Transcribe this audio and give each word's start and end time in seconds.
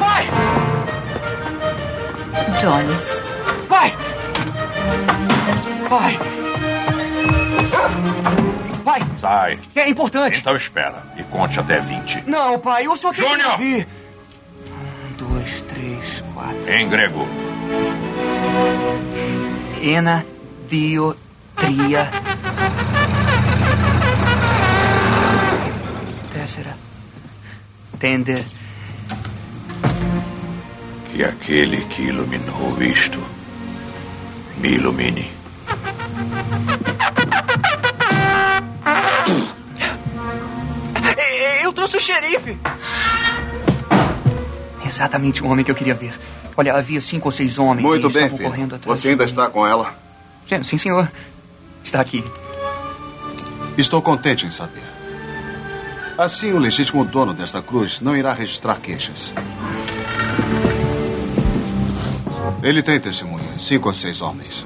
Pai! 0.00 0.26
Jones. 2.60 3.02
Pai! 3.68 3.94
Pai! 5.88 6.18
Pai! 8.84 9.02
Sai. 9.16 9.58
É 9.74 9.88
importante. 9.88 10.38
Então 10.38 10.54
espera. 10.56 11.02
E 11.16 11.22
conte 11.24 11.58
até 11.58 11.80
20. 11.80 12.24
Não, 12.26 12.58
pai, 12.58 12.86
o 12.88 12.96
senhor 12.96 13.14
tem 13.14 13.24
que 13.24 13.30
Júnior! 13.30 13.52
ouvir. 13.52 13.88
Um, 14.66 15.16
dois, 15.16 15.62
três, 15.62 16.24
quatro. 16.34 16.70
Em 16.70 16.88
grego. 16.88 17.26
Ena, 19.82 20.24
dio, 20.68 21.16
tria. 21.56 22.10
Tender. 28.04 28.44
Que 31.10 31.24
aquele 31.24 31.78
que 31.86 32.02
iluminou 32.02 32.82
isto 32.82 33.18
me 34.58 34.74
ilumine. 34.74 35.32
Eu 41.62 41.72
trouxe 41.72 41.96
o 41.96 42.00
xerife. 42.00 42.58
Exatamente 44.84 45.42
o 45.42 45.46
homem 45.46 45.64
que 45.64 45.70
eu 45.70 45.74
queria 45.74 45.94
ver. 45.94 46.12
Olha, 46.58 46.74
havia 46.74 47.00
cinco 47.00 47.28
ou 47.28 47.32
seis 47.32 47.58
homens 47.58 47.86
Muito 47.86 48.10
e 48.10 48.12
bem, 48.12 48.24
estavam 48.24 48.36
filho. 48.36 48.50
correndo 48.50 48.74
atrás. 48.74 49.00
Você 49.00 49.08
ainda 49.08 49.24
está 49.24 49.48
com 49.48 49.66
ela? 49.66 49.94
Sim, 50.46 50.62
sim, 50.62 50.76
senhor. 50.76 51.10
Está 51.82 52.02
aqui. 52.02 52.22
Estou 53.78 54.02
contente 54.02 54.44
em 54.44 54.50
saber. 54.50 54.93
Assim, 56.16 56.52
o 56.52 56.58
legítimo 56.58 57.04
dono 57.04 57.34
desta 57.34 57.60
cruz 57.60 58.00
não 58.00 58.16
irá 58.16 58.32
registrar 58.32 58.78
queixas. 58.80 59.32
Ele 62.62 62.82
tem 62.82 63.00
testemunhas, 63.00 63.60
cinco 63.60 63.88
ou 63.88 63.94
seis 63.94 64.20
homens. 64.20 64.64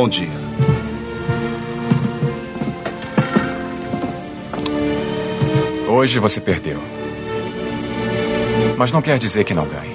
Bom 0.00 0.08
dia. 0.08 0.30
Hoje 5.86 6.18
você 6.18 6.40
perdeu. 6.40 6.80
Mas 8.78 8.92
não 8.92 9.02
quer 9.02 9.18
dizer 9.18 9.44
que 9.44 9.52
não 9.52 9.66
ganhe. 9.66 9.89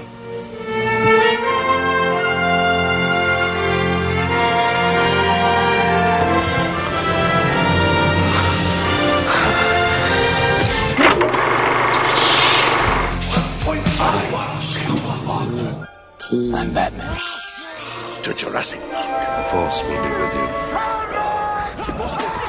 Jurassic 18.38 18.82
Park. 18.92 19.38
The 19.38 19.44
Force 19.50 19.82
will 19.84 20.04
be 20.04 20.10
with 20.10 20.36
you. 20.36 20.48
Bom 21.98 22.46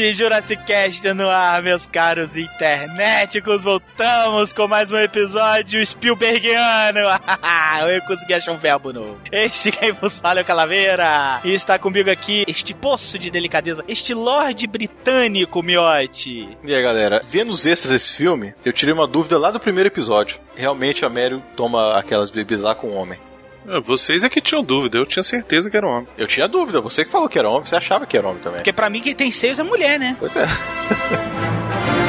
internet! 0.00 0.12
Jurassic 0.14 0.64
Cast 0.64 1.12
no 1.12 1.28
ar, 1.28 1.62
meus 1.62 1.86
caros 1.86 2.36
internéticos! 2.36 3.62
Voltamos 3.62 4.52
com 4.52 4.66
mais 4.66 4.90
um 4.90 4.98
episódio 4.98 5.84
Spielbergiano! 5.84 7.00
Eu 7.88 8.02
consegui 8.02 8.34
achar 8.34 8.52
um 8.52 8.56
verbo 8.56 8.92
novo. 8.92 9.18
Este 9.30 9.70
quem 9.70 9.92
vos 9.92 10.18
fala 10.18 10.40
é 10.40 10.42
o 10.42 10.46
Calaveira! 10.46 11.40
E 11.44 11.52
está 11.52 11.78
comigo 11.78 12.10
aqui 12.10 12.44
este 12.48 12.72
poço 12.74 13.18
de 13.18 13.30
delicadeza, 13.30 13.84
este 13.86 14.14
Lorde 14.14 14.66
Britânico, 14.66 15.62
Miote! 15.62 16.56
E 16.64 16.74
aí, 16.74 16.82
galera, 16.82 17.22
vendo 17.24 17.50
os 17.50 17.66
extras 17.66 17.92
desse 17.92 18.14
filme, 18.14 18.54
eu 18.64 18.72
tirei 18.72 18.94
uma 18.94 19.06
dúvida 19.06 19.38
lá 19.38 19.50
do 19.50 19.60
primeiro 19.60 19.88
episódio. 19.88 20.40
Realmente 20.54 21.04
a 21.04 21.08
Meryl 21.08 21.42
toma 21.56 21.98
aquelas 21.98 22.30
bebês 22.30 22.62
lá 22.62 22.74
com 22.74 22.88
o 22.88 22.94
homem. 22.94 23.18
Vocês 23.84 24.24
é 24.24 24.28
que 24.28 24.40
tinham 24.40 24.64
dúvida, 24.64 24.98
eu 24.98 25.06
tinha 25.06 25.22
certeza 25.22 25.70
que 25.70 25.76
era 25.76 25.86
homem. 25.86 26.08
Eu 26.18 26.26
tinha 26.26 26.48
dúvida, 26.48 26.80
você 26.80 27.04
que 27.04 27.10
falou 27.10 27.28
que 27.28 27.38
era 27.38 27.48
homem, 27.48 27.66
você 27.66 27.76
achava 27.76 28.06
que 28.06 28.16
era 28.16 28.26
homem 28.26 28.42
também. 28.42 28.58
Porque 28.58 28.72
pra 28.72 28.90
mim 28.90 29.00
quem 29.00 29.14
tem 29.14 29.30
seios 29.30 29.58
é 29.58 29.62
mulher, 29.62 29.98
né? 29.98 30.16
Pois 30.18 30.34
é. 30.36 30.46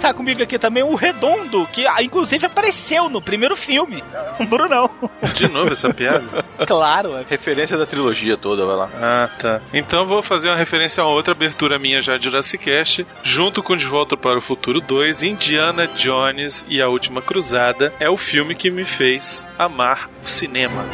tá 0.00 0.14
comigo 0.14 0.42
aqui 0.42 0.58
também 0.58 0.82
o 0.82 0.94
Redondo, 0.94 1.66
que 1.72 1.86
ah, 1.86 2.02
inclusive 2.02 2.46
apareceu 2.46 3.08
no 3.08 3.20
primeiro 3.20 3.56
filme. 3.56 4.02
O 4.40 4.44
Brunão. 4.46 4.88
De 5.34 5.46
novo 5.48 5.72
essa 5.72 5.92
piada? 5.92 6.24
Claro. 6.66 7.16
é. 7.16 7.24
Referência 7.28 7.76
da 7.76 7.84
trilogia 7.84 8.36
toda, 8.36 8.64
vai 8.64 8.76
lá. 8.76 8.90
Ah, 8.94 9.28
tá. 9.38 9.60
Então 9.72 10.06
vou 10.06 10.22
fazer 10.22 10.48
uma 10.48 10.56
referência 10.56 11.02
a 11.02 11.06
outra 11.06 11.34
abertura 11.34 11.78
minha 11.78 12.00
já 12.00 12.16
de 12.16 12.24
Jurassic 12.24 12.64
Cast, 12.64 13.06
junto 13.22 13.62
com 13.62 13.76
De 13.76 13.84
Volta 13.84 14.16
para 14.16 14.38
o 14.38 14.40
Futuro 14.40 14.80
2, 14.80 15.22
Indiana 15.22 15.86
Jones 15.88 16.66
e 16.68 16.80
a 16.80 16.88
Última 16.88 17.20
Cruzada, 17.20 17.92
é 18.00 18.08
o 18.08 18.16
filme 18.16 18.54
que 18.54 18.70
me 18.70 18.84
fez 18.84 19.46
amar 19.58 20.08
o 20.24 20.28
cinema. 20.28 20.84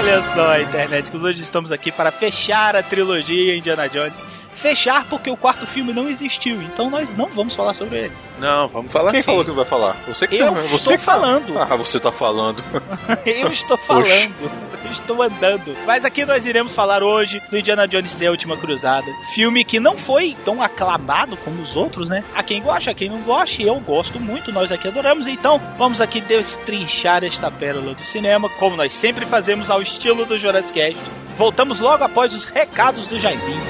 Olha 0.00 0.22
só, 0.34 0.58
internet, 0.58 1.10
que 1.10 1.16
hoje 1.18 1.42
estamos 1.42 1.70
aqui 1.70 1.92
para 1.92 2.10
fechar 2.10 2.74
a 2.74 2.82
trilogia 2.82 3.54
Indiana 3.54 3.86
Jones. 3.86 4.29
Fechar 4.60 5.06
porque 5.08 5.30
o 5.30 5.36
quarto 5.36 5.66
filme 5.66 5.92
não 5.92 6.08
existiu, 6.08 6.60
então 6.62 6.90
nós 6.90 7.14
não 7.16 7.26
vamos 7.28 7.54
falar 7.54 7.72
sobre 7.74 7.96
ele. 7.98 8.12
Não, 8.38 8.68
vamos 8.68 8.92
falar 8.92 9.10
Quem 9.10 9.20
assim. 9.20 9.26
falou 9.26 9.42
que 9.42 9.48
não 9.48 9.56
vai 9.56 9.64
falar? 9.64 9.96
Você 10.06 10.26
que 10.26 10.36
Eu 10.36 10.52
tá, 10.54 10.60
você 10.60 10.74
estou 10.76 10.92
que 10.98 11.04
tá- 11.04 11.12
falando. 11.12 11.58
Ah, 11.58 11.76
você 11.76 12.00
tá 12.00 12.12
falando. 12.12 12.62
Eu 13.24 13.50
estou 13.50 13.76
falando, 13.78 14.50
eu 14.84 14.90
estou 14.92 15.22
andando. 15.22 15.74
Mas 15.86 16.04
aqui 16.04 16.24
nós 16.24 16.44
iremos 16.46 16.74
falar 16.74 17.02
hoje 17.02 17.40
do 17.50 17.58
Indiana 17.58 17.86
Jones 17.86 18.14
3 18.14 18.28
A 18.28 18.30
Última 18.30 18.56
Cruzada. 18.56 19.06
Filme 19.34 19.64
que 19.64 19.78
não 19.80 19.96
foi 19.96 20.36
tão 20.44 20.62
aclamado 20.62 21.36
como 21.38 21.60
os 21.62 21.76
outros, 21.76 22.08
né? 22.08 22.24
A 22.34 22.42
quem 22.42 22.62
gosta, 22.62 22.90
a 22.90 22.94
quem 22.94 23.08
não 23.10 23.20
gosta, 23.20 23.62
e 23.62 23.66
eu 23.66 23.74
gosto 23.80 24.18
muito, 24.18 24.52
nós 24.52 24.72
aqui 24.72 24.88
adoramos. 24.88 25.26
Então, 25.26 25.60
vamos 25.76 26.00
aqui 26.00 26.20
destrinchar 26.20 27.24
esta 27.24 27.50
pérola 27.50 27.94
do 27.94 28.02
cinema, 28.04 28.48
como 28.58 28.76
nós 28.76 28.92
sempre 28.94 29.26
fazemos 29.26 29.68
ao 29.70 29.82
estilo 29.82 30.24
do 30.24 30.38
Jurassic 30.38 30.72
Cast. 30.72 31.00
Voltamos 31.36 31.78
logo 31.80 32.02
após 32.04 32.32
os 32.34 32.44
recados 32.46 33.06
do 33.06 33.18
Jaiminho. 33.18 33.60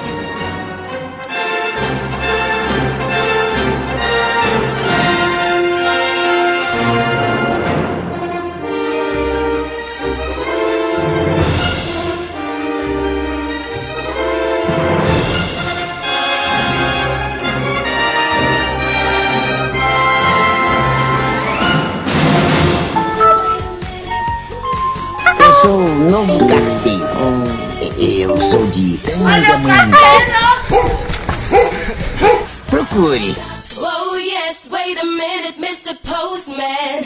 Tangamanhã. 33.21 33.35
Procure. 33.75 34.21
Just 34.51 34.71
wait 34.71 34.97
a 34.97 35.05
minute, 35.05 35.57
Mr. 35.59 35.95
Postman. 35.95 37.05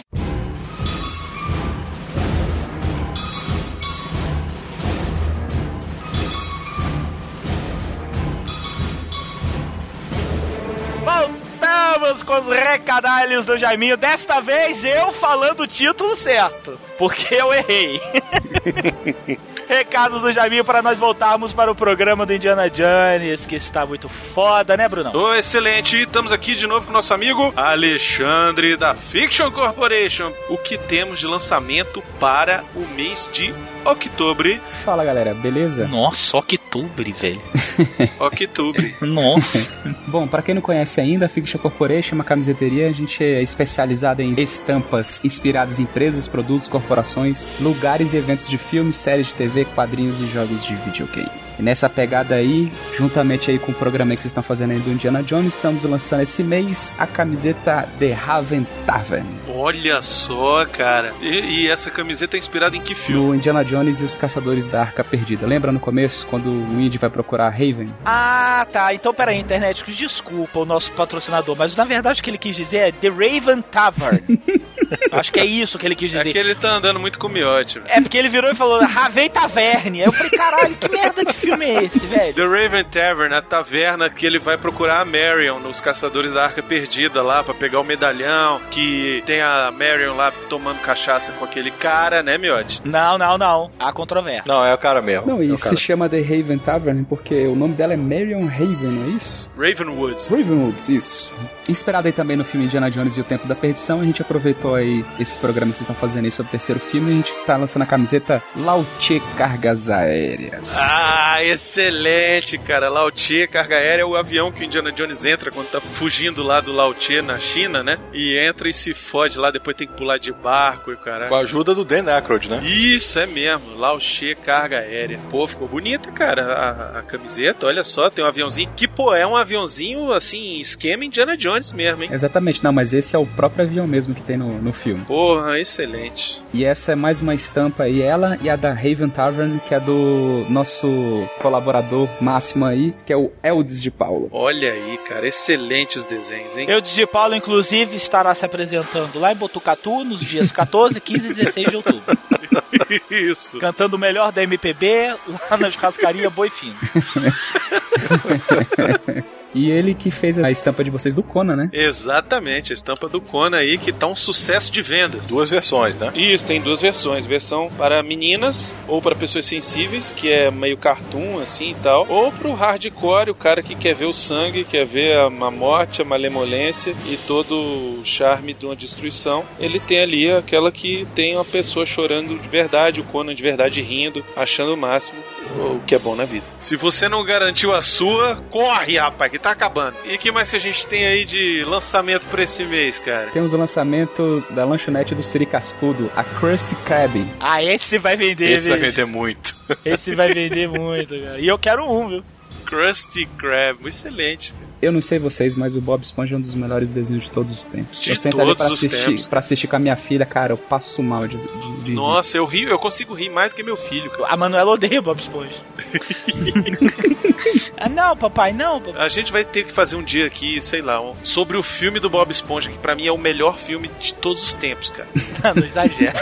Voltamos 11.04 12.24
com 12.24 12.40
os 12.40 12.48
recadalhos 12.48 13.46
do 13.46 13.58
Jaiminho. 13.58 13.98
Desta 13.98 14.42
vez 14.42 14.84
eu 14.84 15.12
falando 15.12 15.62
o 15.62 15.68
título 15.68 16.16
certo, 16.16 16.80
porque 16.98 17.36
eu 17.36 17.54
errei. 17.54 18.02
Recados 19.68 20.22
do 20.22 20.32
Jaiminho 20.32 20.64
para 20.64 20.82
nós 20.82 21.00
voltarmos 21.00 21.54
para 21.54 21.72
o 21.72 21.76
programa 21.76 22.26
do 22.26 22.34
Indiana 22.34 22.70
Jones, 22.70 23.46
que 23.46 23.56
está 23.56 23.86
muito 23.86 24.08
foda, 24.08 24.78
né, 24.78 24.88
Brunão? 24.88 25.36
Excelente. 25.36 26.02
Estamos 26.02 26.32
aqui 26.32 26.56
de 26.56 26.68
novo 26.68 26.86
com 26.88 26.94
nosso 26.94 27.14
amigo 27.14 27.54
Alexandre 27.56 28.78
da 28.78 28.94
Fiction 28.94 29.52
Corporation. 29.52 30.32
O 30.50 30.58
que 30.58 30.78
temos 30.78 31.20
de 31.20 31.28
lançamento 31.28 32.04
para 32.20 32.64
o 32.76 32.82
mês 32.96 33.30
de 33.32 33.54
outubro? 33.86 34.60
Fala 34.84 35.06
galera, 35.06 35.34
beleza? 35.34 35.88
Nossa, 35.88 36.38
outubro, 36.38 37.14
velho. 37.14 37.42
outubro. 38.20 38.94
Nossa. 39.02 39.74
Bom, 40.08 40.28
para 40.28 40.42
quem 40.42 40.56
não 40.56 40.62
conhece 40.62 41.00
ainda, 41.00 41.28
a 41.28 41.30
Fiction 41.30 41.60
Corporation 41.60 42.16
é 42.16 42.16
uma 42.16 42.24
camiseteria. 42.24 42.90
A 42.90 42.92
gente 42.92 43.24
é 43.24 43.42
especializada 43.42 44.24
em 44.24 44.32
estampas 44.42 45.24
inspiradas 45.24 45.80
em 45.80 45.84
empresas, 45.84 46.28
produtos, 46.28 46.68
corporações, 46.68 47.48
lugares 47.60 48.14
e 48.14 48.18
eventos 48.18 48.50
de 48.50 48.58
filmes, 48.58 48.96
séries 48.96 49.28
de 49.28 49.36
TV, 49.36 49.66
quadrinhos 49.66 50.20
e 50.20 50.26
jogos 50.28 50.66
de 50.66 50.76
videogame. 50.76 51.46
E 51.58 51.64
nessa 51.64 51.90
pegada 51.90 52.36
aí, 52.36 52.72
juntamente 52.98 53.50
aí 53.50 53.58
com 53.58 53.72
o 53.72 53.76
programa 53.76 54.16
que 54.16 54.22
vocês 54.22 54.32
estão 54.32 54.44
fazendo 54.44 54.72
aí 54.72 54.80
do 54.80 54.92
Indiana 54.92 55.24
Jones, 55.24 55.56
estamos 55.56 55.84
lançando 55.84 56.22
esse 56.22 56.44
mês 56.44 56.94
a 56.98 57.08
camiseta 57.08 57.88
The 57.98 58.12
Raven 58.12 58.66
Tavern. 58.86 59.28
Olha 59.48 60.02
só, 60.02 60.66
cara. 60.66 61.14
E, 61.22 61.64
e, 61.64 61.70
essa 61.70 61.90
camiseta 61.90 62.36
é 62.36 62.40
inspirada 62.40 62.76
em 62.76 62.82
que 62.82 62.94
filme? 62.94 63.28
No 63.28 63.36
Indiana 63.36 63.64
Jones 63.64 64.02
e 64.02 64.04
os 64.04 64.16
Caçadores 64.16 64.68
da 64.68 64.82
Arca 64.82 65.04
Perdida. 65.04 65.48
Lembra 65.48 65.72
no 65.72 65.80
começo, 65.80 66.28
quando 66.28 66.48
o 66.48 66.80
Indy 66.80 66.98
vai 66.98 67.10
procurar 67.10 67.48
a 67.48 67.50
Raven? 67.50 67.90
Ah, 68.06 68.68
tá. 68.72 68.94
Então, 68.94 69.14
peraí, 69.14 69.40
internet, 69.40 69.84
desculpa 69.92 70.60
o 70.60 70.66
nosso 70.66 70.92
patrocinador, 70.92 71.56
mas 71.56 71.76
na 71.76 71.86
verdade 71.86 72.20
o 72.20 72.24
que 72.24 72.30
ele 72.30 72.38
quis 72.38 72.56
dizer 72.56 72.78
é 72.78 72.92
The 72.92 73.10
Raven 73.10 73.62
Tavern. 73.62 74.24
Acho 75.12 75.32
que 75.32 75.40
é 75.40 75.46
isso 75.46 75.78
que 75.78 75.86
ele 75.86 75.96
quis 75.96 76.12
dizer. 76.12 76.28
É 76.28 76.32
que 76.32 76.38
ele 76.38 76.56
tá 76.56 76.76
andando 76.76 77.00
muito 77.00 77.18
com 77.18 77.28
o 77.28 77.30
miote. 77.30 77.80
É 77.86 78.02
porque 78.02 78.18
ele 78.18 78.30
virou 78.30 78.52
e 78.52 78.56
falou 78.56 78.84
Ravei 78.84 79.30
Taverne. 79.30 80.02
Aí 80.02 80.08
eu 80.08 80.12
falei, 80.12 80.32
caralho, 80.32 80.76
que 80.76 80.90
merda 80.90 81.24
de 81.24 81.34
filme 81.46 81.66
é 81.66 81.84
esse, 81.84 82.00
velho? 82.00 82.34
The 82.34 82.46
Raven 82.46 82.84
Tavern, 82.86 83.34
a 83.36 83.42
taverna 83.42 84.10
que 84.10 84.26
ele 84.26 84.40
vai 84.40 84.58
procurar 84.58 85.02
a 85.02 85.06
Marion 85.06 85.60
nos 85.60 85.80
Caçadores 85.80 86.32
da 86.32 86.44
Arca 86.44 86.62
Perdida 86.62 87.22
lá 87.22 87.44
para 87.44 87.54
pegar 87.54 87.80
o 87.80 87.84
medalhão, 87.84 88.60
que 88.72 89.24
tem 89.26 89.42
a 89.42 89.72
Marion 89.72 90.16
lá 90.16 90.32
tomando 90.50 90.80
cachaça 90.82 91.32
com 91.34 91.46
aquele 91.46 91.72
cara, 91.72 92.22
né, 92.24 92.38
miote? 92.38 92.82
Não, 92.84 93.18
não, 93.18 93.38
não. 93.38 93.72
Há 93.80 93.92
controvérsia. 93.94 94.44
Não, 94.48 94.64
é 94.64 94.74
o 94.74 94.78
cara 94.78 95.02
mesmo. 95.02 95.28
Não, 95.28 95.44
e 95.44 95.54
é 95.54 95.58
se 95.58 95.78
chama 95.78 96.10
The 96.10 96.22
Raven 96.22 96.58
Tavern 96.58 97.04
porque 97.04 97.46
o 97.46 97.56
nome 97.56 97.74
dela 97.74 97.94
é 97.94 97.98
Marion 97.98 98.46
Raven, 98.46 98.92
não 98.92 99.06
é 99.06 99.10
isso? 99.10 99.50
Ravenwoods. 99.58 100.28
Ravenwoods, 100.28 100.90
isso. 100.90 101.32
Inspirado 101.68 102.08
aí 102.08 102.14
também 102.14 102.38
no 102.38 102.44
filme 102.44 102.66
Indiana 102.66 102.92
Jones 102.92 103.18
e 103.18 103.22
o 103.22 103.24
Tempo 103.24 103.48
da 103.48 103.56
Perdição, 103.56 104.02
a 104.02 104.06
gente 104.06 104.22
aproveitou 104.22 104.76
aí 104.76 105.04
esse 105.20 105.38
programa 105.38 105.72
que 105.72 105.78
vocês 105.78 105.90
estão 105.90 105.96
fazendo 105.96 106.26
aí 106.26 106.32
sobre 106.32 106.50
o 106.50 106.52
terceiro 106.52 106.80
filme 106.80 107.10
e 107.10 107.14
a 107.14 107.16
gente 107.18 107.34
tá 107.46 107.58
lançando 107.58 107.84
a 107.84 107.86
camiseta 107.86 108.42
Lautier 108.58 109.22
Cargas 109.38 109.90
Aéreas. 109.90 110.78
Ah, 110.78 111.35
excelente, 111.44 112.58
cara. 112.58 112.90
Lautier 112.90 113.50
Carga 113.50 113.76
Aérea 113.76 114.04
é 114.04 114.06
o 114.06 114.16
avião 114.16 114.52
que 114.52 114.62
o 114.62 114.64
Indiana 114.64 114.92
Jones 114.92 115.26
entra 115.26 115.52
quando 115.52 115.70
tá 115.70 115.82
fugindo 115.82 116.44
lá 116.44 116.62
do 116.62 116.72
Lautier 116.72 117.24
na 117.24 117.40
China, 117.40 117.84
né? 117.84 117.98
E 118.14 118.38
entra 118.38 118.70
e 118.70 118.74
se 118.74 118.94
fode 118.94 119.38
lá, 119.38 119.52
depois 119.52 119.76
tem 119.76 119.88
que 119.88 119.94
pular 119.94 120.18
de 120.18 120.32
barco 120.32 120.92
e 120.92 120.98
cara. 120.98 121.28
Com 121.28 121.36
a 121.36 121.42
ajuda 121.42 121.74
do 121.74 121.86
Dan 121.86 122.06
Aykroyd, 122.12 122.50
né? 122.50 122.62
Isso, 122.64 123.20
é 123.20 123.26
mesmo. 123.26 123.78
Lautier 123.78 124.38
Carga 124.38 124.80
Aérea. 124.80 125.20
Pô, 125.30 125.48
ficou 125.48 125.68
bonita, 125.68 126.12
cara, 126.12 126.44
a, 126.44 127.00
a 127.00 127.02
camiseta. 127.02 127.66
Olha 127.66 127.84
só, 127.84 128.10
tem 128.10 128.24
um 128.24 128.28
aviãozinho 128.28 128.72
que, 128.76 128.88
pô, 128.88 129.14
é 129.14 129.26
um 129.26 129.36
aviãozinho, 129.36 130.12
assim, 130.12 130.60
esquema 130.60 131.06
Indiana 131.06 131.38
Jones 131.38 131.72
mesmo, 131.72 132.04
hein? 132.04 132.10
Exatamente, 132.12 132.64
não, 132.64 132.72
mas 132.72 132.94
esse 132.94 133.16
é 133.16 133.20
o 133.20 133.26
próprio 133.26 133.66
avião 133.66 133.88
mesmo 133.88 134.14
que 134.14 134.22
tem 134.22 134.38
no, 134.38 134.62
no 134.62 134.74
filme. 134.74 135.04
Porra, 135.06 135.60
excelente. 135.60 136.42
E 136.54 136.64
essa 136.64 136.94
é 136.94 136.96
mais 136.96 137.22
uma 137.22 137.36
estampa 137.36 137.84
aí, 137.84 138.02
ela 138.02 138.38
e 138.42 138.50
a 138.50 138.56
da 138.56 138.74
Raven 138.74 139.10
Tavern, 139.10 139.60
que 139.68 139.74
é 139.74 139.80
do 139.80 140.46
nosso 140.50 141.25
colaborador 141.42 142.08
máximo 142.22 142.66
aí, 142.66 142.94
que 143.06 143.14
é 143.14 143.18
o 143.18 143.32
Eldes 143.44 143.82
de 143.82 143.92
Paulo. 143.92 144.30
Olha 144.32 144.72
aí, 144.72 144.98
cara, 145.08 145.28
excelente 145.28 145.98
os 145.98 146.06
desenhos, 146.06 146.58
hein? 146.58 146.70
Eldes 146.70 146.94
de 146.94 147.06
Paulo, 147.06 147.36
inclusive, 147.36 147.96
estará 147.96 148.34
se 148.34 148.46
apresentando 148.46 149.20
lá 149.20 149.32
em 149.32 149.36
Botucatu 149.36 150.04
nos 150.04 150.22
dias 150.22 150.52
14, 150.52 151.00
15 151.00 151.28
e 151.28 151.34
16 151.34 151.70
de 151.70 151.76
outubro. 151.76 152.18
Isso. 153.10 153.60
Cantando 153.60 153.96
o 153.96 154.00
melhor 154.00 154.32
da 154.32 154.44
MPB 154.44 155.16
lá 155.50 155.58
na 155.58 155.72
churrascaria 155.72 156.30
Boi 156.30 156.50
Fino. 156.50 156.76
E 159.56 159.72
ele 159.72 159.94
que 159.94 160.12
fez 160.12 160.38
a 160.38 160.52
estampa 160.52 160.84
de 160.84 160.90
vocês 160.90 161.16
do 161.16 161.24
Conan, 161.24 161.56
né? 161.56 161.70
Exatamente, 161.72 162.74
a 162.74 162.76
estampa 162.76 163.08
do 163.08 163.22
Conan 163.22 163.58
aí 163.58 163.78
que 163.78 163.94
tá 163.94 164.06
um 164.06 164.16
sucesso 164.16 164.72
de 164.72 164.82
vendas. 164.82 165.30
Duas 165.30 165.50
versões, 165.50 165.98
né? 165.98 166.12
Isso, 166.14 166.46
tem 166.46 166.60
duas 166.62 166.82
versões. 166.82 167.26
Versão 167.26 167.72
para 167.78 168.04
meninas 168.04 168.76
ou 168.88 169.02
para 169.02 169.16
pessoas 169.16 169.46
sensíveis, 169.46 170.14
que 170.14 170.30
é 170.30 170.52
meio 170.52 170.78
cartoon 170.78 171.40
assim 171.40 171.72
e 171.72 171.76
tal. 171.76 172.06
Ou 172.10 172.32
pro 172.34 172.54
hardcore, 172.54 173.32
o 173.32 173.36
cara 173.36 173.64
que 173.64 173.76
quer 173.76 173.96
ver 173.96 174.06
o 174.06 174.14
sangue, 174.14 174.66
quer 174.66 174.86
ver 174.86 175.16
a, 175.18 175.26
a 175.28 175.52
morte, 175.52 176.02
a 176.02 176.06
malemolência 176.06 176.94
e 177.08 177.16
todo 177.16 177.56
o 177.56 178.02
charme 178.04 178.54
de 178.54 178.66
uma 178.66 178.76
destruição. 178.76 179.46
Ele 179.58 179.80
tem 179.80 180.02
ali 180.02 180.30
aquela 180.30 180.72
que 180.72 181.08
tem 181.16 181.36
uma 181.36 181.46
pessoa 181.46 181.86
chorando 181.86 182.38
de 182.38 182.48
verdade, 182.50 183.00
o 183.00 183.06
Conan 183.06 183.34
de 183.34 183.42
verdade 183.42 183.82
rindo, 183.82 184.24
achando 184.36 184.74
o 184.74 184.78
máximo 184.78 185.20
o 185.56 185.80
que 185.86 185.96
é 185.96 186.00
bom 186.00 186.16
na 186.16 186.26
vida. 186.26 186.46
Se 186.60 186.76
você 186.76 187.08
não 187.08 187.24
garantiu 187.24 187.74
a 187.74 187.82
sua, 187.82 188.44
corre, 188.50 188.98
rapaz, 188.98 189.32
que 189.32 189.40
tá 189.46 189.52
acabando. 189.52 189.96
E 190.06 190.16
o 190.16 190.18
que 190.18 190.32
mais 190.32 190.50
que 190.50 190.56
a 190.56 190.60
gente 190.60 190.88
tem 190.88 191.06
aí 191.06 191.24
de 191.24 191.64
lançamento 191.66 192.26
pra 192.28 192.42
esse 192.42 192.66
mês, 192.66 193.00
cara? 193.00 193.28
Temos 193.28 193.54
o 193.54 193.58
lançamento 193.58 194.44
da 194.50 194.66
lanchonete 194.66 195.14
do 195.14 195.22
Siri 195.22 195.46
Cascudo, 195.46 196.12
a 196.16 196.24
Krusty 196.24 196.76
Krab. 196.84 197.24
Ah, 197.40 197.62
esse 197.62 198.00
vai 198.00 198.16
vender, 198.16 198.50
Esse 198.50 198.70
vai 198.70 198.80
vender 198.80 199.06
muito. 199.06 199.56
Esse 199.86 200.16
vai 200.16 200.34
vender 200.34 200.68
muito, 200.68 201.14
cara. 201.20 201.40
E 201.40 201.48
eu 201.48 201.60
quero 201.60 201.86
um, 201.88 202.10
viu? 202.10 202.24
Krusty 202.66 203.28
Krab, 203.38 203.88
excelente. 203.88 204.52
Eu 204.82 204.92
não 204.92 205.02
sei 205.02 205.18
vocês, 205.18 205.56
mas 205.56 205.76
o 205.76 205.82
Bob 205.82 206.04
Esponja 206.04 206.36
é 206.36 206.38
um 206.38 206.42
dos 206.42 206.54
melhores 206.54 206.92
desenhos 206.92 207.24
de 207.24 207.32
todos 207.32 207.52
os 207.52 207.66
tempos. 207.66 208.02
De 208.02 208.10
eu 208.10 208.16
sento 208.16 208.40
ali 208.42 208.54
pra 208.56 208.66
todos 208.66 208.80
os 208.82 208.86
assistir, 208.86 209.06
tempos. 209.06 209.28
pra 209.28 209.40
assistir 209.40 209.68
com 209.68 209.76
a 209.76 209.80
minha 209.80 209.96
filha, 209.96 210.26
cara, 210.26 210.54
eu 210.54 210.58
passo 210.58 211.02
mal 211.02 211.28
de. 211.28 211.38
de, 211.38 211.82
de 211.84 211.94
Nossa, 211.94 212.38
eu 212.38 212.46
rio, 212.46 212.70
eu 212.70 212.78
consigo 212.78 213.14
rir 213.14 213.30
mais 213.30 213.52
do 213.52 213.56
que 213.56 213.64
meu 213.64 213.78
filho, 213.78 214.10
cara. 214.12 214.28
A 214.28 214.38
Manuela 214.38 214.72
odeia 214.72 215.02
Bob 215.02 215.20
Esponja. 215.20 215.56
ah, 217.78 217.90
não, 217.90 218.16
papai, 218.18 218.54
não. 218.54 218.82
Papai. 218.82 219.02
A 219.06 219.10
gente 219.10 219.32
vai 219.32 219.44
ter 219.44 219.66
que 219.66 219.72
fazer 219.72 219.96
um 219.96 220.04
dia 220.04 220.26
aqui, 220.26 220.62
sei 220.62 220.82
lá, 220.82 221.02
um- 221.02 221.14
sobre 221.24 221.58
o 221.58 221.64
filme 221.64 222.00
do 222.00 222.10
Bob 222.10 222.30
Esponja, 222.32 222.70
que 222.70 222.78
pra 222.78 222.96
mim 222.96 223.08
é 223.08 223.12
o 223.12 223.18
melhor 223.18 223.58
filme 223.58 223.90
de 224.00 224.14
todos 224.16 224.44
os 224.44 224.54
tempos, 224.54 224.90
cara. 224.90 225.08
não 225.56 225.66
exagera. 225.66 226.14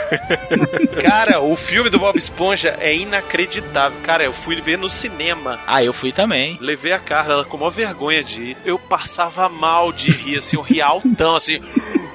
cara, 1.01 1.41
o 1.41 1.55
filme 1.55 1.89
do 1.89 1.99
Bob 1.99 2.17
Esponja 2.17 2.77
é 2.79 2.95
inacreditável. 2.95 3.97
Cara, 4.03 4.23
eu 4.23 4.33
fui 4.33 4.59
ver 4.61 4.77
no 4.77 4.89
cinema. 4.89 5.59
Ah, 5.65 5.83
eu 5.83 5.93
fui 5.93 6.11
também. 6.11 6.57
Levei 6.61 6.91
a 6.91 6.99
Carla, 6.99 7.33
ela 7.33 7.45
com 7.45 7.57
maior 7.57 7.71
vergonha 7.71 8.23
de 8.23 8.42
ir. 8.43 8.57
Eu 8.65 8.77
passava 8.77 9.49
mal 9.49 9.91
de 9.91 10.11
rir, 10.11 10.37
assim, 10.37 10.55
eu 10.55 10.61
ria 10.61 10.85
altão, 10.85 11.35
assim. 11.35 11.59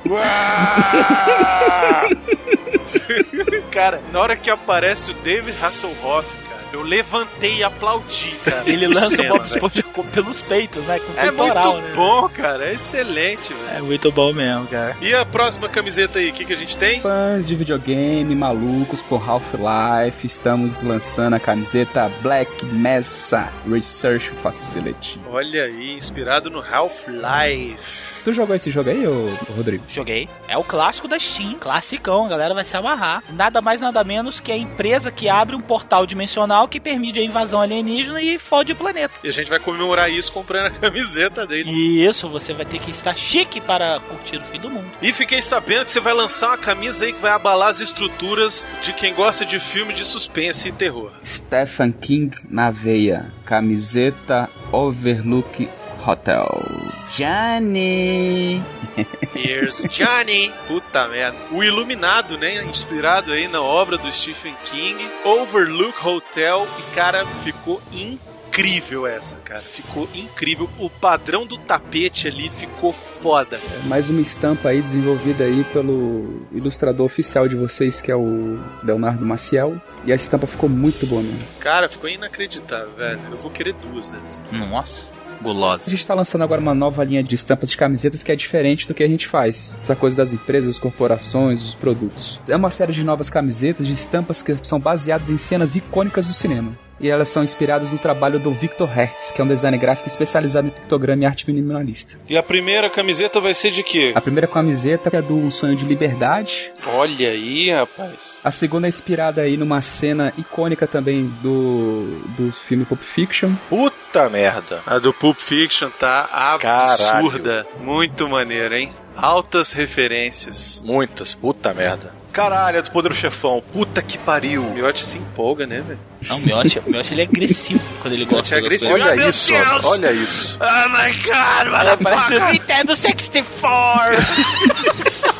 Cara, 3.70 4.02
na 4.12 4.20
hora 4.20 4.36
que 4.36 4.50
aparece 4.50 5.10
o 5.10 5.14
David 5.14 5.56
Hasselhoff, 5.62 6.28
eu 6.72 6.82
levantei 6.82 7.56
e 7.58 7.64
aplaudi, 7.64 8.34
cara. 8.44 8.62
Ele 8.66 8.86
lança 8.86 9.20
o 9.22 9.26
Bob. 9.28 9.46
Esponja 9.46 9.82
com- 9.94 10.02
pelos 10.04 10.42
peitos, 10.42 10.82
né? 10.84 10.98
Com 10.98 11.12
É 11.20 11.24
peitoral, 11.32 11.72
muito 11.74 11.86
né? 11.88 11.92
bom, 11.94 12.28
cara. 12.28 12.64
É 12.68 12.72
excelente, 12.72 13.52
velho. 13.52 13.78
É 13.78 13.80
muito 13.80 14.10
bom 14.12 14.32
mesmo, 14.32 14.66
cara. 14.66 14.96
E 15.00 15.14
a 15.14 15.24
próxima 15.24 15.68
camiseta 15.68 16.18
aí, 16.18 16.30
o 16.30 16.32
que, 16.32 16.44
que 16.44 16.52
a 16.52 16.56
gente 16.56 16.76
tem? 16.76 17.00
Fãs 17.00 17.46
de 17.46 17.54
videogame 17.54 18.34
malucos 18.34 19.00
por 19.02 19.22
Half-Life, 19.28 20.26
estamos 20.26 20.82
lançando 20.82 21.34
a 21.34 21.40
camiseta 21.40 22.10
Black 22.20 22.64
Mesa 22.66 23.48
Research 23.68 24.30
Facility. 24.42 25.20
Olha 25.30 25.64
aí, 25.64 25.92
inspirado 25.92 26.50
no 26.50 26.60
Half-Life. 26.62 28.17
Tu 28.28 28.32
jogou 28.34 28.54
esse 28.54 28.70
jogo 28.70 28.90
aí, 28.90 29.06
ô, 29.06 29.26
Rodrigo? 29.56 29.82
Joguei. 29.88 30.28
É 30.46 30.58
o 30.58 30.62
clássico 30.62 31.08
da 31.08 31.18
Steam. 31.18 31.54
Classicão, 31.54 32.26
a 32.26 32.28
galera 32.28 32.52
vai 32.52 32.62
se 32.62 32.76
amarrar. 32.76 33.24
Nada 33.32 33.62
mais, 33.62 33.80
nada 33.80 34.04
menos 34.04 34.38
que 34.38 34.52
a 34.52 34.56
empresa 34.56 35.10
que 35.10 35.30
abre 35.30 35.56
um 35.56 35.62
portal 35.62 36.06
dimensional 36.06 36.68
que 36.68 36.78
permite 36.78 37.18
a 37.18 37.22
invasão 37.22 37.58
alienígena 37.58 38.20
e 38.20 38.38
fode 38.38 38.72
o 38.72 38.76
planeta. 38.76 39.14
E 39.24 39.28
a 39.28 39.32
gente 39.32 39.48
vai 39.48 39.58
comemorar 39.58 40.10
isso 40.12 40.30
comprando 40.30 40.66
a 40.66 40.70
camiseta 40.78 41.46
deles. 41.46 41.74
E 41.74 42.04
isso, 42.04 42.28
você 42.28 42.52
vai 42.52 42.66
ter 42.66 42.78
que 42.78 42.90
estar 42.90 43.16
chique 43.16 43.62
para 43.62 43.98
curtir 43.98 44.36
o 44.36 44.42
fim 44.42 44.60
do 44.60 44.68
mundo. 44.68 44.84
E 45.00 45.10
fiquei 45.10 45.40
sabendo 45.40 45.86
que 45.86 45.90
você 45.90 46.00
vai 46.00 46.12
lançar 46.12 46.48
uma 46.48 46.58
camisa 46.58 47.06
aí 47.06 47.14
que 47.14 47.22
vai 47.22 47.32
abalar 47.32 47.68
as 47.68 47.80
estruturas 47.80 48.66
de 48.82 48.92
quem 48.92 49.14
gosta 49.14 49.46
de 49.46 49.58
filme 49.58 49.94
de 49.94 50.04
suspense 50.04 50.68
e 50.68 50.72
terror. 50.72 51.12
Stephen 51.24 51.92
King 51.92 52.36
na 52.50 52.70
veia, 52.70 53.32
camiseta 53.46 54.50
Overlook 54.70 55.66
Hotel. 56.08 56.62
Johnny! 57.10 58.62
Here's 59.36 59.84
Johnny. 59.90 60.50
Puta 60.66 61.06
merda. 61.06 61.36
O 61.52 61.62
Iluminado, 61.62 62.38
né? 62.38 62.64
Inspirado 62.64 63.32
aí 63.32 63.46
na 63.46 63.60
obra 63.60 63.98
do 63.98 64.10
Stephen 64.10 64.54
King. 64.64 65.06
Overlook 65.22 66.06
Hotel. 66.06 66.66
E, 66.78 66.94
cara, 66.94 67.26
ficou 67.44 67.82
incrível 67.92 69.06
essa, 69.06 69.36
cara. 69.36 69.60
Ficou 69.60 70.08
incrível. 70.14 70.68
O 70.78 70.88
padrão 70.88 71.46
do 71.46 71.58
tapete 71.58 72.26
ali 72.26 72.48
ficou 72.48 72.92
foda. 72.92 73.60
Mais 73.84 74.08
uma 74.08 74.22
estampa 74.22 74.70
aí 74.70 74.80
desenvolvida 74.80 75.44
aí 75.44 75.62
pelo 75.72 76.46
ilustrador 76.52 77.04
oficial 77.04 77.46
de 77.46 77.54
vocês, 77.54 78.00
que 78.00 78.10
é 78.10 78.16
o 78.16 78.58
Leonardo 78.82 79.26
Maciel. 79.26 79.78
E 80.06 80.12
a 80.12 80.14
estampa 80.14 80.46
ficou 80.46 80.70
muito 80.70 81.06
boa 81.06 81.20
mesmo. 81.22 81.46
Cara, 81.60 81.86
ficou 81.86 82.08
inacreditável, 82.08 82.92
velho. 82.96 83.20
Eu 83.30 83.36
vou 83.36 83.50
querer 83.50 83.74
duas 83.74 84.10
dessas. 84.10 84.42
Nossa. 84.50 85.17
Gulosa. 85.42 85.82
A 85.86 85.90
gente 85.90 86.00
está 86.00 86.14
lançando 86.14 86.42
agora 86.42 86.60
uma 86.60 86.74
nova 86.74 87.04
linha 87.04 87.22
de 87.22 87.34
estampas 87.34 87.70
de 87.70 87.76
camisetas 87.76 88.22
que 88.22 88.32
é 88.32 88.36
diferente 88.36 88.86
do 88.86 88.94
que 88.94 89.02
a 89.02 89.08
gente 89.08 89.26
faz. 89.26 89.78
Essa 89.82 89.96
coisa 89.96 90.16
das 90.16 90.32
empresas, 90.32 90.78
corporações, 90.78 91.62
os 91.62 91.74
produtos. 91.74 92.40
É 92.48 92.56
uma 92.56 92.70
série 92.70 92.92
de 92.92 93.04
novas 93.04 93.30
camisetas 93.30 93.86
de 93.86 93.92
estampas 93.92 94.42
que 94.42 94.56
são 94.62 94.80
baseadas 94.80 95.30
em 95.30 95.36
cenas 95.36 95.76
icônicas 95.76 96.26
do 96.26 96.34
cinema. 96.34 96.72
E 97.00 97.08
elas 97.08 97.28
são 97.28 97.44
inspiradas 97.44 97.90
no 97.90 97.98
trabalho 97.98 98.38
do 98.38 98.50
Victor 98.50 98.88
Hertz, 98.88 99.30
que 99.30 99.40
é 99.40 99.44
um 99.44 99.48
design 99.48 99.76
gráfico 99.78 100.08
especializado 100.08 100.66
em 100.66 100.70
pictograma 100.70 101.22
e 101.22 101.26
arte 101.26 101.46
minimalista. 101.46 102.18
E 102.28 102.36
a 102.36 102.42
primeira 102.42 102.90
camiseta 102.90 103.40
vai 103.40 103.54
ser 103.54 103.70
de 103.70 103.82
quê? 103.82 104.12
A 104.14 104.20
primeira 104.20 104.46
camiseta 104.46 105.10
é 105.16 105.22
do 105.22 105.50
Sonho 105.50 105.76
de 105.76 105.84
Liberdade. 105.84 106.72
Olha 106.86 107.28
aí, 107.28 107.70
rapaz. 107.70 108.40
A 108.42 108.50
segunda 108.50 108.86
é 108.86 108.90
inspirada 108.90 109.42
aí 109.42 109.56
numa 109.56 109.80
cena 109.80 110.32
icônica 110.36 110.86
também 110.86 111.30
do, 111.42 112.20
do 112.36 112.52
filme 112.52 112.84
Pulp 112.84 113.00
Fiction. 113.00 113.50
Puta 113.68 114.28
merda. 114.28 114.82
A 114.86 114.98
do 114.98 115.12
Pulp 115.12 115.38
Fiction 115.38 115.90
tá 115.90 116.28
absurda. 116.32 117.66
Muito 117.80 118.28
maneira, 118.28 118.78
hein? 118.78 118.92
Altas 119.16 119.72
referências. 119.72 120.82
Muitas, 120.84 121.34
puta 121.34 121.74
merda. 121.74 122.17
Caralho, 122.32 122.78
é 122.78 122.82
do 122.82 122.90
Poder 122.90 123.12
Chefão. 123.14 123.62
Puta 123.72 124.00
que 124.02 124.16
pariu. 124.18 124.64
O 124.64 124.74
Miotti 124.74 125.04
se 125.04 125.18
empolga, 125.18 125.66
né, 125.66 125.80
velho? 125.80 125.98
Não, 126.28 126.36
o 126.36 126.40
Miotti, 126.40 126.78
o 126.78 126.90
Miotti 126.90 127.14
ele 127.14 127.22
é 127.22 127.24
agressivo 127.24 127.80
quando 128.00 128.14
ele 128.14 128.24
gosta 128.24 128.54
é 128.54 128.58
agressivo. 128.58 128.92
Olha 128.92 129.28
isso, 129.28 129.50
Deus! 129.50 129.84
olha 129.84 130.12
isso. 130.12 130.58
Oh 130.60 130.88
my 130.90 131.12
god, 131.22 131.72
mano, 131.72 131.98
parece 132.02 132.34
o 132.34 132.52
Nintendo 132.52 132.94
64! 132.94 134.16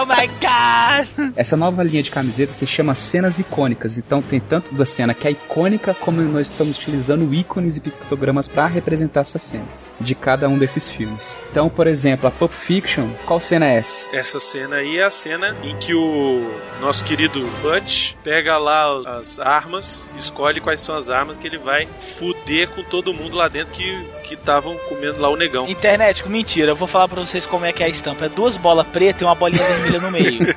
oh 0.00 0.06
my 0.06 0.26
god! 0.40 1.32
Essa 1.36 1.56
nova 1.56 1.82
linha 1.82 2.02
de 2.02 2.10
camiseta 2.10 2.52
se 2.52 2.66
chama 2.66 2.94
Cenas 2.94 3.38
Icônicas. 3.38 3.98
Então 3.98 4.20
tem 4.20 4.40
tanto 4.40 4.74
da 4.74 4.84
cena 4.84 5.14
que 5.14 5.26
é 5.26 5.30
icônica, 5.30 5.94
como 5.94 6.20
nós 6.22 6.50
estamos 6.50 6.76
utilizando 6.76 7.32
ícones 7.32 7.76
e 7.76 7.80
pictogramas 7.80 8.48
para 8.48 8.66
representar 8.66 9.20
essas 9.20 9.42
cenas 9.42 9.84
de 10.00 10.14
cada 10.14 10.48
um 10.48 10.58
desses 10.58 10.88
filmes. 10.88 11.36
Então, 11.50 11.68
por 11.68 11.86
exemplo, 11.86 12.28
a 12.28 12.30
Pulp 12.30 12.52
Fiction, 12.52 13.08
qual 13.24 13.40
cena 13.40 13.66
é 13.66 13.76
essa? 13.76 14.14
Essa 14.14 14.40
cena 14.40 14.76
aí 14.76 14.98
é 14.98 15.04
a 15.04 15.10
cena 15.10 15.56
em 15.62 15.76
que 15.76 15.94
o 15.94 16.50
nosso 16.80 17.04
querido 17.04 17.40
Butch 17.62 18.14
pega 18.22 18.58
lá 18.58 19.00
as 19.18 19.38
armas, 19.38 20.12
escolhe 20.18 20.60
quais 20.60 20.80
são 20.80 20.94
as 20.94 21.08
armas 21.08 21.36
que 21.36 21.46
ele 21.46 21.58
vai 21.58 21.88
fuder 22.18 22.68
com 22.70 22.82
todo 22.82 23.14
mundo 23.14 23.36
lá 23.36 23.48
dentro 23.48 23.72
que 23.72 23.96
que 24.26 24.34
estavam 24.34 24.76
comendo 24.88 25.20
lá 25.20 25.28
o 25.28 25.36
negão. 25.36 25.68
Internet, 25.68 26.28
mentira, 26.28 26.72
eu 26.72 26.76
vou 26.76 26.88
falar 26.88 27.08
pra 27.08 27.20
vocês 27.20 27.46
como 27.46 27.64
é 27.64 27.72
que 27.72 27.82
é 27.82 27.86
a 27.86 27.88
estampa. 27.88 28.26
É 28.26 28.28
duas 28.28 28.56
bolas 28.56 28.86
pretas 28.88 29.22
e 29.22 29.24
uma 29.24 29.34
bolinha 29.34 29.62
vermelha 29.62 29.85
no 30.00 30.10
meio. 30.10 30.54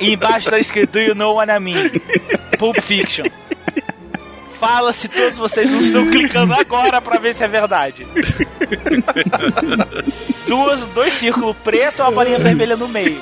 e 0.00 0.12
embaixo 0.12 0.50
tá 0.50 0.58
escrito 0.58 0.92
Do 0.92 1.00
you 1.00 1.14
know 1.14 1.34
what 1.36 1.50
I 1.50 1.58
mean? 1.58 1.90
Pulp 2.58 2.80
Fiction. 2.80 3.24
Fala 4.62 4.92
se 4.92 5.08
todos 5.08 5.36
vocês 5.38 5.68
não 5.68 5.80
estão 5.80 6.08
clicando 6.08 6.54
agora 6.54 7.00
pra 7.00 7.18
ver 7.18 7.34
se 7.34 7.42
é 7.42 7.48
verdade. 7.48 8.06
Duas, 10.46 10.82
dois 10.94 11.14
círculos 11.14 11.56
preto 11.64 11.98
e 11.98 12.02
uma 12.02 12.12
bolinha 12.12 12.38
vermelha 12.38 12.76
no 12.76 12.86
meio. 12.86 13.18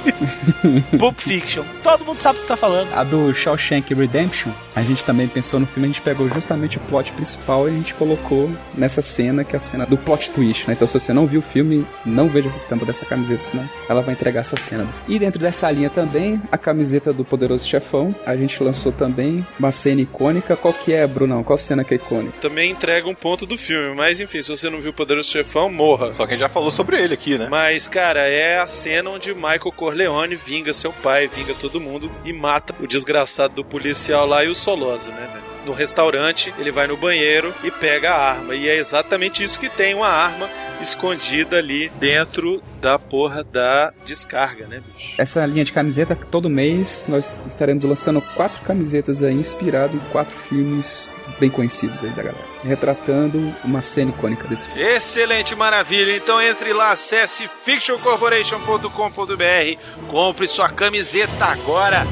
Pulp 0.99 1.19
Fiction. 1.19 1.65
Todo 1.83 2.05
mundo 2.05 2.21
sabe 2.21 2.39
o 2.39 2.43
que 2.43 2.49
tá 2.49 2.59
falando. 2.59 2.93
A 2.93 3.03
do 3.03 3.33
Shawshank 3.33 3.95
Redemption, 3.95 4.51
a 4.77 4.83
gente 4.83 5.03
também 5.03 5.27
pensou 5.29 5.59
no 5.59 5.65
filme, 5.65 5.89
a 5.89 5.93
gente 5.93 6.03
pegou 6.03 6.29
justamente 6.29 6.77
o 6.77 6.81
plot 6.81 7.11
principal 7.13 7.67
e 7.67 7.71
a 7.71 7.75
gente 7.75 7.95
colocou 7.95 8.51
nessa 8.75 9.01
cena, 9.01 9.43
que 9.43 9.57
é 9.57 9.59
a 9.59 9.63
cena 9.63 9.87
do 9.87 9.97
plot 9.97 10.33
twist, 10.33 10.69
né? 10.69 10.75
Então 10.75 10.87
se 10.87 11.01
você 11.01 11.11
não 11.15 11.27
viu 11.27 11.41
o 11.41 11.43
filme, 11.43 11.87
não 12.05 12.29
veja 12.29 12.49
essa 12.49 12.59
estampa 12.59 12.85
dessa 12.85 13.07
camiseta, 13.07 13.41
senão 13.41 13.67
ela 13.89 14.03
vai 14.03 14.13
entregar 14.13 14.41
essa 14.41 14.59
cena. 14.59 14.87
E 15.09 15.19
dentro 15.19 15.41
dessa 15.41 15.71
linha 15.71 15.89
também, 15.89 16.39
a 16.53 16.59
camiseta 16.59 17.15
do 17.15 17.25
Poderoso 17.25 17.67
Chefão, 17.67 18.15
a 18.27 18.37
gente 18.37 18.63
lançou 18.63 18.93
também 18.93 19.47
uma 19.59 19.73
cena 19.73 20.03
icônica. 20.03 20.55
Qual 20.55 20.75
que 20.75 20.93
é, 20.93 21.07
Brunão? 21.31 21.45
Qual 21.45 21.57
cena 21.57 21.85
que 21.85 21.95
é 21.95 21.97
icônica? 21.97 22.39
Também 22.41 22.71
entrega 22.71 23.09
um 23.09 23.15
ponto 23.15 23.47
do 23.47 23.57
filme, 23.57 23.95
mas 23.95 24.19
enfim, 24.19 24.43
se 24.43 24.49
você 24.49 24.69
não 24.69 24.81
viu 24.81 24.91
o 24.91 24.95
Poderoso 24.95 25.31
Chefão, 25.31 25.71
morra. 25.71 26.13
Só 26.13 26.27
que 26.27 26.33
a 26.33 26.37
gente 26.37 26.41
já 26.41 26.49
falou 26.49 26.71
sobre 26.71 27.01
ele 27.01 27.15
aqui, 27.15 27.39
né? 27.39 27.47
Mas, 27.49 27.89
cara, 27.89 28.29
é 28.29 28.59
a 28.59 28.67
cena 28.67 29.11
onde 29.11 29.33
Michael 29.33 29.73
Corleone 29.77 30.35
vinga 30.35 30.75
seu 30.75 30.93
pai, 30.93 31.29
vinga 31.29 31.55
todo 31.55 31.81
mundo 31.81 32.11
e 32.25 32.33
mata 32.33 32.75
o 32.81 32.87
desgraçado 32.87 33.55
do 33.55 33.65
policial 33.65 34.27
lá 34.27 34.45
e 34.45 34.49
o 34.49 34.55
Soloso, 34.55 35.11
né, 35.11 35.29
velho? 35.33 35.51
No 35.65 35.73
restaurante, 35.73 36.53
ele 36.59 36.71
vai 36.71 36.87
no 36.87 36.97
banheiro 36.97 37.55
e 37.63 37.71
pega 37.71 38.13
a 38.13 38.31
arma. 38.31 38.55
E 38.55 38.67
é 38.67 38.77
exatamente 38.77 39.45
isso 39.45 39.61
que 39.61 39.69
tem, 39.69 39.95
uma 39.95 40.09
arma 40.09 40.49
escondida 40.81 41.59
ali 41.59 41.91
dentro 42.01 42.63
da 42.81 42.99
porra 42.99 43.45
da 43.45 43.93
descarga, 44.07 44.67
né, 44.67 44.83
bicho? 44.95 45.15
Essa 45.19 45.45
linha 45.45 45.63
de 45.63 45.73
camiseta, 45.73 46.17
todo 46.17 46.49
mês 46.49 47.05
nós 47.09 47.31
estaremos 47.47 47.85
lançando 47.85 48.23
quatro 48.35 48.63
camisetas 48.63 49.23
aí 49.23 49.35
inspirado 49.35 49.95
em 49.95 50.01
quatro 50.11 50.35
filmes 50.49 51.15
bem 51.41 51.51
conhecidos 51.51 52.05
aí 52.05 52.11
da 52.11 52.23
galera, 52.23 52.45
retratando 52.63 53.53
uma 53.65 53.81
cena 53.81 54.11
icônica 54.11 54.47
desse 54.47 54.69
filme. 54.69 54.83
Excelente, 54.83 55.57
maravilha. 55.57 56.15
Então 56.15 56.39
entre 56.41 56.73
lá, 56.73 56.93
acesse 56.93 57.49
fictioncorporation.com.br, 57.49 60.09
compre 60.09 60.47
sua 60.47 60.69
camiseta 60.69 61.47
agora. 61.47 62.07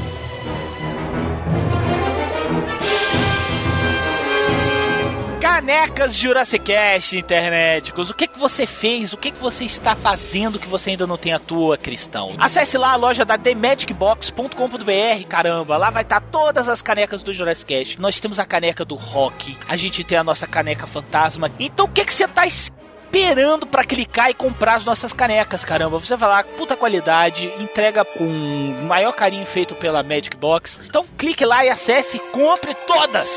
Canecas 5.39 6.13
Jurassic 6.15 6.65
Cast, 6.65 7.17
interneticos. 7.17 8.09
O 8.09 8.13
que 8.13 8.27
que 8.27 8.37
você 8.37 8.65
fez? 8.65 9.13
O 9.13 9.17
que 9.17 9.31
que 9.31 9.39
você 9.39 9.63
está 9.63 9.95
fazendo 9.95 10.59
que 10.59 10.67
você 10.67 10.89
ainda 10.89 11.07
não 11.07 11.17
tem 11.17 11.31
a 11.31 11.39
tua, 11.39 11.77
cristão? 11.77 12.35
Acesse 12.37 12.77
lá 12.77 12.91
a 12.91 12.97
loja 12.97 13.23
da 13.23 13.37
TheMagicBox.com.br, 13.37 15.27
caramba. 15.29 15.77
Lá 15.77 15.89
vai 15.89 16.03
estar 16.03 16.19
todas 16.19 16.67
as 16.67 16.81
canecas 16.81 17.23
do 17.23 17.31
Jurassic 17.31 17.73
Cast. 17.73 18.01
Nós 18.01 18.19
temos 18.19 18.37
a 18.37 18.45
caneca 18.45 18.83
do 18.83 18.95
Rock. 18.95 19.57
A 19.67 19.77
gente 19.77 20.03
tem 20.03 20.17
a 20.17 20.23
nossa 20.25 20.45
caneca 20.45 20.85
fantasma. 20.85 21.49
Então 21.57 21.85
o 21.85 21.89
que 21.89 22.03
que 22.03 22.13
você 22.13 22.27
tá 22.27 22.45
esperando 22.45 23.65
pra 23.65 23.85
clicar 23.85 24.29
e 24.29 24.33
comprar 24.33 24.75
as 24.75 24.83
nossas 24.83 25.13
canecas, 25.13 25.63
caramba. 25.63 25.97
Você 25.99 26.17
vai 26.17 26.29
lá, 26.29 26.43
puta 26.43 26.75
qualidade, 26.75 27.45
entrega 27.59 28.03
com 28.03 28.25
o 28.25 28.83
maior 28.83 29.13
carinho 29.13 29.45
feito 29.45 29.73
pela 29.73 30.03
Magic 30.03 30.35
Box. 30.35 30.81
Então 30.85 31.05
clique 31.17 31.45
lá 31.45 31.63
e 31.63 31.69
acesse 31.69 32.17
e 32.17 32.19
compre 32.19 32.75
todas. 32.85 33.29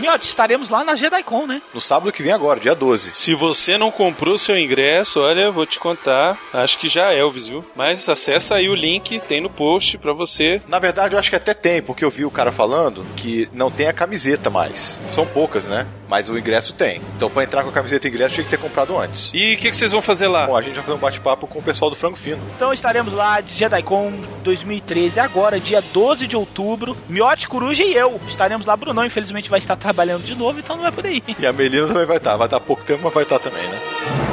Miotti, 0.00 0.24
estaremos 0.24 0.70
lá 0.70 0.82
na 0.82 0.96
JediCon, 0.96 1.46
né? 1.46 1.60
No 1.74 1.80
sábado 1.80 2.10
que 2.12 2.22
vem 2.22 2.32
agora, 2.32 2.58
dia 2.58 2.74
12. 2.74 3.10
Se 3.14 3.34
você 3.34 3.76
não 3.76 3.90
comprou 3.90 4.38
seu 4.38 4.56
ingresso, 4.58 5.20
olha, 5.20 5.50
vou 5.50 5.66
te 5.66 5.78
contar, 5.78 6.38
acho 6.54 6.78
que 6.78 6.88
já 6.88 7.12
é 7.12 7.18
Elvis, 7.18 7.48
viu? 7.48 7.64
Mas 7.76 8.08
acessa 8.08 8.54
aí 8.54 8.68
o 8.68 8.74
link, 8.74 9.20
tem 9.20 9.40
no 9.40 9.50
post 9.50 9.98
pra 9.98 10.12
você. 10.12 10.62
Na 10.68 10.78
verdade, 10.78 11.14
eu 11.14 11.18
acho 11.18 11.28
que 11.28 11.36
até 11.36 11.52
tem, 11.52 11.82
porque 11.82 12.04
eu 12.04 12.10
vi 12.10 12.24
o 12.24 12.30
cara 12.30 12.50
falando 12.50 13.04
que 13.16 13.48
não 13.52 13.70
tem 13.70 13.88
a 13.88 13.92
camiseta 13.92 14.48
mais. 14.48 15.00
São 15.12 15.26
poucas, 15.26 15.66
né? 15.66 15.86
Mas 16.08 16.28
o 16.28 16.36
ingresso 16.36 16.74
tem. 16.74 17.00
Então, 17.16 17.30
pra 17.30 17.44
entrar 17.44 17.62
com 17.62 17.68
a 17.68 17.72
camiseta 17.72 18.08
e 18.08 18.10
ingresso, 18.10 18.34
tinha 18.34 18.44
que 18.44 18.50
ter 18.50 18.58
comprado 18.58 18.98
antes. 18.98 19.30
E 19.32 19.54
o 19.54 19.58
que, 19.58 19.70
que 19.70 19.76
vocês 19.76 19.92
vão 19.92 20.02
fazer 20.02 20.26
lá? 20.26 20.46
Bom, 20.46 20.56
a 20.56 20.62
gente 20.62 20.74
vai 20.74 20.82
fazer 20.82 20.96
um 20.96 21.00
bate-papo 21.00 21.46
com 21.46 21.60
o 21.60 21.62
pessoal 21.62 21.88
do 21.90 21.96
Frango 21.96 22.16
Fino. 22.16 22.40
Então 22.56 22.72
estaremos 22.72 23.12
lá 23.12 23.40
de 23.40 23.54
JediCon 23.54 24.12
2013, 24.42 25.20
agora, 25.20 25.60
dia 25.60 25.80
12 25.92 26.26
de 26.26 26.36
outubro. 26.36 26.96
Miotti, 27.08 27.46
Coruja 27.46 27.84
e 27.84 27.94
eu 27.94 28.20
estaremos 28.26 28.66
lá. 28.66 28.76
Brunão, 28.76 29.04
infelizmente, 29.04 29.50
vai 29.50 29.58
estar 29.58 29.76
trabalhando 29.90 30.22
de 30.22 30.34
novo, 30.34 30.58
então 30.58 30.76
não 30.76 30.82
vai 30.84 30.92
poder 30.92 31.10
ir. 31.12 31.22
E 31.38 31.46
a 31.46 31.52
Melina 31.52 31.86
também 31.88 32.06
vai 32.06 32.16
estar. 32.16 32.36
Vai 32.36 32.46
estar 32.46 32.58
há 32.58 32.60
pouco 32.60 32.84
tempo, 32.84 33.00
mas 33.04 33.12
vai 33.12 33.24
estar 33.24 33.38
também, 33.38 33.66
né? 33.66 34.29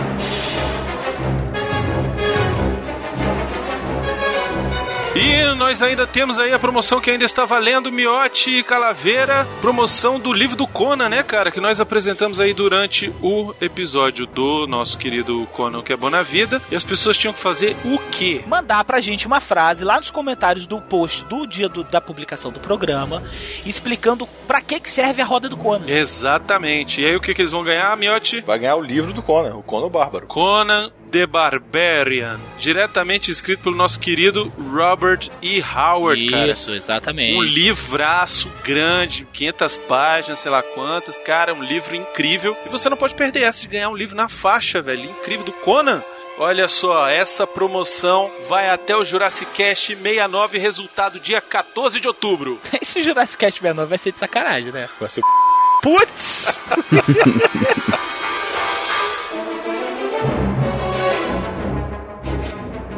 E 5.20 5.56
nós 5.56 5.82
ainda 5.82 6.06
temos 6.06 6.38
aí 6.38 6.54
a 6.54 6.60
promoção 6.60 7.02
que 7.02 7.10
ainda 7.10 7.26
está 7.26 7.44
valendo, 7.44 7.92
Miote 7.92 8.52
e 8.52 8.64
Calaveira, 8.64 9.48
promoção 9.62 10.20
do 10.20 10.32
livro 10.32 10.56
do 10.56 10.68
Conan, 10.68 11.10
né, 11.10 11.24
cara? 11.24 11.50
Que 11.50 11.60
nós 11.60 11.80
apresentamos 11.80 12.40
aí 12.40 12.54
durante 12.54 13.12
o 13.20 13.52
episódio 13.60 14.28
do 14.28 14.68
nosso 14.68 14.96
querido 14.96 15.48
Conan, 15.54 15.82
que 15.82 15.92
é 15.92 15.98
bom 15.98 16.12
na 16.12 16.22
vida. 16.22 16.62
E 16.70 16.76
as 16.76 16.84
pessoas 16.84 17.18
tinham 17.18 17.34
que 17.34 17.40
fazer 17.40 17.76
o 17.84 17.98
quê? 18.12 18.44
Mandar 18.46 18.84
pra 18.84 19.00
gente 19.00 19.26
uma 19.26 19.42
frase 19.42 19.84
lá 19.84 19.98
nos 19.98 20.12
comentários 20.12 20.68
do 20.68 20.80
post 20.80 21.26
do 21.26 21.48
dia 21.48 21.68
do- 21.68 21.84
da 21.84 22.00
publicação 22.00 22.52
do 22.52 22.60
programa, 22.60 23.24
explicando 23.66 24.28
pra 24.48 24.62
que, 24.62 24.80
que 24.80 24.90
serve 24.90 25.20
a 25.22 25.26
roda 25.26 25.50
do 25.50 25.58
Conan. 25.58 25.86
Exatamente. 25.88 27.02
E 27.02 27.06
aí 27.06 27.16
o 27.16 27.22
que, 27.22 27.34
que 27.34 27.42
eles 27.42 27.52
vão 27.54 27.64
ganhar, 27.64 27.98
Miote? 27.98 28.42
Vai 28.42 28.60
ganhar 28.60 28.76
o 28.76 28.82
livro 28.84 29.14
do 29.14 29.24
Conan, 29.24 29.56
o 29.56 29.64
Conan 29.64 29.88
o 29.88 29.90
Bárbaro. 29.90 30.28
Conan, 30.28 30.92
The 31.12 31.26
Barbarian, 31.26 32.40
diretamente 32.58 33.32
escrito 33.32 33.64
pelo 33.64 33.76
nosso 33.76 34.00
querido 34.00 34.52
Robert 34.72 35.30
E. 35.42 35.62
Howard, 35.62 36.30
cara. 36.30 36.52
Isso, 36.52 36.72
exatamente. 36.72 37.38
Um 37.38 37.42
livraço 37.42 38.50
grande, 38.64 39.28
500 39.32 39.78
páginas, 39.78 40.40
sei 40.40 40.52
lá 40.52 40.62
quantas, 40.62 41.20
cara, 41.20 41.54
um 41.54 41.64
livro 41.64 41.96
incrível. 41.96 42.56
E 42.66 42.70
você 42.70 42.90
não 42.90 42.98
pode 42.98 43.16
perder 43.16 43.44
essa 43.44 43.62
de 43.62 43.68
ganhar 43.68 43.90
um 43.90 43.96
livro 43.96 44.16
na 44.16 44.28
faixa, 44.28 44.82
velho, 44.82 45.10
incrível 45.10 45.46
do 45.46 45.52
Conan. 45.52 46.04
Olha 46.40 46.68
só, 46.68 47.08
essa 47.08 47.48
promoção 47.48 48.30
vai 48.48 48.70
até 48.70 48.96
o 48.96 49.04
Jurassic 49.04 49.52
Cast 49.54 49.96
69, 49.96 50.60
resultado 50.60 51.20
dia 51.20 51.42
14 51.42 52.00
de 52.00 52.08
outubro. 52.08 52.60
Esse 52.80 53.02
Jurassic 53.02 53.38
Cast 53.38 53.60
69 53.60 53.90
vai 53.90 53.98
ser 53.98 54.12
de 54.12 54.20
sacanagem, 54.20 54.72
né? 54.72 54.88
Vai 55.00 55.10
ser 55.10 55.22
Putz! 55.82 56.60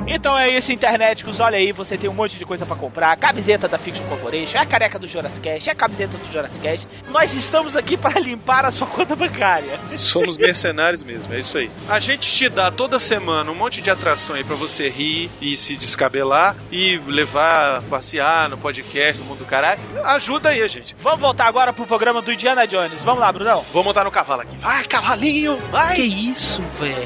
Então 0.09 0.37
é 0.37 0.49
isso, 0.49 0.71
internéticos. 0.71 1.39
Olha 1.39 1.57
aí, 1.57 1.71
você 1.71 1.97
tem 1.97 2.09
um 2.09 2.13
monte 2.13 2.37
de 2.37 2.45
coisa 2.45 2.65
pra 2.65 2.75
comprar. 2.75 3.15
Camiseta 3.17 3.67
da 3.67 3.77
Fiction 3.77 4.03
Corporation, 4.07 4.57
a 4.57 4.65
careca 4.65 4.97
do 4.97 5.07
Jurassic 5.07 5.41
Cast, 5.41 5.69
a 5.69 5.75
camiseta 5.75 6.17
do 6.17 6.31
Jurassic 6.31 6.59
Cast. 6.59 6.87
Nós 7.09 7.33
estamos 7.33 7.75
aqui 7.75 7.95
para 7.95 8.19
limpar 8.19 8.65
a 8.65 8.71
sua 8.71 8.87
conta 8.87 9.15
bancária. 9.15 9.79
Somos 9.97 10.35
mercenários 10.37 11.03
mesmo, 11.03 11.33
é 11.33 11.39
isso 11.39 11.57
aí. 11.57 11.69
A 11.87 11.99
gente 11.99 12.31
te 12.31 12.49
dá 12.49 12.71
toda 12.71 12.97
semana 12.97 13.51
um 13.51 13.55
monte 13.55 13.81
de 13.81 13.89
atração 13.89 14.35
aí 14.35 14.43
pra 14.43 14.55
você 14.55 14.89
rir 14.89 15.29
e 15.41 15.55
se 15.55 15.75
descabelar 15.75 16.55
e 16.71 16.97
levar 17.07 17.81
passear 17.83 18.49
no 18.49 18.57
podcast, 18.57 19.21
no 19.21 19.27
mundo 19.27 19.39
do 19.39 19.45
caralho. 19.45 19.79
Ajuda 20.05 20.49
aí 20.49 20.67
gente. 20.67 20.95
Vamos 21.01 21.19
voltar 21.19 21.45
agora 21.47 21.71
pro 21.71 21.85
programa 21.85 22.21
do 22.21 22.31
Indiana 22.31 22.65
Jones. 22.67 23.03
Vamos 23.03 23.19
lá, 23.19 23.31
Brunão? 23.31 23.63
Vou 23.71 23.83
montar 23.83 24.03
no 24.03 24.11
cavalo 24.11 24.41
aqui. 24.41 24.55
Vai, 24.57 24.83
cavalinho, 24.83 25.57
vai! 25.71 25.95
Que 25.95 26.03
isso, 26.03 26.61
velho? 26.79 26.99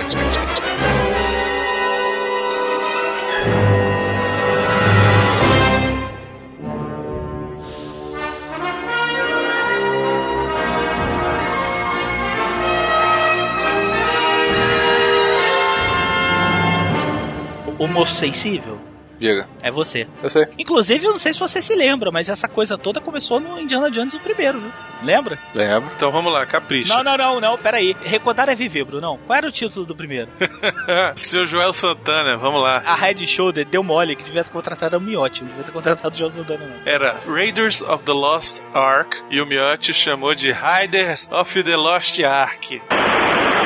O 17.84 17.88
moço 17.88 18.16
sensível 18.16 18.80
Diga. 19.20 19.46
é 19.62 19.70
você. 19.70 20.08
Eu 20.22 20.30
sei. 20.30 20.48
Inclusive, 20.58 21.06
eu 21.06 21.12
não 21.12 21.20
sei 21.20 21.34
se 21.34 21.40
você 21.42 21.62
se 21.62 21.76
lembra, 21.76 22.12
mas 22.14 22.30
essa 22.30 22.48
coisa 22.48 22.78
toda 22.78 23.02
começou 23.02 23.42
no 23.42 23.60
Indiana 23.60 23.92
Jones 23.92 24.14
o 24.14 24.22
primeiro, 24.22 24.62
viu? 24.62 24.72
Lembra? 25.04 25.38
Lembro. 25.54 25.92
Então 25.94 26.10
vamos 26.10 26.32
lá, 26.32 26.46
capricha. 26.46 26.94
Não, 26.94 27.04
não, 27.04 27.18
não, 27.18 27.42
não, 27.42 27.58
peraí. 27.58 27.94
Recordar 28.06 28.48
é 28.48 28.56
viver, 28.56 28.86
Bruno. 28.86 29.20
Qual 29.28 29.38
era 29.38 29.46
o 29.46 29.52
título 29.52 29.86
do 29.86 29.94
primeiro? 29.94 30.30
Seu 31.18 31.44
Joel 31.44 31.74
Santana, 31.74 32.38
vamos 32.38 32.64
lá. 32.64 32.82
A 32.86 32.96
Red 32.96 33.26
Shoulder 33.28 33.66
deu 33.66 33.84
mole 33.84 34.16
que 34.16 34.24
devia 34.24 34.46
ter 34.46 34.50
contratado 34.50 34.98
o 34.98 35.02
Miotti, 35.02 35.42
não 35.42 35.50
devia 35.50 35.66
ter 35.66 35.72
contratado 35.74 36.16
o 36.16 36.18
Joel 36.18 36.32
Santana, 36.32 36.66
não. 36.66 36.90
Era 36.90 37.18
Raiders 37.28 37.82
of 37.82 38.02
the 38.06 38.14
Lost 38.14 38.62
Ark 38.74 39.22
e 39.30 39.42
o 39.42 39.46
Miotti 39.46 39.94
chamou 39.94 40.34
de 40.34 40.54
Riders 40.54 41.30
of 41.34 41.62
the 41.62 41.76
Lost 41.76 42.18
Ark. 42.24 42.82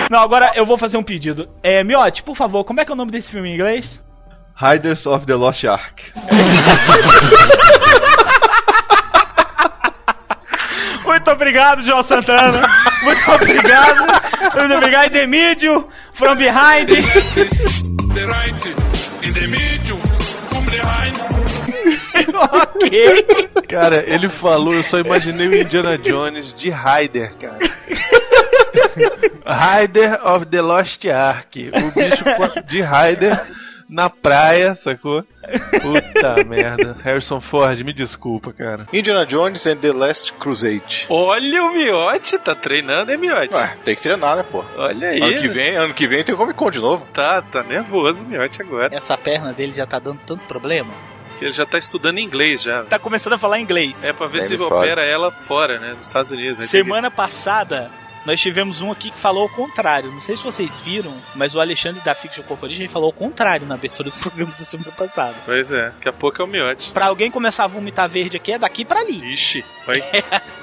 Não, 0.10 0.22
agora 0.22 0.54
eu 0.56 0.66
vou 0.66 0.76
fazer 0.76 0.98
um 0.98 1.04
pedido. 1.04 1.48
É, 1.62 1.84
Miotti, 1.84 2.24
por 2.24 2.36
favor, 2.36 2.64
como 2.64 2.80
é 2.82 2.86
que 2.86 2.92
é 2.92 2.94
o 2.94 2.98
nome 2.98 3.12
desse 3.12 3.30
filme 3.30 3.50
em 3.52 3.54
inglês? 3.54 4.07
Riders 4.62 5.06
of 5.06 5.26
the 5.26 5.36
Lost 5.36 5.64
Ark. 5.66 6.02
Muito 11.06 11.30
obrigado, 11.32 11.82
Joel 11.84 12.04
Santana. 12.04 12.62
Muito 13.04 13.32
obrigado. 13.32 14.06
Muito 14.56 14.74
obrigado. 14.74 15.12
The 15.12 15.26
Medium, 15.28 15.88
From 16.18 16.36
Behind. 16.38 16.88
The 16.88 18.26
right 18.26 18.66
in 19.28 19.34
the 19.34 19.48
middle, 19.48 20.00
from 20.48 20.66
behind. 20.66 21.16
ok. 22.36 23.26
Cara, 23.68 24.04
ele 24.08 24.30
falou, 24.40 24.74
eu 24.74 24.84
só 24.86 25.00
imaginei 25.00 25.48
o 25.48 25.62
Indiana 25.62 25.98
Jones 25.98 26.54
de 26.56 26.70
Ryder, 26.70 27.36
cara. 27.38 27.60
Rider 29.80 30.20
of 30.24 30.46
the 30.48 30.62
Lost 30.62 31.06
Ark. 31.06 31.70
O 31.70 31.92
bicho 31.94 32.24
de 32.68 32.82
Ryder 32.82 33.46
na 33.90 34.10
praia, 34.10 34.78
sacou? 34.84 35.24
Puta 35.82 36.44
merda. 36.48 36.96
Harrison 37.04 37.40
Ford, 37.42 37.78
me 37.84 37.94
desculpa, 37.94 38.52
cara. 38.54 38.88
Indiana 38.92 39.26
Jones 39.26 39.66
and 39.68 39.78
the 39.78 39.92
Last 39.94 40.34
Crusade. 40.34 41.06
Olha 41.10 41.64
o 41.64 41.74
Miotti, 41.74 42.38
tá 42.38 42.54
treinando, 42.56 43.12
hein, 43.12 43.18
Miotti? 43.18 43.54
Ué, 43.54 43.78
tem 43.84 43.96
que 43.96 44.02
treinar, 44.02 44.36
né, 44.38 44.44
pô? 44.44 44.64
Olha 44.76 45.10
aí. 45.10 45.22
Ano 45.22 45.36
que 45.38 45.48
vem, 45.48 45.76
ano 45.76 45.94
que 45.94 46.08
vem 46.08 46.24
tem 46.24 46.36
Comic 46.36 46.58
Con 46.58 46.70
de 46.72 46.80
novo. 46.80 47.06
Tá, 47.14 47.42
tá 47.42 47.64
nervoso 47.64 48.26
o 48.26 48.30
Miotti 48.30 48.62
agora. 48.62 48.94
Essa 48.96 49.18
perna 49.18 49.54
dele 49.54 49.72
já 49.72 49.86
tá 49.86 50.00
dando 50.00 50.20
tanto 50.26 50.44
problema. 50.44 50.92
Que 51.40 51.46
ele 51.46 51.54
já 51.54 51.66
tá 51.68 51.78
estudando 51.78 52.18
inglês 52.18 52.64
já. 52.64 52.84
Tá 52.86 52.98
começando 52.98 53.34
a 53.34 53.38
falar 53.38 53.60
inglês. 53.60 54.04
É 54.04 54.12
pra 54.12 54.26
ver 54.26 54.40
Nem 54.40 54.48
se 54.48 54.56
opera 54.56 55.04
ela 55.04 55.32
fora, 55.32 55.80
né? 55.80 55.94
Nos 55.96 56.08
Estados 56.08 56.32
Unidos. 56.32 56.58
né? 56.58 56.66
Semana 56.66 57.12
passada, 57.12 57.92
nós 58.28 58.42
tivemos 58.42 58.82
um 58.82 58.92
aqui 58.92 59.10
que 59.10 59.18
falou 59.18 59.46
o 59.46 59.50
contrário. 59.50 60.12
Não 60.12 60.20
sei 60.20 60.36
se 60.36 60.44
vocês 60.44 60.76
viram, 60.84 61.16
mas 61.34 61.56
o 61.56 61.62
Alexandre 61.62 62.02
da 62.04 62.14
Fiction 62.14 62.44
Corporation 62.44 62.86
falou 62.90 63.10
o 63.10 63.14
contrário 63.14 63.66
na 63.66 63.76
abertura 63.76 64.10
do 64.10 64.16
programa 64.20 64.52
da 64.60 64.66
semana 64.66 64.92
passada. 64.92 65.38
Pois 65.46 65.72
é, 65.72 65.92
daqui 65.92 66.10
a 66.10 66.14
pouco 66.14 66.42
é 66.42 66.44
o 66.44 66.48
Miotti. 66.48 66.92
Pra 66.92 67.06
alguém 67.06 67.32
começar 67.32 67.64
a 67.64 67.68
vomitar 67.68 68.10
verde 68.10 68.36
aqui, 68.36 68.52
é 68.52 68.60
daqui 68.60 68.84
pra 68.84 69.00
ali. 69.00 69.34
Ixi, 69.34 69.64
vai. 69.88 70.04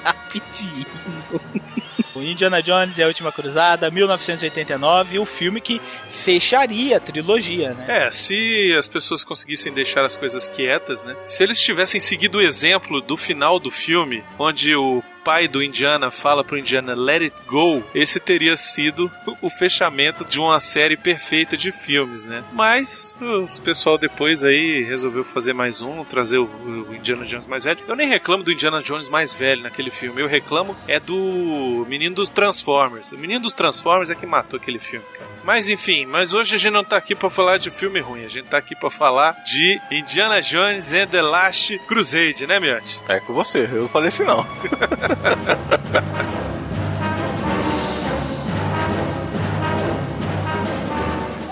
Rapidinho. 0.03 0.85
O 2.15 2.21
Indiana 2.23 2.63
Jones 2.63 2.97
e 2.97 3.03
a 3.03 3.07
Última 3.07 3.29
Cruzada, 3.29 3.91
1989, 3.91 5.19
o 5.19 5.25
filme 5.25 5.59
que 5.59 5.81
fecharia 6.07 6.95
a 6.95 6.99
trilogia, 7.01 7.73
né? 7.73 8.07
É, 8.07 8.11
se 8.11 8.73
as 8.79 8.87
pessoas 8.87 9.21
conseguissem 9.21 9.73
deixar 9.73 10.05
as 10.05 10.15
coisas 10.15 10.47
quietas, 10.47 11.03
né? 11.03 11.13
Se 11.27 11.43
eles 11.43 11.59
tivessem 11.59 11.99
seguido 11.99 12.37
o 12.37 12.41
exemplo 12.41 13.01
do 13.01 13.17
final 13.17 13.59
do 13.59 13.69
filme, 13.69 14.23
onde 14.39 14.73
o 14.73 15.03
pai 15.25 15.47
do 15.47 15.63
Indiana 15.63 16.11
fala 16.11 16.43
pro 16.43 16.57
Indiana 16.57 16.93
let 16.93 17.23
it 17.23 17.35
go, 17.47 17.83
esse 17.95 18.19
teria 18.19 18.55
sido 18.55 19.11
o 19.41 19.49
fechamento 19.49 20.23
de 20.23 20.39
uma 20.39 20.59
série 20.59 20.95
perfeita 20.95 21.57
de 21.57 21.71
filmes, 21.71 22.25
né? 22.25 22.43
Mas 22.53 23.17
o 23.19 23.61
pessoal 23.63 23.97
depois 23.97 24.43
aí 24.43 24.83
resolveu 24.83 25.23
fazer 25.23 25.53
mais 25.53 25.81
um, 25.81 26.05
trazer 26.05 26.37
o, 26.37 26.45
o 26.45 26.95
Indiana 26.95 27.25
Jones 27.25 27.47
mais 27.47 27.63
velho. 27.63 27.79
Eu 27.87 27.95
nem 27.95 28.07
reclamo 28.07 28.43
do 28.43 28.51
Indiana 28.51 28.83
Jones 28.83 29.09
mais 29.09 29.33
velho 29.33 29.63
naquele 29.63 29.89
filme, 29.89 30.21
eu 30.21 30.27
reclamo 30.27 30.77
é 30.87 30.99
do 30.99 31.85
menino 31.89 32.15
dos 32.15 32.29
Transformers. 32.29 33.11
O 33.11 33.17
menino 33.17 33.41
dos 33.41 33.55
Transformers 33.55 34.11
é 34.11 34.15
que 34.15 34.27
matou 34.27 34.59
aquele 34.59 34.79
filme, 34.79 35.05
cara. 35.17 35.34
Mas 35.45 35.69
enfim, 35.69 36.07
mas 36.07 36.33
hoje 36.33 36.55
a 36.55 36.57
gente 36.57 36.73
não 36.73 36.83
tá 36.83 36.97
aqui 36.97 37.13
pra 37.13 37.29
falar 37.29 37.59
de 37.59 37.69
filme 37.69 37.99
ruim, 37.99 38.25
a 38.25 38.27
gente 38.27 38.47
tá 38.47 38.57
aqui 38.57 38.75
pra 38.75 38.89
falar 38.89 39.43
de 39.43 39.79
Indiana 39.91 40.41
Jones 40.41 40.91
and 40.91 41.05
the 41.05 41.21
Last 41.21 41.77
Crusade, 41.87 42.47
né, 42.47 42.59
Miotti? 42.59 42.99
É 43.07 43.19
com 43.19 43.31
você, 43.31 43.69
eu 43.71 43.83
não 43.83 43.87
falei 43.87 44.07
assim 44.07 44.23
não. 44.23 44.43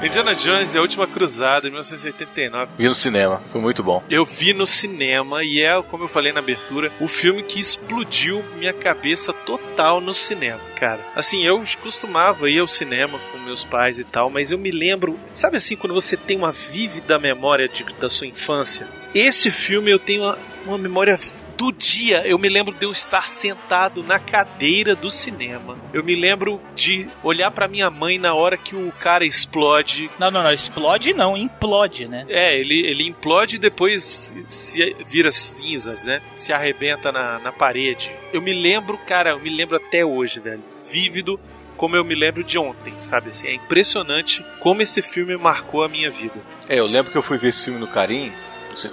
Indiana 0.04 0.36
Jones 0.36 0.76
e 0.76 0.78
a 0.78 0.82
Última 0.82 1.08
Cruzada, 1.08 1.62
de 1.62 1.70
1989. 1.70 2.72
Vi 2.78 2.88
no 2.90 2.94
cinema, 2.96 3.42
foi 3.48 3.62
muito 3.62 3.82
bom. 3.82 4.04
Eu 4.10 4.26
vi 4.26 4.54
no 4.54 4.68
cinema 4.68 5.44
e 5.46 5.62
é, 5.62 5.82
como 5.84 6.04
eu 6.04 6.08
falei 6.10 6.34
na 6.34 6.40
abertura, 6.40 6.92
o 7.00 7.08
filme 7.08 7.42
que 7.42 7.60
explodiu 7.60 8.44
minha 8.58 8.74
cabeça 8.74 9.32
total 9.32 10.02
no 10.02 10.14
cinema, 10.14 10.60
cara. 10.78 11.06
Assim, 11.16 11.44
eu 11.46 11.64
costumava 11.82 12.50
ir 12.50 12.60
ao 12.60 12.68
cinema 12.68 13.18
com 13.32 13.38
meus 13.40 13.64
pais 13.64 13.98
e 13.98 14.04
tal, 14.04 14.30
mas 14.30 14.52
eu 14.52 14.58
me 14.58 14.72
lembro, 14.72 15.18
sabe 15.34 15.56
assim, 15.56 15.76
quando 15.78 15.94
você 15.94 16.18
tem 16.18 16.36
uma 16.38 16.52
vívida 16.52 17.18
memória 17.18 17.70
de- 17.70 17.86
da 17.98 18.10
sua 18.10 18.28
infância? 18.28 18.88
Esse 19.16 19.50
filme 19.50 19.90
eu 19.90 20.00
tenho 20.00 20.24
uma, 20.24 20.38
uma 20.66 20.78
memória 20.78 21.18
do 21.58 21.72
dia, 21.72 22.26
eu 22.26 22.38
me 22.38 22.50
lembro 22.50 22.74
de 22.74 22.86
eu 22.86 22.92
estar 22.92 23.30
sentado 23.30 24.04
na 24.04 24.20
cadeira 24.20 24.96
do 24.96 25.10
cinema. 25.10 25.78
Eu 25.94 26.04
me 26.04 26.16
lembro 26.16 26.62
de 26.76 27.08
olhar 27.24 27.52
pra 27.52 27.68
minha 27.68 27.90
mãe 27.90 28.18
na 28.18 28.34
hora 28.34 28.58
que 28.58 28.76
o 28.76 28.92
cara 29.00 29.26
explode. 29.26 30.10
Não, 30.20 30.32
não, 30.32 30.44
não, 30.44 30.52
explode 30.52 31.14
não, 31.14 31.38
implode, 31.38 32.08
né? 32.08 32.26
É, 32.30 32.58
ele, 32.58 32.86
ele 32.86 33.08
implode 33.08 33.56
e 33.56 33.60
depois 33.60 34.36
se 34.48 34.96
vira 35.06 35.32
cinzas, 35.32 36.04
né? 36.04 36.22
Se 36.36 36.52
arrebenta 36.52 37.12
na, 37.12 37.40
na 37.40 37.52
parede. 37.52 38.12
Eu 38.32 38.42
me 38.42 38.54
lembro, 38.54 38.98
cara, 38.98 39.32
eu 39.32 39.40
me 39.40 39.50
lembro 39.50 39.78
até 39.78 40.04
hoje, 40.06 40.40
velho. 40.40 40.64
Vívido 40.92 41.40
como 41.78 41.96
eu 41.96 42.04
me 42.04 42.16
lembro 42.16 42.44
de 42.44 42.58
ontem, 42.58 42.94
sabe? 42.98 43.30
Assim, 43.30 43.48
é 43.48 43.54
impressionante 43.56 44.46
como 44.60 44.82
esse 44.82 45.02
filme 45.02 45.36
marcou 45.38 45.84
a 45.84 45.90
minha 45.90 46.10
vida. 46.10 46.36
É, 46.70 46.80
eu 46.80 46.86
lembro 46.86 47.12
que 47.12 47.18
eu 47.18 47.22
fui 47.22 47.38
ver 47.38 47.50
esse 47.50 47.66
filme 47.66 47.80
no 47.80 47.88
Carim, 47.88 48.32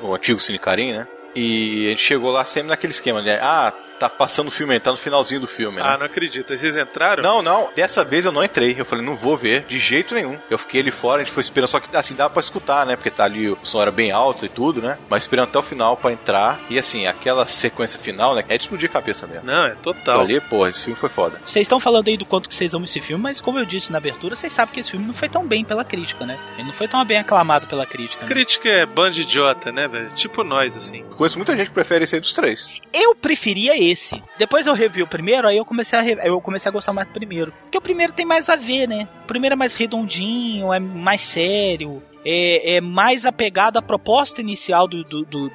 o 0.03 0.15
antigo 0.15 0.41
Cine 0.41 0.59
Carim, 0.59 0.93
né? 0.93 1.07
E 1.35 1.87
a 1.87 1.91
gente 1.91 2.03
chegou 2.03 2.31
lá 2.31 2.45
sempre 2.45 2.69
naquele 2.69 2.93
esquema, 2.93 3.23
né? 3.23 3.39
Ah, 3.41 3.73
tá 4.01 4.09
passando 4.09 4.49
o 4.49 4.51
filme 4.51 4.73
aí, 4.73 4.81
tá 4.81 4.91
no 4.91 4.97
finalzinho 4.97 5.43
do 5.43 5.47
filme, 5.47 5.77
né? 5.79 5.83
Ah, 5.85 5.99
não 5.99 6.07
acredito. 6.07 6.57
Vocês 6.57 6.77
entraram? 6.77 7.23
Não, 7.23 7.43
não. 7.43 7.69
Dessa 7.77 8.03
vez 8.03 8.25
eu 8.25 8.33
não 8.33 8.43
entrei. 8.43 8.75
Eu 8.79 8.85
falei, 8.87 9.05
não 9.05 9.15
vou 9.15 9.37
ver 9.37 9.65
de 9.67 9.79
jeito 9.79 10.15
nenhum. 10.15 10.39
Eu 10.49 10.57
fiquei 10.59 10.81
ali 10.81 10.91
fora, 10.91 11.21
a 11.21 11.25
gente 11.25 11.33
foi 11.35 11.43
esperando. 11.43 11.69
Só 11.69 11.79
que 11.81 11.95
assim, 11.95 12.15
dava 12.15 12.31
pra 12.31 12.41
escutar, 12.41 12.87
né? 12.87 12.97
Porque 12.97 13.11
tá 13.11 13.25
ali, 13.25 13.51
o 13.51 13.59
som 13.63 13.83
era 13.83 13.91
bem 13.91 14.11
alto 14.11 14.47
e 14.47 14.49
tudo, 14.49 14.81
né? 14.81 14.97
Mas 15.09 15.25
esperando 15.25 15.49
até 15.49 15.59
o 15.59 15.63
final 15.63 15.97
pra 15.97 16.13
entrar. 16.13 16.59
E 16.71 16.79
assim, 16.79 17.07
aquela 17.07 17.45
sequência 17.47 17.99
final, 18.01 18.35
né? 18.35 18.45
É 18.49 18.57
de 18.57 18.63
explodir 18.65 18.89
a 18.89 18.93
cabeça 18.93 19.27
mesmo. 19.27 19.45
Não, 19.45 19.67
é 19.67 19.75
total. 19.83 20.21
Ali, 20.21 20.41
pô, 20.41 20.67
esse 20.67 20.83
filme 20.83 20.99
foi 20.99 21.09
foda. 21.11 21.39
Vocês 21.45 21.65
estão 21.65 21.79
falando 21.79 22.09
aí 22.09 22.17
do 22.17 22.25
quanto 22.25 22.49
que 22.49 22.55
vocês 22.55 22.73
amam 22.73 22.85
esse 22.85 23.01
filme, 23.01 23.23
mas 23.23 23.41
como 23.41 23.59
eu 23.59 23.67
disse 23.67 23.93
na 23.93 23.99
abertura, 23.99 24.35
vocês 24.35 24.53
sabem 24.53 24.73
que 24.73 24.81
esse 24.81 24.91
filme 24.91 25.07
não 25.07 25.15
foi 25.15 25.29
tão 25.29 25.47
bem 25.47 25.65
pela 25.65 25.85
crítica, 25.85 26.25
né? 26.25 26.39
Ele 26.57 26.67
não 26.69 26.73
foi 26.73 26.89
tão 26.89 27.05
bem 27.05 27.19
aclamado 27.19 27.67
pela 27.67 27.85
crítica. 27.85 28.23
né? 28.25 28.29
Crítica 28.29 28.69
é 28.69 28.87
band 28.87 29.11
idiota, 29.11 29.71
né, 29.71 29.87
velho? 29.89 30.11
Tipo 30.11 30.43
nós, 30.43 30.77
assim. 30.77 31.05
Conheço 31.17 31.37
muita 31.39 31.57
gente 31.57 31.69
que 31.69 31.75
prefere 31.75 32.05
esse 32.05 32.15
aí 32.15 32.21
dos 32.21 32.33
três. 32.33 32.75
Eu 32.93 33.15
preferia 33.15 33.77
esse. 33.91 34.23
Depois 34.39 34.67
eu 34.67 34.75
revi 34.75 35.03
o 35.03 35.07
primeiro, 35.07 35.47
aí 35.49 35.57
eu 35.57 35.65
comecei 35.65 35.99
a 35.99 36.03
re- 36.03 36.19
eu 36.25 36.41
comecei 36.41 36.69
a 36.69 36.73
gostar 36.73 36.93
mais 36.93 37.09
do 37.09 37.13
primeiro. 37.15 37.53
Porque 37.63 37.79
o 37.79 37.83
primeiro 37.83 38.13
tem 38.13 38.25
mais 38.27 38.49
a 38.49 38.57
ver, 38.57 38.87
né? 38.89 39.09
O 39.25 39.27
primeiro 39.27 39.55
é 39.55 39.57
mais 39.57 39.75
redondinho, 39.75 40.73
é 40.73 40.79
mais 40.79 41.21
sério. 41.23 42.03
É, 42.23 42.75
é 42.77 42.81
mais 42.83 43.25
apegado 43.25 43.79
à 43.79 43.83
proposta 43.83 44.43
inicial 44.43 44.87
do, 44.87 45.03
do, 45.03 45.25
do, 45.25 45.49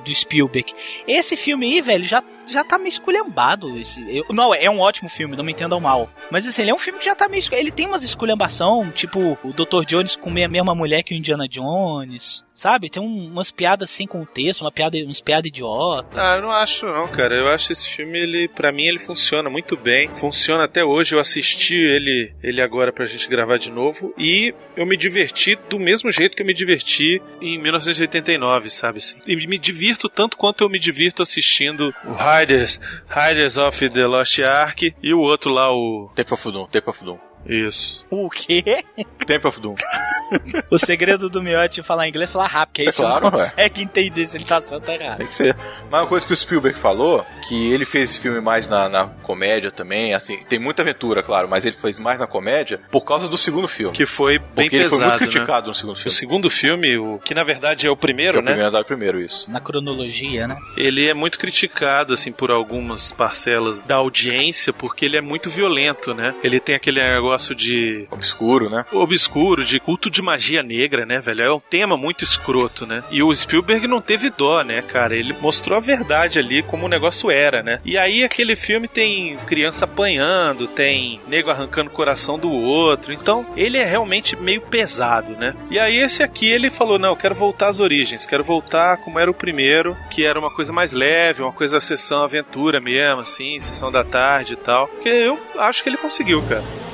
do- 0.00 0.14
Spielberg. 0.14 0.74
Esse 1.06 1.36
filme 1.36 1.66
aí, 1.66 1.80
velho, 1.80 2.02
já, 2.02 2.24
já 2.44 2.64
tá 2.64 2.76
meio 2.76 2.88
esculhambado. 2.88 3.78
Esse, 3.78 4.00
eu- 4.16 4.24
não, 4.30 4.52
é 4.52 4.68
um 4.68 4.80
ótimo 4.80 5.08
filme, 5.08 5.36
não 5.36 5.44
me 5.44 5.52
entendam 5.52 5.78
mal. 5.78 6.10
Mas 6.28 6.44
assim, 6.44 6.62
ele 6.62 6.72
é 6.72 6.74
um 6.74 6.78
filme 6.78 6.98
que 6.98 7.04
já 7.04 7.14
tá 7.14 7.28
meio. 7.28 7.44
Ele 7.52 7.70
tem 7.70 7.86
umas 7.86 8.02
esculhambação, 8.02 8.90
tipo 8.90 9.38
o 9.44 9.52
Dr. 9.52 9.84
Jones 9.86 10.16
comer 10.16 10.44
a 10.44 10.48
mesma 10.48 10.74
mulher 10.74 11.04
que 11.04 11.14
o 11.14 11.16
Indiana 11.16 11.46
Jones. 11.48 12.44
Sabe? 12.58 12.90
Tem 12.90 13.00
um- 13.00 13.28
umas 13.30 13.52
piadas 13.52 13.88
sem 13.88 14.04
contexto, 14.04 14.62
uma 14.62 14.72
piada, 14.72 14.98
uns 15.06 15.20
piadas 15.20 15.46
idiota. 15.46 16.20
Ah, 16.20 16.34
eu 16.34 16.42
não 16.42 16.50
acho 16.50 16.86
não, 16.86 17.06
cara. 17.06 17.32
Eu 17.36 17.46
acho 17.48 17.70
esse 17.70 17.88
filme, 17.88 18.18
ele, 18.18 18.48
para 18.48 18.72
mim, 18.72 18.82
ele 18.82 18.98
funciona 18.98 19.48
muito 19.48 19.76
bem. 19.76 20.08
Funciona 20.16 20.64
até 20.64 20.84
hoje. 20.84 21.14
Eu 21.14 21.20
assisti 21.20 21.76
ele, 21.76 22.34
ele 22.42 22.60
agora 22.60 22.92
pra 22.92 23.06
gente 23.06 23.28
gravar 23.28 23.58
de 23.58 23.70
novo 23.70 24.12
e 24.18 24.52
eu 24.76 24.84
me 24.84 24.96
diverti 24.96 25.56
do 25.70 25.78
mesmo 25.78 26.10
jeito 26.10 26.34
que 26.36 26.42
eu 26.42 26.46
me 26.46 26.52
diverti 26.52 27.22
em 27.40 27.62
1989, 27.62 28.68
sabe 28.70 28.98
assim. 28.98 29.20
E 29.24 29.36
me 29.46 29.56
divirto 29.56 30.08
tanto 30.08 30.36
quanto 30.36 30.64
eu 30.64 30.68
me 30.68 30.80
divirto 30.80 31.22
assistindo 31.22 31.94
o 32.04 32.12
Riders, 32.12 32.80
Riders 33.08 33.56
of 33.56 33.88
the 33.88 34.04
Lost 34.04 34.36
Ark 34.40 34.92
e 35.00 35.14
o 35.14 35.20
outro 35.20 35.52
lá, 35.52 35.72
o 35.72 36.10
Temple 36.12 36.34
of 36.34 36.50
Doom, 36.50 36.66
Temple 36.66 36.90
of 36.90 37.04
Doom. 37.04 37.18
Isso. 37.46 38.04
O 38.10 38.28
quê? 38.28 38.82
Temple 39.24 39.48
of 39.48 39.60
Doom. 39.60 39.76
O 40.70 40.78
segredo 40.78 41.28
do 41.28 41.42
Miotti 41.42 41.80
é 41.80 41.82
falar 41.82 42.08
inglês 42.08 42.28
é 42.28 42.32
falar 42.32 42.46
rápido, 42.46 42.74
que 42.74 42.82
aí 42.82 42.88
É 42.88 42.92
você 42.92 43.02
claro, 43.02 43.30
não 43.30 43.38
ué. 43.38 43.48
consegue 43.48 43.82
entender 43.82 44.26
se 44.26 44.36
ele 44.36 44.44
tá 44.44 44.62
certo 44.64 44.88
ou 44.88 44.94
errado. 44.94 45.18
Tem 45.18 45.26
que 45.26 45.34
ser. 45.34 45.56
Mas 45.90 46.00
uma 46.02 46.06
coisa 46.06 46.26
que 46.26 46.32
o 46.32 46.36
Spielberg 46.36 46.78
falou, 46.78 47.24
que 47.48 47.72
ele 47.72 47.84
fez 47.84 48.10
esse 48.10 48.20
filme 48.20 48.40
mais 48.40 48.68
na, 48.68 48.88
na 48.88 49.06
comédia 49.06 49.70
também, 49.70 50.14
assim, 50.14 50.38
tem 50.48 50.58
muita 50.58 50.82
aventura, 50.82 51.22
claro, 51.22 51.48
mas 51.48 51.64
ele 51.64 51.76
fez 51.76 51.98
mais 51.98 52.18
na 52.20 52.26
comédia 52.26 52.80
por 52.90 53.04
causa 53.04 53.28
do 53.28 53.38
segundo 53.38 53.66
filme. 53.68 53.96
Que 53.96 54.04
foi 54.06 54.38
bem 54.38 54.68
Porque 54.68 54.76
ele 54.76 54.88
foi 54.88 54.98
pesado, 54.98 55.10
muito 55.10 55.20
né? 55.20 55.26
criticado 55.30 55.68
no 55.68 55.74
segundo 55.74 55.96
O 55.96 55.98
filme. 55.98 56.10
segundo 56.16 56.50
filme, 56.50 56.98
o 56.98 57.18
que 57.24 57.34
na 57.34 57.44
verdade 57.44 57.86
é 57.86 57.90
o 57.90 57.96
Que 57.96 58.02
primeiro, 58.02 58.38
é 58.38 58.40
o 58.40 58.44
né? 58.44 58.50
primeiro, 58.50 58.68
andar 58.68 58.84
primeiro, 58.84 59.20
isso. 59.20 59.50
Na 59.50 59.60
cronologia, 59.60 60.46
né? 60.46 60.56
Ele 60.76 61.08
é 61.08 61.14
muito 61.14 61.38
criticado, 61.38 62.12
assim, 62.14 62.32
por 62.32 62.50
algumas 62.50 63.12
parcelas 63.12 63.80
da 63.80 63.96
audiência, 63.96 64.72
porque 64.72 65.04
ele 65.04 65.16
é 65.16 65.20
muito 65.20 65.48
violento, 65.50 66.12
né? 66.14 66.34
Ele 66.42 66.60
tem 66.60 66.74
aquele 66.74 67.00
negócio 67.02 67.54
de. 67.54 68.06
Obscuro, 68.10 68.68
né? 68.70 68.84
Obscuro, 68.92 69.64
de 69.64 69.78
culto 69.80 70.10
de 70.10 70.17
magia 70.22 70.62
negra, 70.62 71.04
né, 71.04 71.20
velho? 71.20 71.42
É 71.42 71.52
um 71.52 71.60
tema 71.60 71.96
muito 71.96 72.24
escroto, 72.24 72.86
né? 72.86 73.02
E 73.10 73.22
o 73.22 73.34
Spielberg 73.34 73.86
não 73.86 74.00
teve 74.00 74.30
dó, 74.30 74.62
né, 74.62 74.82
cara? 74.82 75.16
Ele 75.16 75.34
mostrou 75.40 75.76
a 75.76 75.80
verdade 75.80 76.38
ali, 76.38 76.62
como 76.62 76.86
o 76.86 76.88
negócio 76.88 77.30
era, 77.30 77.62
né? 77.62 77.80
E 77.84 77.96
aí 77.96 78.24
aquele 78.24 78.56
filme 78.56 78.88
tem 78.88 79.36
criança 79.46 79.84
apanhando, 79.84 80.66
tem 80.66 81.20
nego 81.26 81.50
arrancando 81.50 81.90
o 81.90 81.92
coração 81.92 82.38
do 82.38 82.50
outro. 82.50 83.12
Então, 83.12 83.46
ele 83.56 83.78
é 83.78 83.84
realmente 83.84 84.36
meio 84.36 84.60
pesado, 84.62 85.32
né? 85.32 85.54
E 85.70 85.78
aí 85.78 85.98
esse 85.98 86.22
aqui 86.22 86.48
ele 86.50 86.70
falou: 86.70 86.98
"Não, 86.98 87.10
eu 87.10 87.16
quero 87.16 87.34
voltar 87.34 87.68
às 87.68 87.80
origens, 87.80 88.26
quero 88.26 88.44
voltar 88.44 88.98
como 88.98 89.18
era 89.18 89.30
o 89.30 89.34
primeiro, 89.34 89.96
que 90.10 90.24
era 90.24 90.38
uma 90.38 90.50
coisa 90.50 90.72
mais 90.72 90.92
leve, 90.92 91.42
uma 91.42 91.52
coisa 91.52 91.80
sessão 91.80 92.22
aventura 92.22 92.80
mesmo, 92.80 93.20
assim, 93.20 93.58
sessão 93.60 93.90
da 93.90 94.04
tarde 94.04 94.54
e 94.54 94.56
tal". 94.56 94.88
Porque 94.88 95.08
eu 95.08 95.38
acho 95.58 95.82
que 95.82 95.88
ele 95.88 95.96
conseguiu, 95.96 96.42
cara. 96.42 96.87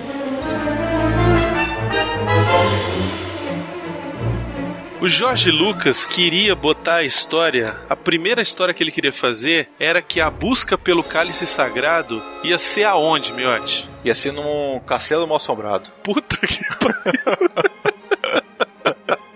O 5.05 5.09
Jorge 5.09 5.51
Lucas 5.51 6.07
queria 6.07 6.55
botar 6.55 6.95
a 6.95 7.03
história. 7.03 7.77
A 7.91 7.95
primeira 7.95 8.41
história 8.41 8.73
que 8.73 8.83
ele 8.83 8.91
queria 8.91 9.13
fazer 9.13 9.69
era 9.79 10.01
que 10.01 10.19
a 10.19 10.31
busca 10.31 10.79
pelo 10.79 11.05
cálice 11.05 11.47
sagrado 11.47 12.23
ia 12.43 12.57
ser 12.57 12.85
aonde, 12.85 13.31
Miotti? 13.31 13.87
Ia 14.03 14.15
ser 14.15 14.33
num 14.33 14.81
castelo 14.87 15.27
mal 15.27 15.37
assombrado. 15.37 15.91
Puta 16.03 16.39
que 16.47 16.65
pariu. 16.79 17.21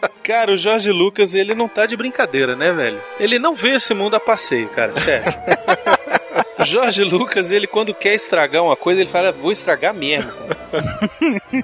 Cara, 0.25 0.53
o 0.53 0.57
Jorge 0.57 0.91
Lucas, 0.91 1.35
ele 1.35 1.55
não 1.55 1.69
tá 1.69 1.85
de 1.85 1.99
brincadeira, 1.99 2.57
né, 2.57 2.73
velho? 2.73 2.99
Ele 3.21 3.39
não 3.39 3.55
vê 3.55 3.75
esse 3.75 3.93
mundo 3.93 4.17
a 4.17 4.21
passeio, 4.21 4.71
cara, 4.71 4.97
sério. 4.97 5.31
O 6.59 6.65
Jorge 6.65 7.05
Lucas, 7.05 7.51
ele 7.51 7.67
quando 7.67 7.95
quer 7.95 8.15
estragar 8.15 8.65
uma 8.65 8.77
coisa, 8.77 9.01
ele 9.01 9.11
fala, 9.11 9.33
vou 9.33 9.53
estragar 9.53 9.95
mesmo. 9.95 10.31
cara." 10.33 10.59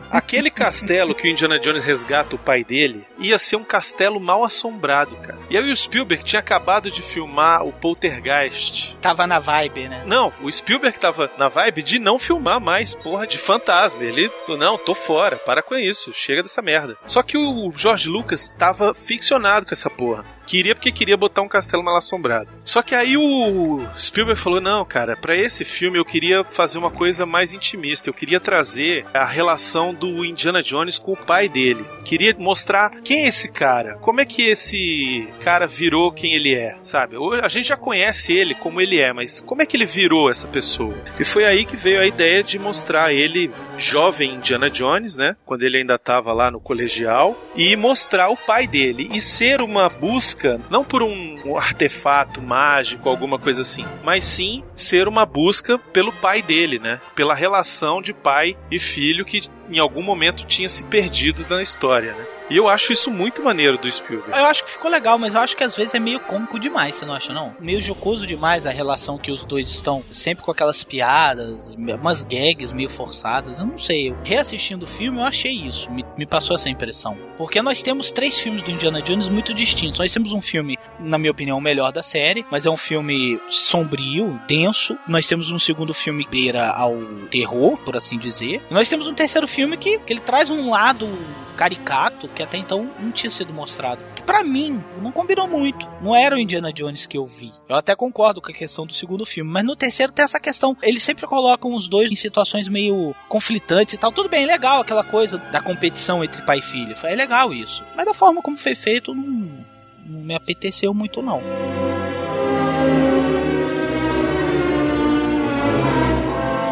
Aquele 0.10 0.50
castelo 0.50 1.14
que 1.14 1.28
o 1.28 1.30
Indiana 1.30 1.58
Jones 1.58 1.84
resgata 1.84 2.36
o 2.36 2.38
pai 2.38 2.64
dele 2.64 3.04
ia 3.18 3.38
ser 3.38 3.56
um 3.56 3.64
castelo 3.64 4.20
mal 4.20 4.44
assombrado, 4.44 5.16
cara. 5.16 5.38
E 5.50 5.56
aí 5.56 5.70
o 5.70 5.76
Spielberg 5.76 6.24
tinha 6.24 6.40
acabado 6.40 6.90
de 6.90 7.02
filmar 7.02 7.64
o 7.64 7.72
Poltergeist. 7.72 8.96
Tava 9.00 9.26
na 9.26 9.38
vibe, 9.38 9.88
né? 9.88 10.02
Não, 10.06 10.32
o 10.42 10.50
Spielberg 10.50 10.98
tava 10.98 11.30
na 11.36 11.48
vibe 11.48 11.82
de 11.82 11.98
não 11.98 12.18
filmar 12.18 12.60
mais, 12.60 12.94
porra, 12.94 13.26
de 13.26 13.38
fantasma. 13.38 14.02
Ele, 14.02 14.30
não, 14.58 14.78
tô 14.78 14.94
fora, 14.94 15.36
para 15.36 15.62
com 15.62 15.74
isso, 15.74 16.12
chega 16.12 16.42
dessa 16.42 16.62
merda. 16.62 16.96
Só 17.06 17.22
que 17.22 17.36
o 17.36 17.72
George 17.74 18.08
Lucas 18.08 18.54
tava 18.58 18.94
ficcionado 18.94 19.66
com 19.66 19.72
essa 19.72 19.90
porra. 19.90 20.24
Queria 20.46 20.74
porque 20.74 20.92
queria 20.92 21.16
botar 21.16 21.42
um 21.42 21.48
castelo 21.48 21.82
mal 21.82 21.96
assombrado. 21.96 22.48
Só 22.64 22.82
que 22.82 22.94
aí 22.94 23.16
o 23.16 23.80
Spielberg 23.98 24.40
falou: 24.40 24.60
não, 24.60 24.84
cara, 24.84 25.16
pra 25.16 25.36
esse 25.36 25.64
filme 25.64 25.98
eu 25.98 26.04
queria 26.04 26.44
fazer 26.44 26.78
uma 26.78 26.90
coisa 26.90 27.26
mais 27.26 27.54
intimista. 27.54 28.08
Eu 28.08 28.14
queria 28.14 28.40
trazer 28.40 29.06
a 29.12 29.24
relação 29.24 29.94
do 29.94 30.24
Indiana 30.24 30.62
Jones 30.62 30.98
com 30.98 31.12
o 31.12 31.16
pai 31.16 31.48
dele. 31.48 31.84
Queria 32.04 32.34
mostrar 32.38 32.90
quem 33.02 33.24
é 33.24 33.28
esse 33.28 33.50
cara, 33.50 33.96
como 33.96 34.20
é 34.20 34.24
que 34.24 34.42
esse 34.42 35.28
cara 35.42 35.66
virou 35.66 36.12
quem 36.12 36.34
ele 36.34 36.54
é, 36.54 36.76
sabe? 36.82 37.16
A 37.42 37.48
gente 37.48 37.68
já 37.68 37.76
conhece 37.76 38.32
ele 38.32 38.54
como 38.54 38.80
ele 38.80 38.98
é, 38.98 39.12
mas 39.12 39.40
como 39.40 39.62
é 39.62 39.66
que 39.66 39.76
ele 39.76 39.86
virou 39.86 40.30
essa 40.30 40.46
pessoa? 40.46 40.94
E 41.18 41.24
foi 41.24 41.44
aí 41.44 41.64
que 41.64 41.76
veio 41.76 42.00
a 42.00 42.06
ideia 42.06 42.42
de 42.42 42.58
mostrar 42.58 43.12
ele 43.12 43.50
jovem 43.78 44.34
Indiana 44.34 44.70
Jones, 44.70 45.16
né? 45.16 45.36
Quando 45.44 45.62
ele 45.62 45.78
ainda 45.78 45.94
estava 45.94 46.32
lá 46.32 46.50
no 46.50 46.60
colegial, 46.60 47.36
e 47.56 47.74
mostrar 47.76 48.28
o 48.28 48.36
pai 48.36 48.66
dele 48.66 49.08
e 49.12 49.20
ser 49.20 49.60
uma 49.60 49.88
busca 49.88 50.33
não 50.70 50.84
por 50.84 51.02
um, 51.02 51.40
um 51.44 51.56
artefato 51.56 52.42
mágico, 52.42 53.08
alguma 53.08 53.38
coisa 53.38 53.62
assim, 53.62 53.84
mas 54.02 54.24
sim 54.24 54.62
ser 54.74 55.08
uma 55.08 55.24
busca 55.26 55.78
pelo 55.78 56.12
pai 56.12 56.42
dele, 56.42 56.78
né? 56.78 57.00
Pela 57.14 57.34
relação 57.34 58.02
de 58.02 58.12
pai 58.12 58.56
e 58.70 58.78
filho 58.78 59.24
que 59.24 59.48
em 59.70 59.78
algum 59.78 60.02
momento 60.02 60.44
tinha 60.46 60.68
se 60.68 60.84
perdido 60.84 61.44
na 61.48 61.62
história, 61.62 62.12
né? 62.12 62.24
E 62.50 62.56
eu 62.56 62.68
acho 62.68 62.92
isso 62.92 63.10
muito 63.10 63.42
maneiro 63.42 63.78
do 63.78 63.90
Spielberg. 63.90 64.38
Eu 64.38 64.44
acho 64.46 64.64
que 64.64 64.70
ficou 64.70 64.90
legal, 64.90 65.18
mas 65.18 65.34
eu 65.34 65.40
acho 65.40 65.56
que 65.56 65.64
às 65.64 65.74
vezes 65.74 65.94
é 65.94 65.98
meio 65.98 66.20
cômico 66.20 66.58
demais, 66.58 66.96
você 66.96 67.04
não 67.04 67.14
acha, 67.14 67.32
não? 67.32 67.54
Meio 67.58 67.80
jocoso 67.80 68.26
demais 68.26 68.66
a 68.66 68.70
relação 68.70 69.18
que 69.18 69.30
os 69.30 69.44
dois 69.44 69.68
estão, 69.68 70.04
sempre 70.12 70.44
com 70.44 70.50
aquelas 70.50 70.84
piadas, 70.84 71.74
umas 71.76 72.22
gags 72.22 72.72
meio 72.72 72.90
forçadas, 72.90 73.60
eu 73.60 73.66
não 73.66 73.78
sei. 73.78 74.10
Eu, 74.10 74.18
reassistindo 74.22 74.84
o 74.84 74.88
filme, 74.88 75.18
eu 75.18 75.24
achei 75.24 75.52
isso, 75.52 75.90
me, 75.90 76.04
me 76.16 76.26
passou 76.26 76.54
essa 76.54 76.68
impressão. 76.68 77.16
Porque 77.36 77.60
nós 77.62 77.82
temos 77.82 78.12
três 78.12 78.38
filmes 78.38 78.62
do 78.62 78.70
Indiana 78.70 79.02
Jones 79.02 79.28
muito 79.28 79.52
distintos. 79.52 79.98
Nós 79.98 80.12
temos 80.12 80.32
um 80.32 80.40
filme, 80.40 80.78
na 81.00 81.18
minha 81.18 81.32
opinião, 81.32 81.58
o 81.58 81.60
melhor 81.60 81.90
da 81.90 82.02
série, 82.02 82.44
mas 82.50 82.66
é 82.66 82.70
um 82.70 82.76
filme 82.76 83.40
sombrio, 83.48 84.40
denso. 84.46 84.96
Nós 85.08 85.26
temos 85.26 85.50
um 85.50 85.58
segundo 85.58 85.92
filme 85.92 86.24
que 86.24 86.44
beira 86.44 86.68
ao 86.68 86.96
terror, 87.30 87.78
por 87.78 87.96
assim 87.96 88.18
dizer. 88.18 88.60
E 88.70 88.74
nós 88.74 88.88
temos 88.88 89.06
um 89.06 89.14
terceiro 89.14 89.46
filme 89.46 89.76
que, 89.76 89.98
que 89.98 90.12
ele 90.12 90.20
traz 90.20 90.50
um 90.50 90.70
lado 90.70 91.08
caricato 91.56 92.28
que 92.34 92.42
até 92.42 92.58
então 92.58 92.90
não 92.98 93.12
tinha 93.12 93.30
sido 93.30 93.52
mostrado. 93.52 94.02
Que 94.14 94.22
para 94.22 94.42
mim 94.42 94.82
não 95.00 95.12
combinou 95.12 95.48
muito. 95.48 95.88
Não 96.00 96.14
era 96.14 96.34
o 96.34 96.38
Indiana 96.38 96.72
Jones 96.72 97.06
que 97.06 97.16
eu 97.16 97.26
vi. 97.26 97.52
Eu 97.68 97.76
até 97.76 97.94
concordo 97.94 98.40
com 98.42 98.50
a 98.50 98.54
questão 98.54 98.86
do 98.86 98.92
segundo 98.92 99.24
filme, 99.24 99.50
mas 99.50 99.64
no 99.64 99.76
terceiro 99.76 100.12
tem 100.12 100.24
essa 100.24 100.40
questão. 100.40 100.76
Eles 100.82 101.02
sempre 101.02 101.26
colocam 101.26 101.72
os 101.72 101.88
dois 101.88 102.10
em 102.10 102.16
situações 102.16 102.68
meio 102.68 103.14
conflitantes 103.28 103.94
e 103.94 103.98
tal. 103.98 104.12
Tudo 104.12 104.28
bem, 104.28 104.46
legal 104.46 104.80
aquela 104.80 105.04
coisa 105.04 105.38
da 105.38 105.60
competição 105.60 106.22
entre 106.24 106.42
pai 106.42 106.58
e 106.58 106.62
filho. 106.62 106.96
É 107.04 107.14
legal 107.14 107.52
isso. 107.52 107.84
Mas 107.96 108.06
da 108.06 108.14
forma 108.14 108.42
como 108.42 108.58
foi 108.58 108.74
feito, 108.74 109.14
não, 109.14 109.64
não 110.06 110.20
me 110.20 110.34
apeteceu 110.34 110.92
muito 110.92 111.22
não. 111.22 111.40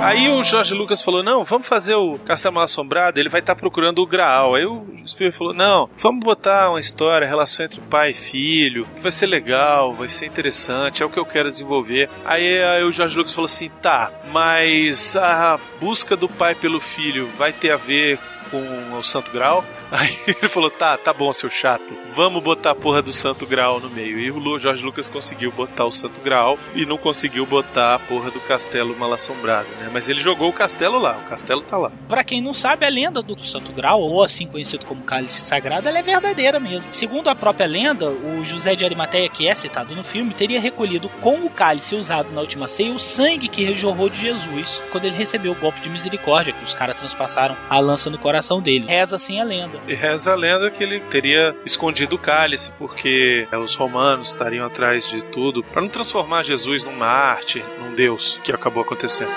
Aí 0.03 0.29
o 0.29 0.43
Jorge 0.43 0.75
Lucas 0.75 1.01
falou: 1.01 1.23
não, 1.23 1.45
vamos 1.45 1.69
fazer 1.69 1.95
o 1.95 2.19
Castelo 2.19 2.59
Assombrado, 2.59 3.21
ele 3.21 3.29
vai 3.29 3.41
estar 3.41 3.55
procurando 3.55 4.01
o 4.01 4.07
Graal. 4.07 4.57
Aí 4.57 4.67
o 4.67 4.85
Spielberg 5.07 5.39
falou: 5.39 5.55
não, 5.55 5.89
vamos 5.97 6.25
botar 6.25 6.71
uma 6.71 6.81
história, 6.81 7.27
relação 7.27 7.65
entre 7.65 7.81
pai 7.83 8.11
e 8.11 8.15
filho, 8.15 8.85
que 8.97 9.01
vai 9.01 9.13
ser 9.13 9.27
legal, 9.27 9.95
vai 9.95 10.09
ser 10.09 10.27
interessante, 10.27 11.05
é 11.05 11.07
o 11.07 11.11
que 11.11 11.21
eu 11.21 11.25
quero 11.25 11.49
desenvolver. 11.49 12.11
Aí, 12.25 12.63
aí 12.65 12.83
o 12.83 12.91
Jorge 12.91 13.17
Lucas 13.17 13.33
falou 13.33 13.47
assim: 13.47 13.71
tá, 13.81 14.11
mas 14.33 15.17
a 15.17 15.57
busca 15.81 16.17
do 16.17 16.29
pai 16.29 16.57
pelo 16.57 16.81
filho 16.81 17.29
vai 17.39 17.53
ter 17.53 17.71
a 17.71 17.77
ver 17.77 18.19
com 18.51 18.99
o 18.99 19.03
Santo 19.05 19.31
Grau? 19.31 19.65
Aí 19.93 20.19
ele 20.27 20.49
falou: 20.49 20.71
tá, 20.71 20.97
tá 20.97 21.13
bom, 21.13 21.31
seu 21.35 21.51
chato, 21.51 21.95
vamos 22.15 22.43
botar 22.43 22.71
a 22.71 22.75
porra 22.75 23.03
do 23.03 23.13
Santo 23.13 23.47
Graal 23.47 23.79
no 23.79 23.91
meio. 23.91 24.19
E 24.19 24.31
o 24.31 24.59
Jorge 24.59 24.83
Lucas 24.83 25.09
conseguiu 25.09 25.53
botar 25.53 25.85
o 25.85 25.93
Santo 25.93 26.19
Graal 26.21 26.59
e 26.75 26.87
não 26.87 26.97
conseguiu 26.97 27.45
botar 27.45 27.95
a 27.95 27.99
porra 27.99 28.31
do 28.31 28.41
castelo 28.41 28.97
mal 28.99 29.13
assombrado, 29.13 29.69
né? 29.79 29.91
Mas 29.93 30.09
ele 30.09 30.19
jogou 30.19 30.49
o 30.49 30.53
castelo 30.53 30.99
lá, 30.99 31.19
o 31.19 31.29
castelo 31.29 31.61
tá 31.61 31.77
lá. 31.77 31.93
Pra 32.09 32.25
quem 32.25 32.41
não 32.41 32.55
sabe, 32.55 32.87
a 32.87 32.89
lenda 32.89 33.21
do 33.21 33.39
Santo 33.45 33.71
Grau, 33.73 34.01
ou 34.01 34.23
assim 34.23 34.47
conhecido 34.47 34.87
como 34.87 35.03
Cálice 35.03 35.43
Sagrado, 35.43 35.89
ela 35.89 35.99
é 35.99 36.03
verdadeira 36.03 36.59
mesmo. 36.59 36.89
Segundo 36.93 37.29
a 37.29 37.35
própria 37.35 37.67
lenda, 37.67 38.09
o 38.09 38.43
José 38.45 38.75
de 38.75 38.85
Arimateia, 38.85 39.29
que 39.29 39.47
é 39.47 39.55
citado 39.55 39.95
no 39.95 40.03
filme, 40.03 40.33
teria 40.33 40.61
recolhido 40.61 41.11
com 41.21 41.45
o 41.45 41.51
cálice 41.51 41.95
usado 41.95 42.33
na 42.33 42.41
última 42.41 42.67
ceia 42.67 42.95
o 42.95 42.99
sangue 42.99 43.49
que 43.49 43.75
jorrou 43.75 44.09
de 44.09 44.21
Jesus 44.21 44.83
quando 44.91 45.05
ele 45.05 45.17
recebeu 45.17 45.53
o 45.53 45.57
golpe 45.57 45.81
de 45.81 45.91
misericórdia, 45.91 46.55
que 46.55 46.65
os 46.65 46.73
caras 46.73 46.97
transpassaram 46.97 47.57
a 47.69 47.79
lança 47.79 48.09
no 48.09 48.19
coração 48.19 48.61
dele. 48.63 48.87
Reza 48.87 49.17
assim 49.17 49.39
a 49.39 49.45
lenda. 49.45 49.82
E 49.87 49.95
reza 49.95 50.33
a 50.33 50.37
lenda 50.37 50.71
que 50.71 50.83
ele 50.83 51.01
teria 51.01 51.55
escondido 51.67 52.15
o 52.15 52.19
cálice 52.19 52.73
porque 52.79 53.49
é, 53.51 53.57
os 53.57 53.75
romanos 53.75 54.31
estariam 54.31 54.65
atrás 54.65 55.09
de 55.09 55.25
tudo 55.25 55.63
para 55.65 55.83
não 55.83 55.89
transformar 55.89 56.45
Jesus 56.45 56.85
num 56.85 56.93
mártir, 56.93 57.65
num 57.81 57.95
deus, 57.95 58.39
que 58.45 58.53
acabou 58.53 58.83
acontecendo. 58.83 59.33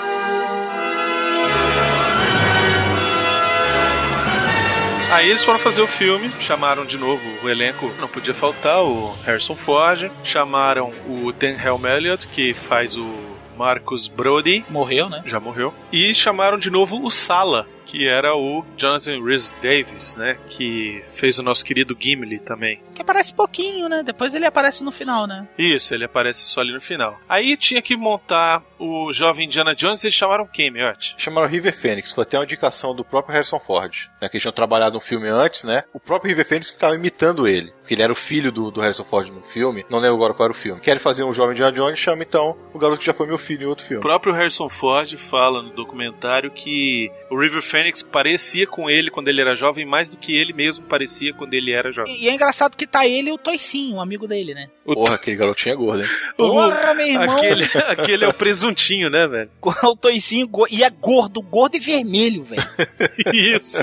Aí 5.12 5.30
eles 5.30 5.44
foram 5.44 5.58
fazer 5.58 5.80
o 5.80 5.86
filme, 5.86 6.30
chamaram 6.38 6.84
de 6.84 6.98
novo 6.98 7.22
o 7.42 7.48
elenco, 7.48 7.90
não 7.98 8.06
podia 8.06 8.34
faltar 8.34 8.82
o 8.82 9.16
Harrison 9.24 9.56
Ford, 9.56 10.10
chamaram 10.22 10.92
o 11.08 11.32
Dan 11.32 11.54
Elliott, 11.88 12.28
que 12.28 12.52
faz 12.52 12.96
o 12.96 13.08
Marcus 13.56 14.08
Brody. 14.08 14.64
Morreu, 14.68 15.08
né? 15.08 15.22
Já 15.24 15.40
morreu. 15.40 15.72
E 15.90 16.14
chamaram 16.14 16.58
de 16.58 16.70
novo 16.70 17.02
o 17.02 17.10
Sala, 17.10 17.66
que 17.86 18.06
era 18.06 18.34
o 18.36 18.64
Jonathan 18.76 19.22
Rhys 19.22 19.58
Davis, 19.62 20.16
né? 20.16 20.36
Que 20.50 21.02
fez 21.12 21.38
o 21.38 21.42
nosso 21.42 21.64
querido 21.64 21.96
Gimli 21.98 22.38
também. 22.38 22.82
Que 22.94 23.00
aparece 23.00 23.32
pouquinho, 23.32 23.88
né? 23.88 24.02
Depois 24.02 24.34
ele 24.34 24.44
aparece 24.44 24.82
no 24.84 24.90
final, 24.90 25.26
né? 25.26 25.48
Isso, 25.56 25.94
ele 25.94 26.04
aparece 26.04 26.48
só 26.48 26.60
ali 26.60 26.72
no 26.72 26.80
final. 26.80 27.18
Aí 27.28 27.56
tinha 27.56 27.80
que 27.80 27.96
montar 27.96 28.62
o 28.78 29.12
jovem 29.12 29.46
Indiana 29.46 29.74
Jones 29.74 30.02
e 30.02 30.08
eles 30.08 30.14
chamaram 30.14 30.46
quem, 30.46 30.70
Miotti? 30.70 31.14
Chamaram 31.16 31.48
River 31.48 31.74
Phoenix, 31.74 32.12
foi 32.12 32.22
até 32.22 32.36
uma 32.36 32.44
indicação 32.44 32.94
do 32.94 33.04
próprio 33.04 33.32
Harrison 33.34 33.58
Ford, 33.58 34.10
né, 34.20 34.28
que 34.28 34.36
eles 34.36 34.42
tinham 34.42 34.52
trabalhado 34.52 34.94
no 34.94 35.00
filme 35.00 35.28
antes, 35.28 35.64
né? 35.64 35.84
O 35.94 36.00
próprio 36.00 36.28
River 36.28 36.46
Phoenix 36.46 36.70
ficava 36.70 36.94
imitando 36.94 37.46
ele, 37.46 37.72
porque 37.86 37.94
ele 37.94 38.02
era 38.02 38.12
o 38.12 38.16
filho 38.16 38.50
do, 38.50 38.68
do 38.72 38.80
Harrison 38.80 39.04
Ford 39.04 39.28
no 39.30 39.42
filme, 39.44 39.86
não 39.88 40.00
lembro 40.00 40.16
agora 40.16 40.34
qual 40.34 40.46
era 40.46 40.52
o 40.52 40.56
filme. 40.56 40.80
Querem 40.80 40.98
fazer 40.98 41.22
um 41.22 41.32
jovem 41.32 41.52
Indiana 41.52 41.70
Jones, 41.70 42.00
chama 42.00 42.24
então 42.24 42.56
o 42.74 42.78
garoto 42.80 42.98
que 42.98 43.06
já 43.06 43.12
foi 43.12 43.28
meu 43.28 43.38
filho 43.38 43.62
em 43.62 43.66
outro 43.66 43.84
O 43.84 43.88
filme. 43.88 44.02
próprio 44.02 44.32
Harrison 44.32 44.68
Ford 44.68 45.16
fala 45.16 45.62
no 45.62 45.70
documentário 45.70 46.50
que 46.50 47.08
o 47.30 47.38
River 47.38 47.62
Phoenix 47.62 48.02
parecia 48.02 48.66
com 48.66 48.90
ele 48.90 49.08
quando 49.08 49.28
ele 49.28 49.40
era 49.40 49.54
jovem 49.54 49.86
mais 49.86 50.10
do 50.10 50.16
que 50.16 50.36
ele 50.36 50.52
mesmo 50.52 50.84
parecia 50.86 51.32
quando 51.32 51.54
ele 51.54 51.72
era 51.72 51.92
jovem. 51.92 52.20
E 52.20 52.28
é 52.28 52.34
engraçado 52.34 52.76
que 52.76 52.88
tá 52.88 53.06
ele 53.06 53.30
e 53.30 53.32
o 53.32 53.38
Toicinho, 53.38 53.94
um 53.96 54.00
amigo 54.00 54.26
dele, 54.26 54.52
né? 54.52 54.68
Porra, 54.84 55.14
aquele 55.14 55.36
garotinho 55.36 55.72
é 55.72 55.76
gordo, 55.76 56.02
hein? 56.02 56.08
Porra, 56.36 56.92
meu 56.92 57.06
irmão! 57.06 57.36
Aquele, 57.36 57.64
aquele 57.86 58.24
é 58.24 58.28
o 58.28 58.34
presuntinho, 58.34 59.08
né, 59.08 59.28
velho? 59.28 59.50
O 59.86 59.94
Toicinho 59.94 60.50
e 60.72 60.82
é 60.82 60.90
gordo, 60.90 61.40
gordo 61.40 61.76
e 61.76 61.80
vermelho, 61.80 62.42
velho. 62.42 62.62
Isso. 63.32 63.78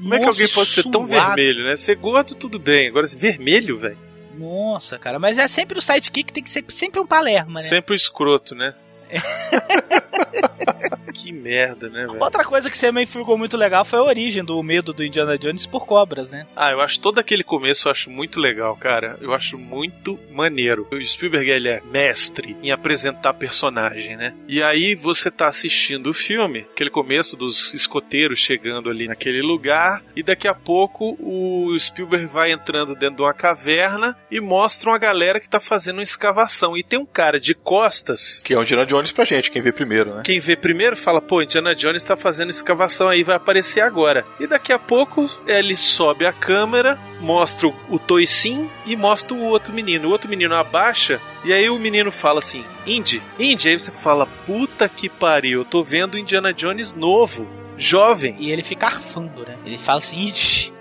Como 0.00 0.14
é 0.14 0.18
que 0.18 0.24
alguém 0.26 0.48
pode 0.48 0.70
ser 0.70 0.84
tão 0.84 1.06
vermelho, 1.06 1.64
né? 1.64 1.76
Ser 1.76 1.96
gordo, 1.96 2.34
tudo 2.34 2.58
bem. 2.58 2.88
Agora, 2.88 3.06
vermelho, 3.06 3.78
velho. 3.78 3.98
Nossa, 4.38 4.98
cara, 4.98 5.18
mas 5.18 5.38
é 5.38 5.48
sempre 5.48 5.78
o 5.78 5.82
sidekick, 5.82 6.32
tem 6.32 6.42
que 6.42 6.50
ser 6.50 6.64
sempre 6.68 7.00
um 7.00 7.06
Palerma, 7.06 7.60
né? 7.60 7.66
Sempre 7.66 7.94
o 7.94 7.96
escroto, 7.96 8.54
né? 8.54 8.74
que 11.12 11.32
merda, 11.32 11.88
né, 11.88 12.06
velho? 12.06 12.22
Outra 12.22 12.44
coisa 12.44 12.70
que 12.70 12.78
também 12.78 13.06
ficou 13.06 13.38
muito 13.38 13.56
legal 13.56 13.84
foi 13.84 13.98
a 13.98 14.02
origem 14.02 14.44
do 14.44 14.62
medo 14.62 14.92
do 14.92 15.04
Indiana 15.04 15.38
Jones 15.38 15.66
por 15.66 15.86
cobras, 15.86 16.30
né? 16.30 16.46
Ah, 16.54 16.70
eu 16.70 16.80
acho 16.80 17.00
todo 17.00 17.18
aquele 17.18 17.42
começo 17.42 17.88
eu 17.88 17.92
acho 17.92 18.10
muito 18.10 18.38
legal, 18.38 18.76
cara. 18.76 19.18
Eu 19.20 19.32
acho 19.32 19.58
muito 19.58 20.18
maneiro. 20.30 20.86
O 20.90 21.02
Spielberg 21.02 21.50
ele 21.50 21.68
é 21.68 21.82
mestre 21.90 22.56
em 22.62 22.70
apresentar 22.70 23.34
personagem, 23.34 24.16
né? 24.16 24.34
E 24.48 24.62
aí 24.62 24.94
você 24.94 25.30
tá 25.30 25.48
assistindo 25.48 26.10
o 26.10 26.14
filme, 26.14 26.66
aquele 26.72 26.90
começo 26.90 27.36
dos 27.36 27.74
escoteiros 27.74 28.38
chegando 28.38 28.90
ali 28.90 29.06
naquele 29.06 29.42
lugar, 29.42 30.02
e 30.14 30.22
daqui 30.22 30.48
a 30.48 30.54
pouco 30.54 31.16
o 31.20 31.76
Spielberg 31.78 32.26
vai 32.26 32.52
entrando 32.52 32.94
dentro 32.94 33.16
de 33.16 33.22
uma 33.22 33.34
caverna 33.34 34.16
e 34.30 34.40
mostra 34.40 34.90
uma 34.90 34.98
galera 34.98 35.40
que 35.40 35.48
tá 35.48 35.60
fazendo 35.60 35.96
uma 35.96 36.02
escavação. 36.02 36.76
E 36.76 36.82
tem 36.82 36.98
um 36.98 37.06
cara 37.06 37.40
de 37.40 37.54
costas. 37.54 38.42
Que 38.44 38.54
é 38.54 38.58
o 38.58 38.62
Indiana 38.62 38.86
Jones 38.86 38.95
pra 39.12 39.24
gente, 39.24 39.50
quem 39.50 39.62
vê 39.62 39.72
primeiro, 39.72 40.14
né? 40.14 40.22
Quem 40.24 40.40
vê 40.40 40.56
primeiro 40.56 40.96
fala, 40.96 41.20
pô, 41.20 41.42
Indiana 41.42 41.74
Jones 41.74 42.04
tá 42.04 42.16
fazendo 42.16 42.50
escavação 42.50 43.08
aí, 43.08 43.22
vai 43.22 43.36
aparecer 43.36 43.80
agora. 43.80 44.24
E 44.38 44.46
daqui 44.46 44.72
a 44.72 44.78
pouco 44.78 45.28
ele 45.46 45.76
sobe 45.76 46.26
a 46.26 46.32
câmera, 46.32 46.98
mostra 47.20 47.68
o, 47.88 47.98
Toicinho 47.98 48.70
e 48.84 48.96
mostra 48.96 49.34
o 49.34 49.42
outro 49.42 49.72
menino. 49.72 50.08
O 50.08 50.10
outro 50.12 50.28
menino 50.28 50.54
abaixa 50.54 51.20
e 51.44 51.52
aí 51.52 51.68
o 51.68 51.78
menino 51.78 52.10
fala 52.10 52.38
assim: 52.38 52.64
Indy, 52.86 53.22
Indy. 53.38 53.68
Aí 53.68 53.78
você 53.78 53.90
fala: 53.90 54.26
puta 54.26 54.88
que 54.88 55.08
pariu, 55.08 55.60
eu 55.60 55.64
tô 55.64 55.82
vendo 55.82 56.18
Indiana 56.18 56.52
Jones 56.52 56.94
novo, 56.94 57.48
jovem. 57.76 58.36
E 58.38 58.50
ele 58.50 58.62
fica 58.62 58.86
arfando, 58.86 59.42
né? 59.42 59.56
Ele 59.64 59.78
fala 59.78 59.98
assim: 59.98 60.20
Indy, 60.20 60.72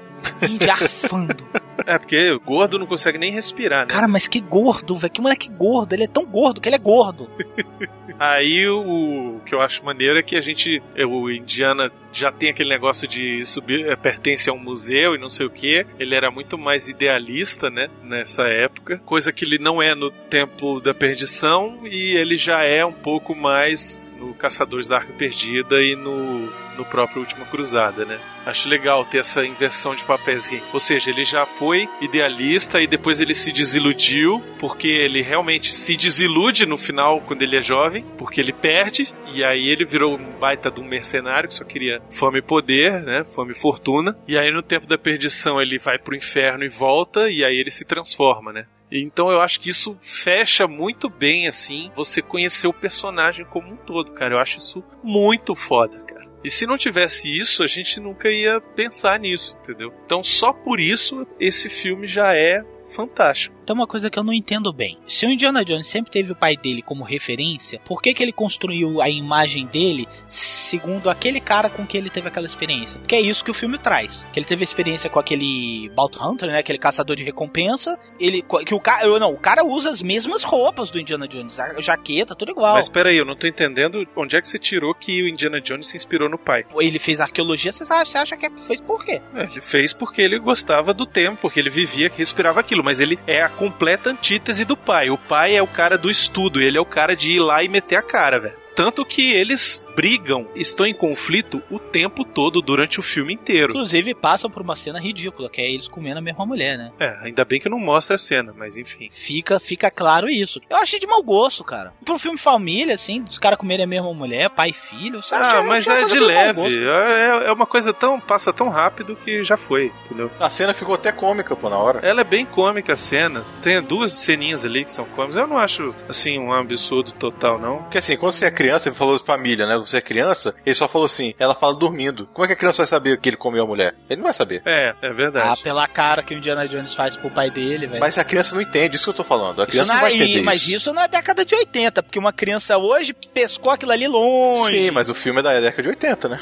Indy 0.41 0.69
arfando. 0.69 1.45
É, 1.85 1.99
porque 1.99 2.31
o 2.31 2.39
gordo 2.39 2.79
não 2.79 2.87
consegue 2.87 3.19
nem 3.19 3.31
respirar, 3.31 3.81
né? 3.81 3.93
Cara, 3.93 4.07
mas 4.07 4.27
que 4.27 4.39
gordo, 4.39 4.95
velho. 4.95 5.11
Que 5.11 5.21
moleque 5.21 5.49
gordo. 5.49 5.93
Ele 5.93 6.05
é 6.05 6.07
tão 6.07 6.25
gordo 6.25 6.59
que 6.59 6.67
ele 6.67 6.75
é 6.75 6.79
gordo. 6.79 7.29
Aí 8.17 8.67
o, 8.67 9.35
o 9.35 9.41
que 9.45 9.53
eu 9.53 9.61
acho 9.61 9.83
maneiro 9.83 10.17
é 10.17 10.23
que 10.23 10.35
a 10.35 10.41
gente, 10.41 10.81
é, 10.95 11.05
o 11.05 11.29
Indiana 11.29 11.91
já 12.13 12.31
tem 12.31 12.49
aquele 12.49 12.69
negócio 12.69 13.07
de 13.07 13.45
subir, 13.45 13.87
é, 13.87 13.95
pertence 13.95 14.49
a 14.49 14.53
um 14.53 14.57
museu 14.57 15.15
e 15.15 15.19
não 15.19 15.27
sei 15.27 15.45
o 15.45 15.49
que. 15.49 15.85
Ele 15.99 16.15
era 16.15 16.31
muito 16.31 16.57
mais 16.57 16.87
idealista, 16.87 17.69
né, 17.69 17.89
nessa 18.01 18.43
época, 18.43 18.99
coisa 19.05 19.33
que 19.33 19.43
ele 19.43 19.59
não 19.59 19.81
é 19.81 19.93
no 19.93 20.09
Templo 20.09 20.79
da 20.79 20.93
Perdição 20.93 21.79
e 21.83 22.15
ele 22.15 22.37
já 22.37 22.63
é 22.63 22.85
um 22.85 22.93
pouco 22.93 23.35
mais 23.35 24.01
no 24.17 24.33
Caçadores 24.33 24.87
da 24.87 24.97
Arca 24.97 25.13
Perdida 25.13 25.81
e 25.81 25.95
no, 25.95 26.49
no 26.75 26.85
próprio 26.85 27.21
Última 27.21 27.45
Cruzada, 27.45 28.05
né? 28.05 28.19
Acho 28.45 28.69
legal 28.69 29.03
ter 29.05 29.19
essa 29.19 29.45
inversão 29.45 29.95
de 29.95 30.03
papéis. 30.03 30.35
Ou 30.73 30.79
seja, 30.79 31.09
ele 31.09 31.23
já 31.23 31.45
foi 31.45 31.87
idealista 32.01 32.81
e 32.81 32.87
depois 32.87 33.21
ele 33.21 33.33
se 33.33 33.51
desiludiu, 33.51 34.43
porque 34.59 34.87
ele 34.87 35.21
realmente 35.21 35.73
se 35.73 35.95
desilude 35.95 36.65
no 36.65 36.77
final 36.77 37.21
quando 37.21 37.41
ele 37.41 37.57
é 37.57 37.61
jovem, 37.61 38.05
porque 38.17 38.41
ele 38.41 38.51
perde, 38.51 39.13
e 39.33 39.43
aí 39.43 39.69
ele 39.69 39.85
virou 39.85 40.17
um 40.17 40.31
baita 40.39 40.69
de 40.69 40.81
um 40.81 40.85
mercenário 40.85 41.47
que 41.47 41.55
só 41.55 41.63
queria 41.63 42.01
fama 42.09 42.37
e 42.37 42.41
poder, 42.41 43.01
né? 43.01 43.23
Fama 43.23 43.51
e 43.51 43.55
fortuna. 43.55 44.17
E 44.27 44.37
aí 44.37 44.51
no 44.51 44.61
tempo 44.61 44.87
da 44.87 44.97
perdição 44.97 45.61
ele 45.61 45.77
vai 45.77 45.97
pro 45.97 46.15
inferno 46.15 46.63
e 46.63 46.69
volta, 46.69 47.29
e 47.29 47.43
aí 47.43 47.57
ele 47.57 47.71
se 47.71 47.85
transforma, 47.85 48.51
né? 48.51 48.65
Então 48.91 49.29
eu 49.29 49.41
acho 49.41 49.59
que 49.59 49.69
isso 49.69 49.97
fecha 50.01 50.67
muito 50.67 51.09
bem, 51.09 51.47
assim, 51.47 51.91
você 51.95 52.21
conhecer 52.21 52.67
o 52.67 52.73
personagem 52.73 53.45
como 53.45 53.73
um 53.73 53.75
todo, 53.75 54.11
cara. 54.11 54.35
Eu 54.35 54.39
acho 54.39 54.59
isso 54.59 54.83
muito 55.03 55.55
foda. 55.55 56.04
E 56.45 56.51
se 56.51 56.67
não 56.67 56.77
tivesse 56.77 57.27
isso, 57.27 57.63
a 57.63 57.65
gente 57.65 57.99
nunca 57.99 58.29
ia 58.29 58.61
pensar 58.61 59.19
nisso, 59.19 59.57
entendeu? 59.63 59.91
Então 60.05 60.23
só 60.23 60.53
por 60.53 60.79
isso 60.79 61.25
esse 61.39 61.69
filme 61.69 62.05
já 62.05 62.35
é 62.35 62.63
fantástico. 62.87 63.54
Então, 63.65 63.75
uma 63.75 63.87
coisa 63.87 64.11
que 64.11 64.19
eu 64.19 64.23
não 64.23 64.31
entendo 64.31 64.71
bem: 64.71 64.95
se 65.07 65.25
o 65.25 65.31
Indiana 65.31 65.65
Jones 65.65 65.87
sempre 65.87 66.11
teve 66.11 66.31
o 66.31 66.35
pai 66.35 66.55
dele 66.55 66.83
como 66.83 67.03
referência, 67.03 67.81
por 67.83 67.99
que, 67.99 68.13
que 68.13 68.21
ele 68.21 68.31
construiu 68.31 69.01
a 69.01 69.09
imagem 69.09 69.65
dele 69.65 70.07
segundo 70.27 71.09
aquele 71.09 71.39
cara 71.39 71.67
com 71.67 71.83
que 71.85 71.97
ele 71.97 72.11
teve 72.11 72.27
aquela 72.27 72.45
experiência? 72.45 72.99
Porque 72.99 73.15
é 73.15 73.21
isso 73.21 73.43
que 73.43 73.49
o 73.49 73.55
filme 73.55 73.79
traz. 73.79 74.23
Que 74.31 74.37
ele 74.37 74.45
teve 74.45 74.63
experiência 74.63 75.09
com 75.09 75.17
aquele 75.17 75.89
Bounty 75.95 76.19
Hunter, 76.21 76.49
né? 76.49 76.59
Aquele 76.59 76.77
caçador 76.77 77.15
de 77.15 77.23
recompensa. 77.23 77.99
Ele, 78.19 78.43
que 78.43 78.75
o 78.75 78.79
cara, 78.79 79.07
não, 79.17 79.33
o 79.33 79.37
cara 79.37 79.65
usa 79.65 79.89
as 79.89 79.99
mesmas 79.99 80.43
roupas 80.43 80.91
do 80.91 80.99
Indiana 80.99 81.27
Jones, 81.27 81.59
a 81.59 81.81
jaqueta, 81.81 82.35
tudo 82.35 82.51
igual. 82.51 82.75
Mas 82.75 82.87
peraí, 82.87 83.17
eu 83.17 83.25
não 83.25 83.35
tô 83.35 83.47
entendendo 83.47 84.07
onde 84.15 84.37
é 84.37 84.41
que 84.41 84.47
você 84.47 84.59
tirou 84.59 84.93
que 84.93 85.23
o 85.23 85.27
Indiana 85.27 85.59
Jones 85.59 85.87
se 85.87 85.97
inspirou 85.97 86.29
no 86.29 86.37
pai. 86.37 86.65
Ele 86.79 86.99
fez 86.99 87.19
arqueologia, 87.19 87.71
você 87.71 87.91
acha, 87.91 88.21
acha 88.21 88.37
que 88.37 88.47
fez 88.67 88.79
por 88.79 89.03
quê? 89.03 89.23
É, 89.33 89.45
ele 89.45 89.61
fez 89.61 89.91
porque 89.91 90.21
ele 90.21 90.37
gostava 90.37 90.93
do 90.93 91.07
tempo, 91.07 91.39
porque 91.41 91.59
ele 91.59 91.71
vivia, 91.71 92.11
respirava 92.15 92.59
aquilo, 92.59 92.83
mas 92.83 92.99
ele 92.99 93.17
é 93.25 93.41
a 93.41 93.54
completa 93.55 94.09
antítese 94.09 94.65
do 94.65 94.77
pai. 94.77 95.09
O 95.09 95.17
pai 95.17 95.55
é 95.55 95.61
o 95.61 95.67
cara 95.67 95.97
do 95.97 96.09
estudo, 96.09 96.61
ele 96.61 96.77
é 96.77 96.81
o 96.81 96.85
cara 96.85 97.15
de 97.15 97.33
ir 97.33 97.39
lá 97.39 97.63
e 97.63 97.69
meter 97.69 97.95
a 97.95 98.01
cara, 98.01 98.39
velho. 98.39 98.64
Tanto 98.75 99.05
que 99.05 99.31
eles 99.31 99.85
brigam, 99.95 100.47
estão 100.53 100.85
em 100.85 100.93
conflito 100.93 101.61
o 101.71 101.79
tempo 101.79 102.25
todo 102.25 102.61
durante 102.61 102.99
o 102.99 103.03
filme 103.03 103.33
inteiro. 103.33 103.71
Inclusive, 103.71 104.13
passam 104.13 104.49
por 104.49 104.61
uma 104.61 104.75
cena 104.75 104.99
ridícula, 104.99 105.49
que 105.49 105.61
é 105.61 105.71
eles 105.71 105.87
comendo 105.87 106.19
a 106.19 106.21
mesma 106.21 106.45
mulher, 106.45 106.77
né? 106.77 106.91
É, 106.99 107.17
ainda 107.23 107.45
bem 107.45 107.59
que 107.59 107.69
não 107.69 107.79
mostra 107.79 108.15
a 108.15 108.19
cena, 108.19 108.53
mas 108.55 108.75
enfim. 108.75 109.07
Fica, 109.09 109.59
fica 109.59 109.89
claro 109.89 110.29
isso. 110.29 110.61
Eu 110.69 110.77
achei 110.77 110.99
de 110.99 111.07
mau 111.07 111.23
gosto, 111.23 111.63
cara. 111.63 111.93
Um 112.07 112.19
filme 112.19 112.37
família, 112.37 112.95
assim, 112.95 113.21
dos 113.21 113.39
caras 113.39 113.57
comerem 113.57 113.85
a 113.85 113.87
mesma 113.87 114.13
mulher, 114.13 114.49
pai 114.49 114.71
e 114.71 114.73
filho. 114.73 115.21
Sabe? 115.21 115.45
Ah, 115.45 115.63
mas 115.63 115.87
é 115.87 116.03
de 116.03 116.19
leve. 116.19 116.61
gosto. 116.61 116.77
É, 116.77 117.47
é 117.47 117.51
uma 117.51 117.65
coisa 117.65 117.93
tão. 117.93 118.19
passa 118.19 118.51
tão 118.51 118.67
rápido 118.67 119.15
que 119.15 119.41
já 119.41 119.55
foi, 119.55 119.91
entendeu? 120.05 120.29
A 120.39 120.49
cena 120.49 120.73
ficou 120.73 120.95
até 120.95 121.11
cômica, 121.13 121.55
pô, 121.55 121.69
na 121.69 121.77
hora. 121.77 121.99
Ela 122.03 122.21
é 122.21 122.25
bem 122.25 122.45
cômica 122.45 122.93
a 122.93 122.97
cena. 122.97 123.45
Tem 123.61 123.81
duas 123.81 124.11
ceninhas 124.11 124.65
ali 124.65 124.83
que 124.83 124.91
são 124.91 125.05
cômicas. 125.05 125.37
Eu 125.37 125.47
não 125.47 125.57
acho, 125.57 125.95
assim, 126.09 126.37
um 126.37 126.51
absurdo 126.51 127.13
total, 127.13 127.57
não. 127.57 127.83
Porque 127.83 127.99
assim, 127.99 128.17
quando 128.17 128.33
você 128.33 128.45
é 128.45 128.51
criança, 128.51 128.64
ele 128.73 128.95
falou 128.95 129.17
de 129.17 129.23
família, 129.23 129.65
né? 129.65 129.77
Você 129.77 129.97
é 129.97 130.01
criança, 130.01 130.55
ele 130.65 130.75
só 130.75 130.87
falou 130.87 131.05
assim, 131.05 131.33
ela 131.39 131.53
fala 131.55 131.75
dormindo. 131.75 132.27
Como 132.33 132.43
é 132.45 132.47
que 132.47 132.53
a 132.53 132.55
criança 132.55 132.77
vai 132.77 132.87
saber 132.87 133.19
que 133.19 133.29
ele 133.29 133.37
comeu 133.37 133.63
a 133.63 133.67
mulher? 133.67 133.95
Ele 134.09 134.17
não 134.17 134.23
vai 134.25 134.33
saber. 134.33 134.61
É, 134.65 134.93
é 135.01 135.09
verdade. 135.13 135.47
Ah, 135.59 135.63
pela 135.63 135.87
cara 135.87 136.23
que 136.23 136.33
o 136.33 136.37
Indiana 136.37 136.67
Jones 136.67 136.93
faz 136.93 137.15
pro 137.17 137.29
pai 137.29 137.49
dele, 137.49 137.87
velho. 137.87 137.99
Mas 137.99 138.17
a 138.17 138.23
criança 138.23 138.55
não 138.55 138.61
entende, 138.61 138.95
isso 138.95 139.05
que 139.05 139.09
eu 139.09 139.13
tô 139.13 139.23
falando. 139.23 139.61
A 139.61 139.63
Isso 139.63 139.71
criança 139.71 139.93
não 139.93 139.99
não 139.99 140.07
é- 140.07 140.09
vai 140.09 140.15
entender 140.19 140.39
e- 140.39 140.43
mas 140.43 140.61
isso. 140.63 140.75
isso 140.75 140.93
na 140.93 141.07
década 141.07 141.45
de 141.45 141.53
80, 141.55 142.01
porque 142.03 142.19
uma 142.19 142.33
criança 142.33 142.77
hoje 142.77 143.13
pescou 143.33 143.71
aquilo 143.71 143.91
ali 143.91 144.07
longe. 144.07 144.71
Sim, 144.71 144.91
mas 144.91 145.09
o 145.09 145.13
filme 145.13 145.39
é 145.39 145.43
da 145.43 145.59
década 145.59 145.81
de 145.83 145.89
80, 145.89 146.29
né? 146.29 146.39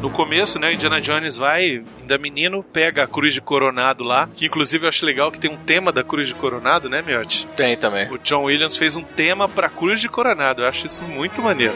No 0.00 0.08
começo, 0.08 0.58
né, 0.58 0.72
Indiana 0.72 0.98
Jones 0.98 1.36
vai, 1.36 1.84
ainda 2.00 2.16
menino, 2.16 2.62
pega 2.62 3.04
a 3.04 3.06
cruz 3.06 3.34
de 3.34 3.40
coronado 3.42 4.02
lá, 4.02 4.30
que 4.34 4.46
inclusive 4.46 4.86
eu 4.86 4.88
acho 4.88 5.04
legal 5.04 5.30
que 5.30 5.38
tem 5.38 5.50
um 5.50 5.58
tema 5.58 5.92
da 5.92 6.02
cruz 6.02 6.26
de 6.26 6.34
coronado, 6.34 6.88
né, 6.88 7.02
Miotti? 7.02 7.46
Tem 7.54 7.76
também. 7.76 8.10
O 8.10 8.16
John 8.16 8.44
Williams 8.44 8.78
fez 8.78 8.96
um 8.96 9.02
tema 9.02 9.46
pra 9.46 9.68
cruz 9.68 10.00
de 10.00 10.08
coronado, 10.08 10.62
eu 10.62 10.66
acho 10.66 10.86
isso 10.86 11.04
muito 11.04 11.42
maneiro. 11.42 11.74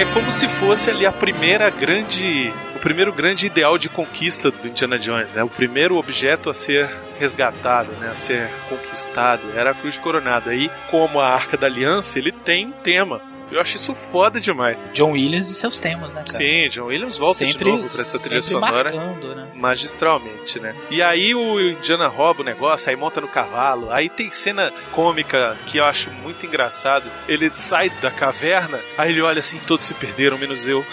Que 0.00 0.04
é 0.04 0.14
como 0.14 0.32
se 0.32 0.48
fosse 0.48 0.88
ali 0.88 1.04
a 1.04 1.12
primeira 1.12 1.68
grande. 1.68 2.50
O 2.74 2.78
primeiro 2.78 3.12
grande 3.12 3.46
ideal 3.46 3.76
de 3.76 3.90
conquista 3.90 4.50
do 4.50 4.66
Indiana 4.66 4.98
Jones, 4.98 5.34
né? 5.34 5.42
O 5.42 5.48
primeiro 5.50 5.96
objeto 5.96 6.48
a 6.48 6.54
ser 6.54 6.90
resgatado, 7.18 7.92
né? 8.00 8.08
A 8.10 8.14
ser 8.14 8.48
conquistado. 8.70 9.42
Era 9.54 9.72
a 9.72 9.74
Cruz 9.74 9.98
Coronado. 9.98 10.48
Aí, 10.48 10.70
como 10.90 11.20
a 11.20 11.28
Arca 11.28 11.54
da 11.54 11.66
Aliança, 11.66 12.18
ele 12.18 12.32
tem 12.32 12.68
um 12.68 12.72
tema. 12.72 13.20
Eu 13.50 13.60
acho 13.60 13.76
isso 13.76 13.94
foda 13.94 14.40
demais. 14.40 14.76
John 14.92 15.12
Williams 15.12 15.48
e 15.50 15.54
seus 15.54 15.78
temas, 15.78 16.14
né, 16.14 16.22
cara? 16.26 16.32
Sim, 16.38 16.68
John 16.68 16.86
Williams 16.86 17.16
volta 17.16 17.38
Sempre- 17.38 17.64
de 17.64 17.70
novo 17.70 17.88
pra 17.90 18.02
essa 18.02 18.18
trilha 18.18 18.42
sempre 18.42 18.60
sonora 18.66 18.92
marcando, 18.92 19.34
né? 19.34 19.46
magistralmente, 19.54 20.58
né? 20.60 20.74
E 20.90 21.02
aí 21.02 21.34
o 21.34 21.60
Indiana 21.60 22.08
rouba 22.08 22.42
o 22.42 22.44
negócio, 22.44 22.88
aí 22.90 22.96
monta 22.96 23.20
no 23.20 23.28
cavalo, 23.28 23.90
aí 23.92 24.08
tem 24.08 24.30
cena 24.30 24.72
cômica 24.92 25.56
que 25.66 25.78
eu 25.78 25.84
acho 25.84 26.10
muito 26.10 26.46
engraçado. 26.46 27.10
Ele 27.28 27.50
sai 27.52 27.90
da 28.00 28.10
caverna, 28.10 28.80
aí 28.96 29.10
ele 29.10 29.20
olha 29.22 29.40
assim, 29.40 29.58
todos 29.66 29.84
se 29.84 29.94
perderam, 29.94 30.38
menos 30.38 30.66
eu. 30.66 30.84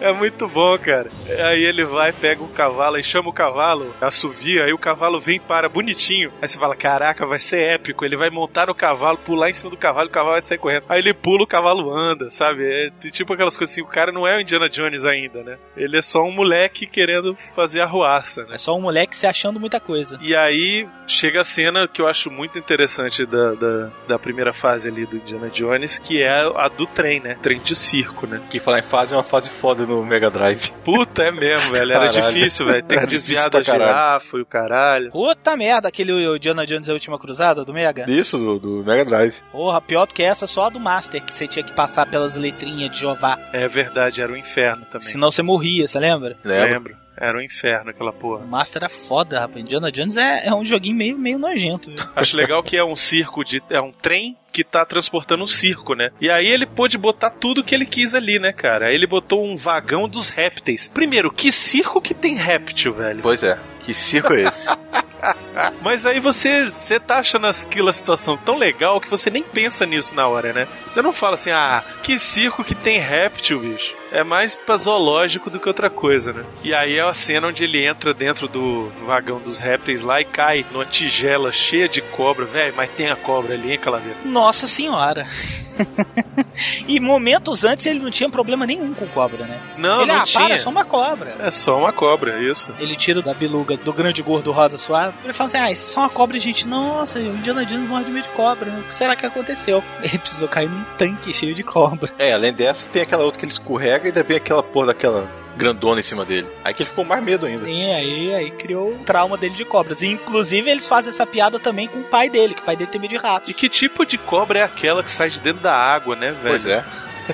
é 0.00 0.12
muito 0.12 0.48
bom, 0.48 0.76
cara. 0.78 1.08
Aí 1.48 1.64
ele 1.64 1.84
vai, 1.84 2.12
pega 2.12 2.42
o 2.42 2.48
cavalo, 2.48 2.96
aí 2.96 3.04
chama 3.04 3.28
o 3.28 3.32
cavalo, 3.32 3.94
assovia, 4.00 4.64
aí 4.64 4.72
o 4.72 4.78
cavalo 4.78 5.20
vem 5.20 5.36
e 5.36 5.40
para 5.40 5.68
bonitinho. 5.68 6.32
Aí 6.40 6.48
você 6.48 6.58
fala, 6.58 6.76
caraca, 6.76 7.26
vai 7.26 7.38
ser 7.38 7.60
épico. 7.62 8.04
Ele 8.04 8.16
vai 8.16 8.30
montar 8.30 8.66
no 8.66 8.74
cavalo, 8.74 9.18
pular 9.18 9.50
em 9.50 9.54
cima 9.64 9.70
do 9.70 9.76
cavalo, 9.76 10.08
o 10.08 10.10
cavalo 10.10 10.32
vai 10.32 10.42
sair 10.42 10.58
correndo. 10.58 10.84
Aí 10.88 11.00
ele 11.00 11.14
pula, 11.14 11.42
o 11.42 11.46
cavalo 11.46 11.94
anda, 11.96 12.30
sabe? 12.30 12.64
É 12.64 12.90
tipo 13.10 13.32
aquelas 13.32 13.56
coisas 13.56 13.72
assim, 13.72 13.82
o 13.82 13.86
cara 13.86 14.12
não 14.12 14.26
é 14.26 14.36
o 14.36 14.40
Indiana 14.40 14.68
Jones 14.68 15.04
ainda, 15.04 15.42
né? 15.42 15.58
Ele 15.76 15.96
é 15.96 16.02
só 16.02 16.22
um 16.22 16.32
moleque 16.32 16.86
querendo 16.86 17.36
fazer 17.54 17.80
arruaça, 17.80 18.44
né? 18.44 18.54
É 18.54 18.58
só 18.58 18.76
um 18.76 18.80
moleque 18.80 19.16
se 19.16 19.26
achando 19.26 19.58
muita 19.58 19.80
coisa. 19.80 20.18
E 20.20 20.34
aí 20.34 20.86
chega 21.06 21.40
a 21.40 21.44
cena 21.44 21.88
que 21.88 22.00
eu 22.00 22.06
acho 22.06 22.30
muito 22.30 22.58
interessante 22.58 23.24
da, 23.26 23.54
da, 23.54 23.90
da 24.08 24.18
primeira 24.18 24.52
fase 24.52 24.88
ali 24.88 25.06
do 25.06 25.16
Indiana 25.16 25.48
Jones, 25.48 25.98
que 25.98 26.22
é 26.22 26.44
a 26.56 26.68
do 26.68 26.86
trem, 26.86 27.20
né? 27.20 27.36
Trem 27.42 27.58
de 27.60 27.74
circo, 27.74 28.26
né? 28.26 28.40
Que 28.50 28.58
falar 28.58 28.78
em 28.78 28.82
fase 28.82 29.14
é 29.14 29.16
uma 29.16 29.22
fase 29.22 29.50
foda 29.50 29.86
no 29.86 30.04
Mega 30.04 30.30
Drive. 30.30 30.70
Puta, 30.84 31.22
é 31.22 31.30
mesmo, 31.30 31.72
velho. 31.72 31.92
Era 31.92 32.06
Caralho. 32.06 32.34
difícil, 32.34 32.66
velho. 32.66 32.82
Tem 32.82 32.98
que 32.98 33.06
desviar 33.06 33.50
da 33.50 33.62
girafa 33.62 34.36
e 34.36 34.40
o 34.40 34.46
caralho. 34.46 35.10
Puta 35.10 35.56
merda, 35.56 35.88
aquele 35.88 36.12
o 36.12 36.36
Indiana 36.36 36.66
Jones 36.66 36.88
e 36.88 36.90
a 36.90 36.94
Última 36.94 37.18
Cruzada 37.18 37.64
do 37.64 37.72
Mega. 37.72 38.10
Isso, 38.10 38.38
do, 38.38 38.58
do 38.58 38.84
Mega 38.84 39.04
Drive. 39.04 39.36
Porra, 39.54 39.80
pior 39.80 40.04
do 40.04 40.12
que 40.12 40.20
essa, 40.20 40.48
só 40.48 40.64
a 40.64 40.68
do 40.68 40.80
Master, 40.80 41.22
que 41.22 41.32
você 41.32 41.46
tinha 41.46 41.62
que 41.62 41.72
passar 41.72 42.06
pelas 42.06 42.34
letrinhas 42.34 42.90
de 42.90 42.98
Jeová. 42.98 43.38
É 43.52 43.68
verdade, 43.68 44.20
era 44.20 44.32
o 44.32 44.36
inferno 44.36 44.84
também. 44.86 45.06
Senão 45.06 45.30
você 45.30 45.44
morria, 45.44 45.86
você 45.86 45.96
lembra? 45.96 46.36
Lembro. 46.42 46.96
Era 47.16 47.38
o 47.38 47.40
inferno 47.40 47.90
aquela 47.90 48.12
porra. 48.12 48.44
O 48.44 48.48
Master 48.48 48.82
era 48.82 48.88
foda, 48.88 49.38
rapaz. 49.38 49.62
Indiana 49.62 49.92
Jones 49.92 50.16
é, 50.16 50.48
é 50.48 50.52
um 50.52 50.64
joguinho 50.64 50.96
meio, 50.96 51.16
meio 51.16 51.38
nojento, 51.38 51.88
viu? 51.88 52.00
Acho 52.16 52.36
legal 52.36 52.64
que 52.64 52.76
é 52.76 52.84
um 52.84 52.96
circo 52.96 53.44
de. 53.44 53.62
É 53.70 53.80
um 53.80 53.92
trem 53.92 54.36
que 54.54 54.62
tá 54.62 54.86
transportando 54.86 55.42
um 55.42 55.48
circo, 55.48 55.96
né? 55.96 56.10
E 56.20 56.30
aí 56.30 56.46
ele 56.46 56.64
pôde 56.64 56.96
botar 56.96 57.30
tudo 57.30 57.64
que 57.64 57.74
ele 57.74 57.84
quis 57.84 58.14
ali, 58.14 58.38
né, 58.38 58.52
cara? 58.52 58.86
Aí 58.86 58.94
ele 58.94 59.06
botou 59.06 59.44
um 59.44 59.56
vagão 59.56 60.08
dos 60.08 60.28
répteis. 60.28 60.86
Primeiro, 60.86 61.32
que 61.32 61.50
circo 61.50 62.00
que 62.00 62.14
tem 62.14 62.36
réptil, 62.36 62.92
velho? 62.92 63.20
Pois 63.20 63.42
é. 63.42 63.58
Que 63.80 63.92
circo 63.92 64.32
é 64.32 64.42
esse? 64.42 64.68
Mas 65.82 66.06
aí 66.06 66.20
você, 66.20 66.64
você 66.64 66.98
tá 66.98 67.18
achando 67.18 67.46
aquela 67.46 67.92
situação 67.92 68.36
tão 68.36 68.56
legal 68.56 69.00
que 69.00 69.10
você 69.10 69.30
nem 69.30 69.42
pensa 69.42 69.86
nisso 69.86 70.14
na 70.14 70.26
hora, 70.26 70.52
né? 70.52 70.68
Você 70.86 71.02
não 71.02 71.12
fala 71.12 71.34
assim, 71.34 71.50
ah, 71.50 71.82
que 72.02 72.18
circo 72.18 72.64
que 72.64 72.74
tem 72.74 72.98
réptil, 72.98 73.60
bicho. 73.60 73.94
É 74.12 74.22
mais 74.22 74.54
pra 74.54 74.76
zoológico 74.76 75.50
do 75.50 75.58
que 75.58 75.68
outra 75.68 75.90
coisa, 75.90 76.32
né? 76.32 76.44
E 76.62 76.72
aí 76.72 76.96
é 76.96 77.02
a 77.02 77.14
cena 77.14 77.48
onde 77.48 77.64
ele 77.64 77.84
entra 77.84 78.14
dentro 78.14 78.46
do 78.46 78.90
vagão 79.04 79.40
dos 79.40 79.58
répteis 79.58 80.00
lá 80.00 80.20
e 80.20 80.24
cai 80.24 80.64
numa 80.70 80.84
tigela 80.84 81.50
cheia 81.50 81.88
de 81.88 82.00
cobra, 82.00 82.44
velho, 82.44 82.74
mas 82.76 82.90
tem 82.90 83.10
a 83.10 83.16
cobra 83.16 83.54
ali, 83.54 83.72
hein, 83.72 83.78
Calaveira? 83.78 84.18
Nossa 84.24 84.43
senhora. 84.52 85.26
e 86.86 87.00
momentos 87.00 87.64
antes 87.64 87.86
ele 87.86 87.98
não 87.98 88.10
tinha 88.10 88.28
problema 88.30 88.66
nenhum 88.66 88.94
com 88.94 89.06
cobra, 89.08 89.44
né? 89.46 89.60
Não, 89.76 90.02
ele, 90.02 90.12
não 90.12 90.20
ah, 90.20 90.24
tinha. 90.24 90.44
para, 90.44 90.54
é 90.54 90.58
só 90.58 90.70
uma 90.70 90.84
cobra. 90.84 91.36
É 91.40 91.50
só 91.50 91.78
uma 91.78 91.92
cobra, 91.92 92.40
isso. 92.40 92.72
Ele 92.78 92.96
tira 92.96 93.20
da 93.22 93.34
biluga 93.34 93.76
do 93.76 93.92
grande 93.92 94.22
gordo 94.22 94.52
rosa 94.52 94.78
suave. 94.78 95.14
Ele 95.24 95.32
fala 95.32 95.48
assim: 95.48 95.58
Ah, 95.58 95.72
isso 95.72 95.86
é 95.86 95.90
só 95.90 96.00
uma 96.00 96.08
cobra, 96.08 96.38
gente. 96.38 96.66
Nossa, 96.66 97.18
o 97.18 97.22
Indiana 97.22 97.64
Jones 97.64 97.88
morre 97.88 98.04
de 98.04 98.10
medo 98.10 98.24
de 98.24 98.34
cobra. 98.34 98.70
O 98.70 98.82
que 98.84 98.94
será 98.94 99.16
que 99.16 99.26
aconteceu? 99.26 99.82
Ele 100.02 100.18
precisou 100.18 100.48
cair 100.48 100.68
num 100.68 100.84
tanque 100.98 101.32
cheio 101.32 101.54
de 101.54 101.62
cobra. 101.62 102.10
É, 102.18 102.32
além 102.32 102.52
dessa, 102.52 102.88
tem 102.88 103.02
aquela 103.02 103.24
outra 103.24 103.38
que 103.38 103.44
ele 103.44 103.52
escorrega 103.52 104.04
e 104.04 104.08
ainda 104.08 104.22
vem 104.22 104.36
aquela 104.36 104.62
porra 104.62 104.88
daquela 104.88 105.28
grandona 105.56 106.00
em 106.00 106.02
cima 106.02 106.24
dele. 106.24 106.46
Aí 106.64 106.72
que 106.74 106.82
ele 106.82 106.88
ficou 106.90 107.04
mais 107.04 107.22
medo 107.22 107.46
ainda. 107.46 107.68
E 107.68 107.92
aí, 107.92 108.34
aí 108.34 108.50
criou 108.50 108.92
o 108.92 108.98
trauma 109.04 109.36
dele 109.36 109.54
de 109.54 109.64
cobras. 109.64 110.02
E, 110.02 110.06
inclusive, 110.06 110.68
eles 110.70 110.86
fazem 110.88 111.10
essa 111.12 111.26
piada 111.26 111.58
também 111.58 111.86
com 111.88 112.00
o 112.00 112.04
pai 112.04 112.28
dele, 112.28 112.54
que 112.54 112.60
o 112.60 112.64
pai 112.64 112.76
dele 112.76 112.90
tem 112.90 113.00
medo 113.00 113.10
de 113.10 113.16
rato. 113.16 113.50
E 113.50 113.54
que 113.54 113.68
tipo 113.68 114.04
de 114.04 114.18
cobra 114.18 114.58
é 114.60 114.62
aquela 114.62 115.02
que 115.02 115.10
sai 115.10 115.30
de 115.30 115.40
dentro 115.40 115.62
da 115.62 115.74
água, 115.74 116.14
né, 116.16 116.28
velho? 116.28 116.40
Pois 116.42 116.66
é. 116.66 116.84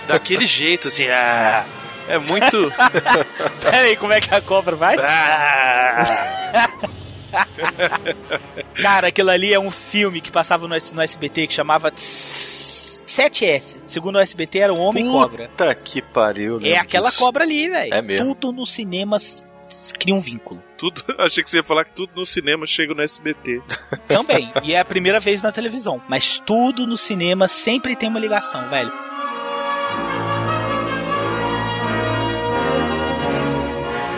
Daquele 0.07 0.47
jeito, 0.47 0.89
assim, 0.89 1.07
ah, 1.09 1.65
é 2.09 2.19
muito. 2.19 2.73
Pera 3.61 3.79
aí, 3.87 3.97
como 3.97 4.13
é 4.13 4.21
que 4.21 4.35
a 4.35 4.41
cobra 4.41 4.77
vai? 4.77 4.97
Ah. 4.99 6.69
Cara, 8.83 9.09
aquilo 9.09 9.31
ali 9.31 9.53
é 9.55 9.59
um 9.61 9.71
filme 9.71 10.21
que 10.21 10.31
passava 10.33 10.67
no, 10.67 10.75
S- 10.75 10.95
no 10.95 11.01
SBT 11.03 11.47
que 11.47 11.55
chamava 11.55 11.93
7S. 13.11 13.83
Segundo 13.87 14.17
o 14.17 14.21
SBT, 14.21 14.59
era 14.61 14.73
o 14.73 14.79
Homem 14.79 15.07
Cobra. 15.11 15.49
Puta 15.49 15.75
que 15.75 16.01
pariu. 16.01 16.61
É 16.63 16.77
aquela 16.77 17.11
cobra 17.13 17.45
ali, 17.45 17.69
velho. 17.69 17.93
É 17.95 18.01
mesmo. 18.03 18.35
Tudo 18.35 18.53
no 18.57 18.65
cinema 18.67 19.17
s- 19.17 19.45
cria 19.99 20.15
um 20.15 20.21
vínculo. 20.21 20.63
Tudo, 20.79 21.03
achei 21.19 21.43
que 21.43 21.51
você 21.51 21.59
ia 21.59 21.65
falar 21.65 21.85
que 21.85 21.93
tudo 21.93 22.13
no 22.17 22.25
cinema 22.25 22.67
chega 22.67 22.95
no 22.95 23.03
SBT. 23.03 23.61
Também. 24.09 24.53
e 24.63 24.75
é 24.75 24.79
a 24.79 24.85
primeira 24.85 25.19
vez 25.21 25.43
na 25.43 25.51
televisão. 25.53 26.01
Mas 26.09 26.39
tudo 26.45 26.87
no 26.87 26.97
cinema 26.97 27.49
sempre 27.49 27.95
tem 27.97 28.09
uma 28.09 28.21
ligação, 28.21 28.69
velho. 28.69 28.93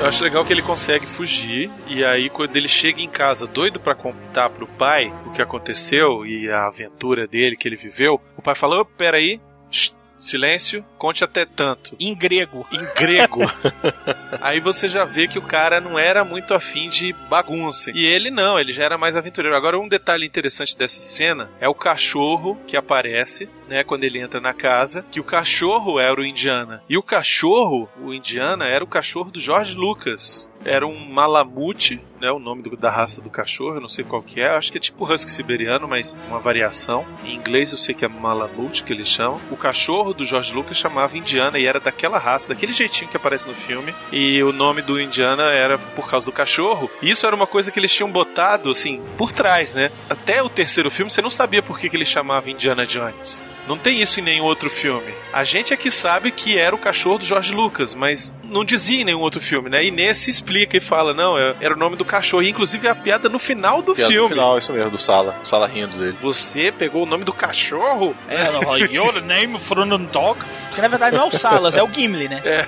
Eu 0.02 0.08
acho 0.08 0.24
legal 0.24 0.44
que 0.44 0.52
ele 0.52 0.62
consegue 0.62 1.06
fugir 1.06 1.70
e 1.86 2.04
aí 2.04 2.28
quando 2.28 2.56
ele 2.56 2.66
chega 2.66 3.00
em 3.00 3.08
casa 3.08 3.46
doido 3.46 3.78
pra 3.78 3.94
contar 3.94 4.50
pro 4.50 4.66
pai 4.66 5.14
o 5.24 5.30
que 5.30 5.40
aconteceu 5.40 6.26
e 6.26 6.50
a 6.50 6.66
aventura 6.66 7.24
dele 7.24 7.54
que 7.54 7.68
ele 7.68 7.76
viveu, 7.76 8.20
o 8.36 8.42
pai 8.42 8.56
fala: 8.56 8.80
"Ô, 8.80 8.84
"Peraí, 8.84 9.40
shh, 9.70 9.92
silêncio, 10.16 10.84
conte 10.98 11.24
até 11.24 11.44
tanto". 11.44 11.96
Em 11.98 12.14
grego. 12.14 12.66
Em 12.72 12.84
grego. 12.94 13.40
aí 14.40 14.60
você 14.60 14.88
já 14.88 15.04
vê 15.04 15.26
que 15.28 15.38
o 15.38 15.42
cara 15.42 15.80
não 15.80 15.98
era 15.98 16.24
muito 16.24 16.54
afim 16.54 16.88
de 16.88 17.12
bagunça. 17.28 17.90
E 17.94 18.04
ele 18.04 18.30
não, 18.30 18.58
ele 18.58 18.72
já 18.72 18.84
era 18.84 18.98
mais 18.98 19.16
aventureiro. 19.16 19.56
Agora 19.56 19.78
um 19.78 19.88
detalhe 19.88 20.26
interessante 20.26 20.76
dessa 20.76 21.00
cena 21.00 21.50
é 21.60 21.68
o 21.68 21.74
cachorro 21.74 22.58
que 22.66 22.76
aparece 22.76 23.48
né, 23.68 23.82
quando 23.82 24.04
ele 24.04 24.20
entra 24.20 24.38
na 24.40 24.52
casa, 24.52 25.02
que 25.10 25.18
o 25.20 25.24
cachorro 25.24 25.98
era 25.98 26.20
o 26.20 26.24
Indiana. 26.24 26.82
E 26.88 26.98
o 26.98 27.02
cachorro, 27.02 27.88
o 28.02 28.12
Indiana, 28.12 28.66
era 28.66 28.84
o 28.84 28.86
cachorro 28.86 29.30
do 29.30 29.40
George 29.40 29.74
Lucas. 29.74 30.50
Era 30.64 30.86
um 30.86 30.98
malamute, 31.08 31.98
né, 32.20 32.30
o 32.30 32.38
nome 32.38 32.62
do- 32.62 32.76
da 32.76 32.90
raça 32.90 33.20
do 33.22 33.30
cachorro, 33.30 33.76
eu 33.76 33.80
não 33.80 33.88
sei 33.88 34.04
qual 34.04 34.22
que 34.22 34.40
é, 34.40 34.48
acho 34.48 34.70
que 34.70 34.78
é 34.78 34.80
tipo 34.80 35.10
husky 35.10 35.30
siberiano, 35.30 35.88
mas 35.88 36.18
uma 36.28 36.38
variação. 36.38 37.04
Em 37.24 37.34
inglês 37.34 37.72
eu 37.72 37.78
sei 37.78 37.94
que 37.94 38.04
é 38.04 38.08
malamute 38.08 38.84
que 38.84 38.92
eles 38.92 39.08
chamam. 39.08 39.40
O 39.50 39.56
cachorro 39.56 40.11
do 40.14 40.24
George 40.24 40.52
Lucas 40.52 40.76
chamava 40.76 41.16
Indiana 41.16 41.58
e 41.58 41.66
era 41.66 41.80
daquela 41.80 42.18
raça, 42.18 42.48
daquele 42.48 42.72
jeitinho 42.72 43.10
que 43.10 43.16
aparece 43.16 43.48
no 43.48 43.54
filme. 43.54 43.94
E 44.10 44.42
o 44.42 44.52
nome 44.52 44.82
do 44.82 45.00
Indiana 45.00 45.44
era 45.44 45.78
por 45.78 46.08
causa 46.08 46.26
do 46.26 46.32
cachorro. 46.32 46.90
E 47.00 47.10
isso 47.10 47.26
era 47.26 47.36
uma 47.36 47.46
coisa 47.46 47.70
que 47.70 47.78
eles 47.78 47.92
tinham 47.92 48.10
botado, 48.10 48.70
assim, 48.70 49.02
por 49.16 49.32
trás, 49.32 49.72
né? 49.72 49.90
Até 50.08 50.42
o 50.42 50.48
terceiro 50.48 50.90
filme 50.90 51.10
você 51.10 51.22
não 51.22 51.30
sabia 51.30 51.62
por 51.62 51.78
que, 51.78 51.88
que 51.88 51.96
ele 51.96 52.04
chamava 52.04 52.50
Indiana 52.50 52.86
Jones. 52.86 53.44
Não 53.66 53.78
tem 53.78 54.00
isso 54.00 54.20
em 54.20 54.22
nenhum 54.22 54.44
outro 54.44 54.68
filme. 54.68 55.12
A 55.32 55.44
gente 55.44 55.72
é 55.72 55.76
que 55.76 55.90
sabe 55.90 56.30
que 56.30 56.58
era 56.58 56.74
o 56.74 56.78
cachorro 56.78 57.18
do 57.18 57.24
George 57.24 57.52
Lucas, 57.54 57.94
mas 57.94 58.34
não 58.52 58.64
dizia 58.64 59.00
em 59.00 59.04
nenhum 59.04 59.20
outro 59.20 59.40
filme, 59.40 59.68
né? 59.70 59.84
E 59.84 59.90
nesse 59.90 60.30
explica 60.30 60.76
e 60.76 60.80
fala, 60.80 61.12
não, 61.14 61.36
é- 61.38 61.54
era 61.60 61.74
o 61.74 61.76
nome 61.76 61.96
do 61.96 62.04
cachorro. 62.04 62.42
E, 62.42 62.50
inclusive 62.50 62.86
a 62.88 62.94
piada 62.94 63.28
no 63.28 63.38
final 63.38 63.82
do 63.82 63.94
Piada 63.94 64.08
no 64.08 64.12
filme. 64.12 64.28
final, 64.28 64.58
isso 64.58 64.72
mesmo, 64.72 64.90
do 64.90 64.98
Sala. 64.98 65.34
O 65.42 65.46
Sala 65.46 65.66
rindo 65.66 65.96
dele. 65.96 66.16
Você 66.20 66.70
pegou 66.70 67.02
o 67.02 67.06
nome 67.06 67.24
do 67.24 67.32
cachorro? 67.32 68.14
É, 68.28 68.46
You're 68.92 69.12
the 69.14 69.20
name 69.20 69.58
from 69.58 69.92
a 69.94 69.96
dog. 69.96 70.38
Que 70.74 70.80
na 70.80 70.88
verdade 70.88 71.16
não 71.16 71.24
é 71.24 71.28
o 71.28 71.30
Salas, 71.32 71.76
é 71.76 71.82
o 71.82 71.88
Gimli, 71.92 72.28
né? 72.28 72.40
É. 72.44 72.66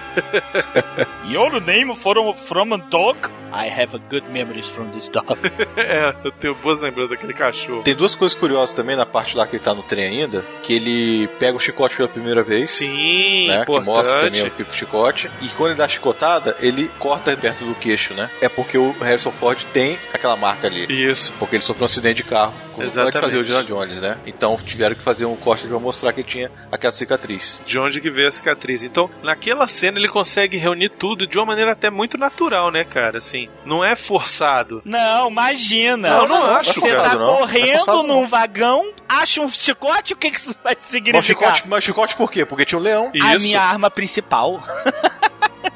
You're 1.27 1.61
the 1.61 1.73
name 1.73 1.95
from, 1.97 2.35
from 2.35 2.75
a 2.75 2.79
dog. 2.79 3.19
I 3.53 3.69
have 3.69 3.95
a 3.95 4.01
good 4.11 4.25
memories 4.33 4.69
from 4.69 4.91
this 4.91 5.09
dog. 5.09 5.39
é, 5.77 6.13
eu 6.25 6.33
tenho 6.33 6.55
boas 6.57 6.81
lembranças 6.81 7.11
daquele 7.11 7.33
cachorro. 7.33 7.83
Tem 7.83 7.95
duas 7.95 8.15
coisas 8.15 8.37
curiosas 8.37 8.73
também 8.75 8.97
na 8.97 9.07
parte 9.07 9.37
lá 9.37 9.47
que 9.47 9.57
ele 9.57 9.63
tá 9.63 9.73
no 9.73 9.83
trem 9.83 10.05
ainda, 10.23 10.45
que 10.63 10.73
ele 10.75 11.29
pega 11.39 11.57
o 11.57 11.61
chicote 11.61 11.97
pela 11.97 12.09
primeira 12.09 12.43
vez. 12.43 12.71
Sim, 12.71 13.47
né, 13.49 13.57
que 13.59 13.63
importante. 13.63 13.85
mostra 13.87 14.21
também 14.21 14.43
o 14.43 14.73
chicote. 14.73 15.31
E 15.41 15.49
quando 15.51 15.74
ele 15.75 15.79
dá 15.79 15.85
a 15.85 15.89
chicotada, 15.89 16.57
ele 16.61 16.91
corta 16.99 17.37
perto 17.37 17.65
do 17.65 17.75
queixo, 17.75 18.15
né? 18.15 18.31
É 18.41 18.49
porque 18.49 18.79
o 18.79 18.93
Harrison 19.01 19.33
Ford 19.33 19.63
tem 19.73 19.99
aquela 20.13 20.37
marca 20.37 20.67
ali. 20.69 20.87
Isso. 20.89 21.33
Porque 21.39 21.57
ele 21.57 21.63
sofreu 21.63 21.83
um 21.83 21.87
acidente 21.87 22.17
de 22.17 22.23
carro 22.25 22.55
Exatamente. 22.79 23.21
fazer 23.21 23.39
o 23.39 23.43
Indiana 23.43 23.65
Jones, 23.65 24.01
né? 24.01 24.17
Então 24.27 24.57
tiveram 24.65 24.95
que 24.95 25.03
fazer 25.03 25.25
um 25.27 25.37
corte 25.37 25.67
pra 25.67 25.79
mostrar 25.79 26.13
que 26.13 26.23
tinha 26.23 26.51
aquela 26.71 26.93
cicatriz. 26.93 27.61
de 27.67 27.79
onde 27.79 28.01
que 28.01 28.11
veio 28.11 28.29
a 28.29 28.33
cicatriz. 28.33 28.83
Então, 28.83 29.11
naquela 29.23 29.67
cena 29.67 29.99
ele 29.99 30.09
consegue 30.09 30.57
reunir 30.57 30.89
tudo 30.91 31.27
de 31.27 31.37
uma 31.39 31.47
maneira 31.47 31.73
até 31.73 31.91
muito 31.91 32.17
natural, 32.17 32.71
né, 32.71 32.85
cara? 32.85 33.19
Assim, 33.19 33.49
não 33.65 33.85
é 33.85 33.97
forçado. 33.97 34.81
Não, 34.85 35.29
imagina. 35.31 36.09
Não, 36.19 36.29
não 36.29 36.45
acho, 36.57 36.81
Você 36.81 36.95
cara, 36.95 37.11
tá 37.11 37.15
não. 37.17 37.25
Não 37.27 37.35
é 37.35 37.39
correndo 37.39 37.77
forçado, 37.79 38.03
não. 38.03 38.21
num 38.23 38.27
vagão, 38.27 38.93
acha 39.09 39.41
um 39.41 39.49
chicote, 39.49 40.13
o 40.13 40.17
que, 40.17 40.31
que 40.31 40.39
isso 40.39 40.55
vai 40.63 40.75
Mas 40.75 40.85
significar? 40.85 41.25
chicote, 41.55 41.69
mas 41.69 41.85
chicote 41.85 42.17
por 42.17 42.31
quê? 42.31 42.45
Porque 42.45 42.65
tinha 42.65 42.79
um 42.79 42.83
leão. 42.83 43.11
A 43.23 43.39
minha 43.39 43.61
arma 43.61 43.91
principal. 43.91 44.63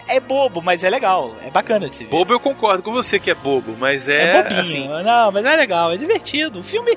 é 0.08 0.20
bobo, 0.20 0.60
mas 0.62 0.82
é 0.82 0.90
legal. 0.90 1.36
É 1.42 1.50
bacana 1.50 1.88
de 1.88 1.94
se 1.94 2.04
ver. 2.04 2.10
Bobo 2.10 2.32
eu 2.32 2.40
concordo 2.40 2.82
com 2.82 2.92
você 2.92 3.18
que 3.18 3.30
é 3.30 3.34
bobo, 3.34 3.76
mas 3.78 4.08
é, 4.08 4.38
É 4.38 4.42
bobinho. 4.42 4.60
assim, 4.60 4.88
Não, 5.04 5.30
mas 5.32 5.44
é 5.44 5.54
legal, 5.56 5.92
é 5.92 5.96
divertido. 5.96 6.60
O 6.60 6.62
filme. 6.62 6.96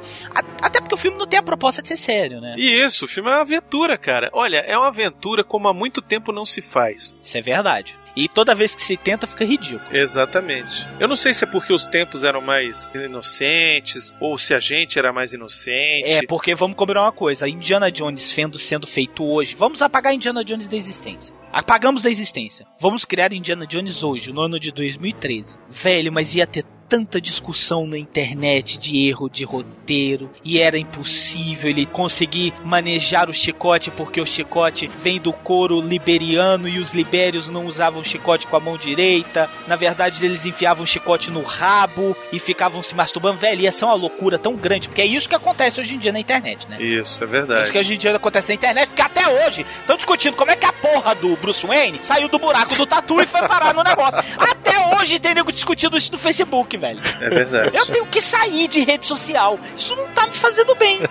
Até 0.62 0.80
porque 0.80 0.96
o 0.96 0.98
filme 0.98 1.18
não 1.18 1.28
tem 1.28 1.40
a 1.40 1.44
proposta 1.44 1.82
de 1.82 1.88
ser 1.90 1.98
sério, 1.98 2.40
né? 2.42 2.56
E 2.58 2.84
isso, 2.86 3.06
o 3.06 3.08
filme 3.08 3.30
é 3.30 3.34
uma 3.34 3.42
aventura, 3.42 3.98
cara. 3.98 4.30
Olha, 4.34 4.58
é 4.60 4.78
uma 4.78 4.88
aventura 4.88 5.44
como 5.44 5.68
há 5.68 5.74
muito 5.74 6.02
tempo 6.02 6.32
não 6.32 6.46
se 6.46 6.62
faz. 6.62 7.16
Isso 7.22 7.38
é 7.38 7.42
verdade. 7.42 7.98
E 8.16 8.28
toda 8.28 8.56
vez 8.56 8.76
que 8.76 8.82
se 8.82 8.98
tenta, 8.98 9.26
fica 9.26 9.46
ridículo. 9.46 9.82
Exatamente. 9.92 10.88
Eu 11.00 11.08
não 11.08 11.16
sei 11.16 11.34
se 11.34 11.44
é 11.44 11.48
porque 11.48 11.74
os 11.74 11.86
tempos 11.86 12.24
eram 12.24 12.42
mais 12.42 12.92
inocentes 12.94 14.16
ou 14.20 14.38
se 14.38 14.54
a 14.54 14.60
gente 14.60 15.00
era 15.00 15.14
mais 15.14 15.34
inocente. 15.34 16.06
É, 16.06 16.22
porque 16.28 16.54
vamos 16.54 16.76
combinar 16.76 17.04
uma 17.04 17.12
coisa: 17.12 17.48
Indiana 17.48 17.92
Jones 17.92 18.24
sendo, 18.24 18.60
sendo 18.60 18.88
feito 18.88 19.24
hoje, 19.24 19.56
vamos 19.56 19.82
apagar 19.82 20.14
Indiana 20.14 20.44
Jones 20.44 20.68
da 20.68 20.76
existência. 20.76 21.36
Apagamos 21.52 22.04
da 22.04 22.10
existência. 22.10 22.66
Vamos 22.80 23.04
criar 23.04 23.34
Indiana 23.34 23.68
Jones 23.68 24.04
hoje, 24.04 24.32
no 24.32 24.42
ano 24.42 24.60
de 24.60 24.72
2013. 24.72 25.58
Velho, 25.70 26.12
mas 26.12 26.34
ia 26.34 26.48
ter 26.48 26.64
tanta 26.92 27.22
discussão 27.22 27.88
na 27.88 27.98
internet 27.98 28.78
de 28.78 29.08
erro 29.08 29.30
de 29.30 29.46
roteiro 29.46 30.30
e 30.44 30.62
era 30.62 30.78
impossível 30.78 31.70
ele 31.70 31.86
conseguir 31.86 32.54
manejar 32.66 33.30
o 33.30 33.34
chicote 33.34 33.90
porque 33.90 34.20
o 34.20 34.26
chicote 34.26 34.92
vem 35.02 35.18
do 35.18 35.32
couro 35.32 35.80
liberiano 35.80 36.68
e 36.68 36.80
os 36.80 36.94
libérios 36.94 37.48
não 37.48 37.66
usavam 37.66 38.04
chicote 38.04 38.46
com 38.46 38.58
a 38.58 38.60
mão 38.60 38.76
direita. 38.76 39.50
Na 39.68 39.78
verdade, 39.78 40.26
eles 40.26 40.46
enfiavam 40.46 40.84
o 40.84 40.88
chicote 40.88 41.32
no 41.32 41.44
rabo 41.44 42.14
e 42.30 42.40
ficavam 42.40 42.84
se 42.84 42.94
masturbando. 42.94 43.38
Velho, 43.38 43.62
ia 43.62 43.72
ser 43.72 43.86
uma 43.86 43.94
loucura 43.94 44.38
tão 44.38 44.58
grande, 44.58 44.90
porque 44.90 45.02
é 45.02 45.06
isso 45.06 45.30
que 45.30 45.36
acontece 45.36 45.80
hoje 45.80 45.96
em 45.96 45.98
dia 45.98 46.12
na 46.12 46.20
internet, 46.20 46.68
né? 46.68 46.82
Isso, 46.84 47.24
é 47.24 47.26
É 47.26 47.30
verdade. 47.30 47.64
isso 47.64 47.72
que 47.72 47.80
hoje 47.80 47.94
em 47.94 47.98
dia 47.98 48.14
acontece 48.14 48.50
na 48.50 48.56
internet, 48.56 48.90
porque 48.90 49.02
até 49.02 49.46
hoje 49.48 49.66
estão 49.80 49.96
discutindo 49.96 50.36
como 50.36 50.52
é 50.52 50.58
que 50.58 50.66
a 50.66 50.74
porra 50.74 51.16
do 51.16 51.38
Bruce 51.38 51.66
Wayne 51.66 52.00
saiu 52.04 52.28
do 52.28 52.38
buraco 52.38 52.76
do 52.76 52.86
tatu 52.86 53.22
e 53.22 53.26
foi 53.26 53.48
parar 53.48 53.74
no 53.74 53.82
negócio. 53.82 54.20
Até 54.38 54.98
hoje 54.98 55.20
tem 55.20 55.34
nego 55.34 55.52
discutindo 55.52 55.98
isso 55.98 56.12
no 56.12 56.18
Facebook, 56.18 56.78
velho. 56.82 57.00
É 57.22 57.30
verdade. 57.30 57.78
Eu 57.78 57.86
tenho 57.86 58.06
que 58.08 58.20
sair 58.20 58.68
de 58.68 58.84
rede 58.84 59.06
social. 59.06 59.58
Isso 59.78 59.96
não 59.96 60.08
tá 60.10 60.28
me 60.28 60.34
fazendo 60.34 60.76
bem. 60.76 61.00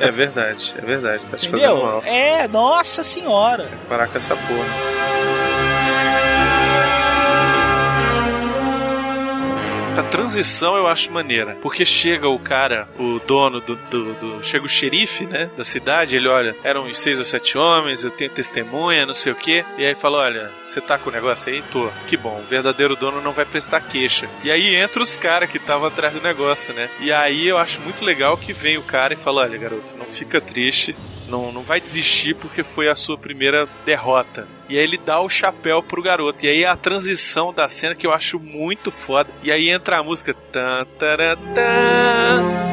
É 0.00 0.10
verdade, 0.10 0.74
é 0.78 0.80
verdade. 0.80 1.26
Tá 1.26 1.36
te 1.36 1.50
fazendo 1.50 1.76
mal. 1.82 2.02
É, 2.06 2.48
nossa 2.48 3.04
senhora. 3.04 3.68
Parar 3.86 4.08
com 4.08 4.16
essa 4.16 4.34
porra. 4.34 6.49
A 10.00 10.02
transição 10.04 10.76
eu 10.76 10.86
acho 10.88 11.12
maneira. 11.12 11.56
Porque 11.60 11.84
chega 11.84 12.26
o 12.28 12.38
cara, 12.38 12.88
o 12.98 13.20
dono 13.26 13.60
do, 13.60 13.76
do, 13.76 14.14
do- 14.14 14.42
Chega 14.42 14.64
o 14.64 14.68
xerife, 14.68 15.26
né? 15.26 15.50
Da 15.56 15.64
cidade, 15.64 16.16
ele 16.16 16.26
olha, 16.28 16.56
eram 16.64 16.84
uns 16.84 16.98
seis 16.98 17.18
ou 17.18 17.24
sete 17.24 17.58
homens, 17.58 18.02
eu 18.02 18.10
tenho 18.10 18.30
testemunha, 18.30 19.04
não 19.04 19.12
sei 19.14 19.32
o 19.32 19.36
quê. 19.36 19.64
E 19.76 19.84
aí 19.84 19.94
fala: 19.94 20.18
olha, 20.18 20.50
você 20.64 20.80
tá 20.80 20.96
com 20.98 21.10
o 21.10 21.12
negócio 21.12 21.52
aí? 21.52 21.62
Tô. 21.70 21.90
Que 22.06 22.16
bom, 22.16 22.40
o 22.40 22.48
verdadeiro 22.48 22.96
dono 22.96 23.20
não 23.20 23.32
vai 23.32 23.44
prestar 23.44 23.80
queixa. 23.82 24.28
E 24.42 24.50
aí 24.50 24.74
entra 24.74 25.02
os 25.02 25.16
caras 25.18 25.50
que 25.50 25.58
estavam 25.58 25.86
atrás 25.88 26.14
do 26.14 26.20
negócio, 26.22 26.72
né? 26.72 26.88
E 27.00 27.12
aí 27.12 27.46
eu 27.46 27.58
acho 27.58 27.80
muito 27.82 28.02
legal 28.04 28.36
que 28.38 28.52
vem 28.54 28.78
o 28.78 28.82
cara 28.82 29.12
e 29.12 29.16
fala: 29.18 29.42
olha, 29.42 29.58
garoto, 29.58 29.96
não 29.98 30.06
fica 30.06 30.40
triste, 30.40 30.94
não, 31.30 31.52
não 31.52 31.62
vai 31.62 31.80
desistir 31.80 32.34
porque 32.34 32.62
foi 32.62 32.88
a 32.88 32.96
sua 32.96 33.16
primeira 33.16 33.66
derrota. 33.86 34.46
E 34.68 34.76
aí 34.76 34.84
ele 34.84 34.98
dá 34.98 35.20
o 35.20 35.28
chapéu 35.28 35.82
pro 35.82 36.02
garoto. 36.02 36.44
E 36.44 36.48
aí 36.48 36.64
a 36.64 36.76
transição 36.76 37.52
da 37.52 37.68
cena 37.68 37.94
que 37.94 38.06
eu 38.06 38.12
acho 38.12 38.38
muito 38.38 38.90
foda. 38.90 39.30
E 39.42 39.50
aí 39.50 39.70
entra 39.70 39.98
a 39.98 40.02
música. 40.02 40.34
Tan, 40.34 40.84
taran, 40.98 41.36
tan. 41.54 42.70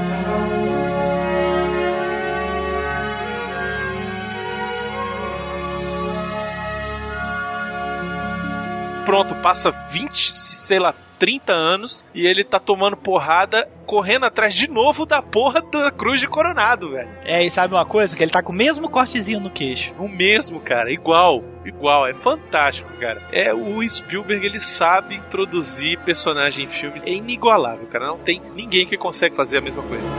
Pronto, 9.06 9.36
passa 9.36 9.72
20, 9.72 10.32
sei 10.32 10.80
lá, 10.80 10.94
30 11.18 11.54
anos 11.54 12.06
e 12.14 12.26
ele 12.26 12.44
tá 12.44 12.60
tomando 12.60 12.98
porrada, 12.98 13.68
correndo 13.86 14.26
atrás 14.26 14.54
de 14.54 14.70
novo 14.70 15.06
da 15.06 15.22
porra 15.22 15.62
da 15.62 15.92
cruz 15.92 16.20
de 16.20 16.28
coronado, 16.28 16.92
velho. 16.92 17.10
É, 17.24 17.44
e 17.44 17.50
sabe 17.50 17.74
uma 17.74 17.86
coisa? 17.86 18.16
Que 18.16 18.24
ele 18.24 18.32
tá 18.32 18.42
com 18.42 18.52
o 18.52 18.56
mesmo 18.56 18.90
cortezinho 18.90 19.40
no 19.40 19.50
queixo. 19.50 19.94
O 20.00 20.08
mesmo, 20.08 20.60
cara, 20.60 20.92
igual, 20.92 21.44
igual, 21.66 22.08
é 22.08 22.14
fantástico, 22.14 22.92
cara. 23.00 23.22
É 23.32 23.54
o 23.54 23.88
Spielberg, 23.88 24.46
ele 24.46 24.60
sabe 24.60 25.16
introduzir 25.16 26.00
personagem 26.00 26.66
em 26.66 26.70
filme, 26.70 27.02
é 27.06 27.12
inigualável, 27.12 27.88
cara. 27.88 28.08
Não 28.08 28.18
tem 28.18 28.42
ninguém 28.56 28.86
que 28.86 28.98
consegue 28.98 29.36
fazer 29.36 29.58
a 29.58 29.62
mesma 29.62 29.84
coisa. 29.84 30.10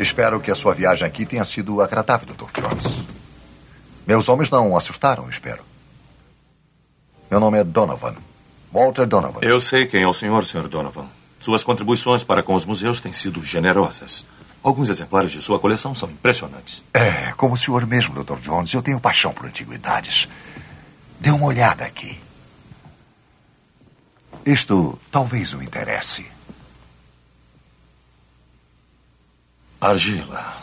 Espero 0.00 0.40
que 0.40 0.50
a 0.50 0.54
sua 0.54 0.72
viagem 0.72 1.06
aqui 1.06 1.26
tenha 1.26 1.44
sido 1.44 1.82
agradável, 1.82 2.26
Dr. 2.26 2.60
Jones. 2.60 3.04
Meus 4.06 4.28
homens 4.30 4.48
não 4.48 4.74
assustaram, 4.74 5.28
espero. 5.28 5.62
Meu 7.30 7.38
nome 7.38 7.58
é 7.58 7.64
Donovan. 7.64 8.14
Walter 8.72 9.06
Donovan. 9.06 9.40
Eu 9.42 9.60
sei 9.60 9.86
quem 9.86 10.02
é 10.02 10.08
o 10.08 10.14
senhor, 10.14 10.46
Sr. 10.46 10.68
Donovan. 10.68 11.06
Suas 11.38 11.62
contribuições 11.62 12.24
para 12.24 12.42
com 12.42 12.54
os 12.54 12.64
museus 12.64 12.98
têm 12.98 13.12
sido 13.12 13.42
generosas. 13.42 14.26
Alguns 14.62 14.88
exemplares 14.88 15.32
de 15.32 15.40
sua 15.42 15.58
coleção 15.58 15.94
são 15.94 16.10
impressionantes. 16.10 16.82
É, 16.94 17.32
como 17.36 17.54
o 17.54 17.58
senhor 17.58 17.86
mesmo, 17.86 18.24
Dr. 18.24 18.38
Jones, 18.38 18.72
eu 18.72 18.82
tenho 18.82 19.00
paixão 19.00 19.32
por 19.32 19.46
antiguidades. 19.46 20.28
Dê 21.18 21.30
uma 21.30 21.46
olhada 21.46 21.84
aqui. 21.84 22.18
Isto 24.46 24.98
talvez 25.10 25.52
o 25.52 25.62
interesse. 25.62 26.26
Argila. 29.80 30.58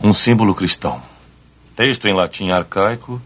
Um 0.00 0.14
símbolo 0.14 0.54
cristão. 0.54 1.02
Texto 1.76 2.08
em 2.08 2.14
latim 2.14 2.50
arcaico, 2.50 3.20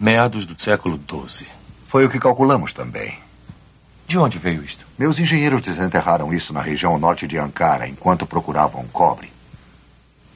meados 0.00 0.46
do 0.46 0.58
século 0.58 0.98
XII. 0.98 1.46
Foi 1.86 2.06
o 2.06 2.08
que 2.08 2.18
calculamos 2.18 2.72
também. 2.72 3.18
De 4.06 4.16
onde 4.16 4.38
veio 4.38 4.64
isto? 4.64 4.86
Meus 4.98 5.18
engenheiros 5.18 5.60
desenterraram 5.60 6.32
isso 6.32 6.50
na 6.54 6.62
região 6.62 6.98
norte 6.98 7.26
de 7.26 7.36
Ankara 7.36 7.86
enquanto 7.86 8.26
procuravam 8.26 8.86
cobre. 8.86 9.30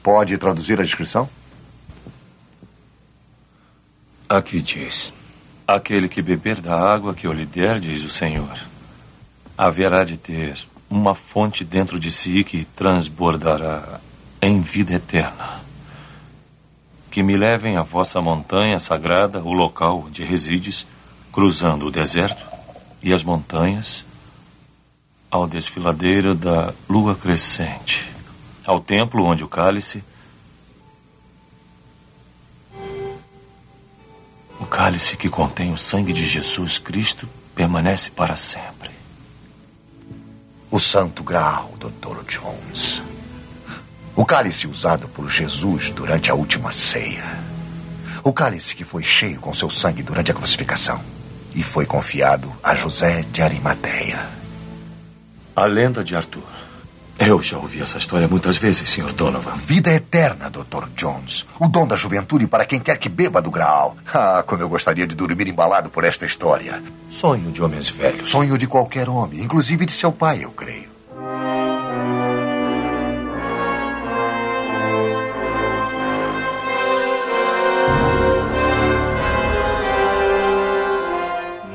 Pode 0.03 0.37
traduzir 0.37 0.79
a 0.79 0.83
descrição? 0.83 1.27
Aqui 4.29 4.61
diz: 4.61 5.11
Aquele 5.67 6.07
que 6.07 6.21
beber 6.21 6.61
da 6.61 6.79
água 6.79 7.15
que 7.15 7.25
eu 7.25 7.33
lhe 7.33 7.47
der, 7.47 7.79
diz 7.79 8.03
o 8.03 8.09
Senhor, 8.11 8.59
haverá 9.57 10.03
de 10.03 10.17
ter 10.17 10.55
uma 10.95 11.13
fonte 11.13 11.65
dentro 11.65 11.99
de 11.99 12.09
si 12.09 12.43
que 12.43 12.63
transbordará 12.63 13.99
em 14.41 14.61
vida 14.61 14.93
eterna. 14.93 15.61
Que 17.11 17.21
me 17.21 17.35
levem 17.35 17.75
à 17.75 17.81
vossa 17.81 18.21
montanha 18.21 18.79
sagrada, 18.79 19.41
o 19.43 19.51
local 19.51 20.05
onde 20.07 20.23
resides, 20.23 20.87
cruzando 21.31 21.85
o 21.85 21.91
deserto 21.91 22.45
e 23.03 23.11
as 23.11 23.23
montanhas, 23.23 24.05
ao 25.29 25.47
desfiladeiro 25.47 26.33
da 26.33 26.73
lua 26.89 27.13
crescente, 27.13 28.09
ao 28.65 28.79
templo 28.79 29.23
onde 29.25 29.43
o 29.43 29.47
cálice 29.47 30.03
O 34.57 34.65
cálice 34.65 35.17
que 35.17 35.29
contém 35.29 35.73
o 35.73 35.77
sangue 35.77 36.13
de 36.13 36.25
Jesus 36.25 36.79
Cristo 36.79 37.27
permanece 37.53 38.09
para 38.09 38.35
sempre. 38.35 38.94
O 40.71 40.79
Santo 40.79 41.23
Graal, 41.23 41.73
Dr. 41.79 42.23
Jones. 42.27 43.01
O 44.15 44.25
cálice 44.25 44.67
usado 44.67 45.07
por 45.07 45.29
Jesus 45.29 45.89
durante 45.91 46.31
a 46.31 46.33
última 46.33 46.71
ceia. 46.71 47.23
O 48.23 48.33
cálice 48.33 48.75
que 48.75 48.83
foi 48.83 49.03
cheio 49.03 49.39
com 49.39 49.53
seu 49.53 49.69
sangue 49.69 50.01
durante 50.01 50.31
a 50.31 50.33
crucificação 50.33 51.01
e 51.53 51.63
foi 51.63 51.85
confiado 51.85 52.51
a 52.63 52.75
José 52.75 53.23
de 53.31 53.41
Arimateia. 53.41 54.19
A 55.55 55.65
lenda 55.65 56.03
de 56.03 56.15
Arthur. 56.15 56.54
Eu 57.17 57.41
já 57.41 57.57
ouvi 57.57 57.81
essa 57.81 57.97
história 57.97 58.27
muitas 58.27 58.57
vezes, 58.57 58.89
Sr. 58.89 59.13
Donovan. 59.13 59.55
Vida 59.55 59.89
eterna, 59.91 60.49
Dr. 60.49 60.89
Jones. 60.95 61.45
O 61.59 61.67
dom 61.67 61.87
da 61.87 61.95
juventude 61.95 62.45
para 62.45 62.65
quem 62.65 62.79
quer 62.79 62.97
que 62.97 63.07
beba 63.07 63.41
do 63.41 63.49
Graal. 63.49 63.95
Ah, 64.13 64.43
como 64.45 64.61
eu 64.61 64.69
gostaria 64.69 65.07
de 65.07 65.15
dormir 65.15 65.47
embalado 65.47 65.89
por 65.89 66.03
esta 66.03 66.25
história. 66.25 66.81
Sonho 67.09 67.51
de 67.51 67.63
homens 67.63 67.89
velhos. 67.89 68.29
Sonho 68.29 68.57
de 68.57 68.67
qualquer 68.67 69.09
homem, 69.09 69.41
inclusive 69.41 69.85
de 69.85 69.93
seu 69.93 70.11
pai, 70.11 70.43
eu 70.43 70.51
creio. 70.51 70.94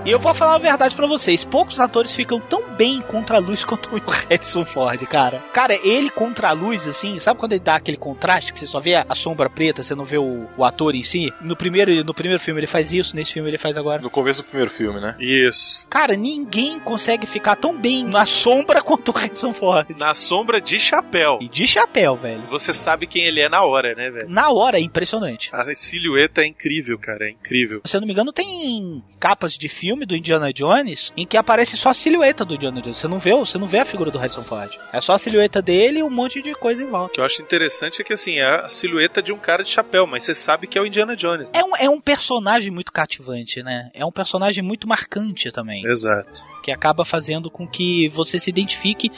E 0.03 0.11
eu 0.11 0.19
vou 0.19 0.33
falar 0.33 0.55
a 0.55 0.59
verdade 0.59 0.97
para 0.97 1.07
vocês: 1.07 1.45
poucos 1.45 1.79
atores 1.79 2.15
ficam 2.15 2.41
tão 2.41 2.71
bem 2.71 3.03
contra 3.03 3.37
a 3.37 3.39
luz 3.39 3.65
quanto 3.67 3.95
o 3.95 4.11
Harrison 4.11 4.65
Ford, 4.65 5.01
cara. 5.07 5.45
Cara, 5.53 5.75
ele 5.87 6.09
contra 6.09 6.49
a 6.49 6.53
luz, 6.53 6.89
assim, 6.89 7.19
sabe 7.19 7.39
quando 7.39 7.53
ele 7.53 7.61
dá 7.61 7.75
aquele 7.75 7.99
contraste 7.99 8.53
que 8.53 8.59
você 8.59 8.67
só 8.67 8.81
vê 8.81 8.95
a 8.95 9.15
sombra 9.15 9.51
preta, 9.51 9.83
você 9.83 9.95
não 9.95 10.07
vê 10.07 10.17
o, 10.17 10.49
o 10.57 10.65
ator 10.65 10.95
em 10.95 11.03
si? 11.03 11.31
No 11.43 11.55
primeiro, 11.55 12.03
no 12.03 12.15
primeiro 12.15 12.43
filme 12.43 12.61
ele 12.61 12.67
faz 12.67 12.95
isso, 12.95 13.15
nesse 13.15 13.35
filme 13.35 13.51
ele 13.51 13.59
faz 13.59 13.77
agora. 13.77 14.01
No 14.01 14.09
começo 14.09 14.41
do 14.41 14.47
primeiro 14.47 14.71
filme, 14.71 15.01
né? 15.01 15.17
Isso. 15.21 15.87
Cara, 15.91 16.17
ninguém 16.17 16.81
consegue 16.81 17.27
ficar 17.27 17.57
tão 17.57 17.77
bem 17.79 18.03
na 18.03 18.25
sombra 18.25 18.81
quanto 18.83 19.11
o 19.11 19.13
Harrison 19.13 19.53
Ford. 19.53 19.87
Na 19.99 20.15
sombra 20.15 20.63
de 20.63 20.79
chapéu. 20.79 21.37
E 21.43 21.49
de 21.49 21.67
chapéu, 21.67 22.17
velho. 22.17 22.43
Você 22.49 22.73
sabe 22.73 23.07
quem 23.07 23.27
ele 23.27 23.41
é 23.43 23.51
na 23.51 23.63
hora, 23.63 23.95
né, 23.95 24.11
velho? 24.11 24.31
Na 24.31 24.51
hora, 24.51 24.79
é 24.79 24.81
impressionante. 24.81 25.51
A 25.53 25.75
silhueta 25.75 26.41
é 26.41 26.47
incrível, 26.47 26.99
cara, 26.99 27.27
é 27.27 27.31
incrível. 27.31 27.83
Se 27.85 27.97
eu 27.97 28.01
não 28.01 28.07
me 28.07 28.15
engano, 28.15 28.33
tem 28.33 29.03
capas 29.19 29.53
de 29.53 29.69
filme 29.69 29.90
do 30.07 30.17
Indiana 30.17 30.53
Jones 30.53 31.13
em 31.17 31.27
que 31.27 31.37
aparece 31.37 31.77
só 31.77 31.91
a 31.91 31.95
silhueta 31.95 32.45
do 32.45 32.55
Indiana 32.55 32.81
Jones. 32.81 32.99
Você 32.99 33.09
não 33.09 33.19
vê, 33.19 33.35
você 33.35 33.59
não 33.59 33.67
vê 33.67 33.79
a 33.79 33.85
figura 33.85 34.11
do 34.11 34.19
Harrison 34.19 34.43
Ford. 34.43 34.71
É 34.93 35.01
só 35.01 35.15
a 35.15 35.19
silhueta 35.19 35.61
dele 35.61 36.01
e 36.01 36.03
um 36.03 36.11
monte 36.11 36.41
de 36.41 36.55
coisa 36.55 36.83
em 36.83 36.87
volta. 36.87 37.13
O 37.13 37.15
que 37.15 37.21
eu 37.21 37.25
acho 37.25 37.43
interessante 37.43 38.01
é 38.01 38.05
que 38.05 38.13
assim, 38.13 38.39
é 38.39 38.65
a 38.65 38.69
silhueta 38.69 39.23
de 39.23 39.33
um 39.33 39.39
cara 39.39 39.63
de 39.63 39.71
chapéu, 39.71 40.07
mas 40.07 40.23
você 40.23 40.35
sabe 40.35 40.67
que 40.67 40.79
é 40.79 40.81
o 40.81 40.87
Indiana 40.87 41.17
Jones. 41.17 41.51
É 41.55 41.65
um, 41.65 41.77
é 41.77 41.89
um 41.89 42.01
personagem 42.01 42.71
muito 42.71 42.93
cativante, 42.93 43.63
né? 43.63 43.91
É 43.95 44.05
um 44.05 44.13
personagem 44.13 44.63
muito 44.63 44.89
marcante 44.89 45.51
também. 45.51 45.85
Exato. 45.87 46.49
Que 46.63 46.73
acaba 46.73 47.05
fazendo 47.05 47.51
com 47.51 47.67
que 47.67 48.09
você 48.09 48.39
se 48.39 48.51
identifique 48.51 49.11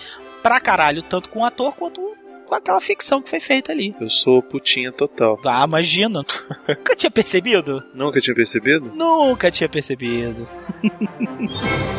pra 0.42 0.60
caralho, 0.60 1.02
tanto 1.02 1.28
com 1.28 1.40
o 1.40 1.44
ator 1.44 1.72
quanto 1.74 2.12
com 2.52 2.56
aquela 2.56 2.82
ficção 2.82 3.22
que 3.22 3.30
foi 3.30 3.40
feita 3.40 3.72
ali. 3.72 3.96
Eu 3.98 4.10
sou 4.10 4.42
putinha 4.42 4.92
total. 4.92 5.40
Ah, 5.42 5.64
imagina. 5.66 6.22
Nunca 6.68 6.94
tinha 6.94 7.10
percebido? 7.10 7.82
Nunca 7.94 8.20
tinha 8.20 8.34
percebido? 8.34 8.92
Nunca 8.94 9.50
tinha 9.50 9.68
percebido. 9.70 10.46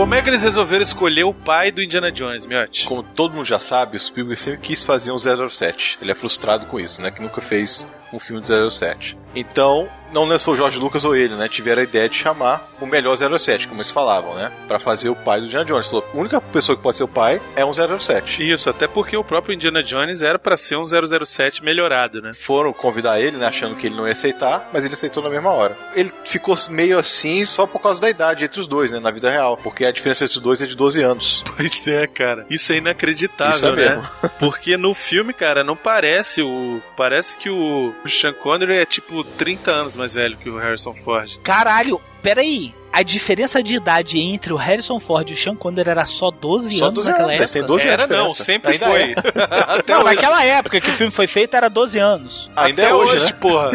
Como 0.00 0.14
é 0.14 0.22
que 0.22 0.30
eles 0.30 0.40
resolveram 0.40 0.82
escolher 0.82 1.24
o 1.24 1.34
pai 1.34 1.70
do 1.70 1.82
Indiana 1.82 2.10
Jones, 2.10 2.46
Miotti? 2.46 2.86
Como 2.86 3.02
todo 3.02 3.34
mundo 3.34 3.44
já 3.44 3.58
sabe, 3.58 3.96
o 3.96 4.00
Spielberg 4.00 4.40
sempre 4.40 4.60
quis 4.60 4.82
fazer 4.82 5.12
um 5.12 5.18
007. 5.18 5.98
Ele 6.00 6.10
é 6.10 6.14
frustrado 6.14 6.64
com 6.64 6.80
isso, 6.80 7.02
né? 7.02 7.10
Que 7.10 7.20
nunca 7.20 7.42
fez 7.42 7.86
um 8.10 8.18
filme 8.18 8.40
de 8.40 8.48
07. 8.70 9.18
Então, 9.34 9.88
não 10.12 10.22
lembro 10.22 10.38
se 10.38 10.44
foi 10.44 10.54
o 10.54 10.56
George 10.56 10.78
Lucas 10.78 11.04
ou 11.04 11.14
ele, 11.14 11.34
né? 11.34 11.48
Tiveram 11.48 11.80
a 11.80 11.84
ideia 11.84 12.08
de 12.08 12.16
chamar 12.16 12.68
o 12.80 12.86
melhor 12.86 13.16
07, 13.16 13.68
como 13.68 13.80
eles 13.80 13.90
falavam, 13.90 14.34
né? 14.34 14.50
Pra 14.66 14.78
fazer 14.78 15.08
o 15.08 15.14
pai 15.14 15.40
do 15.40 15.46
Indiana 15.46 15.64
Jones. 15.64 15.86
Falou, 15.86 16.04
a 16.12 16.16
única 16.16 16.40
pessoa 16.40 16.76
que 16.76 16.82
pode 16.82 16.96
ser 16.96 17.04
o 17.04 17.08
pai 17.08 17.40
é 17.54 17.64
um 17.64 17.72
07. 17.72 18.50
Isso, 18.50 18.68
até 18.68 18.86
porque 18.86 19.16
o 19.16 19.24
próprio 19.24 19.54
Indiana 19.54 19.82
Jones 19.82 20.22
era 20.22 20.38
para 20.38 20.56
ser 20.56 20.76
um 20.76 20.84
007 20.86 21.62
melhorado, 21.62 22.20
né? 22.20 22.32
Foram 22.34 22.72
convidar 22.72 23.20
ele, 23.20 23.36
né? 23.36 23.46
Achando 23.46 23.76
que 23.76 23.86
ele 23.86 23.96
não 23.96 24.06
ia 24.06 24.12
aceitar, 24.12 24.68
mas 24.72 24.84
ele 24.84 24.94
aceitou 24.94 25.22
na 25.22 25.30
mesma 25.30 25.50
hora. 25.50 25.76
Ele 25.94 26.10
ficou 26.24 26.56
meio 26.70 26.98
assim 26.98 27.44
só 27.44 27.66
por 27.66 27.80
causa 27.80 28.00
da 28.00 28.10
idade 28.10 28.44
entre 28.44 28.60
os 28.60 28.66
dois, 28.66 28.90
né? 28.92 28.98
Na 28.98 29.10
vida 29.10 29.30
real. 29.30 29.56
Porque 29.56 29.84
a 29.84 29.92
diferença 29.92 30.24
entre 30.24 30.36
os 30.36 30.42
dois 30.42 30.62
é 30.62 30.66
de 30.66 30.76
12 30.76 31.02
anos. 31.02 31.44
Pois 31.60 31.86
é, 31.88 32.06
cara. 32.06 32.46
Isso 32.48 32.72
é 32.72 32.76
inacreditável, 32.76 33.54
Isso 33.54 33.66
é 33.66 33.72
né? 33.72 33.88
mesmo. 33.90 34.08
Porque 34.38 34.78
no 34.78 34.94
filme, 34.94 35.34
cara, 35.34 35.62
não 35.62 35.76
parece 35.76 36.40
o. 36.40 36.80
Parece 36.96 37.36
que 37.36 37.50
o 37.50 37.92
Sean 38.08 38.32
Connery 38.32 38.78
é 38.78 38.86
tipo 38.86 39.19
30 39.24 39.70
anos 39.70 39.96
mais 39.96 40.12
velho 40.12 40.36
que 40.36 40.48
o 40.50 40.56
Harrison 40.58 40.94
Ford. 40.94 41.36
Caralho, 41.42 42.00
peraí. 42.22 42.74
A 42.92 43.04
diferença 43.04 43.62
de 43.62 43.76
idade 43.76 44.18
entre 44.18 44.52
o 44.52 44.56
Harrison 44.56 44.98
Ford 44.98 45.30
e 45.30 45.32
o 45.32 45.36
Sean 45.36 45.54
Connery 45.54 45.90
era 45.90 46.04
só 46.04 46.28
12 46.28 46.76
Só 46.76 46.86
anos 46.86 46.94
12 46.96 47.08
naquela 47.08 47.28
anos, 47.28 47.34
época? 47.34 47.42
eles 47.42 47.50
têm 47.52 47.62
12 47.64 47.88
Era 47.88 48.02
anos. 48.04 48.16
de 48.16 48.22
não, 48.24 48.34
sempre 48.34 48.72
Ainda 48.72 48.86
foi. 48.86 49.02
é. 49.02 49.14
Até 49.78 49.92
não, 49.92 50.00
hoje. 50.02 50.14
naquela 50.16 50.44
época 50.44 50.80
que 50.80 50.88
o 50.90 50.92
filme 50.92 51.12
foi 51.12 51.28
feito 51.28 51.56
era 51.56 51.70
12 51.70 51.98
anos. 52.00 52.50
Ainda 52.56 52.82
Até 52.82 52.90
é 52.90 52.94
hoje, 52.94 53.14
hoje, 53.14 53.32
né? 53.32 53.38
porra. 53.40 53.70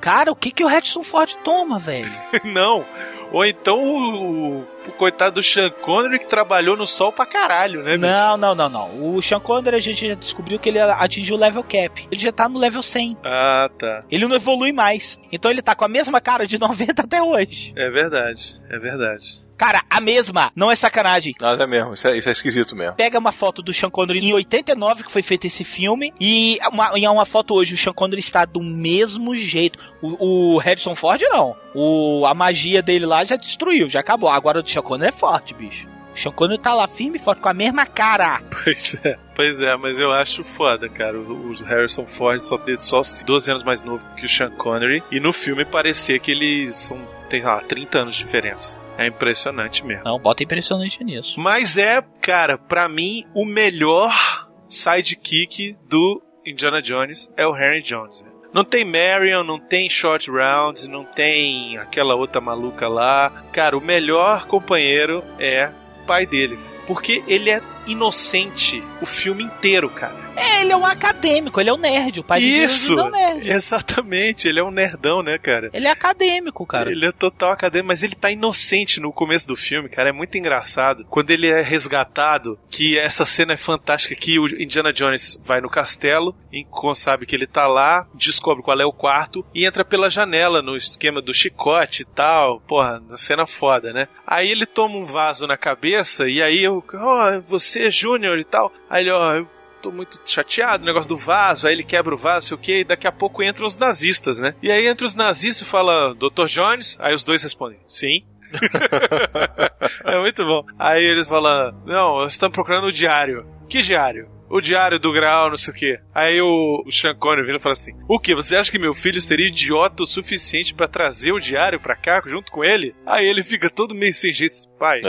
Cara, 0.00 0.32
o 0.32 0.34
que, 0.34 0.50
que 0.50 0.64
o 0.64 0.66
Harrison 0.68 1.02
Ford 1.02 1.30
toma, 1.44 1.78
velho? 1.78 2.10
não. 2.44 2.82
Ou 3.30 3.44
então 3.44 3.78
o, 3.78 4.64
o 4.90 4.92
coitado 4.92 5.36
do 5.36 5.42
Sean 5.42 5.70
Connery 5.70 6.18
que 6.18 6.26
trabalhou 6.26 6.76
no 6.76 6.86
sol 6.86 7.12
pra 7.12 7.26
caralho, 7.26 7.82
né? 7.82 7.96
bicho? 7.96 8.06
Não, 8.06 8.36
não, 8.36 8.54
não, 8.54 8.68
não. 8.68 9.14
O 9.14 9.22
Sean 9.22 9.40
Connery 9.40 9.76
a 9.76 9.80
gente 9.80 10.06
já 10.08 10.14
descobriu 10.14 10.58
que 10.58 10.68
ele 10.68 10.80
atingiu 10.80 11.36
o 11.36 11.38
level 11.38 11.62
cap. 11.62 12.06
Ele 12.10 12.20
já 12.20 12.32
tá 12.32 12.48
no 12.48 12.58
level 12.58 12.82
100. 12.82 13.18
Ah, 13.24 13.70
tá. 13.78 14.04
Ele 14.10 14.26
não 14.26 14.36
evolui 14.36 14.72
mais. 14.72 15.18
Então 15.30 15.50
ele 15.50 15.62
tá 15.62 15.74
com 15.74 15.84
a 15.84 15.88
mesma 15.88 16.20
cara 16.20 16.46
de 16.46 16.58
90 16.58 17.02
até 17.02 17.22
hoje. 17.22 17.72
É 17.76 17.90
verdade, 17.90 18.60
é 18.70 18.78
verdade. 18.78 19.45
Cara, 19.56 19.82
a 19.88 20.00
mesma. 20.00 20.52
Não 20.54 20.70
é 20.70 20.76
sacanagem. 20.76 21.34
Nada 21.40 21.64
é 21.64 21.66
mesmo, 21.66 21.94
isso 21.94 22.08
é, 22.08 22.16
isso 22.16 22.28
é 22.28 22.32
esquisito 22.32 22.76
mesmo. 22.76 22.94
Pega 22.94 23.18
uma 23.18 23.32
foto 23.32 23.62
do 23.62 23.72
Sean 23.72 23.90
Connery 23.90 24.24
em 24.24 24.32
89, 24.34 25.04
que 25.04 25.12
foi 25.12 25.22
feito 25.22 25.46
esse 25.46 25.64
filme, 25.64 26.12
e 26.20 26.58
uma, 26.70 26.98
e 26.98 27.06
uma 27.06 27.24
foto 27.24 27.54
hoje, 27.54 27.74
o 27.74 27.78
Sean 27.78 27.92
Connery 27.92 28.20
está 28.20 28.44
do 28.44 28.62
mesmo 28.62 29.34
jeito. 29.36 29.78
O, 30.02 30.54
o 30.54 30.58
Harrison 30.58 30.94
Ford, 30.94 31.20
não. 31.22 31.56
O, 31.74 32.26
a 32.26 32.34
magia 32.34 32.82
dele 32.82 33.06
lá 33.06 33.24
já 33.24 33.36
destruiu, 33.36 33.88
já 33.88 34.00
acabou. 34.00 34.28
Agora 34.28 34.60
o 34.60 34.62
do 34.62 34.70
Sean 34.70 34.82
Connery 34.82 35.08
é 35.08 35.12
forte, 35.12 35.54
bicho. 35.54 35.86
O 36.14 36.18
Sean 36.18 36.32
Connery 36.32 36.60
tá 36.60 36.74
lá 36.74 36.86
firme 36.86 37.16
e 37.16 37.20
forte, 37.20 37.40
com 37.42 37.48
a 37.48 37.54
mesma 37.54 37.86
cara. 37.86 38.40
Pois 38.64 38.98
é, 39.04 39.16
pois 39.34 39.60
é, 39.60 39.76
mas 39.76 40.00
eu 40.00 40.10
acho 40.12 40.42
foda, 40.42 40.88
cara. 40.88 41.18
O, 41.18 41.50
o 41.50 41.64
Harrison 41.64 42.06
Ford 42.06 42.38
só 42.40 42.56
tem 42.58 42.76
só 42.76 43.02
12 43.24 43.50
anos 43.50 43.62
mais 43.62 43.82
novo 43.82 44.02
que 44.16 44.24
o 44.24 44.28
Sean 44.28 44.50
Connery, 44.50 45.02
e 45.10 45.20
no 45.20 45.32
filme 45.32 45.64
parecia 45.64 46.18
que 46.18 46.30
eles 46.30 46.74
são, 46.74 46.98
tem 47.28 47.42
lá, 47.42 47.60
30 47.60 47.98
anos 47.98 48.14
de 48.16 48.24
diferença. 48.24 48.85
É 48.98 49.06
impressionante 49.06 49.84
mesmo. 49.84 50.04
Não, 50.04 50.18
bota 50.18 50.42
impressionante 50.42 51.02
nisso. 51.04 51.38
Mas 51.38 51.76
é, 51.76 52.02
cara, 52.20 52.56
pra 52.56 52.88
mim, 52.88 53.24
o 53.34 53.44
melhor 53.44 54.48
sidekick 54.68 55.76
do 55.88 56.22
Indiana 56.44 56.80
Jones 56.80 57.30
é 57.36 57.46
o 57.46 57.52
Harry 57.52 57.82
Jones. 57.82 58.22
né? 58.22 58.28
Não 58.54 58.64
tem 58.64 58.84
Marion, 58.84 59.42
não 59.44 59.58
tem 59.58 59.90
Short 59.90 60.30
Round, 60.30 60.88
não 60.88 61.04
tem 61.04 61.76
aquela 61.76 62.14
outra 62.14 62.40
maluca 62.40 62.88
lá. 62.88 63.30
Cara, 63.52 63.76
o 63.76 63.80
melhor 63.80 64.46
companheiro 64.46 65.22
é 65.38 65.70
o 66.02 66.06
pai 66.06 66.24
dele. 66.24 66.58
Porque 66.86 67.22
ele 67.26 67.50
é 67.50 67.60
inocente 67.86 68.82
o 69.02 69.06
filme 69.06 69.42
inteiro, 69.44 69.90
cara. 69.90 70.25
É, 70.36 70.60
ele 70.60 70.72
é 70.72 70.76
um 70.76 70.84
acadêmico, 70.84 71.60
ele 71.60 71.70
é 71.70 71.72
um 71.72 71.78
nerd. 71.78 72.20
O 72.20 72.24
pai 72.24 72.40
dele 72.40 72.64
Isso! 72.64 72.98
é 72.98 73.02
um 73.02 73.10
nerd. 73.10 73.50
Exatamente, 73.50 74.48
ele 74.48 74.60
é 74.60 74.64
um 74.64 74.70
nerdão, 74.70 75.22
né, 75.22 75.38
cara? 75.38 75.70
Ele 75.72 75.86
é 75.86 75.90
acadêmico, 75.90 76.66
cara. 76.66 76.90
Ele 76.90 77.06
é 77.06 77.12
total 77.12 77.52
acadêmico, 77.52 77.88
mas 77.88 78.02
ele 78.02 78.14
tá 78.14 78.30
inocente 78.30 79.00
no 79.00 79.12
começo 79.12 79.48
do 79.48 79.56
filme, 79.56 79.88
cara. 79.88 80.10
É 80.10 80.12
muito 80.12 80.36
engraçado. 80.36 81.04
Quando 81.08 81.30
ele 81.30 81.48
é 81.48 81.60
resgatado, 81.60 82.58
que 82.70 82.98
essa 82.98 83.24
cena 83.24 83.54
é 83.54 83.56
fantástica, 83.56 84.14
que 84.14 84.38
o 84.38 84.46
Indiana 84.46 84.92
Jones 84.92 85.40
vai 85.44 85.60
no 85.60 85.70
castelo, 85.70 86.34
e 86.52 86.66
sabe 86.94 87.26
que 87.26 87.34
ele 87.34 87.46
tá 87.46 87.66
lá, 87.66 88.06
descobre 88.14 88.62
qual 88.62 88.80
é 88.80 88.84
o 88.84 88.92
quarto, 88.92 89.44
e 89.54 89.64
entra 89.64 89.84
pela 89.84 90.10
janela 90.10 90.62
no 90.62 90.76
esquema 90.76 91.20
do 91.20 91.34
chicote 91.34 92.02
e 92.02 92.04
tal. 92.04 92.60
Porra, 92.60 93.02
cena 93.16 93.46
foda, 93.46 93.92
né? 93.92 94.08
Aí 94.26 94.50
ele 94.50 94.66
toma 94.66 94.96
um 94.96 95.04
vaso 95.04 95.46
na 95.46 95.56
cabeça, 95.56 96.28
e 96.28 96.42
aí 96.42 96.62
eu, 96.62 96.84
ó, 96.94 97.40
você 97.40 97.86
é 97.86 97.90
Júnior 97.90 98.38
e 98.38 98.44
tal. 98.44 98.72
Aí 98.88 99.02
ele, 99.02 99.10
ó, 99.10 99.34
eu 99.34 99.46
tô 99.86 99.92
muito 99.92 100.20
chateado, 100.24 100.82
o 100.82 100.86
negócio 100.86 101.08
do 101.08 101.16
vaso, 101.16 101.66
aí 101.66 101.72
ele 101.72 101.84
quebra 101.84 102.14
o 102.14 102.18
vaso, 102.18 102.48
sei 102.48 102.56
o 102.56 102.60
quê, 102.60 102.80
e 102.80 102.84
daqui 102.84 103.06
a 103.06 103.12
pouco 103.12 103.42
entram 103.42 103.66
os 103.66 103.76
nazistas, 103.76 104.38
né? 104.38 104.54
E 104.60 104.70
aí 104.70 104.86
entra 104.86 105.06
os 105.06 105.14
nazistas 105.14 105.66
e 105.66 105.70
fala, 105.70 106.14
Dr. 106.14 106.46
Jones, 106.46 106.98
aí 107.00 107.14
os 107.14 107.24
dois 107.24 107.42
respondem, 107.42 107.78
sim. 107.86 108.24
é 110.04 110.18
muito 110.18 110.44
bom. 110.44 110.64
Aí 110.78 111.04
eles 111.04 111.28
falam, 111.28 111.72
não, 111.86 112.18
nós 112.18 112.32
estamos 112.32 112.54
procurando 112.54 112.88
o 112.88 112.92
diário. 112.92 113.46
Que 113.68 113.80
diário? 113.80 114.28
O 114.48 114.60
diário 114.60 114.98
do 114.98 115.12
Graal, 115.12 115.50
não 115.50 115.56
sei 115.56 115.72
o 115.72 115.76
quê. 115.76 116.00
Aí 116.14 116.40
o, 116.40 116.82
o 116.86 116.92
Sean 116.92 117.16
Connery 117.16 117.44
vira 117.44 117.58
e 117.58 117.60
fala 117.60 117.72
assim: 117.72 117.90
O 118.08 118.16
que? 118.20 118.32
Você 118.32 118.54
acha 118.54 118.70
que 118.70 118.78
meu 118.78 118.94
filho 118.94 119.20
seria 119.20 119.48
idiota 119.48 120.04
o 120.04 120.06
suficiente 120.06 120.72
pra 120.72 120.86
trazer 120.86 121.32
o 121.32 121.40
diário 121.40 121.80
pra 121.80 121.96
cá 121.96 122.22
junto 122.24 122.52
com 122.52 122.62
ele? 122.62 122.94
Aí 123.04 123.26
ele 123.26 123.42
fica 123.42 123.68
todo 123.68 123.92
meio 123.92 124.14
sem 124.14 124.32
jeito, 124.32 124.54
pai. 124.78 125.02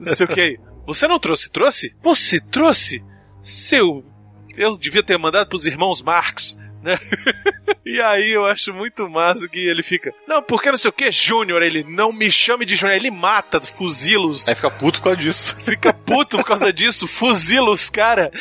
Não 0.00 0.14
sei 0.14 0.24
o 0.24 0.28
que. 0.28 0.58
Você 0.86 1.06
não 1.06 1.18
trouxe? 1.18 1.52
Trouxe? 1.52 1.94
Você 2.00 2.40
trouxe? 2.40 3.04
Seu. 3.42 4.04
Eu 4.56 4.72
devia 4.78 5.02
ter 5.02 5.18
mandado 5.18 5.48
pros 5.48 5.66
irmãos 5.66 6.00
Marx. 6.00 6.58
Né? 6.82 6.98
e 7.86 8.00
aí 8.00 8.32
eu 8.32 8.44
acho 8.44 8.74
muito 8.74 9.08
massa 9.08 9.48
que 9.48 9.58
ele 9.58 9.84
fica, 9.84 10.12
não, 10.26 10.42
porque 10.42 10.68
não 10.68 10.76
sei 10.76 10.88
o 10.88 10.92
que, 10.92 11.12
Júnior, 11.12 11.62
ele 11.62 11.84
não 11.84 12.12
me 12.12 12.28
chame 12.30 12.64
de 12.64 12.74
Júnior, 12.74 12.96
ele 12.96 13.10
mata, 13.10 13.60
fuzila-os. 13.60 14.48
Aí 14.48 14.54
fica 14.56 14.70
puto 14.70 14.98
por 14.98 15.04
causa 15.04 15.18
disso. 15.20 15.56
Fica 15.60 15.92
puto 15.92 16.36
por 16.38 16.44
causa 16.44 16.72
disso, 16.72 17.06
fuzila 17.06 17.70
os 17.70 17.88
cara. 17.88 18.32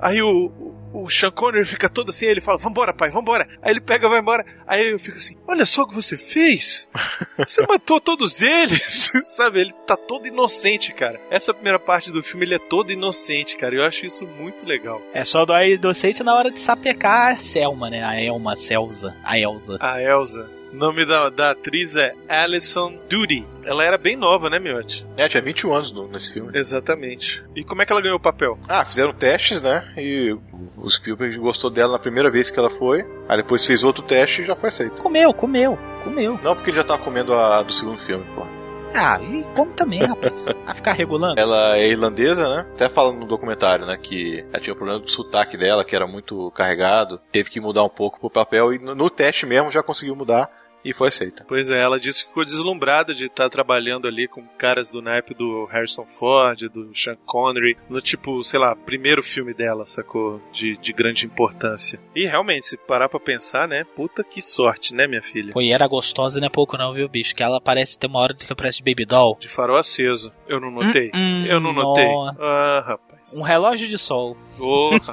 Aí 0.00 0.22
o, 0.22 0.76
o 1.02 1.08
Sean 1.08 1.30
Connery 1.30 1.64
fica 1.64 1.88
todo 1.88 2.10
assim, 2.10 2.26
ele 2.26 2.40
fala, 2.40 2.58
vambora, 2.58 2.92
pai, 2.92 3.08
vambora. 3.08 3.48
Aí 3.62 3.72
ele 3.72 3.80
pega, 3.80 4.08
vai 4.08 4.18
embora. 4.18 4.44
Aí 4.66 4.90
eu 4.90 4.98
fico 4.98 5.16
assim, 5.16 5.36
olha 5.46 5.64
só 5.64 5.82
o 5.82 5.86
que 5.86 5.94
você 5.94 6.18
fez. 6.18 6.90
Você 7.38 7.64
matou 7.68 8.00
todos 8.00 8.42
eles. 8.42 9.12
Sabe, 9.24 9.60
ele 9.60 9.72
tá 9.86 9.96
todo 9.96 10.26
inocente, 10.26 10.92
cara. 10.92 11.20
Essa 11.30 11.54
primeira 11.54 11.78
parte 11.78 12.10
do 12.10 12.22
filme, 12.22 12.44
ele 12.44 12.56
é 12.56 12.58
todo 12.58 12.92
inocente, 12.92 13.56
cara. 13.56 13.74
Eu 13.74 13.84
acho 13.84 14.06
isso 14.06 14.26
muito 14.26 14.66
legal. 14.66 15.00
É 15.14 15.24
só 15.24 15.44
do 15.44 15.56
inocente 15.62 16.22
na 16.24 16.34
hora 16.34 16.50
de 16.50 16.60
sapecar 16.60 17.32
a 17.32 17.36
Selma, 17.36 17.88
né? 17.88 18.04
A 18.04 18.20
Elma, 18.20 18.54
a 18.54 18.56
Celsa, 18.56 19.16
a 19.22 19.38
Elsa. 19.38 19.76
A 19.80 20.02
Elsa. 20.02 20.57
O 20.72 20.76
nome 20.76 21.04
da, 21.06 21.30
da 21.30 21.50
atriz 21.52 21.96
é 21.96 22.12
Alison 22.28 22.94
Doody. 23.08 23.46
Ela 23.64 23.84
era 23.84 23.96
bem 23.96 24.16
nova, 24.16 24.50
né, 24.50 24.58
Miotti? 24.58 25.06
É, 25.16 25.28
tinha 25.28 25.42
21 25.42 25.72
anos 25.74 25.92
no, 25.92 26.08
nesse 26.08 26.32
filme. 26.32 26.50
Exatamente. 26.54 27.44
E 27.56 27.64
como 27.64 27.82
é 27.82 27.86
que 27.86 27.92
ela 27.92 28.02
ganhou 28.02 28.18
o 28.18 28.20
papel? 28.20 28.58
Ah, 28.68 28.84
fizeram 28.84 29.12
testes, 29.12 29.62
né? 29.62 29.90
E 29.96 30.36
o 30.76 30.88
Spielberg 30.90 31.36
gostou 31.38 31.70
dela 31.70 31.92
na 31.92 31.98
primeira 31.98 32.30
vez 32.30 32.50
que 32.50 32.58
ela 32.58 32.70
foi. 32.70 33.04
Aí 33.28 33.36
depois 33.38 33.64
fez 33.64 33.82
outro 33.82 34.02
teste 34.02 34.42
e 34.42 34.44
já 34.44 34.54
foi 34.54 34.68
aceito. 34.68 35.02
Comeu, 35.02 35.32
comeu, 35.32 35.78
comeu. 36.04 36.38
Não, 36.42 36.54
porque 36.54 36.70
ele 36.70 36.76
já 36.76 36.84
tava 36.84 37.02
comendo 37.02 37.32
a 37.32 37.62
do 37.62 37.72
segundo 37.72 37.98
filme, 37.98 38.24
pô. 38.34 38.57
Ah, 38.94 39.20
e 39.22 39.44
como 39.54 39.72
também, 39.72 40.00
rapaz. 40.00 40.46
A 40.66 40.74
ficar 40.74 40.92
regulando. 40.92 41.40
Ela 41.40 41.76
é 41.76 41.88
irlandesa, 41.88 42.48
né? 42.48 42.66
Até 42.72 42.88
fala 42.88 43.12
no 43.12 43.26
documentário, 43.26 43.86
né? 43.86 43.96
Que 43.96 44.44
ela 44.52 44.60
tinha 44.60 44.74
um 44.74 44.76
problema 44.76 45.00
do 45.00 45.10
sotaque 45.10 45.56
dela, 45.56 45.84
que 45.84 45.94
era 45.94 46.06
muito 46.06 46.50
carregado. 46.52 47.20
Teve 47.30 47.50
que 47.50 47.60
mudar 47.60 47.84
um 47.84 47.88
pouco 47.88 48.18
pro 48.18 48.30
papel 48.30 48.74
e 48.74 48.78
no, 48.78 48.94
no 48.94 49.10
teste 49.10 49.46
mesmo 49.46 49.70
já 49.70 49.82
conseguiu 49.82 50.16
mudar 50.16 50.50
e 50.84 50.92
foi 50.92 51.08
aceita. 51.08 51.44
Pois 51.48 51.68
é, 51.70 51.80
ela 51.80 51.98
disse 51.98 52.22
que 52.22 52.28
ficou 52.28 52.44
deslumbrada 52.44 53.14
de 53.14 53.26
estar 53.26 53.48
trabalhando 53.48 54.06
ali 54.06 54.26
com 54.28 54.42
caras 54.58 54.90
do 54.90 55.02
naipe 55.02 55.34
do 55.34 55.64
Harrison 55.66 56.06
Ford, 56.06 56.60
do 56.68 56.94
Sean 56.94 57.16
Connery, 57.26 57.76
no 57.88 58.00
tipo, 58.00 58.42
sei 58.42 58.58
lá, 58.60 58.74
primeiro 58.74 59.22
filme 59.22 59.52
dela, 59.54 59.84
sacou? 59.86 60.40
De, 60.52 60.76
de 60.76 60.92
grande 60.92 61.26
importância. 61.26 62.00
E 62.14 62.26
realmente, 62.26 62.66
se 62.66 62.76
parar 62.76 63.08
pra 63.08 63.20
pensar, 63.20 63.66
né? 63.68 63.84
Puta 63.96 64.22
que 64.24 64.40
sorte, 64.42 64.94
né, 64.94 65.06
minha 65.06 65.22
filha? 65.22 65.52
Pô, 65.52 65.60
e 65.60 65.72
era 65.72 65.86
gostosa, 65.86 66.40
não 66.40 66.46
é 66.46 66.50
pouco 66.50 66.76
não, 66.76 66.92
viu, 66.92 67.08
bicho? 67.08 67.34
Que 67.34 67.42
ela 67.42 67.60
parece 67.60 67.98
ter 67.98 68.06
uma 68.06 68.20
hora 68.20 68.34
de 68.34 68.46
que 68.46 68.54
parece 68.54 68.82
de 68.82 68.90
Baby 68.90 69.04
Doll. 69.04 69.36
De 69.40 69.48
farol 69.48 69.76
aceso. 69.76 70.32
Eu 70.46 70.60
não 70.60 70.70
notei. 70.70 71.10
Hum, 71.14 71.42
hum, 71.44 71.46
Eu 71.46 71.60
não 71.60 71.72
notei. 71.72 72.04
nó. 72.06 72.32
Ah, 72.40 72.84
rapaz. 72.86 73.07
Um 73.36 73.42
relógio 73.42 73.86
de 73.88 73.98
sol. 73.98 74.36
Porra. 74.56 75.12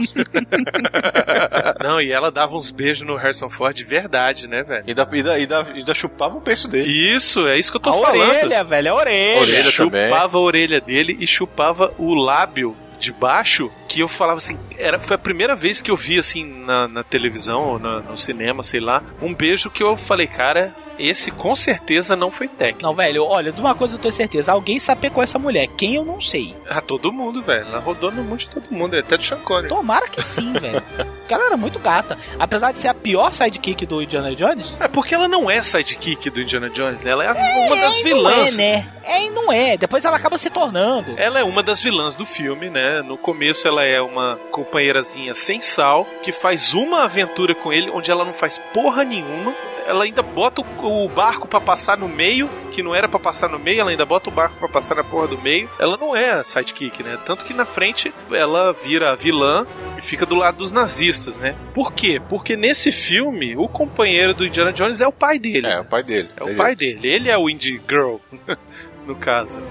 não, 1.84 1.99
e 2.01 2.11
ela 2.11 2.32
dava 2.32 2.55
uns 2.55 2.72
beijos 2.72 3.05
no 3.05 3.16
Harrison 3.16 3.49
Ford 3.49 3.76
de 3.76 3.84
verdade, 3.84 4.47
né, 4.47 4.63
velho? 4.63 4.84
E 4.88 4.91
ainda, 4.91 5.07
e 5.11 5.16
ainda, 5.18 5.38
e 5.38 5.41
ainda, 5.41 5.61
ainda 5.74 5.93
chupava 5.93 6.38
o 6.38 6.41
peixe 6.41 6.68
dele. 6.68 6.89
Isso, 6.89 7.45
é 7.47 7.57
isso 7.57 7.72
que 7.72 7.78
eu 7.78 7.82
tô 7.82 7.89
a 7.89 7.93
falando. 7.93 8.30
orelha, 8.30 8.63
velho, 8.63 8.91
a 8.91 8.95
orelha. 8.95 9.41
Orelha 9.41 9.72
também. 9.72 10.09
chupava 10.09 10.38
a 10.38 10.41
orelha 10.41 10.82
dele 10.82 11.18
e 11.20 11.28
chupava 11.28 11.93
o 11.97 12.13
lábio 12.13 12.76
de 13.05 13.11
baixo 13.13 13.71
que 13.87 13.99
eu 14.01 14.07
falava 14.07 14.37
assim, 14.37 14.57
era, 14.77 14.99
foi 14.99 15.15
a 15.15 15.19
primeira 15.19 15.55
vez 15.55 15.81
que 15.81 15.89
eu 15.91 15.95
vi 15.95 16.17
assim 16.17 16.43
na, 16.43 16.87
na 16.87 17.03
televisão 17.03 17.59
ou 17.73 17.79
na- 17.79 17.99
no 18.01 18.17
cinema, 18.17 18.63
sei 18.63 18.79
lá, 18.79 19.01
um 19.21 19.33
beijo 19.33 19.69
que 19.69 19.81
eu 19.83 19.95
falei, 19.95 20.27
cara, 20.27 20.75
esse 20.97 21.29
com 21.31 21.55
certeza 21.55 22.15
não 22.15 22.31
foi 22.31 22.47
técnico. 22.47 22.81
Não, 22.83 22.93
velho, 22.93 23.23
olha, 23.25 23.51
de 23.51 23.59
uma 23.61 23.75
coisa 23.75 23.95
eu 23.95 23.99
tenho 23.99 24.13
certeza. 24.13 24.51
Alguém 24.51 24.79
sapecou 24.79 25.21
essa 25.21 25.37
mulher. 25.37 25.67
Quem 25.77 25.95
eu 25.95 26.05
não 26.05 26.19
sei. 26.21 26.55
Ah, 26.69 26.79
todo 26.81 27.11
mundo, 27.11 27.41
velho. 27.41 27.65
Ela 27.67 27.79
rodou 27.79 28.11
no 28.11 28.23
mundo 28.23 28.39
de 28.39 28.49
todo 28.49 28.69
mundo, 28.71 28.95
até 28.95 29.17
do 29.17 29.23
Sean 29.23 29.39
Connery. 29.39 29.67
Tomara 29.67 30.07
que 30.07 30.21
sim, 30.21 30.53
velho. 30.53 30.81
Porque 31.26 31.34
ela 31.34 31.47
era 31.47 31.57
muito 31.57 31.80
gata. 31.80 32.15
Apesar 32.38 32.71
de 32.71 32.78
ser 32.80 32.88
a 32.88 32.93
pior 32.93 33.34
sidekick 33.34 33.84
do 33.86 33.99
Indiana 34.01 34.36
Jones. 34.36 34.76
É 34.80 34.88
porque 34.88 35.15
ela 35.15 35.28
não 35.28 35.49
é 35.49 35.61
sidekick 35.63 36.30
do 36.30 36.39
Indiana 36.41 36.69
Jones, 36.69 37.01
né? 37.01 37.09
Ela 37.11 37.23
é 37.23 37.28
a- 37.30 37.65
uma 37.65 37.76
das 37.76 37.99
é, 37.99 38.03
vilãs. 38.03 38.55
Não 38.57 38.63
é, 38.63 38.71
né? 38.71 38.88
É 39.03 39.23
e 39.23 39.30
não 39.32 39.51
é. 39.51 39.76
Depois 39.76 40.05
ela 40.05 40.15
acaba 40.17 40.38
se 40.38 40.49
tornando. 40.51 41.13
Ela 41.17 41.39
é 41.39 41.43
uma 41.43 41.63
das 41.63 41.82
vilãs 41.82 42.15
do 42.15 42.26
filme, 42.26 42.69
né? 42.69 43.01
No 43.01 43.17
começo 43.17 43.67
ela 43.67 43.84
é 43.84 43.99
uma 43.99 44.38
companheirazinha 44.51 45.34
sem 45.34 45.61
sal 45.61 46.05
que 46.21 46.32
faz 46.32 46.73
uma 46.76 47.03
aventura 47.03 47.55
com 47.55 47.73
ele 47.73 47.89
onde 47.89 48.11
ela 48.11 48.23
não 48.23 48.34
faz 48.34 48.59
porra 48.73 49.03
nenhuma. 49.03 49.53
Ela 49.88 50.03
ainda 50.05 50.23
bota 50.23 50.61
o, 50.61 51.05
o 51.05 51.09
barco 51.09 51.47
pra 51.47 51.61
passar 51.61 51.95
no 51.95 52.07
meio, 52.09 52.49
que 52.71 52.81
não 52.81 52.95
era 52.95 53.07
pra 53.07 53.19
passar 53.19 53.47
no 53.49 53.59
meio, 53.59 53.81
ela 53.81 53.91
ainda 53.91 54.03
bota 54.05 54.29
o 54.29 54.33
barco 54.33 54.55
pra 54.57 54.67
passar 54.67 54.95
na 54.95 55.03
porra 55.03 55.27
do 55.27 55.38
meio. 55.38 55.69
Ela 55.77 55.95
não 55.95 56.15
é 56.15 56.31
a 56.31 56.43
sidekick, 56.43 57.03
né? 57.03 57.19
Tanto 57.25 57.45
que 57.45 57.53
na 57.53 57.65
frente 57.65 58.11
ela 58.31 58.73
vira 58.73 59.11
a 59.11 59.15
vilã 59.15 59.65
e 59.97 60.01
fica 60.01 60.25
do 60.25 60.33
lado 60.36 60.57
dos 60.57 60.71
nazistas, 60.71 61.38
né? 61.38 61.55
Por 61.73 61.93
quê? 61.93 62.19
Porque 62.29 62.55
nesse 62.55 62.91
filme 62.91 63.55
o 63.55 63.67
companheiro 63.67 64.33
do 64.33 64.45
Indiana 64.45 64.73
Jones 64.73 65.01
é 65.01 65.07
o 65.07 65.11
pai 65.11 65.38
dele. 65.38 65.67
É, 65.67 65.79
o 65.79 65.86
pai 65.86 66.01
dele. 66.01 66.29
É 66.36 66.43
o 66.43 66.47
Ele- 66.49 66.57
pai 66.57 66.75
dele. 66.75 67.07
Ele 67.07 67.29
é 67.29 67.38
o 67.38 67.47
Indie 67.47 67.79
Girl, 67.88 68.15
no 69.05 69.15
caso. 69.15 69.61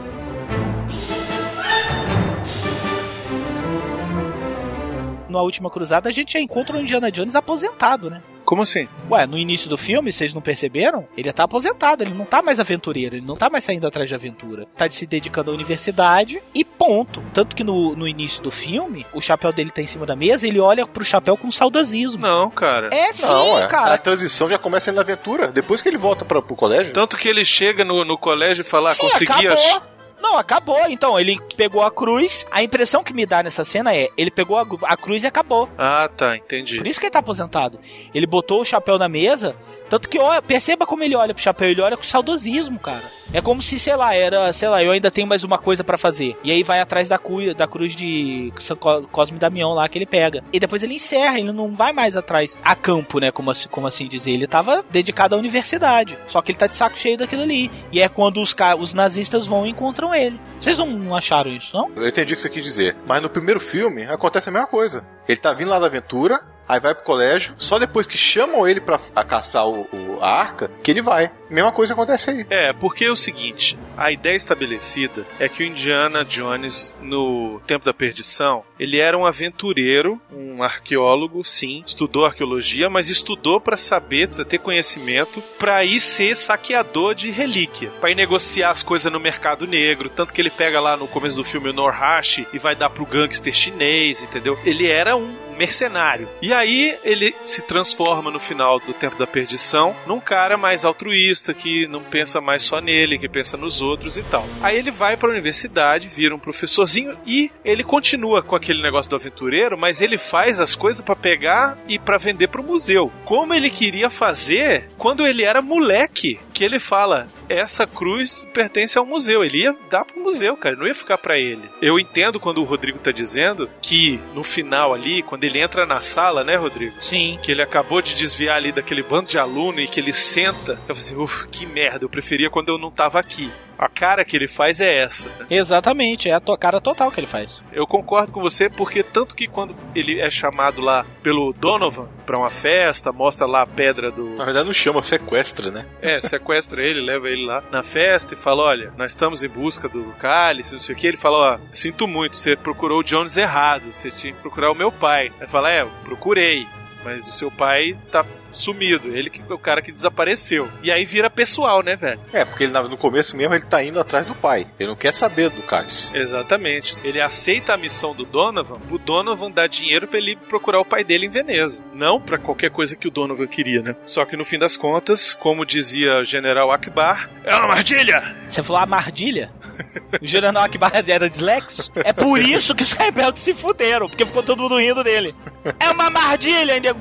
Na 5.28 5.42
última 5.42 5.70
cruzada 5.70 6.08
a 6.08 6.12
gente 6.12 6.34
já 6.34 6.40
encontra 6.40 6.76
o 6.76 6.80
Indiana 6.80 7.10
Jones 7.10 7.34
aposentado, 7.34 8.08
né? 8.10 8.22
Como 8.44 8.62
assim? 8.62 8.88
Ué, 9.10 9.26
no 9.26 9.38
início 9.38 9.68
do 9.68 9.76
filme, 9.76 10.12
vocês 10.12 10.34
não 10.34 10.42
perceberam? 10.42 11.06
Ele 11.16 11.32
tá 11.32 11.44
aposentado, 11.44 12.02
ele 12.04 12.14
não 12.14 12.24
tá 12.24 12.42
mais 12.42 12.60
aventureiro, 12.60 13.16
ele 13.16 13.26
não 13.26 13.34
tá 13.34 13.48
mais 13.48 13.64
saindo 13.64 13.86
atrás 13.86 14.08
de 14.08 14.14
aventura. 14.14 14.66
Tá 14.76 14.88
se 14.90 15.06
dedicando 15.06 15.50
à 15.50 15.54
universidade 15.54 16.42
e 16.54 16.64
ponto. 16.64 17.22
Tanto 17.32 17.56
que 17.56 17.64
no, 17.64 17.94
no 17.96 18.06
início 18.06 18.42
do 18.42 18.50
filme, 18.50 19.06
o 19.12 19.20
chapéu 19.20 19.52
dele 19.52 19.70
tá 19.70 19.80
em 19.80 19.86
cima 19.86 20.04
da 20.04 20.14
mesa 20.14 20.46
e 20.46 20.50
ele 20.50 20.60
olha 20.60 20.86
pro 20.86 21.04
chapéu 21.04 21.36
com 21.36 21.50
saudosismo. 21.50 22.20
Não, 22.20 22.50
cara. 22.50 22.88
É 22.94 23.12
sim, 23.12 23.26
Não, 23.26 23.58
é. 23.58 23.66
cara. 23.66 23.94
A 23.94 23.98
transição 23.98 24.48
já 24.48 24.58
começa 24.58 24.92
na 24.92 25.00
aventura. 25.00 25.48
Depois 25.50 25.80
que 25.80 25.88
ele 25.88 25.96
volta 25.98 26.24
pra, 26.24 26.42
pro 26.42 26.54
colégio. 26.56 26.92
Tanto 26.92 27.16
que 27.16 27.28
ele 27.28 27.44
chega 27.44 27.84
no, 27.84 28.04
no 28.04 28.18
colégio 28.18 28.62
e 28.62 28.64
fala, 28.64 28.90
ah, 28.90 28.94
Sim, 28.94 29.02
consegui 29.02 29.48
acabou. 29.48 29.93
Não, 30.24 30.38
acabou. 30.38 30.78
Então, 30.88 31.20
ele 31.20 31.38
pegou 31.56 31.82
a 31.82 31.90
cruz. 31.90 32.46
A 32.50 32.62
impressão 32.62 33.04
que 33.04 33.12
me 33.12 33.26
dá 33.26 33.42
nessa 33.42 33.62
cena 33.64 33.94
é: 33.94 34.08
ele 34.16 34.30
pegou 34.30 34.58
a, 34.58 34.66
a 34.84 34.96
cruz 34.96 35.22
e 35.22 35.26
acabou. 35.26 35.68
Ah, 35.76 36.08
tá, 36.16 36.36
entendi. 36.36 36.78
Por 36.78 36.86
isso 36.86 36.98
que 36.98 37.06
ele 37.06 37.12
tá 37.12 37.18
aposentado. 37.18 37.78
Ele 38.14 38.26
botou 38.26 38.60
o 38.60 38.64
chapéu 38.64 38.98
na 38.98 39.08
mesa. 39.08 39.54
Tanto 39.88 40.08
que, 40.08 40.18
ó, 40.18 40.40
perceba 40.40 40.86
como 40.86 41.02
ele 41.04 41.14
olha 41.14 41.34
pro 41.34 41.42
chapéu. 41.42 41.68
Ele 41.68 41.80
olha 41.82 41.96
com 41.96 42.02
saudosismo, 42.02 42.80
cara. 42.80 43.02
É 43.32 43.40
como 43.40 43.60
se, 43.60 43.78
sei 43.78 43.94
lá, 43.94 44.14
era, 44.16 44.50
sei 44.52 44.68
lá, 44.68 44.82
eu 44.82 44.90
ainda 44.90 45.10
tenho 45.10 45.26
mais 45.26 45.44
uma 45.44 45.58
coisa 45.58 45.84
pra 45.84 45.98
fazer. 45.98 46.36
E 46.42 46.50
aí 46.50 46.62
vai 46.62 46.80
atrás 46.80 47.06
da, 47.06 47.18
cu, 47.18 47.54
da 47.54 47.66
cruz 47.68 47.94
de 47.94 48.52
São 48.60 48.76
Co- 48.76 49.02
Cosme 49.12 49.36
e 49.36 49.40
Damião 49.40 49.70
lá 49.74 49.86
que 49.88 49.98
ele 49.98 50.06
pega. 50.06 50.42
E 50.52 50.58
depois 50.58 50.82
ele 50.82 50.94
encerra, 50.94 51.38
ele 51.38 51.52
não 51.52 51.74
vai 51.74 51.92
mais 51.92 52.16
atrás 52.16 52.58
a 52.64 52.74
campo, 52.74 53.18
né? 53.20 53.30
Como, 53.30 53.50
assim- 53.50 53.68
como 53.68 53.86
assim 53.86 54.08
dizer. 54.08 54.30
Ele 54.32 54.46
tava 54.46 54.82
dedicado 54.90 55.34
à 55.34 55.38
universidade. 55.38 56.16
Só 56.28 56.40
que 56.40 56.52
ele 56.52 56.58
tá 56.58 56.66
de 56.66 56.76
saco 56.76 56.96
cheio 56.98 57.18
daquilo 57.18 57.42
ali. 57.42 57.70
E 57.92 58.00
é 58.00 58.08
quando 58.08 58.40
os, 58.40 58.54
os 58.78 58.94
nazistas 58.94 59.46
vão 59.46 59.66
e 59.66 59.70
encontram 59.70 60.13
ele. 60.14 60.40
Vocês 60.60 60.78
não 60.78 61.14
acharam 61.14 61.50
isso, 61.50 61.76
não? 61.76 61.90
Eu 61.96 62.08
entendi 62.08 62.32
o 62.32 62.36
que 62.36 62.42
você 62.42 62.48
quis 62.48 62.62
dizer. 62.62 62.96
Mas 63.06 63.20
no 63.22 63.30
primeiro 63.30 63.60
filme 63.60 64.04
acontece 64.04 64.48
a 64.48 64.52
mesma 64.52 64.66
coisa. 64.66 65.04
Ele 65.28 65.38
tá 65.38 65.52
vindo 65.52 65.70
lá 65.70 65.78
da 65.78 65.86
aventura, 65.86 66.40
aí 66.68 66.80
vai 66.80 66.94
pro 66.94 67.04
colégio, 67.04 67.54
só 67.58 67.78
depois 67.78 68.06
que 68.06 68.16
chamam 68.16 68.66
ele 68.66 68.80
pra 68.80 68.98
caçar 69.24 69.66
o, 69.68 69.82
o- 69.92 70.18
a 70.20 70.28
arca, 70.30 70.70
que 70.82 70.90
ele 70.90 71.02
vai. 71.02 71.30
Mesma 71.50 71.70
coisa 71.72 71.92
acontece 71.92 72.30
aí. 72.30 72.46
É, 72.50 72.72
porque 72.72 73.04
é 73.04 73.10
o 73.10 73.16
seguinte, 73.16 73.78
a 73.96 74.10
ideia 74.10 74.34
estabelecida 74.34 75.26
é 75.38 75.48
que 75.48 75.62
o 75.62 75.66
Indiana 75.66 76.24
Jones, 76.24 76.94
no 77.00 77.60
Tempo 77.66 77.84
da 77.84 77.92
Perdição, 77.94 78.64
ele 78.78 78.98
era 78.98 79.16
um 79.16 79.24
aventureiro, 79.26 80.20
um 80.32 80.62
arqueólogo, 80.62 81.44
sim, 81.44 81.82
estudou 81.86 82.24
arqueologia, 82.24 82.88
mas 82.90 83.08
estudou 83.08 83.60
pra 83.60 83.76
saber, 83.76 84.28
pra 84.28 84.44
ter 84.44 84.58
conhecimento, 84.58 85.40
pra 85.58 85.84
ir 85.84 86.00
ser 86.00 86.34
saqueador 86.34 87.14
de 87.14 87.30
relíquia, 87.30 87.90
pra 88.00 88.10
ir 88.10 88.14
negociar 88.14 88.70
as 88.70 88.82
coisas 88.82 89.12
no 89.12 89.20
mercado 89.20 89.66
negro, 89.66 90.08
tanto 90.10 90.32
que 90.32 90.40
ele 90.40 90.50
pega 90.50 90.80
lá 90.80 90.96
no 90.96 91.06
começo 91.06 91.36
do 91.36 91.44
filme 91.44 91.68
o 91.70 91.72
Norhashi 91.72 92.46
e 92.52 92.58
vai 92.58 92.74
dar 92.74 92.90
pro 92.90 93.06
gangster 93.06 93.52
chinês, 93.54 94.22
entendeu? 94.22 94.58
Ele 94.64 94.86
era 94.88 95.14
um 95.16 95.44
um 95.54 95.56
mercenário. 95.56 96.28
E 96.42 96.52
aí 96.54 96.96
ele 97.04 97.34
se 97.44 97.62
transforma 97.62 98.30
no 98.30 98.40
final 98.40 98.78
do 98.80 98.92
Tempo 98.92 99.18
da 99.18 99.26
Perdição 99.26 99.94
num 100.06 100.20
cara 100.20 100.56
mais 100.56 100.84
altruísta, 100.84 101.52
que 101.52 101.86
não 101.88 102.02
pensa 102.02 102.40
mais 102.40 102.62
só 102.62 102.80
nele, 102.80 103.18
que 103.18 103.28
pensa 103.28 103.56
nos 103.56 103.82
outros 103.82 104.16
e 104.16 104.22
tal. 104.22 104.46
Aí 104.62 104.76
ele 104.76 104.90
vai 104.90 105.16
pra 105.16 105.28
universidade, 105.28 106.08
vira 106.08 106.34
um 106.34 106.38
professorzinho 106.38 107.16
e 107.26 107.50
ele 107.64 107.84
continua 107.84 108.42
com 108.42 108.56
aquele 108.56 108.82
negócio 108.82 109.10
do 109.10 109.16
aventureiro, 109.16 109.76
mas 109.76 110.00
ele 110.00 110.16
faz 110.16 110.60
as 110.60 110.74
coisas 110.76 111.04
pra 111.04 111.16
pegar 111.16 111.76
e 111.88 111.98
pra 111.98 112.18
vender 112.18 112.48
pro 112.48 112.62
museu. 112.62 113.12
Como 113.24 113.54
ele 113.54 113.70
queria 113.70 114.10
fazer 114.10 114.88
quando 114.96 115.26
ele 115.26 115.42
era 115.42 115.60
moleque, 115.60 116.38
que 116.52 116.64
ele 116.64 116.78
fala: 116.78 117.26
essa 117.48 117.86
cruz 117.86 118.46
pertence 118.52 118.98
ao 118.98 119.06
museu. 119.06 119.42
Ele 119.44 119.62
ia 119.62 119.76
dar 119.90 120.04
pro 120.04 120.22
museu, 120.22 120.56
cara, 120.56 120.76
não 120.76 120.86
ia 120.86 120.94
ficar 120.94 121.18
pra 121.18 121.38
ele. 121.38 121.68
Eu 121.80 121.98
entendo 121.98 122.40
quando 122.40 122.58
o 122.58 122.64
Rodrigo 122.64 122.98
tá 122.98 123.10
dizendo 123.10 123.68
que 123.80 124.20
no 124.34 124.42
final 124.42 124.94
ali, 124.94 125.22
quando 125.22 125.44
ele 125.44 125.60
entra 125.60 125.86
na 125.86 126.00
sala, 126.00 126.43
né, 126.44 126.56
Rodrigo? 126.56 126.94
Sim. 126.98 127.38
Que 127.42 127.50
ele 127.50 127.62
acabou 127.62 128.00
de 128.00 128.14
desviar 128.14 128.56
ali 128.56 128.70
daquele 128.72 129.02
bando 129.02 129.28
de 129.28 129.38
aluno 129.38 129.80
e 129.80 129.88
que 129.88 129.98
ele 129.98 130.12
senta. 130.12 130.72
Eu 130.88 130.94
falei 130.94 131.00
assim, 131.00 131.16
uff, 131.16 131.46
que 131.48 131.66
merda, 131.66 132.04
eu 132.04 132.08
preferia 132.08 132.50
quando 132.50 132.68
eu 132.68 132.78
não 132.78 132.90
tava 132.90 133.18
aqui. 133.18 133.50
A 133.78 133.88
cara 133.88 134.24
que 134.24 134.36
ele 134.36 134.46
faz 134.48 134.80
é 134.80 134.98
essa. 134.98 135.28
né? 135.28 135.46
Exatamente, 135.50 136.28
é 136.28 136.32
a 136.32 136.40
to- 136.40 136.56
cara 136.56 136.80
total 136.80 137.10
que 137.10 137.20
ele 137.20 137.26
faz. 137.26 137.62
Eu 137.72 137.86
concordo 137.86 138.32
com 138.32 138.40
você, 138.40 138.68
porque 138.70 139.02
tanto 139.02 139.34
que 139.34 139.48
quando 139.48 139.74
ele 139.94 140.20
é 140.20 140.30
chamado 140.30 140.80
lá 140.80 141.04
pelo 141.22 141.52
Donovan 141.52 142.08
pra 142.24 142.38
uma 142.38 142.50
festa, 142.50 143.10
mostra 143.12 143.46
lá 143.46 143.62
a 143.62 143.66
pedra 143.66 144.10
do. 144.10 144.30
Na 144.36 144.44
verdade 144.44 144.66
não 144.66 144.72
chama, 144.72 145.02
sequestra, 145.02 145.70
né? 145.70 145.86
É, 146.00 146.20
sequestra 146.20 146.82
ele, 146.82 147.00
leva 147.00 147.28
ele 147.28 147.44
lá 147.44 147.62
na 147.70 147.82
festa 147.82 148.34
e 148.34 148.36
fala: 148.36 148.62
Olha, 148.62 148.92
nós 148.96 149.12
estamos 149.12 149.42
em 149.42 149.48
busca 149.48 149.88
do 149.88 150.04
cálice, 150.18 150.72
não 150.72 150.78
sei 150.78 150.94
o 150.94 150.98
que. 150.98 151.06
Ele 151.06 151.16
fala: 151.16 151.54
Ó, 151.54 151.58
sinto 151.72 152.06
muito, 152.06 152.36
você 152.36 152.56
procurou 152.56 153.00
o 153.00 153.04
Jones 153.04 153.36
errado, 153.36 153.92
você 153.92 154.10
tinha 154.10 154.32
que 154.32 154.40
procurar 154.40 154.70
o 154.70 154.74
meu 154.76 154.92
pai. 154.92 155.32
Ele 155.38 155.48
fala: 155.48 155.70
É, 155.72 155.82
eu 155.82 155.90
procurei, 156.04 156.66
mas 157.04 157.28
o 157.28 157.32
seu 157.32 157.50
pai 157.50 157.96
tá 158.10 158.24
sumido, 158.54 159.16
ele 159.16 159.28
que 159.30 159.40
é 159.48 159.52
o 159.54 159.58
cara 159.58 159.82
que 159.82 159.90
desapareceu. 159.92 160.68
E 160.82 160.90
aí 160.90 161.04
vira 161.04 161.28
pessoal, 161.30 161.82
né, 161.82 161.96
velho? 161.96 162.20
É, 162.32 162.44
porque 162.44 162.64
ele 162.64 162.72
na- 162.72 162.82
no 162.82 162.96
começo 162.96 163.36
mesmo 163.36 163.54
ele 163.54 163.64
tá 163.64 163.82
indo 163.82 163.98
atrás 164.00 164.26
do 164.26 164.34
pai. 164.34 164.66
Ele 164.78 164.88
não 164.88 164.96
quer 164.96 165.12
saber 165.12 165.50
do 165.50 165.62
cálice. 165.62 166.10
Exatamente. 166.16 166.96
Ele 167.04 167.20
aceita 167.20 167.74
a 167.74 167.76
missão 167.76 168.14
do 168.14 168.24
Donovan, 168.24 168.78
o 168.90 168.98
Donovan 168.98 169.50
dá 169.50 169.66
dinheiro 169.66 170.06
pra 170.06 170.18
ele 170.18 170.36
procurar 170.36 170.80
o 170.80 170.84
pai 170.84 171.04
dele 171.04 171.26
em 171.26 171.30
Veneza. 171.30 171.84
Não 171.92 172.20
pra 172.20 172.38
qualquer 172.38 172.70
coisa 172.70 172.96
que 172.96 173.08
o 173.08 173.10
Donovan 173.10 173.46
queria, 173.46 173.82
né? 173.82 173.96
Só 174.06 174.24
que 174.24 174.36
no 174.36 174.44
fim 174.44 174.58
das 174.58 174.76
contas, 174.76 175.34
como 175.34 175.64
dizia 175.64 176.20
o 176.20 176.24
General 176.24 176.70
Akbar, 176.70 177.28
é 177.44 177.54
uma 177.54 177.62
armadilha! 177.64 178.36
Você 178.48 178.62
falou 178.62 178.82
a 178.82 178.86
mardilha? 178.86 179.50
o 180.20 180.26
General 180.26 180.62
Akbar 180.64 180.92
era 181.06 181.28
dislexo? 181.28 181.90
É 181.96 182.12
por 182.12 182.38
isso 182.38 182.74
que 182.74 182.82
os 182.82 182.92
rebeldes 182.92 183.42
se 183.42 183.54
fuderam, 183.54 184.08
porque 184.08 184.24
ficou 184.24 184.42
todo 184.42 184.62
mundo 184.62 184.78
rindo 184.78 185.02
dele. 185.02 185.34
É 185.80 185.90
uma 185.90 186.10
mardilha! 186.10 186.74
Ainda... 186.74 186.94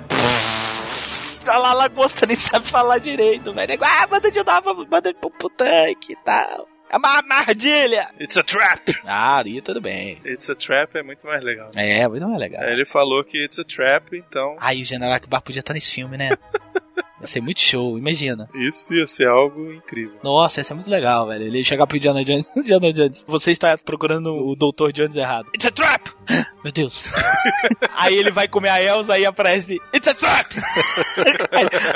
Lá, 1.45 1.73
lagosta, 1.73 2.25
nem 2.27 2.35
sabe 2.37 2.67
falar 2.67 2.99
direito, 2.99 3.53
velho. 3.53 3.77
Ah, 3.81 4.07
manda 4.09 4.31
de 4.31 4.43
novo, 4.43 4.87
manda 4.89 5.13
pro 5.13 5.49
tanque 5.49 6.13
e 6.13 6.15
tal. 6.17 6.72
É 6.93 6.97
uma 6.97 7.23
mardilha! 7.23 8.07
It's 8.21 8.37
a 8.37 8.43
trap! 8.43 8.95
Ah, 9.03 9.41
aí 9.43 9.59
tudo 9.63 9.81
bem. 9.81 10.19
It's 10.23 10.47
a 10.47 10.53
trap 10.53 10.95
é 10.95 11.01
muito 11.01 11.25
mais 11.25 11.43
legal. 11.43 11.71
É, 11.75 12.07
muito 12.07 12.27
mais 12.27 12.39
legal. 12.39 12.63
Ele 12.65 12.85
falou 12.85 13.23
que 13.23 13.43
it's 13.43 13.57
a 13.57 13.63
trap, 13.63 14.15
então. 14.15 14.55
Aí 14.59 14.83
o 14.83 14.85
General 14.85 15.11
Akbar 15.15 15.41
podia 15.41 15.61
estar 15.61 15.73
nesse 15.73 15.91
filme, 15.91 16.17
né? 16.17 16.37
Ia 17.19 17.27
ser 17.27 17.41
muito 17.41 17.61
show, 17.61 17.97
imagina. 17.97 18.47
Isso 18.53 18.93
ia 18.93 19.07
ser 19.07 19.27
algo 19.29 19.71
incrível. 19.71 20.19
Nossa, 20.21 20.59
ia 20.59 20.63
ser 20.65 20.73
muito 20.73 20.89
legal, 20.89 21.25
velho. 21.25 21.45
Ele 21.45 21.59
ia 21.59 21.63
chegar 21.63 21.87
pro 21.87 21.95
Indiana 21.95 22.23
Jones. 22.23 22.51
Indiana 22.53 22.91
Jones, 22.91 23.23
você 23.25 23.51
está 23.51 23.77
procurando 23.77 24.35
o 24.35 24.53
Dr. 24.57 24.91
Jones 24.91 25.15
errado. 25.15 25.47
It's 25.55 25.65
a 25.65 25.71
trap! 25.71 26.11
Meu 26.63 26.73
Deus. 26.73 27.05
aí 27.95 28.15
ele 28.15 28.29
vai 28.29 28.49
comer 28.49 28.69
a 28.69 28.83
Elsa 28.83 29.17
e 29.17 29.25
aparece. 29.25 29.79
It's 29.95 30.07
a 30.07 30.13
trap! 30.13 30.53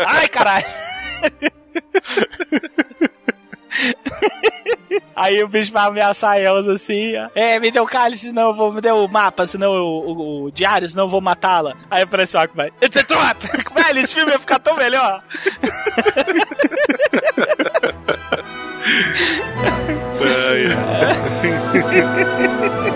Ai, 0.07 0.29
caralho! 0.29 0.65
Aí 5.15 5.43
o 5.43 5.47
bicho 5.47 5.71
vai 5.71 5.87
ameaçar 5.87 6.37
Elsa 6.37 6.73
assim. 6.73 7.13
É, 7.33 7.59
me 7.59 7.71
dê 7.71 7.79
o 7.79 7.85
cálice, 7.85 8.27
senão 8.27 8.49
eu 8.49 8.53
vou. 8.53 8.71
Me 8.71 8.81
dê 8.81 8.91
o 8.91 9.07
mapa, 9.07 9.47
senão 9.47 9.73
eu, 9.73 9.85
o, 9.85 10.43
o 10.43 10.51
diário, 10.51 10.87
senão 10.87 11.05
eu 11.05 11.09
vou 11.09 11.21
matá-la. 11.21 11.75
Aí 11.89 12.03
aparece 12.03 12.37
o 12.37 12.39
Aquaman. 12.39 12.69
It's 12.81 12.97
a 12.97 13.03
trap! 13.03 13.43
Velho, 13.73 13.99
esse 13.99 14.13
filme 14.13 14.31
ia 14.31 14.39
ficar 14.39 14.59
tão 14.59 14.75
melhor. 14.75 15.23
O 22.83 22.86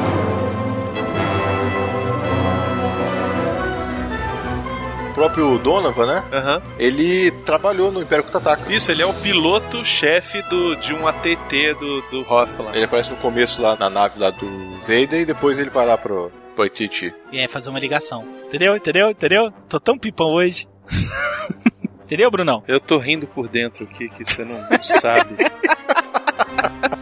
próprio 5.22 5.60
Donovan, 5.60 6.08
né? 6.08 6.24
Aham. 6.34 6.64
Ele 6.80 7.30
trabalhou 7.46 7.92
no 7.92 8.02
Império 8.02 8.24
Contra-Ataca. 8.24 8.74
Isso, 8.74 8.92
ele 8.92 9.04
é 9.04 9.06
o 9.06 9.14
piloto-chefe 9.14 10.42
do, 10.50 10.76
de 10.76 10.96
um 10.96 11.08
ATT 11.08 11.76
do, 11.80 12.02
do 12.10 12.22
Hoth 12.22 12.58
lá. 12.58 12.72
Ele 12.74 12.86
aparece 12.86 13.12
no 13.12 13.18
começo 13.18 13.62
lá 13.62 13.76
na 13.76 13.88
nave 13.88 14.20
lá 14.20 14.32
do 14.32 14.48
Vader 14.80 15.22
e 15.22 15.26
depois 15.26 15.60
ele 15.60 15.70
vai 15.70 15.86
lá 15.86 15.96
pro, 15.96 16.32
pro 16.56 16.66
Ititi. 16.66 17.14
E 17.32 17.40
aí 17.40 17.48
fazer 17.48 17.70
uma 17.70 17.78
ligação. 17.78 18.26
Entendeu? 18.48 18.76
Entendeu? 18.76 19.12
Entendeu? 19.12 19.54
Tô 19.70 19.80
tão 19.80 19.96
pipão 19.96 20.34
hoje. 20.34 20.68
Entendeu, 22.04 22.32
Brunão? 22.32 22.64
Eu 22.68 22.80
tô 22.80 22.98
rindo 22.98 23.28
por 23.28 23.48
dentro 23.48 23.84
aqui, 23.84 24.10
que 24.10 24.26
você 24.26 24.44
não 24.44 24.58
sabe. 24.82 25.36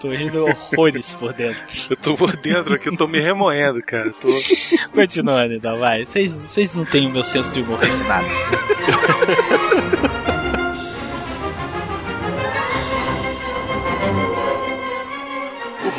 Tô 0.00 0.10
rindo 0.10 0.44
horrores 0.44 1.14
por 1.14 1.32
dentro. 1.32 1.62
Eu 1.90 1.96
tô 1.96 2.14
por 2.14 2.36
dentro 2.36 2.74
aqui, 2.74 2.88
eu 2.88 2.96
tô 2.96 3.06
me 3.06 3.20
remoendo, 3.20 3.82
cara. 3.82 4.08
Eu 4.08 4.12
tô... 4.12 4.28
Continuando 4.92 5.54
então, 5.54 5.78
vai. 5.78 6.04
Vocês 6.04 6.32
vocês 6.32 6.74
não 6.74 6.84
têm 6.84 7.06
o 7.06 7.10
meu 7.10 7.24
senso 7.24 7.54
de 7.54 7.60
humor 7.60 7.78
refinado. 7.78 8.26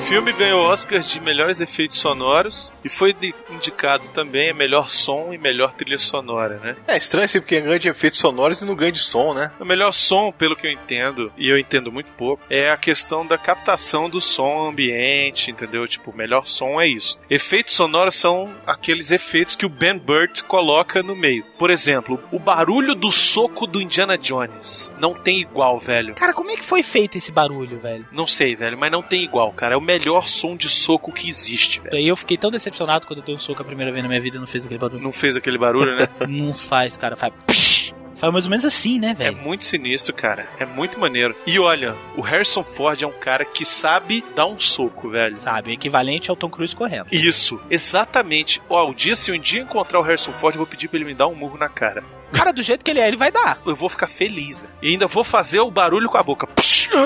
filme 0.10 0.34
ganhou 0.34 0.64
Oscar 0.64 1.01
de 1.01 1.20
melhores 1.20 1.62
efeitos 1.62 1.99
sonoros 1.99 2.74
e 2.84 2.89
foi 2.89 3.16
indicado 3.51 4.10
também 4.10 4.49
a 4.49 4.55
melhor 4.55 4.89
som 4.89 5.32
e 5.32 5.38
melhor 5.38 5.72
trilha 5.74 5.99
sonora, 5.99 6.57
né? 6.64 6.76
É 6.88 6.97
estranho 6.97 7.26
assim, 7.26 7.39
porque 7.39 7.62
ganha 7.62 7.78
de 7.78 7.89
efeitos 7.89 8.18
sonoros 8.18 8.60
e 8.60 8.66
não 8.66 8.74
ganha 8.74 8.91
de 8.91 8.97
som, 8.97 9.36
né? 9.36 9.51
O 9.60 9.66
melhor 9.66 9.91
som, 9.91 10.32
pelo 10.32 10.55
que 10.55 10.66
eu 10.66 10.72
entendo, 10.72 11.32
e 11.38 11.47
eu 11.47 11.60
entendo 11.60 11.91
muito 11.91 12.12
pouco, 12.14 12.41
é 12.49 12.72
a 12.72 12.78
questão 12.78 13.24
da 13.24 13.38
captação 13.38 14.10
do 14.10 14.20
som 14.20 14.70
ambiente, 14.70 15.51
entendeu? 15.51 15.88
Tipo, 15.88 16.10
o 16.10 16.18
melhor 16.18 16.47
som 16.47 16.82
é 16.82 16.88
isso. 16.88 17.20
Efeitos 17.30 17.76
sonoros 17.76 18.16
são 18.16 18.49
aqueles 18.66 19.12
efeitos 19.12 19.55
que 19.55 19.66
o 19.68 19.70
Ben 19.70 19.95
Burt 19.95 20.41
coloca 20.41 21.03
no 21.03 21.16
meio. 21.16 21.45
Por 21.60 21.70
exemplo, 21.70 22.20
o 22.32 22.39
barulho 22.39 22.95
do 22.95 23.12
soco 23.12 23.68
do 23.68 23.80
Indiana 23.80 24.18
Jones. 24.18 24.91
Não 24.99 25.14
tem 25.14 25.39
igual, 25.39 25.78
velho. 25.78 26.16
Cara, 26.16 26.34
como 26.34 26.49
é 26.49 26.55
que 26.55 26.66
foi 26.66 26.82
feito 26.82 27.16
esse 27.16 27.32
barulho, 27.32 27.78
velho? 27.78 28.07
Não 28.12 28.26
sei, 28.26 28.55
velho, 28.55 28.76
mas 28.76 28.91
não 28.91 29.03
tem 29.03 29.24
igual, 29.24 29.53
cara. 29.53 29.76
É 29.76 29.78
o 29.78 29.82
melhor 29.82 29.99
som 30.28 30.56
de 30.56 30.70
soco 30.70 31.12
que 31.12 31.28
existe, 31.30 31.80
velho. 31.80 31.95
Aí 31.97 32.08
eu 32.08 32.16
fiquei 32.16 32.38
tão 32.38 32.50
decepcionado 32.52 33.06
quando 33.08 33.20
eu 33.20 33.26
dei 33.26 33.36
um 33.36 33.39
soco 33.39 33.62
a 33.62 33.66
primeira 33.66 33.91
vez 33.91 34.04
na 34.04 34.10
minha 34.10 34.22
vida 34.22 34.38
e 34.38 34.39
não 34.39 34.47
fez 34.47 34.66
aquele 34.66 34.80
barulho. 34.80 35.02
Não 35.02 35.12
fez 35.12 35.36
aquele 35.38 35.58
barulho, 35.58 35.95
né? 35.95 36.08
Não 36.28 36.54
faz, 36.54 36.95
cara. 36.97 37.16
Faz. 37.16 37.34
psh. 37.47 37.80
Faz 38.16 38.34
mais 38.34 38.43
ou 38.43 38.52
menos 38.52 38.66
assim, 38.66 39.00
né, 39.00 39.12
É 39.12 39.14
velho? 39.14 39.38
muito 39.38 39.64
sinistro, 39.64 40.14
cara. 40.14 40.45
É 40.60 40.66
muito 40.66 41.00
maneiro. 41.00 41.34
E 41.47 41.58
olha, 41.58 41.95
o 42.18 42.22
Harrison 42.22 42.66
Ford 42.66 43.02
é 43.02 43.08
um 43.08 43.14
cara 43.18 43.45
que 43.45 43.64
sabe 43.64 44.22
dar 44.36 44.45
um 44.45 44.60
soco, 44.60 45.10
velho. 45.10 45.38
Sabe, 45.38 45.72
equivalente 45.72 46.30
ao 46.30 46.36
Tom 46.36 46.50
Cruise 46.50 46.76
correndo. 46.76 47.06
Isso, 47.14 47.62
exatamente. 47.70 48.62
Ó, 48.70 48.89
o 48.89 48.93
dia, 48.93 49.16
se 49.16 49.32
um 49.32 49.39
dia 49.39 49.62
encontrar 49.62 50.00
o 50.00 50.04
Harrison 50.04 50.34
Ford, 50.34 50.54
eu 50.56 50.60
vou 50.60 50.68
pedir 50.68 50.89
pra 50.89 50.97
ele 50.97 51.06
me 51.06 51.14
dar 51.14 51.28
um 51.28 51.36
murro 51.36 51.58
na 51.58 51.70
cara. 51.70 52.04
Cara, 52.34 52.52
do 52.52 52.62
jeito 52.62 52.84
que 52.84 52.91
ele 52.91 53.00
é, 53.00 53.08
ele 53.08 53.16
vai 53.16 53.32
dar. 53.32 53.62
Eu 53.66 53.74
vou 53.74 53.88
ficar 53.88 54.08
feliz. 54.08 54.64
velho. 54.64 54.74
E 54.82 54.89
ainda 54.89 55.08
vou 55.08 55.24
fazer 55.24 55.62
o 55.62 55.72
barulho 55.72 56.10
com 56.10 56.18
a 56.18 56.24
boca. 56.24 56.45
Psh! 56.45 56.89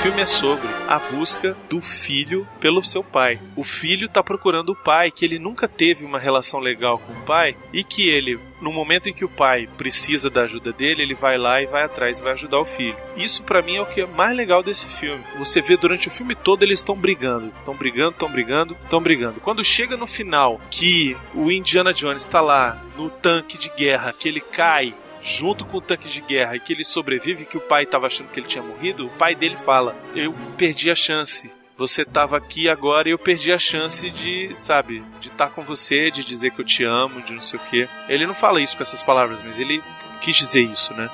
O 0.03 0.05
filme 0.05 0.21
é 0.21 0.27
sobre 0.27 0.69
a 0.89 0.99
busca 0.99 1.57
do 1.71 1.81
filho 1.81 2.45
pelo 2.59 2.83
seu 2.83 3.05
pai. 3.05 3.39
O 3.55 3.63
filho 3.63 4.09
tá 4.09 4.21
procurando 4.21 4.71
o 4.71 4.77
pai, 4.77 5.13
que 5.13 5.25
ele 5.25 5.39
nunca 5.39 5.69
teve 5.69 6.05
uma 6.05 6.19
relação 6.19 6.59
legal 6.59 6.99
com 6.99 7.13
o 7.13 7.23
pai, 7.25 7.57
e 7.73 7.85
que 7.85 8.09
ele, 8.09 8.37
no 8.63 8.73
momento 8.73 9.09
em 9.09 9.13
que 9.13 9.25
o 9.25 9.29
pai 9.29 9.69
precisa 9.77 10.31
da 10.31 10.43
ajuda 10.43 10.73
dele, 10.73 11.03
ele 11.03 11.15
vai 11.15 11.37
lá 11.37 11.61
e 11.61 11.67
vai 11.67 11.83
atrás 11.83 12.19
e 12.19 12.23
vai 12.23 12.33
ajudar 12.33 12.61
o 12.61 12.65
filho. 12.65 12.97
Isso 13.17 13.43
pra 13.43 13.61
mim 13.61 13.77
é 13.77 13.83
o 13.83 13.87
que 13.87 14.01
é 14.01 14.07
mais 14.07 14.37
legal 14.37 14.63
desse 14.63 14.87
filme. 14.87 15.23
Você 15.37 15.61
vê 15.61 15.77
durante 15.77 16.09
o 16.09 16.11
filme 16.11 16.35
todo 16.35 16.63
eles 16.63 16.79
estão 16.79 16.97
brigando, 16.97 17.53
estão 17.59 17.75
brigando, 17.75 18.13
estão 18.13 18.31
brigando, 18.31 18.77
estão 18.85 19.03
brigando. 19.03 19.41
Quando 19.41 19.65
chega 19.65 19.97
no 19.97 20.07
final 20.07 20.61
que 20.71 21.17
o 21.35 21.51
Indiana 21.51 21.93
Jones 21.93 22.27
tá 22.27 22.41
lá 22.41 22.81
no 22.97 23.11
tanque 23.11 23.59
de 23.59 23.69
guerra, 23.71 24.15
que 24.17 24.29
ele 24.29 24.41
cai 24.41 24.95
junto 25.21 25.65
com 25.65 25.79
o 25.79 25.81
tanque 25.81 26.09
de 26.09 26.21
guerra 26.21 26.57
e 26.57 26.61
que 26.61 26.73
ele 26.73 26.85
sobrevive, 26.85 27.45
que 27.45 27.57
o 27.57 27.61
pai 27.61 27.85
estava 27.85 28.07
achando 28.07 28.29
que 28.29 28.39
ele 28.39 28.47
tinha 28.47 28.63
morrido, 28.63 29.07
o 29.07 29.11
pai 29.11 29.35
dele 29.35 29.57
fala: 29.57 29.97
Eu 30.15 30.35
perdi 30.57 30.91
a 30.91 30.95
chance. 30.95 31.51
Você 31.83 32.03
estava 32.03 32.37
aqui 32.37 32.69
agora 32.69 33.09
e 33.09 33.11
eu 33.11 33.19
perdi 33.19 33.51
a 33.51 33.59
chance 33.59 34.09
de, 34.09 34.55
sabe, 34.55 35.03
de 35.21 35.27
estar 35.27 35.49
com 35.49 35.63
você, 35.63 36.13
de 36.13 36.25
dizer 36.25 36.53
que 36.53 36.61
eu 36.61 36.65
te 36.65 36.85
amo, 36.85 37.21
de 37.23 37.33
não 37.33 37.43
sei 37.43 37.59
o 37.59 37.63
quê. 37.65 37.89
Ele 38.09 38.25
não 38.25 38.35
fala 38.35 38.61
isso 38.61 38.77
com 38.77 38.85
essas 38.85 39.03
palavras, 39.03 39.43
mas 39.43 39.59
ele 39.59 39.83
quis 40.21 40.37
dizer 40.37 40.63
isso, 40.63 40.95
né? 40.95 41.11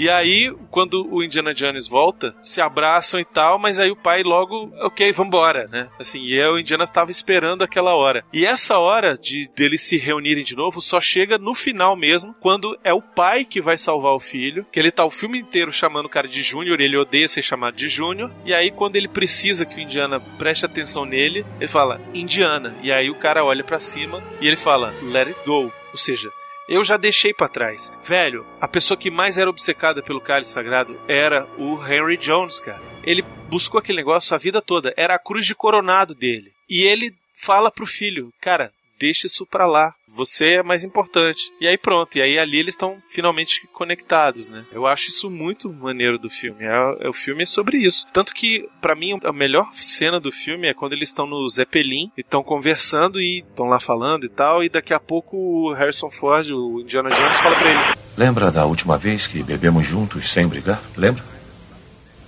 E 0.00 0.08
aí, 0.08 0.50
quando 0.70 1.06
o 1.12 1.22
Indiana 1.22 1.52
Jones 1.52 1.86
volta, 1.86 2.34
se 2.40 2.58
abraçam 2.58 3.20
e 3.20 3.24
tal, 3.24 3.58
mas 3.58 3.78
aí 3.78 3.90
o 3.90 3.96
pai 3.96 4.22
logo, 4.22 4.72
ok, 4.80 5.12
vambora, 5.12 5.68
né? 5.68 5.90
Assim, 5.98 6.22
e 6.22 6.40
aí 6.40 6.48
o 6.48 6.58
Indiana 6.58 6.84
estava 6.84 7.10
esperando 7.10 7.62
aquela 7.62 7.94
hora. 7.94 8.24
E 8.32 8.46
essa 8.46 8.78
hora 8.78 9.18
de 9.18 9.46
deles 9.54 9.82
se 9.82 9.98
reunirem 9.98 10.42
de 10.42 10.56
novo 10.56 10.80
só 10.80 11.02
chega 11.02 11.36
no 11.36 11.54
final 11.54 11.94
mesmo, 11.96 12.34
quando 12.40 12.78
é 12.82 12.94
o 12.94 13.02
pai 13.02 13.44
que 13.44 13.60
vai 13.60 13.76
salvar 13.76 14.14
o 14.14 14.18
filho, 14.18 14.64
que 14.72 14.80
ele 14.80 14.90
tá 14.90 15.04
o 15.04 15.10
filme 15.10 15.38
inteiro 15.38 15.70
chamando 15.70 16.06
o 16.06 16.10
cara 16.10 16.26
de 16.26 16.40
Júnior, 16.40 16.80
ele 16.80 16.96
odeia 16.96 17.28
ser 17.28 17.42
chamado 17.42 17.76
de 17.76 17.86
Júnior, 17.86 18.32
e 18.46 18.54
aí 18.54 18.70
quando 18.70 18.96
ele 18.96 19.06
precisa 19.06 19.66
que 19.66 19.76
o 19.76 19.80
Indiana 19.80 20.18
preste 20.38 20.64
atenção 20.64 21.04
nele, 21.04 21.44
ele 21.58 21.68
fala, 21.68 22.00
Indiana. 22.14 22.74
E 22.82 22.90
aí 22.90 23.10
o 23.10 23.16
cara 23.16 23.44
olha 23.44 23.62
para 23.62 23.78
cima 23.78 24.22
e 24.40 24.46
ele 24.48 24.56
fala, 24.56 24.94
let 25.02 25.28
it 25.28 25.38
go. 25.44 25.70
Ou 25.92 25.98
seja, 25.98 26.30
eu 26.70 26.84
já 26.84 26.96
deixei 26.96 27.34
para 27.34 27.48
trás. 27.48 27.92
Velho, 28.04 28.46
a 28.60 28.68
pessoa 28.68 28.96
que 28.96 29.10
mais 29.10 29.36
era 29.36 29.50
obcecada 29.50 30.00
pelo 30.00 30.20
cálice 30.20 30.52
sagrado 30.52 30.98
era 31.08 31.44
o 31.58 31.76
Henry 31.84 32.16
Jones, 32.16 32.60
cara. 32.60 32.80
Ele 33.02 33.22
buscou 33.48 33.80
aquele 33.80 33.98
negócio 33.98 34.34
a 34.34 34.38
vida 34.38 34.62
toda. 34.62 34.94
Era 34.96 35.16
a 35.16 35.18
cruz 35.18 35.44
de 35.44 35.54
coronado 35.54 36.14
dele. 36.14 36.52
E 36.68 36.84
ele 36.84 37.12
fala 37.36 37.72
pro 37.72 37.84
filho, 37.84 38.32
cara, 38.40 38.72
deixa 38.98 39.26
isso 39.26 39.44
pra 39.44 39.66
lá. 39.66 39.92
Você 40.14 40.54
é 40.54 40.62
mais 40.62 40.84
importante. 40.84 41.52
E 41.60 41.66
aí 41.66 41.78
pronto. 41.78 42.16
E 42.16 42.22
aí 42.22 42.38
ali 42.38 42.58
eles 42.58 42.74
estão 42.74 42.98
finalmente 43.08 43.66
conectados, 43.72 44.50
né? 44.50 44.64
Eu 44.72 44.86
acho 44.86 45.08
isso 45.08 45.30
muito 45.30 45.72
maneiro 45.72 46.18
do 46.18 46.28
filme. 46.28 46.64
É, 46.64 47.06
é 47.06 47.08
o 47.08 47.12
filme 47.12 47.42
é 47.42 47.46
sobre 47.46 47.78
isso. 47.78 48.06
Tanto 48.12 48.34
que, 48.34 48.68
para 48.80 48.94
mim, 48.94 49.18
a 49.24 49.32
melhor 49.32 49.72
cena 49.72 50.20
do 50.20 50.32
filme 50.32 50.68
é 50.68 50.74
quando 50.74 50.92
eles 50.92 51.08
estão 51.08 51.26
no 51.26 51.48
Zeppelin 51.48 52.10
e 52.16 52.20
estão 52.20 52.42
conversando 52.42 53.20
e 53.20 53.40
estão 53.40 53.66
lá 53.66 53.80
falando 53.80 54.24
e 54.24 54.28
tal. 54.28 54.62
E 54.62 54.68
daqui 54.68 54.92
a 54.92 55.00
pouco 55.00 55.36
o 55.36 55.72
Harrison 55.72 56.10
Ford, 56.10 56.50
o 56.50 56.80
Indiana 56.80 57.10
Jones, 57.10 57.38
fala 57.38 57.56
pra 57.58 57.70
ele: 57.70 57.94
Lembra 58.16 58.50
da 58.50 58.64
última 58.64 58.98
vez 58.98 59.26
que 59.26 59.42
bebemos 59.42 59.86
juntos 59.86 60.30
sem 60.30 60.46
brigar? 60.46 60.82
Lembra? 60.96 61.24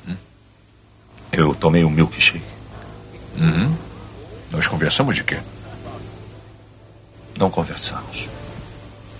Hum? 0.08 0.16
Eu 1.32 1.54
tomei 1.54 1.84
um 1.84 1.90
milkshake. 1.90 2.44
Uhum. 3.38 3.76
Nós 4.50 4.66
conversamos 4.66 5.14
de 5.16 5.24
quê? 5.24 5.38
Não 7.36 7.50
conversamos. 7.50 8.28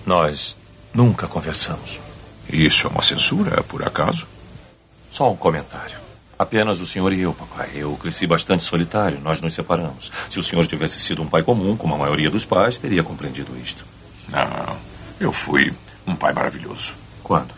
Nós 0.05 0.57
nunca 0.93 1.27
conversamos. 1.27 1.99
Isso 2.49 2.87
é 2.87 2.89
uma 2.89 3.01
censura, 3.01 3.63
por 3.63 3.83
acaso? 3.83 4.27
Só 5.09 5.31
um 5.31 5.35
comentário. 5.35 5.97
Apenas 6.37 6.79
o 6.79 6.85
senhor 6.85 7.13
e 7.13 7.21
eu, 7.21 7.33
papai. 7.33 7.69
Eu 7.73 7.95
cresci 7.95 8.27
bastante 8.27 8.63
solitário, 8.63 9.19
nós 9.21 9.39
nos 9.39 9.53
separamos. 9.53 10.11
Se 10.29 10.39
o 10.39 10.43
senhor 10.43 10.65
tivesse 10.65 10.99
sido 10.99 11.21
um 11.21 11.27
pai 11.27 11.43
comum, 11.43 11.77
como 11.77 11.95
a 11.95 11.97
maioria 11.97 12.29
dos 12.29 12.45
pais, 12.45 12.77
teria 12.77 13.03
compreendido 13.03 13.57
isto. 13.57 13.85
Não, 14.29 14.77
eu 15.19 15.31
fui 15.31 15.73
um 16.05 16.15
pai 16.15 16.33
maravilhoso. 16.33 16.95
Quando? 17.23 17.53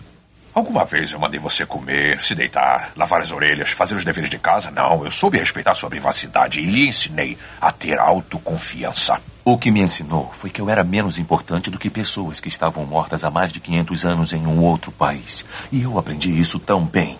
Alguma 0.54 0.86
vez 0.86 1.12
eu 1.12 1.20
mandei 1.20 1.40
você 1.40 1.66
comer, 1.66 2.22
se 2.22 2.34
deitar, 2.34 2.92
lavar 2.96 3.22
as 3.22 3.32
orelhas, 3.32 3.72
fazer 3.72 3.96
os 3.96 4.06
deveres 4.06 4.30
de 4.30 4.40
casa? 4.40 4.72
Não, 4.72 5.04
eu 5.04 5.12
soube 5.12 5.38
respeitar 5.38 5.74
sua 5.74 5.90
privacidade 5.90 6.62
e 6.62 6.66
lhe 6.66 6.88
ensinei 6.88 7.38
a 7.60 7.72
ter 7.72 8.00
autoconfiança. 8.00 9.20
O 9.48 9.58
que 9.60 9.70
me 9.70 9.80
ensinou 9.82 10.32
foi 10.34 10.50
que 10.50 10.60
eu 10.60 10.70
era 10.70 10.84
menos 10.84 11.20
importante 11.20 11.70
do 11.70 11.78
que 11.78 11.88
pessoas 11.90 12.40
que 12.40 12.48
estavam 12.50 12.84
mortas 12.84 13.24
há 13.24 13.30
mais 13.30 13.52
de 13.54 13.60
500 13.60 14.04
anos 14.06 14.34
em 14.34 14.46
um 14.48 14.60
outro 14.64 14.92
país. 14.92 15.46
E 15.72 15.84
eu 15.84 16.00
aprendi 16.00 16.32
isso 16.40 16.60
tão 16.60 16.84
bem 16.84 17.16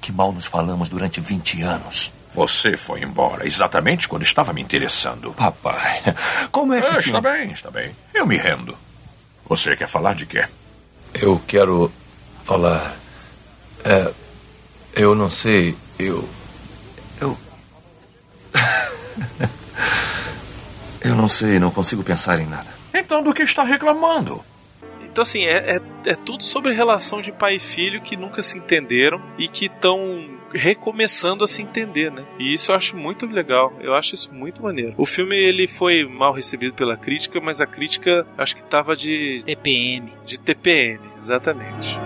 que 0.00 0.12
mal 0.12 0.32
nos 0.32 0.44
falamos 0.44 0.90
durante 0.90 1.18
20 1.20 1.62
anos. 1.62 2.12
Você 2.34 2.76
foi 2.76 3.02
embora 3.02 3.46
exatamente 3.46 4.06
quando 4.06 4.22
estava 4.22 4.52
me 4.52 4.60
interessando. 4.60 5.32
Papai, 5.32 6.02
como 6.50 6.74
é 6.74 6.82
que... 6.82 6.86
Ah, 6.88 6.90
o 6.90 7.02
senhor- 7.02 7.18
Está 7.18 7.20
bem, 7.32 7.50
está 7.52 7.70
bem. 7.70 7.96
Eu 8.12 8.26
me 8.26 8.36
rendo. 8.36 8.76
Você 9.48 9.74
quer 9.76 9.88
falar 9.88 10.14
de 10.14 10.26
quê? 10.26 10.46
Eu 11.14 11.40
quero 11.46 11.90
falar. 12.44 12.96
É, 13.84 14.12
eu 14.94 15.14
não 15.14 15.30
sei, 15.30 15.74
eu. 15.98 16.28
Eu. 17.20 17.36
Eu 21.04 21.14
não 21.14 21.28
sei, 21.28 21.58
não 21.58 21.70
consigo 21.70 22.02
pensar 22.02 22.40
em 22.40 22.46
nada. 22.46 22.68
Então 22.94 23.22
do 23.22 23.34
que 23.34 23.42
está 23.42 23.62
reclamando? 23.62 24.42
Então, 25.02 25.20
assim, 25.20 25.44
é, 25.44 25.76
é, 25.76 26.10
é 26.12 26.14
tudo 26.14 26.42
sobre 26.42 26.72
relação 26.72 27.20
de 27.20 27.30
pai 27.30 27.56
e 27.56 27.60
filho 27.60 28.00
que 28.00 28.16
nunca 28.16 28.42
se 28.42 28.56
entenderam 28.56 29.20
e 29.36 29.46
que 29.46 29.66
estão 29.66 30.26
recomeçando 30.54 31.44
a 31.44 31.46
se 31.46 31.60
entender, 31.60 32.10
né? 32.10 32.24
E 32.38 32.54
isso 32.54 32.72
eu 32.72 32.76
acho 32.76 32.96
muito 32.96 33.26
legal. 33.26 33.74
Eu 33.80 33.94
acho 33.94 34.14
isso 34.14 34.32
muito 34.32 34.62
maneiro. 34.62 34.94
O 34.96 35.04
filme 35.04 35.36
ele 35.36 35.66
foi 35.66 36.06
mal 36.06 36.32
recebido 36.32 36.72
pela 36.74 36.96
crítica, 36.96 37.40
mas 37.42 37.60
a 37.60 37.66
crítica 37.66 38.26
acho 38.38 38.56
que 38.56 38.64
tava 38.64 38.96
de 38.96 39.42
TPM. 39.44 40.12
de 40.24 40.38
TPM, 40.38 41.00
exatamente. 41.18 41.98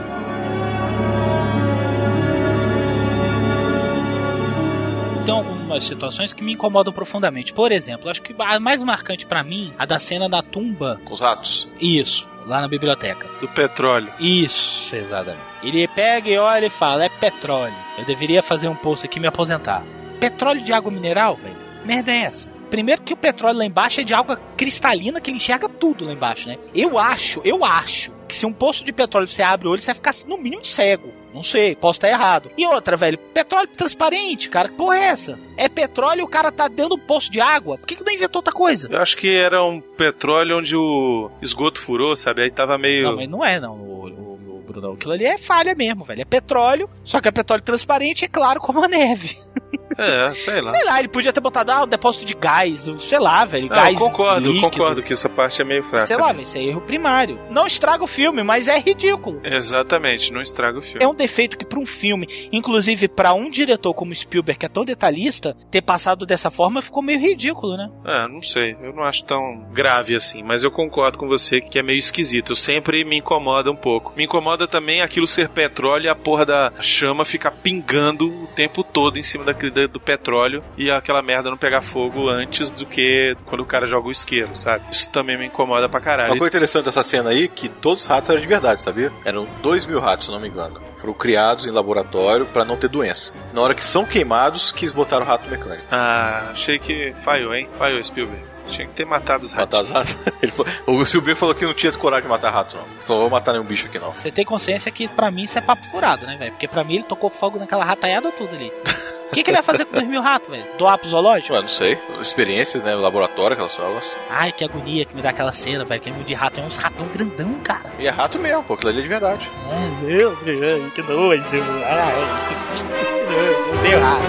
Tem 5.24 5.34
algumas 5.76 5.84
situações 5.84 6.32
que 6.32 6.42
me 6.42 6.52
incomodam 6.52 6.92
profundamente. 6.92 7.52
Por 7.52 7.70
exemplo, 7.70 8.10
acho 8.10 8.22
que 8.22 8.34
a 8.38 8.58
mais 8.58 8.82
marcante 8.82 9.26
pra 9.26 9.42
mim, 9.42 9.72
a 9.78 9.84
da 9.84 9.98
cena 9.98 10.28
da 10.28 10.42
tumba. 10.42 11.00
Com 11.04 11.12
os 11.12 11.20
ratos. 11.20 11.68
Isso, 11.80 12.28
lá 12.46 12.60
na 12.60 12.68
biblioteca. 12.68 13.28
Do 13.40 13.48
petróleo. 13.48 14.12
Isso, 14.18 14.94
exatamente. 14.94 15.44
Ele 15.62 15.86
pega 15.88 16.30
e 16.30 16.38
olha 16.38 16.66
e 16.66 16.70
fala: 16.70 17.04
é 17.04 17.08
petróleo. 17.08 17.74
Eu 17.98 18.04
deveria 18.04 18.42
fazer 18.42 18.68
um 18.68 18.74
post 18.74 19.06
aqui 19.06 19.18
e 19.18 19.20
me 19.20 19.28
aposentar. 19.28 19.84
Petróleo 20.18 20.62
de 20.62 20.72
água 20.72 20.90
mineral, 20.90 21.36
velho? 21.36 21.56
Merda 21.84 22.12
é 22.12 22.22
essa? 22.22 22.48
Primeiro 22.70 23.02
que 23.02 23.12
o 23.12 23.16
petróleo 23.16 23.58
lá 23.58 23.64
embaixo 23.64 24.00
é 24.00 24.04
de 24.04 24.12
água 24.12 24.36
cristalina 24.56 25.20
que 25.20 25.30
ele 25.30 25.36
enxerga 25.36 25.68
tudo 25.68 26.04
lá 26.04 26.12
embaixo, 26.12 26.48
né? 26.48 26.58
Eu 26.74 26.98
acho, 26.98 27.40
eu 27.44 27.64
acho 27.64 28.12
que 28.26 28.34
se 28.34 28.44
um 28.44 28.52
poço 28.52 28.84
de 28.84 28.92
petróleo 28.92 29.28
você 29.28 29.42
abre 29.42 29.68
o 29.68 29.70
olho, 29.70 29.80
você 29.80 29.86
vai 29.86 29.94
ficar 29.94 30.12
no 30.26 30.36
mínimo 30.36 30.64
cego. 30.64 31.12
Não 31.36 31.42
sei, 31.42 31.76
posso 31.76 31.98
estar 31.98 32.08
errado. 32.08 32.50
E 32.56 32.66
outra, 32.66 32.96
velho, 32.96 33.18
petróleo 33.18 33.68
transparente, 33.68 34.48
cara, 34.48 34.70
que 34.70 34.74
porra 34.74 34.96
é 34.96 35.04
essa? 35.04 35.38
É 35.54 35.68
petróleo 35.68 36.20
e 36.20 36.22
o 36.22 36.28
cara 36.28 36.50
tá 36.50 36.66
dentro 36.66 36.96
de 36.96 37.02
um 37.02 37.06
poço 37.06 37.30
de 37.30 37.42
água? 37.42 37.76
Por 37.76 37.86
que, 37.86 37.96
que 37.96 38.02
não 38.02 38.10
inventou 38.10 38.38
outra 38.38 38.54
coisa? 38.54 38.88
Eu 38.90 38.98
acho 38.98 39.18
que 39.18 39.36
era 39.36 39.62
um 39.62 39.78
petróleo 39.78 40.56
onde 40.56 40.74
o 40.74 41.30
esgoto 41.42 41.78
furou, 41.78 42.16
sabe? 42.16 42.40
Aí 42.40 42.50
tava 42.50 42.78
meio. 42.78 43.04
Não, 43.04 43.16
mas 43.16 43.28
não 43.28 43.44
é, 43.44 43.60
não. 43.60 43.74
O, 43.74 44.08
o, 44.08 44.56
o 44.56 44.64
Bruno, 44.66 44.92
aquilo 44.92 45.12
ali 45.12 45.26
é 45.26 45.36
falha 45.36 45.74
mesmo, 45.74 46.04
velho. 46.04 46.22
É 46.22 46.24
petróleo, 46.24 46.88
só 47.04 47.20
que 47.20 47.28
é 47.28 47.30
petróleo 47.32 47.62
transparente, 47.62 48.24
é 48.24 48.28
claro 48.28 48.58
como 48.58 48.82
a 48.82 48.88
neve. 48.88 49.36
É, 49.96 50.32
sei 50.34 50.60
lá. 50.60 50.70
Sei 50.70 50.84
lá, 50.84 50.98
ele 50.98 51.08
podia 51.08 51.32
ter 51.32 51.40
botado 51.40 51.72
ah, 51.72 51.84
um 51.84 51.88
depósito 51.88 52.24
de 52.24 52.34
gás, 52.34 52.88
sei 53.08 53.18
lá, 53.18 53.44
velho. 53.44 53.68
Não, 53.68 53.76
gás 53.76 53.94
eu 53.94 53.98
concordo, 53.98 54.52
líquido. 54.52 54.70
concordo 54.70 55.02
que 55.02 55.12
essa 55.12 55.28
parte 55.28 55.60
é 55.60 55.64
meio 55.64 55.82
fraca. 55.82 56.06
Sei 56.06 56.16
lá, 56.16 56.28
né? 56.28 56.34
velho, 56.34 56.42
isso 56.44 56.58
é 56.58 56.62
erro 56.62 56.80
primário. 56.80 57.38
Não 57.50 57.66
estraga 57.66 58.02
o 58.04 58.06
filme, 58.06 58.42
mas 58.42 58.68
é 58.68 58.78
ridículo. 58.78 59.40
Exatamente, 59.44 60.32
não 60.32 60.40
estraga 60.40 60.78
o 60.78 60.82
filme. 60.82 61.02
É 61.02 61.08
um 61.08 61.14
defeito 61.14 61.56
que 61.56 61.64
pra 61.64 61.78
um 61.78 61.86
filme, 61.86 62.26
inclusive 62.52 63.08
pra 63.08 63.32
um 63.34 63.48
diretor 63.48 63.94
como 63.94 64.14
Spielberg, 64.14 64.58
que 64.58 64.66
é 64.66 64.68
tão 64.68 64.84
detalhista, 64.84 65.56
ter 65.70 65.82
passado 65.82 66.26
dessa 66.26 66.50
forma 66.50 66.82
ficou 66.82 67.02
meio 67.02 67.18
ridículo, 67.18 67.76
né? 67.76 67.90
É, 68.04 68.28
não 68.28 68.42
sei. 68.42 68.76
Eu 68.82 68.92
não 68.92 69.04
acho 69.04 69.24
tão 69.24 69.66
grave 69.72 70.14
assim, 70.14 70.42
mas 70.42 70.64
eu 70.64 70.70
concordo 70.70 71.18
com 71.18 71.28
você 71.28 71.60
que 71.60 71.78
é 71.78 71.82
meio 71.82 71.98
esquisito. 71.98 72.52
Eu 72.52 72.56
sempre 72.56 73.04
me 73.04 73.16
incomoda 73.16 73.70
um 73.70 73.76
pouco. 73.76 74.12
Me 74.16 74.24
incomoda 74.24 74.66
também 74.66 75.00
aquilo 75.00 75.26
ser 75.26 75.48
petróleo 75.48 76.06
e 76.06 76.08
a 76.08 76.14
porra 76.14 76.44
da 76.44 76.72
chama 76.80 77.24
ficar 77.24 77.50
pingando 77.50 78.28
o 78.28 78.46
tempo 78.48 78.82
todo 78.82 79.18
em 79.18 79.22
cima 79.22 79.44
daquele, 79.44 79.72
do 79.86 80.00
petróleo 80.00 80.62
e 80.76 80.90
aquela 80.90 81.20
merda 81.22 81.50
não 81.50 81.56
pegar 81.56 81.82
fogo 81.82 82.28
antes 82.28 82.70
do 82.70 82.86
que 82.86 83.36
quando 83.46 83.60
o 83.60 83.66
cara 83.66 83.86
joga 83.86 84.08
o 84.08 84.10
isqueiro, 84.12 84.50
sabe? 84.54 84.84
Isso 84.90 85.10
também 85.10 85.36
me 85.36 85.46
incomoda 85.46 85.88
pra 85.88 86.00
caralho. 86.00 86.30
Uma 86.32 86.38
coisa 86.38 86.50
interessante 86.56 86.84
dessa 86.86 87.02
cena 87.02 87.30
aí, 87.30 87.48
que 87.48 87.68
todos 87.68 88.04
os 88.04 88.08
ratos 88.08 88.30
eram 88.30 88.40
de 88.40 88.46
verdade, 88.46 88.80
sabia? 88.80 89.12
Eram 89.24 89.46
dois 89.62 89.84
mil 89.84 90.00
ratos, 90.00 90.26
se 90.26 90.32
não 90.32 90.40
me 90.40 90.48
engano. 90.48 90.80
Foram 90.96 91.12
criados 91.12 91.66
em 91.66 91.70
laboratório 91.70 92.46
pra 92.46 92.64
não 92.64 92.76
ter 92.76 92.88
doença. 92.88 93.34
Na 93.52 93.60
hora 93.60 93.74
que 93.74 93.84
são 93.84 94.04
queimados, 94.04 94.72
quis 94.72 94.92
botar 94.92 95.20
o 95.20 95.24
rato 95.24 95.48
mecânico. 95.48 95.84
Ah, 95.90 96.48
achei 96.52 96.78
que 96.78 97.12
falhou, 97.22 97.54
hein? 97.54 97.68
Falhou, 97.78 98.02
Spielberg. 98.02 98.42
Tinha 98.68 98.88
que 98.88 98.94
ter 98.94 99.04
matado 99.04 99.44
os 99.44 99.52
ratos. 99.52 99.78
Matar 99.90 100.02
os 100.04 100.08
ratos. 100.10 100.32
Falou- 100.52 101.00
o 101.00 101.06
Silber 101.06 101.36
falou 101.36 101.54
que 101.54 101.64
não 101.64 101.72
tinha 101.72 101.92
coragem 101.92 102.24
de 102.24 102.28
matar 102.28 102.50
rato, 102.52 102.76
não. 102.76 102.82
Ele 102.82 103.00
falou, 103.04 103.22
vou 103.22 103.30
matar 103.30 103.52
nenhum 103.52 103.64
bicho 103.64 103.86
aqui, 103.86 103.96
não. 103.96 104.12
Você 104.12 104.28
tem 104.32 104.44
consciência 104.44 104.90
que 104.90 105.06
pra 105.06 105.30
mim 105.30 105.44
isso 105.44 105.56
é 105.56 105.60
papo 105.60 105.86
furado, 105.86 106.26
né, 106.26 106.36
velho? 106.36 106.50
Porque 106.50 106.66
pra 106.66 106.82
mim 106.82 106.94
ele 106.96 107.04
tocou 107.04 107.30
fogo 107.30 107.60
naquela 107.60 107.84
rataiada 107.84 108.32
tudo 108.32 108.52
ali. 108.56 108.72
O 109.30 109.34
que, 109.36 109.42
que 109.42 109.50
ele 109.50 109.56
vai 109.56 109.62
fazer 109.64 109.84
com 109.84 109.92
dois 109.94 110.06
mil 110.06 110.22
ratos, 110.22 110.48
velho? 110.48 110.64
Doar 110.78 110.96
pro 110.98 111.08
zoológico? 111.08 111.54
Ué, 111.54 111.60
não 111.60 111.68
sei. 111.68 111.98
Experiências, 112.20 112.82
né? 112.82 112.94
Laboratório, 112.94 113.52
aquelas 113.54 113.74
coisas. 113.74 114.16
Ai, 114.30 114.52
que 114.52 114.64
agonia 114.64 115.04
que 115.04 115.14
me 115.14 115.20
dá 115.20 115.30
aquela 115.30 115.52
cena, 115.52 115.84
velho. 115.84 116.00
Que 116.00 116.10
é 116.10 116.12
de 116.12 116.34
rato, 116.34 116.60
é 116.60 116.62
uns 116.62 116.76
ratão 116.76 117.06
grandão, 117.08 117.54
cara. 117.62 117.84
E 117.98 118.06
é 118.06 118.10
rato 118.10 118.38
mesmo, 118.38 118.62
pô. 118.62 118.74
Aquilo 118.74 118.90
ali 118.90 119.00
é 119.00 119.02
de 119.02 119.08
verdade. 119.08 119.50
Ai, 119.70 120.06
meu 120.06 120.36
Deus, 120.36 120.92
que 120.92 121.02
nojo. 121.02 121.42
Ai, 121.84 122.16
que 122.48 122.54
nojo. 122.54 123.78
Odeio 123.78 124.00
rato. 124.00 124.26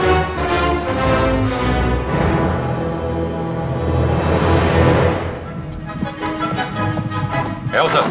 Elsa! 7.74 8.02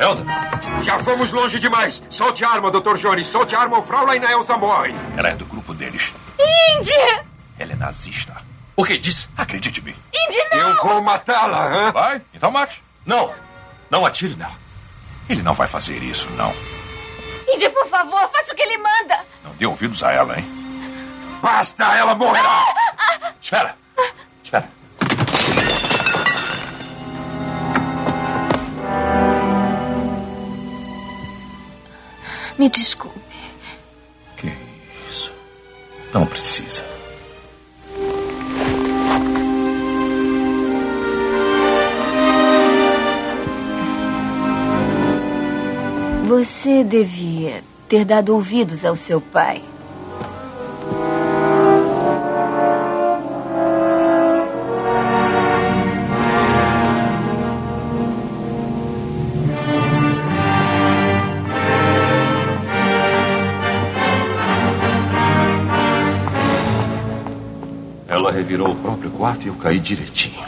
Elsa! 0.00 0.24
Já 0.82 0.98
fomos 0.98 1.32
longe 1.32 1.58
demais. 1.58 2.02
Solte 2.10 2.44
a 2.44 2.50
arma, 2.50 2.70
Dr. 2.70 2.96
Jones. 2.96 3.26
Solte 3.26 3.54
a 3.54 3.60
arma 3.60 3.76
ou 3.78 3.82
Fraulein 3.82 4.22
Elsa 4.22 4.58
morre. 4.58 4.94
Ela 5.16 5.30
é 5.30 5.34
do 5.34 5.46
grupo 5.46 5.63
deles. 5.74 6.12
Indy! 6.38 7.24
Ela 7.58 7.72
é 7.72 7.76
nazista. 7.76 8.34
O 8.76 8.84
que 8.84 8.98
diz? 8.98 9.28
Acredite-me. 9.36 9.90
Indy, 10.12 10.38
não! 10.50 10.58
Eu 10.68 10.82
vou 10.82 11.02
matá-la, 11.02 11.66
hã? 11.66 11.92
Vai, 11.92 12.22
então 12.32 12.50
mate. 12.50 12.82
Não! 13.06 13.32
Não 13.90 14.04
atire 14.04 14.34
nela. 14.36 14.54
Ele 15.28 15.42
não 15.42 15.54
vai 15.54 15.66
fazer 15.68 16.02
isso, 16.02 16.28
não. 16.30 16.52
Indy, 17.48 17.68
por 17.70 17.86
favor, 17.86 18.28
faça 18.30 18.52
o 18.52 18.56
que 18.56 18.62
ele 18.62 18.78
manda. 18.78 19.20
Não 19.44 19.52
dê 19.52 19.66
ouvidos 19.66 20.02
a 20.02 20.10
ela, 20.10 20.38
hein? 20.38 20.46
Basta, 21.40 21.84
ela 21.96 22.14
morrerá! 22.14 22.64
Espera! 23.40 23.76
Espera. 24.42 24.68
Me 32.58 32.68
desculpe. 32.68 33.23
Não 36.14 36.24
precisa. 36.24 36.84
Você 46.28 46.84
devia 46.84 47.64
ter 47.88 48.04
dado 48.04 48.32
ouvidos 48.32 48.84
ao 48.84 48.94
seu 48.94 49.20
pai. 49.20 49.60
Revirou 68.34 68.72
o 68.72 68.76
próprio 68.76 69.10
quarto 69.10 69.44
e 69.44 69.48
eu 69.48 69.54
caí 69.54 69.78
direitinho. 69.78 70.44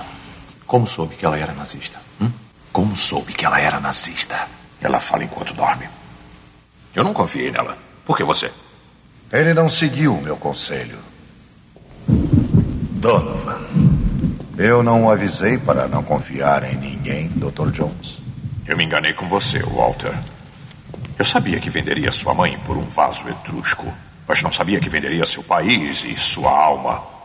Como 0.67 0.87
soube 0.87 1.15
que 1.15 1.25
ela 1.25 1.39
era 1.39 1.53
nazista? 1.53 2.01
Hum? 2.21 2.31
Como 2.73 2.97
soube 2.97 3.33
que 3.33 3.47
ela 3.47 3.61
era 3.61 3.81
nazista? 3.81 4.49
Ela 4.81 5.01
fala 5.01 5.25
enquanto 5.25 5.55
dorme. 5.55 5.89
Eu 6.95 7.05
não 7.05 7.15
confiei 7.15 7.51
nela. 7.51 7.79
Por 8.05 8.17
que 8.17 8.25
você? 8.25 8.51
Ele 9.33 9.55
não 9.55 9.71
seguiu 9.71 10.15
o 10.15 10.23
meu 10.23 10.37
conselho. 10.37 10.99
Donovan. 12.07 13.67
Eu 14.59 14.83
não 14.83 15.05
o 15.05 15.11
avisei 15.11 15.59
para 15.59 15.87
não 15.87 16.03
confiar 16.03 16.65
em 16.65 16.77
ninguém, 16.77 17.29
Dr. 17.29 17.71
Jones. 17.71 18.19
Eu 18.67 18.77
me 18.77 18.85
enganei 18.85 19.13
com 19.13 19.29
você, 19.29 19.59
Walter. 19.61 20.15
Eu 21.19 21.25
sabia 21.25 21.61
que 21.61 21.71
venderia 21.71 22.11
sua 22.11 22.35
mãe 22.35 22.59
por 22.67 22.77
um 22.77 22.85
vaso 22.85 23.29
etrusco, 23.29 23.87
mas 24.27 24.43
não 24.43 24.51
sabia 24.51 24.81
que 24.81 24.89
venderia 24.89 25.27
seu 25.27 25.43
país 25.43 26.05
e 26.05 26.17
sua 26.17 26.51
alma. 26.51 27.16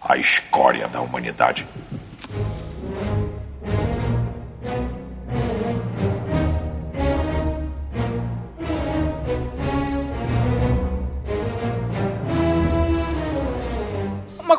A 0.00 0.16
escória 0.16 0.88
da 0.88 1.00
humanidade. 1.00 1.66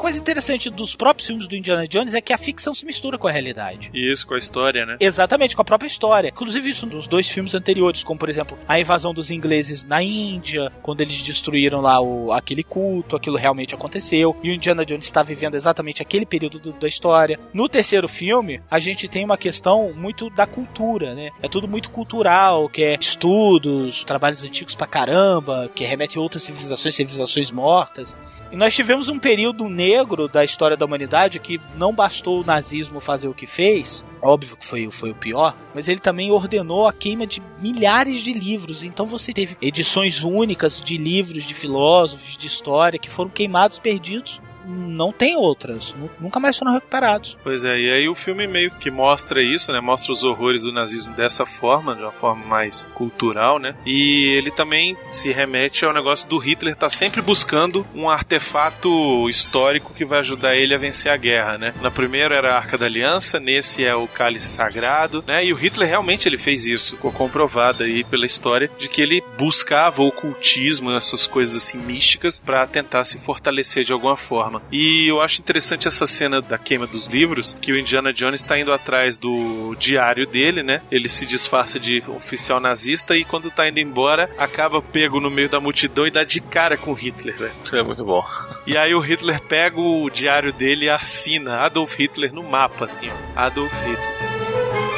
Coisa 0.02 0.18
interessante 0.20 0.70
dos 0.70 0.96
próprios 0.96 1.28
filmes 1.28 1.48
do 1.48 1.56
Indiana 1.56 1.88
Jones 1.88 2.14
é 2.16 2.20
que 2.22 2.34
a 2.34 2.38
ficção 2.38 2.74
se 2.74 2.86
mistura 2.86 3.18
com 3.18 3.28
a 3.28 3.32
realidade. 3.32 3.92
Isso, 3.94 4.26
com 4.28 4.34
a 4.34 4.38
história, 4.38 4.86
né? 4.86 4.98
Exatamente, 5.00 5.56
com 5.56 5.62
a 5.62 5.66
própria 5.66 5.88
história. 5.88 6.30
Inclusive 6.30 6.70
isso 6.70 6.88
nos 6.88 7.08
dois 7.08 7.30
filmes 7.30 7.54
anteriores, 7.54 8.04
como 8.04 8.20
por 8.20 8.28
exemplo, 8.30 8.58
a 8.68 8.80
invasão 8.80 9.14
dos 9.14 9.30
ingleses 9.30 9.86
na 9.86 10.02
Índia, 10.02 10.72
quando 10.82 11.02
eles 11.02 11.22
destruíram 11.22 11.82
lá 11.82 12.02
o, 12.02 12.32
aquele 12.32 12.64
culto, 12.64 13.16
aquilo 13.16 13.38
realmente 13.38 13.76
aconteceu, 13.76 14.36
e 14.44 14.50
o 14.50 14.54
Indiana 14.54 14.84
Jones 14.86 15.06
está 15.06 15.22
vivendo 15.22 15.56
exatamente 15.56 16.02
aquele 16.02 16.26
período 16.26 16.58
do- 16.60 16.74
da 16.74 16.88
história. 16.88 17.40
No 17.54 17.70
terceiro 17.70 18.08
filme, 18.08 18.60
a 18.72 18.80
gente 18.80 19.08
tem 19.08 19.24
uma 19.24 19.38
questão 19.38 19.94
muito 19.96 20.30
da 20.32 20.48
cultura, 20.48 21.14
né? 21.14 21.30
É 21.44 21.48
tudo 21.48 21.68
muito 21.68 21.92
cultural, 21.92 22.68
que 22.68 22.84
é 22.84 22.98
estudos, 23.00 24.04
trabalhos 24.04 24.44
antigos 24.44 24.76
pra 24.76 24.88
caramba, 24.88 25.70
que 25.76 25.84
remete 25.86 26.18
a 26.18 26.22
outras 26.22 26.44
civilizações, 26.44 26.96
civilizações 26.96 27.52
mortas. 27.52 28.18
E 28.52 28.56
nós 28.58 28.76
tivemos 28.76 29.08
um 29.08 29.18
período 29.18 29.70
negro 29.70 29.91
da 30.32 30.44
história 30.44 30.78
da 30.78 30.86
humanidade 30.86 31.40
que 31.40 31.60
não 31.76 31.94
bastou 31.94 32.42
o 32.42 32.46
nazismo 32.46 33.00
fazer 33.00 33.28
o 33.28 33.34
que 33.34 33.46
fez, 33.46 34.04
óbvio 34.22 34.58
que 34.58 34.66
foi, 34.66 34.90
foi 34.92 35.12
o 35.12 35.16
pior, 35.16 35.56
mas 35.74 35.88
ele 35.88 36.00
também 36.00 36.32
ordenou 36.32 36.88
a 36.88 36.94
queima 36.94 37.26
de 37.28 37.42
milhares 37.60 38.22
de 38.22 38.34
livros. 38.34 38.84
Então 38.84 39.06
você 39.06 39.34
teve 39.34 39.58
edições 39.62 40.24
únicas 40.24 40.82
de 40.82 40.98
livros 40.98 41.44
de 41.44 41.54
filósofos, 41.54 42.38
de 42.38 42.48
história, 42.48 43.00
que 43.00 43.10
foram 43.10 43.30
queimados, 43.30 43.80
perdidos. 43.80 44.42
Não 44.72 45.12
tem 45.12 45.36
outras, 45.36 45.94
nu- 45.96 46.10
nunca 46.20 46.40
mais 46.40 46.58
foram 46.58 46.74
recuperados. 46.74 47.38
Pois 47.44 47.66
é, 47.66 47.78
e 47.78 47.92
aí 47.92 48.08
o 48.10 48.16
filme 48.16 48.48
meio 48.48 48.72
que 48.72 48.90
mostra 48.92 49.42
isso, 49.44 49.72
né? 49.72 49.80
Mostra 49.82 50.12
os 50.12 50.24
horrores 50.24 50.64
do 50.64 50.72
nazismo 50.72 51.14
dessa 51.14 51.46
forma, 51.46 51.96
de 51.96 52.02
uma 52.02 52.12
forma 52.12 52.46
mais 52.46 52.90
cultural, 52.94 53.60
né? 53.60 53.76
E 53.86 54.36
ele 54.38 54.52
também 54.52 54.96
se 55.10 55.32
remete 55.32 55.86
ao 55.86 55.94
negócio 55.94 56.30
do 56.30 56.38
Hitler 56.38 56.74
estar 56.74 56.90
sempre 56.90 57.22
buscando 57.22 57.86
um 57.94 58.10
artefato 58.10 59.30
histórico 59.30 59.94
que 59.94 60.06
vai 60.06 60.20
ajudar 60.20 60.56
ele 60.56 60.74
a 60.74 60.78
vencer 60.78 61.12
a 61.12 61.18
guerra, 61.18 61.58
né? 61.58 61.74
Na 61.82 61.92
primeira 61.92 62.36
era 62.36 62.54
a 62.54 62.58
Arca 62.58 62.78
da 62.78 62.86
Aliança, 62.86 63.40
nesse 63.40 63.84
é 63.84 63.96
o 63.96 64.08
Cálice 64.08 64.48
Sagrado, 64.48 65.24
né? 65.28 65.44
E 65.46 65.54
o 65.54 65.56
Hitler 65.56 65.88
realmente 65.88 66.28
ele 66.28 66.38
fez 66.38 66.66
isso, 66.66 66.96
ficou 66.96 67.12
comprovado 67.12 67.84
aí 67.84 68.04
pela 68.04 68.26
história 68.26 68.70
de 68.78 68.88
que 68.90 69.02
ele 69.02 69.24
buscava 69.38 70.02
o 70.02 70.08
ocultismo, 70.08 70.92
essas 70.92 71.28
coisas 71.28 71.56
assim 71.58 71.78
místicas 71.78 72.40
para 72.40 72.66
tentar 72.68 73.06
se 73.06 73.18
fortalecer 73.18 73.84
de 73.84 73.94
alguma 73.94 74.18
forma. 74.18 74.61
E 74.72 75.08
eu 75.10 75.22
acho 75.22 75.42
interessante 75.42 75.88
essa 75.88 76.08
cena 76.08 76.42
da 76.42 76.58
queima 76.58 76.88
dos 76.88 77.08
livros, 77.08 77.58
que 77.62 77.72
o 77.72 77.78
Indiana 77.78 78.14
Jones 78.14 78.42
está 78.42 78.58
indo 78.58 78.72
atrás 78.72 79.18
do 79.18 79.76
diário 79.76 80.26
dele, 80.26 80.64
né? 80.64 80.82
Ele 80.90 81.10
se 81.10 81.26
disfarça 81.26 81.80
de 81.80 82.02
oficial 82.08 82.60
nazista 82.60 83.16
e 83.16 83.24
quando 83.24 83.52
tá 83.52 83.68
indo 83.68 83.80
embora, 83.80 84.30
acaba 84.38 84.82
pego 84.82 85.20
no 85.20 85.30
meio 85.30 85.50
da 85.50 85.60
multidão 85.60 86.08
e 86.08 86.12
dá 86.12 86.24
de 86.24 86.40
cara 86.40 86.78
com 86.78 86.94
Hitler, 86.94 87.38
velho. 87.38 87.54
É 87.74 87.84
muito 87.84 88.04
bom. 88.06 88.26
E 88.66 88.78
aí 88.78 88.94
o 88.94 89.00
Hitler 89.00 89.42
pega 89.42 89.80
o 89.80 90.10
diário 90.10 90.54
dele 90.54 90.86
e 90.86 90.90
assina 90.90 91.62
Adolf 91.62 91.96
Hitler 91.98 92.34
no 92.34 92.44
mapa, 92.44 92.86
assim, 92.86 93.10
ó. 93.10 93.40
Adolf 93.40 93.74
Hitler. 93.74 94.91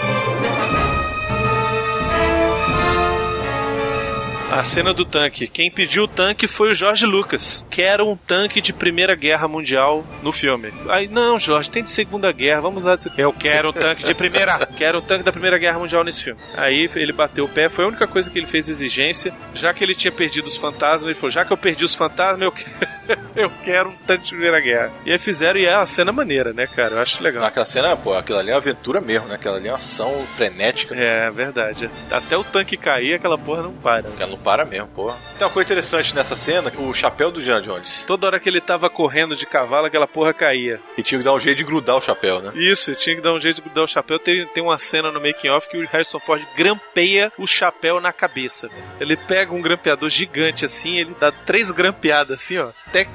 A 4.55 4.63
cena 4.63 4.93
do 4.93 5.03
tanque. 5.03 5.47
Quem 5.47 5.71
pediu 5.71 6.03
o 6.03 6.07
tanque 6.07 6.45
foi 6.47 6.69
o 6.71 6.75
Jorge 6.75 7.07
Lucas. 7.07 7.65
Quero 7.71 8.07
um 8.07 8.15
tanque 8.15 8.61
de 8.61 8.71
Primeira 8.71 9.15
Guerra 9.15 9.47
Mundial 9.47 10.05
no 10.21 10.31
filme. 10.31 10.71
Aí, 10.89 11.07
não, 11.07 11.39
Jorge, 11.39 11.71
tem 11.71 11.81
de 11.81 11.89
Segunda 11.89 12.31
Guerra, 12.31 12.61
vamos 12.61 12.83
usar. 12.83 12.95
de- 12.97 13.11
Eu 13.17 13.33
quero 13.33 13.69
um 13.69 13.73
tanque 13.73 14.03
de 14.05 14.13
Primeira. 14.13 14.63
quero 14.77 14.99
um 14.99 15.01
tanque 15.01 15.23
da 15.23 15.31
Primeira 15.31 15.57
Guerra 15.57 15.79
Mundial 15.79 16.03
nesse 16.03 16.23
filme. 16.23 16.39
Aí 16.55 16.87
ele 16.95 17.11
bateu 17.11 17.45
o 17.45 17.49
pé, 17.49 17.67
foi 17.67 17.83
a 17.83 17.87
única 17.87 18.05
coisa 18.05 18.29
que 18.29 18.37
ele 18.37 18.45
fez 18.45 18.69
exigência. 18.69 19.33
Já 19.55 19.73
que 19.73 19.83
ele 19.83 19.95
tinha 19.95 20.11
perdido 20.11 20.45
os 20.45 20.55
fantasmas, 20.55 21.05
ele 21.05 21.15
falou: 21.15 21.31
já 21.31 21.43
que 21.43 21.51
eu 21.51 21.57
perdi 21.57 21.83
os 21.83 21.95
fantasmas, 21.95 22.41
eu 22.41 22.51
quero. 22.51 22.93
eu 23.35 23.51
quero 23.63 23.89
um 23.89 23.95
tanque 24.07 24.23
de 24.25 24.29
Primeira 24.29 24.59
Guerra. 24.61 24.91
E 25.05 25.11
aí 25.11 25.17
fizeram, 25.17 25.59
e 25.59 25.65
é 25.65 25.75
uma 25.75 25.85
cena 25.87 26.11
maneira, 26.11 26.53
né, 26.53 26.67
cara? 26.67 26.93
Eu 26.93 27.01
acho 27.01 27.21
legal. 27.23 27.43
Aquela 27.43 27.65
cena, 27.65 27.97
pô, 27.97 28.13
aquilo 28.13 28.37
ali 28.37 28.49
é 28.51 28.53
uma 28.53 28.59
aventura 28.59 29.01
mesmo, 29.01 29.27
né? 29.27 29.35
Aquela 29.35 29.57
ali 29.57 29.67
é 29.67 29.71
uma 29.71 29.77
ação 29.77 30.25
frenética. 30.37 30.95
É, 30.95 31.29
verdade. 31.31 31.89
Até 32.11 32.37
o 32.37 32.43
tanque 32.43 32.77
cair, 32.77 33.15
aquela 33.15 33.37
porra 33.37 33.63
não 33.63 33.73
para. 33.73 34.05
Ela 34.19 34.29
não 34.29 34.37
para 34.43 34.65
mesmo, 34.65 34.87
porra. 34.87 35.17
Tem 35.37 35.47
uma 35.47 35.53
coisa 35.53 35.67
interessante 35.67 36.13
nessa 36.13 36.35
cena, 36.35 36.71
o 36.77 36.93
chapéu 36.93 37.31
do 37.31 37.39
Indiana 37.39 37.61
Jones. 37.61 38.03
Toda 38.05 38.27
hora 38.27 38.39
que 38.39 38.49
ele 38.49 38.61
tava 38.61 38.89
correndo 38.89 39.35
de 39.35 39.45
cavalo, 39.45 39.87
aquela 39.87 40.07
porra 40.07 40.33
caía. 40.33 40.79
E 40.97 41.03
tinha 41.03 41.19
que 41.19 41.25
dar 41.25 41.33
um 41.33 41.39
jeito 41.39 41.57
de 41.57 41.63
grudar 41.63 41.95
o 41.95 42.01
chapéu, 42.01 42.41
né? 42.41 42.51
Isso, 42.55 42.93
tinha 42.95 43.15
que 43.15 43.21
dar 43.21 43.33
um 43.33 43.39
jeito 43.39 43.57
de 43.57 43.61
grudar 43.61 43.83
o 43.83 43.87
chapéu. 43.87 44.19
Tem, 44.19 44.45
tem 44.47 44.63
uma 44.63 44.77
cena 44.77 45.11
no 45.11 45.21
making 45.21 45.49
off 45.49 45.69
que 45.69 45.77
o 45.77 45.87
Harrison 45.87 46.19
Ford 46.19 46.43
grampeia 46.55 47.31
o 47.37 47.47
chapéu 47.47 47.99
na 47.99 48.11
cabeça. 48.11 48.67
velho. 48.67 48.83
Ele 48.99 49.15
pega 49.15 49.53
um 49.53 49.61
grampeador 49.61 50.09
gigante 50.09 50.65
assim, 50.65 50.97
ele 50.97 51.15
dá 51.19 51.31
três 51.31 51.71
grampeadas 51.71 52.37
assim, 52.39 52.57
ó. 52.57 52.69
Tec, 52.91 53.09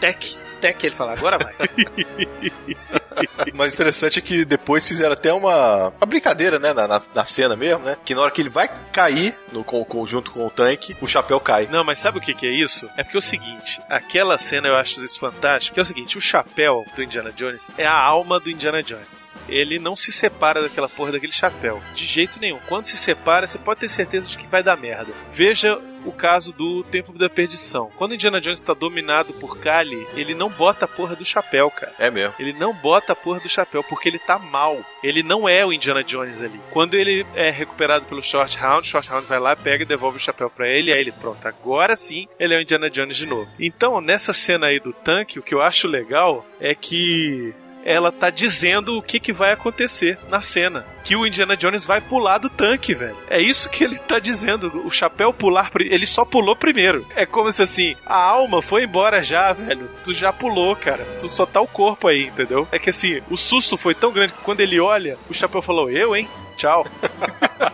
tec, 0.00 0.36
tec. 0.60 0.82
Ele 0.84 0.94
fala, 0.94 1.12
agora 1.12 1.38
vai. 1.38 1.54
Mas 3.54 3.74
interessante 3.74 4.18
é 4.18 4.22
que 4.22 4.44
depois 4.44 4.86
fizeram 4.86 5.12
até 5.12 5.32
uma, 5.32 5.88
uma 5.88 6.06
brincadeira, 6.06 6.58
né? 6.58 6.72
Na, 6.72 6.86
na, 6.88 7.02
na 7.14 7.24
cena 7.24 7.54
mesmo, 7.56 7.84
né? 7.84 7.96
Que 8.04 8.14
na 8.14 8.22
hora 8.22 8.30
que 8.30 8.40
ele 8.40 8.48
vai 8.48 8.70
cair 8.92 9.36
no, 9.52 9.62
com, 9.64 9.84
com- 9.84 10.06
junto 10.06 10.32
com 10.32 10.46
o 10.46 10.50
tanque, 10.50 10.96
o 11.00 11.06
chapéu 11.06 11.38
cai. 11.40 11.68
Não, 11.70 11.84
mas 11.84 11.98
sabe 11.98 12.18
o 12.18 12.20
que, 12.20 12.32
que 12.34 12.46
é 12.46 12.50
isso? 12.50 12.88
É 12.96 13.02
porque 13.02 13.16
é 13.16 13.18
o 13.18 13.22
seguinte: 13.22 13.80
aquela 13.88 14.38
cena 14.38 14.68
eu 14.68 14.76
acho 14.76 15.02
isso 15.04 15.18
fantástico. 15.18 15.74
Que 15.74 15.80
é 15.80 15.82
o 15.82 15.86
seguinte: 15.86 16.16
o 16.16 16.20
chapéu 16.20 16.84
do 16.94 17.02
Indiana 17.02 17.30
Jones 17.32 17.70
é 17.76 17.86
a 17.86 17.94
alma 17.98 18.38
do 18.40 18.50
Indiana 18.50 18.82
Jones. 18.82 19.36
Ele 19.48 19.78
não 19.78 19.94
se 19.96 20.12
separa 20.12 20.62
daquela 20.62 20.88
porra 20.88 21.12
daquele 21.12 21.32
chapéu. 21.32 21.82
De 21.94 22.06
jeito 22.06 22.38
nenhum. 22.40 22.58
Quando 22.68 22.84
se 22.84 22.96
separa, 22.96 23.46
você 23.46 23.58
pode 23.58 23.80
ter 23.80 23.88
certeza 23.88 24.28
de 24.28 24.36
que 24.38 24.46
vai 24.46 24.62
dar 24.62 24.76
merda. 24.76 25.12
Veja 25.30 25.78
o 26.04 26.12
caso 26.12 26.52
do 26.52 26.82
Templo 26.84 27.18
da 27.18 27.28
Perdição. 27.28 27.90
Quando 27.96 28.14
Indiana 28.14 28.40
Jones 28.40 28.58
está 28.58 28.74
dominado 28.74 29.32
por 29.34 29.58
Kali, 29.58 30.06
ele 30.14 30.34
não 30.34 30.48
bota 30.48 30.84
a 30.84 30.88
porra 30.88 31.16
do 31.16 31.24
chapéu, 31.24 31.70
cara. 31.70 31.94
É 31.98 32.10
mesmo. 32.10 32.34
Ele 32.38 32.52
não 32.52 32.72
bota 32.72 33.12
a 33.12 33.16
porra 33.16 33.40
do 33.40 33.48
chapéu 33.48 33.82
porque 33.84 34.08
ele 34.08 34.18
tá 34.18 34.38
mal. 34.38 34.80
Ele 35.02 35.22
não 35.22 35.48
é 35.48 35.64
o 35.64 35.72
Indiana 35.72 36.02
Jones 36.02 36.40
ali. 36.40 36.60
Quando 36.70 36.94
ele 36.94 37.26
é 37.34 37.50
recuperado 37.50 38.06
pelo 38.06 38.22
Short 38.22 38.56
Round, 38.58 38.86
o 38.86 38.90
Short 38.90 39.08
Round 39.10 39.26
vai 39.26 39.38
lá, 39.38 39.56
pega 39.56 39.82
e 39.82 39.86
devolve 39.86 40.16
o 40.16 40.20
chapéu 40.20 40.50
pra 40.50 40.68
ele, 40.68 40.92
aí 40.92 41.00
ele, 41.00 41.12
pronto, 41.12 41.46
agora 41.46 41.96
sim 41.96 42.28
ele 42.38 42.54
é 42.54 42.58
o 42.58 42.62
Indiana 42.62 42.90
Jones 42.90 43.16
de 43.16 43.26
novo. 43.26 43.50
Então, 43.58 44.00
nessa 44.00 44.32
cena 44.32 44.66
aí 44.66 44.80
do 44.80 44.92
tanque, 44.92 45.38
o 45.38 45.42
que 45.42 45.54
eu 45.54 45.62
acho 45.62 45.86
legal 45.86 46.46
é 46.60 46.74
que 46.74 47.54
ela 47.84 48.12
tá 48.12 48.30
dizendo 48.30 48.96
o 48.96 49.02
que, 49.02 49.20
que 49.20 49.32
vai 49.32 49.52
acontecer 49.52 50.18
na 50.28 50.40
cena. 50.40 50.86
Que 51.04 51.16
o 51.16 51.26
Indiana 51.26 51.56
Jones 51.56 51.84
vai 51.84 52.00
pular 52.00 52.38
do 52.38 52.48
tanque, 52.50 52.94
velho. 52.94 53.16
É 53.28 53.40
isso 53.40 53.68
que 53.68 53.82
ele 53.82 53.98
tá 53.98 54.18
dizendo. 54.18 54.82
O 54.84 54.90
chapéu 54.90 55.32
pular, 55.32 55.70
ele 55.78 56.06
só 56.06 56.24
pulou 56.24 56.54
primeiro. 56.54 57.06
É 57.14 57.24
como 57.24 57.50
se 57.50 57.62
assim, 57.62 57.96
a 58.04 58.16
alma 58.16 58.60
foi 58.60 58.84
embora 58.84 59.22
já, 59.22 59.52
velho. 59.52 59.88
Tu 60.04 60.12
já 60.12 60.32
pulou, 60.32 60.76
cara. 60.76 61.04
Tu 61.18 61.28
só 61.28 61.46
tá 61.46 61.60
o 61.60 61.66
corpo 61.66 62.08
aí, 62.08 62.26
entendeu? 62.26 62.68
É 62.70 62.78
que 62.78 62.90
assim, 62.90 63.20
o 63.30 63.36
susto 63.36 63.76
foi 63.76 63.94
tão 63.94 64.12
grande 64.12 64.32
que 64.32 64.42
quando 64.42 64.60
ele 64.60 64.78
olha, 64.78 65.18
o 65.28 65.34
chapéu 65.34 65.62
falou: 65.62 65.90
Eu, 65.90 66.14
hein? 66.14 66.28
Tchau. 66.56 66.86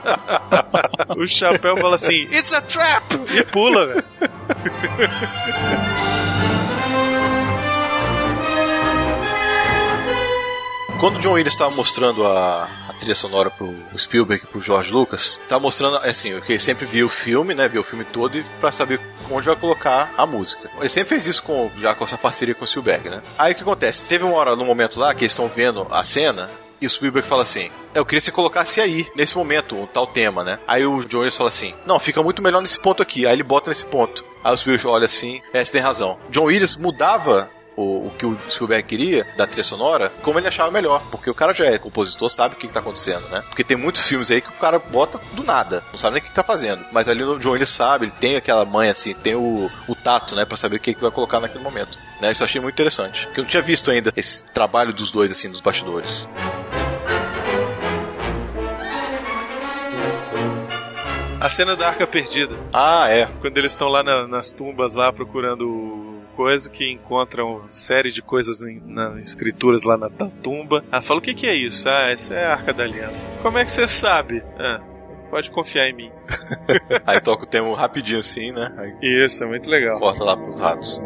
o 1.17 1.27
chapéu 1.27 1.77
fala 1.77 1.97
assim: 1.97 2.23
It's 2.33 2.53
a 2.53 2.61
trap! 2.61 3.03
E 3.35 3.43
pula, 3.45 3.87
velho. 3.87 4.05
Quando 10.99 11.17
o 11.17 11.19
John 11.19 11.33
Williams 11.33 11.53
estava 11.53 11.75
mostrando 11.75 12.27
a, 12.27 12.65
a 12.89 12.93
trilha 12.95 13.15
sonora 13.15 13.51
pro 13.51 13.75
Spielberg 13.99 14.43
e 14.43 14.47
pro 14.47 14.63
George 14.63 14.91
Lucas, 14.91 15.39
tava 15.47 15.61
mostrando, 15.61 15.99
assim, 15.99 16.33
o 16.33 16.41
que 16.41 16.53
ele 16.53 16.59
sempre 16.59 16.87
viu 16.87 17.07
o 17.07 17.11
filme, 17.11 17.55
né? 17.55 17.69
Viu 17.69 17.83
o 17.83 17.85
filme 17.85 18.03
todo 18.05 18.39
e 18.39 18.45
saber 18.73 18.99
onde 19.31 19.47
vai 19.47 19.57
colocar 19.57 20.11
a 20.17 20.25
música. 20.25 20.71
Ele 20.79 20.89
sempre 20.89 21.11
fez 21.11 21.27
isso 21.27 21.43
com, 21.43 21.71
já 21.79 21.95
com 21.95 22.05
essa 22.05 22.17
parceria 22.17 22.55
com 22.55 22.65
o 22.65 22.67
Spielberg, 22.67 23.11
né? 23.11 23.23
Aí 23.39 23.53
o 23.53 23.55
que 23.55 23.61
acontece? 23.61 24.05
Teve 24.05 24.25
uma 24.25 24.35
hora, 24.35 24.57
no 24.57 24.65
momento 24.65 24.99
lá, 24.99 25.15
que 25.15 25.25
eles 25.25 25.33
estão 25.33 25.49
vendo 25.49 25.87
a 25.91 26.03
cena, 26.03 26.49
e 26.81 26.87
o 26.87 26.91
Spielberg 26.91 27.29
fala 27.29 27.43
assim: 27.43 27.71
Eu 27.95 28.05
queria 28.05 28.21
que 28.21 28.25
você 28.25 28.33
colocasse 28.33 28.81
aí, 28.81 29.07
nesse 29.17 29.37
momento, 29.37 29.77
um 29.77 29.87
tal 29.87 30.07
tema, 30.07 30.43
né? 30.43 30.59
Aí 30.67 30.87
o 30.87 31.05
John 31.05 31.19
Williams 31.19 31.37
fala 31.37 31.51
assim: 31.51 31.75
Não, 31.87 31.99
fica 31.99 32.23
muito 32.23 32.43
melhor 32.43 32.61
nesse 32.61 32.79
ponto 32.79 33.03
aqui. 33.03 33.27
Aí 33.27 33.35
ele 33.35 33.43
bota 33.43 33.71
nesse 33.71 33.85
ponto. 33.85 34.25
Aí 34.43 34.53
o 34.53 34.57
Spielberg 34.57 34.87
olha 34.87 35.07
assim: 35.07 35.43
É, 35.53 35.65
você 35.65 35.73
tem 35.73 35.81
razão. 35.81 36.19
John 36.31 36.45
Williams 36.45 36.77
mudava 36.77 37.51
o, 37.77 38.07
o 38.07 38.12
que 38.18 38.24
o 38.27 38.37
Spielberg 38.51 38.89
queria 38.89 39.27
da 39.37 39.47
trilha 39.47 39.62
sonora, 39.64 40.11
como 40.22 40.39
ele 40.39 40.49
achava 40.49 40.70
melhor. 40.70 41.03
Porque 41.11 41.29
o 41.31 41.35
cara 41.35 41.53
já 41.53 41.66
é 41.66 41.79
compositor, 41.79 42.29
sabe 42.31 42.55
o 42.55 42.59
que, 42.59 42.66
que 42.66 42.72
tá 42.72 42.81
acontecendo, 42.81 43.29
né? 43.29 43.43
Porque 43.49 43.62
tem 43.64 43.77
muitos 43.77 44.03
filmes 44.03 44.31
aí 44.31 44.41
que 44.41 44.49
o 44.49 44.53
cara 44.53 44.79
bota 44.79 45.20
do 45.33 45.45
nada, 45.45 45.83
não 45.91 45.97
sabe 45.99 46.14
nem 46.14 46.20
o 46.20 46.22
que, 46.24 46.31
que 46.31 46.35
tá 46.35 46.43
fazendo. 46.43 46.85
Mas 46.93 47.09
ali 47.09 47.22
o 47.22 47.39
John 47.39 47.51
Williams 47.51 47.68
sabe, 47.70 48.07
ele 48.07 48.12
tem 48.12 48.37
aquela 48.37 48.64
manha 48.64 48.91
assim, 48.91 49.14
tem 49.14 49.35
o, 49.35 49.70
o 49.89 49.95
tato, 49.95 50.35
né, 50.35 50.45
pra 50.45 50.57
saber 50.57 50.77
o 50.77 50.81
que, 50.81 50.95
que 50.95 51.01
vai 51.03 51.11
colocar 51.11 51.39
naquele 51.41 51.62
momento. 51.62 51.99
Né? 52.20 52.33
Isso 52.33 52.43
eu 52.43 52.47
achei 52.47 52.61
muito 52.61 52.74
interessante. 52.74 53.27
Porque 53.27 53.41
eu 53.41 53.45
não 53.45 53.51
tinha 53.51 53.62
visto 53.62 53.91
ainda 53.91 54.12
esse 54.16 54.47
trabalho 54.47 54.93
dos 54.93 55.11
dois, 55.12 55.31
assim, 55.31 55.51
dos 55.51 55.61
bastidores. 55.61 56.29
A 61.41 61.49
cena 61.49 61.77
da 61.77 61.89
Arca 61.89 62.07
Perdida. 62.07 62.57
Ah, 62.72 63.09
é. 63.11 63.27
Quando 63.41 63.57
eles 63.59 63.72
estão 63.72 63.89
lá 63.89 64.03
na- 64.03 64.27
nas 64.27 64.53
tumbas 64.53 64.95
lá 64.95 65.12
procurando 65.12 66.06
coisa 66.37 66.68
que 66.68 66.93
encontram 66.93 67.57
uma 67.57 67.70
série 67.70 68.12
de 68.12 68.20
coisas 68.20 68.61
nas 68.84 69.18
escrituras 69.20 69.82
lá 69.84 69.97
na, 69.97 70.11
na 70.11 70.28
tumba. 70.28 70.84
Ela 70.93 71.03
fala, 71.03 71.18
o 71.18 71.22
que, 71.22 71.34
que 71.34 71.47
é 71.47 71.55
isso? 71.55 71.89
Ah, 71.89 72.11
essa 72.11 72.34
é 72.34 72.45
a 72.47 72.53
Arca 72.53 72.72
da 72.74 72.84
Aliança. 72.84 73.30
Como 73.43 73.57
é 73.57 73.64
que 73.64 73.72
você 73.72 73.89
sabe? 73.89 74.43
Ah, 74.59 74.80
pode 75.30 75.51
confiar 75.51 75.89
em 75.89 75.95
mim. 75.95 76.12
Aí 77.07 77.20
toca 77.20 77.45
o 77.45 77.49
tema 77.49 77.74
rapidinho 77.76 78.20
assim, 78.20 78.53
né? 78.53 78.72
Aí 78.76 79.24
Isso, 79.24 79.43
é 79.43 79.47
muito 79.47 79.68
legal. 79.68 79.99
corta 79.99 80.22
lá 80.22 80.37
pros 80.37 80.61
ratos. 80.61 81.03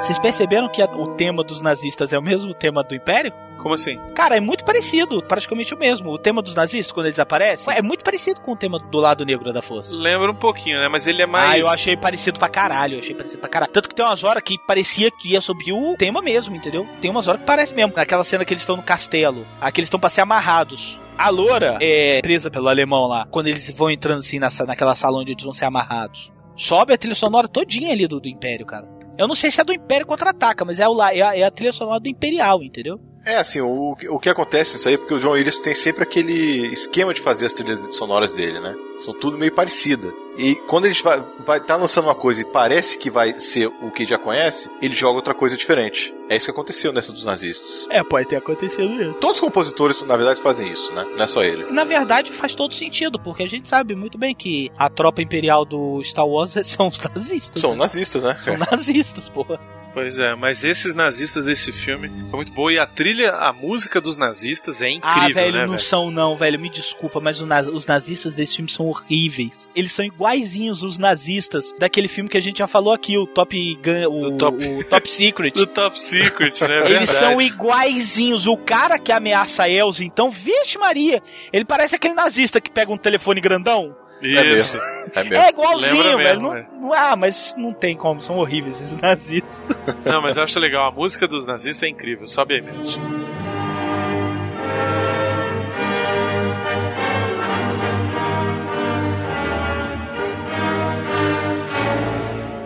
Vocês 0.00 0.20
perceberam 0.20 0.68
que 0.68 0.80
o 0.80 1.16
tema 1.16 1.42
dos 1.42 1.60
nazistas 1.60 2.12
é 2.12 2.18
o 2.18 2.22
mesmo 2.22 2.54
tema 2.54 2.84
do 2.84 2.94
Império? 2.94 3.32
Como 3.66 3.74
assim? 3.74 3.98
Cara, 4.14 4.36
é 4.36 4.40
muito 4.40 4.64
parecido, 4.64 5.20
praticamente 5.20 5.74
o 5.74 5.76
mesmo. 5.76 6.12
O 6.12 6.18
tema 6.18 6.40
dos 6.40 6.54
nazistas, 6.54 6.92
quando 6.92 7.06
eles 7.06 7.18
aparecem, 7.18 7.74
é 7.74 7.82
muito 7.82 8.04
parecido 8.04 8.40
com 8.40 8.52
o 8.52 8.56
tema 8.56 8.78
do 8.78 8.98
lado 8.98 9.26
negro 9.26 9.52
da 9.52 9.60
força. 9.60 9.92
Lembra 9.92 10.30
um 10.30 10.36
pouquinho, 10.36 10.78
né? 10.78 10.88
Mas 10.88 11.08
ele 11.08 11.20
é 11.20 11.26
mais. 11.26 11.50
Ah, 11.50 11.58
eu 11.58 11.68
achei 11.68 11.96
parecido 11.96 12.38
pra 12.38 12.48
caralho, 12.48 12.94
eu 12.94 13.00
achei 13.00 13.12
parecido 13.12 13.40
pra 13.40 13.48
caralho. 13.48 13.72
Tanto 13.72 13.88
que 13.88 13.94
tem 13.96 14.04
umas 14.04 14.22
horas 14.22 14.40
que 14.44 14.56
parecia 14.68 15.10
que 15.10 15.32
ia 15.32 15.40
subir 15.40 15.72
o 15.72 15.96
tema 15.96 16.22
mesmo, 16.22 16.54
entendeu? 16.54 16.86
Tem 17.00 17.10
umas 17.10 17.26
horas 17.26 17.40
que 17.40 17.46
parece 17.48 17.74
mesmo. 17.74 17.92
Naquela 17.96 18.22
cena 18.22 18.44
que 18.44 18.54
eles 18.54 18.62
estão 18.62 18.76
no 18.76 18.84
castelo, 18.84 19.44
aqui 19.60 19.80
eles 19.80 19.88
estão 19.88 19.98
pra 19.98 20.10
ser 20.10 20.20
amarrados. 20.20 21.00
A 21.18 21.28
loura 21.28 21.76
é 21.80 22.20
presa 22.22 22.48
pelo 22.48 22.68
alemão 22.68 23.08
lá, 23.08 23.26
quando 23.32 23.48
eles 23.48 23.68
vão 23.72 23.90
entrando 23.90 24.20
assim 24.20 24.38
na, 24.38 24.48
naquela 24.64 24.94
sala 24.94 25.18
onde 25.18 25.32
eles 25.32 25.42
vão 25.42 25.52
ser 25.52 25.64
amarrados. 25.64 26.30
Sobe 26.56 26.92
a 26.92 26.96
trilha 26.96 27.16
sonora 27.16 27.48
todinha 27.48 27.90
ali 27.90 28.06
do, 28.06 28.20
do 28.20 28.28
Império, 28.28 28.64
cara. 28.64 28.86
Eu 29.18 29.26
não 29.26 29.34
sei 29.34 29.50
se 29.50 29.60
é 29.60 29.64
do 29.64 29.72
Império 29.72 30.06
contra-ataca, 30.06 30.64
mas 30.64 30.78
é, 30.78 30.86
o, 30.86 31.02
é, 31.02 31.22
a, 31.22 31.36
é 31.36 31.42
a 31.42 31.50
trilha 31.50 31.72
sonora 31.72 31.98
do 31.98 32.08
Imperial, 32.08 32.62
entendeu? 32.62 33.00
É, 33.26 33.38
assim, 33.38 33.60
o, 33.60 33.96
o 34.10 34.18
que 34.20 34.28
acontece 34.28 34.74
nisso 34.74 34.86
aí 34.86 34.94
é 34.94 34.96
porque 34.96 35.12
o 35.12 35.18
John 35.18 35.30
Williams 35.30 35.58
tem 35.58 35.74
sempre 35.74 36.04
aquele 36.04 36.68
esquema 36.68 37.12
de 37.12 37.20
fazer 37.20 37.46
as 37.46 37.54
trilhas 37.54 37.96
sonoras 37.96 38.32
dele, 38.32 38.60
né? 38.60 38.72
São 39.00 39.12
tudo 39.12 39.36
meio 39.36 39.50
parecida. 39.50 40.14
E 40.38 40.54
quando 40.54 40.84
ele 40.84 40.94
vai 41.02 41.20
vai 41.44 41.60
tá 41.60 41.74
lançando 41.74 42.04
uma 42.04 42.14
coisa 42.14 42.42
e 42.42 42.44
parece 42.44 42.96
que 42.96 43.10
vai 43.10 43.36
ser 43.36 43.66
o 43.66 43.90
que 43.90 44.04
já 44.04 44.16
conhece, 44.16 44.70
ele 44.80 44.94
joga 44.94 45.16
outra 45.16 45.34
coisa 45.34 45.56
diferente. 45.56 46.14
É 46.28 46.36
isso 46.36 46.46
que 46.46 46.52
aconteceu 46.52 46.92
nessa 46.92 47.12
dos 47.12 47.24
nazistas. 47.24 47.88
É, 47.90 48.04
pode 48.04 48.28
ter 48.28 48.36
acontecido 48.36 49.02
isso. 49.02 49.14
Todos 49.14 49.38
os 49.38 49.40
compositores, 49.40 50.04
na 50.04 50.16
verdade, 50.16 50.40
fazem 50.40 50.70
isso, 50.70 50.92
né? 50.92 51.04
Não 51.16 51.24
é 51.24 51.26
só 51.26 51.42
ele. 51.42 51.66
Na 51.72 51.82
verdade, 51.82 52.30
faz 52.30 52.54
todo 52.54 52.74
sentido, 52.74 53.18
porque 53.18 53.42
a 53.42 53.48
gente 53.48 53.66
sabe 53.66 53.96
muito 53.96 54.16
bem 54.16 54.36
que 54.36 54.70
a 54.78 54.88
tropa 54.88 55.20
imperial 55.20 55.64
do 55.64 56.00
Star 56.04 56.28
Wars 56.28 56.54
são 56.64 56.86
os 56.86 57.00
nazistas. 57.00 57.60
São 57.60 57.72
né? 57.72 57.78
nazistas, 57.78 58.22
né? 58.22 58.36
São 58.38 58.56
nazistas, 58.70 59.28
porra. 59.28 59.58
Pois 59.96 60.18
é, 60.18 60.34
mas 60.34 60.62
esses 60.62 60.92
nazistas 60.92 61.46
desse 61.46 61.72
filme 61.72 62.10
são 62.28 62.36
muito 62.36 62.52
bons. 62.52 62.70
E 62.72 62.78
a 62.78 62.86
trilha, 62.86 63.30
a 63.30 63.50
música 63.50 63.98
dos 63.98 64.18
nazistas 64.18 64.82
é 64.82 64.90
incrível, 64.90 65.22
ah, 65.22 65.28
velho, 65.32 65.52
né, 65.54 65.60
não 65.62 65.68
velho? 65.70 65.80
são 65.80 66.10
não, 66.10 66.36
velho. 66.36 66.60
Me 66.60 66.68
desculpa, 66.68 67.18
mas 67.18 67.40
naz- 67.40 67.66
os 67.66 67.86
nazistas 67.86 68.34
desse 68.34 68.56
filme 68.56 68.70
são 68.70 68.86
horríveis. 68.88 69.70
Eles 69.74 69.92
são 69.92 70.04
iguaizinhos 70.04 70.82
os 70.82 70.98
nazistas 70.98 71.72
daquele 71.78 72.08
filme 72.08 72.28
que 72.28 72.36
a 72.36 72.42
gente 72.42 72.58
já 72.58 72.66
falou 72.66 72.92
aqui, 72.92 73.16
o 73.16 73.26
Top 73.26 73.56
Gun, 73.76 74.10
o, 74.10 74.36
Top- 74.36 74.62
o 74.68 74.84
Top 74.84 75.10
Secret. 75.10 75.52
Do 75.56 75.66
Top 75.66 75.98
Secret, 75.98 76.52
né? 76.68 76.76
Eles 76.90 77.10
Verdade. 77.10 77.18
são 77.18 77.40
iguaizinhos. 77.40 78.46
O 78.46 78.58
cara 78.58 78.98
que 78.98 79.10
ameaça 79.10 79.62
a 79.62 79.70
Elsa, 79.70 80.04
então, 80.04 80.30
vixe 80.30 80.76
Maria, 80.76 81.22
ele 81.50 81.64
parece 81.64 81.96
aquele 81.96 82.12
nazista 82.12 82.60
que 82.60 82.70
pega 82.70 82.92
um 82.92 82.98
telefone 82.98 83.40
grandão. 83.40 83.96
Isso. 84.22 84.78
É 85.14 85.22
mesmo. 85.24 85.36
É 85.44 85.48
igualzinho, 85.50 85.94
Lembra 86.02 86.16
velho. 86.16 86.42
mesmo, 86.42 86.42
Não- 86.48 86.56
é. 86.56 86.66
não- 86.80 86.92
ah, 86.94 87.16
mas 87.16 87.54
não 87.56 87.72
tem 87.72 87.96
como, 87.96 88.20
são 88.20 88.38
horríveis 88.38 88.80
esses 88.80 89.00
nazistas. 89.00 89.62
Não, 90.04 90.20
mas 90.22 90.36
eu 90.36 90.42
acho 90.42 90.58
legal. 90.58 90.88
A 90.88 90.90
música 90.90 91.28
dos 91.28 91.46
nazistas 91.46 91.82
é 91.82 91.88
incrível. 91.88 92.26
Sobe 92.26 92.54
aí, 92.54 92.62
mente. 92.62 92.98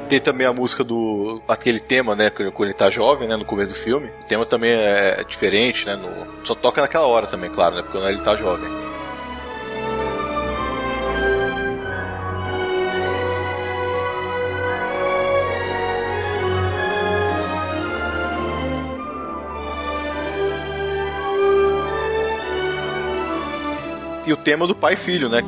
Tem 0.08 0.18
também 0.18 0.44
a 0.44 0.52
música 0.52 0.82
do. 0.82 1.40
aquele 1.46 1.78
tema, 1.78 2.16
né? 2.16 2.30
Quando 2.30 2.64
ele 2.68 2.74
tá 2.74 2.90
jovem, 2.90 3.28
né? 3.28 3.36
No 3.36 3.44
começo 3.44 3.70
do 3.74 3.76
filme. 3.78 4.08
O 4.24 4.26
tema 4.26 4.44
também 4.44 4.72
é 4.72 5.22
diferente, 5.28 5.86
né? 5.86 5.94
no- 5.94 6.26
só 6.44 6.52
toca 6.54 6.80
naquela 6.80 7.06
hora 7.06 7.28
também, 7.28 7.48
claro, 7.48 7.76
né? 7.76 7.82
Porque 7.82 7.96
quando 7.96 8.08
ele 8.08 8.20
tá 8.20 8.34
jovem. 8.34 8.68
E 24.30 24.32
o 24.32 24.36
tema 24.36 24.64
do 24.64 24.76
pai 24.76 24.92
e 24.92 24.96
filho, 24.96 25.28
né? 25.28 25.42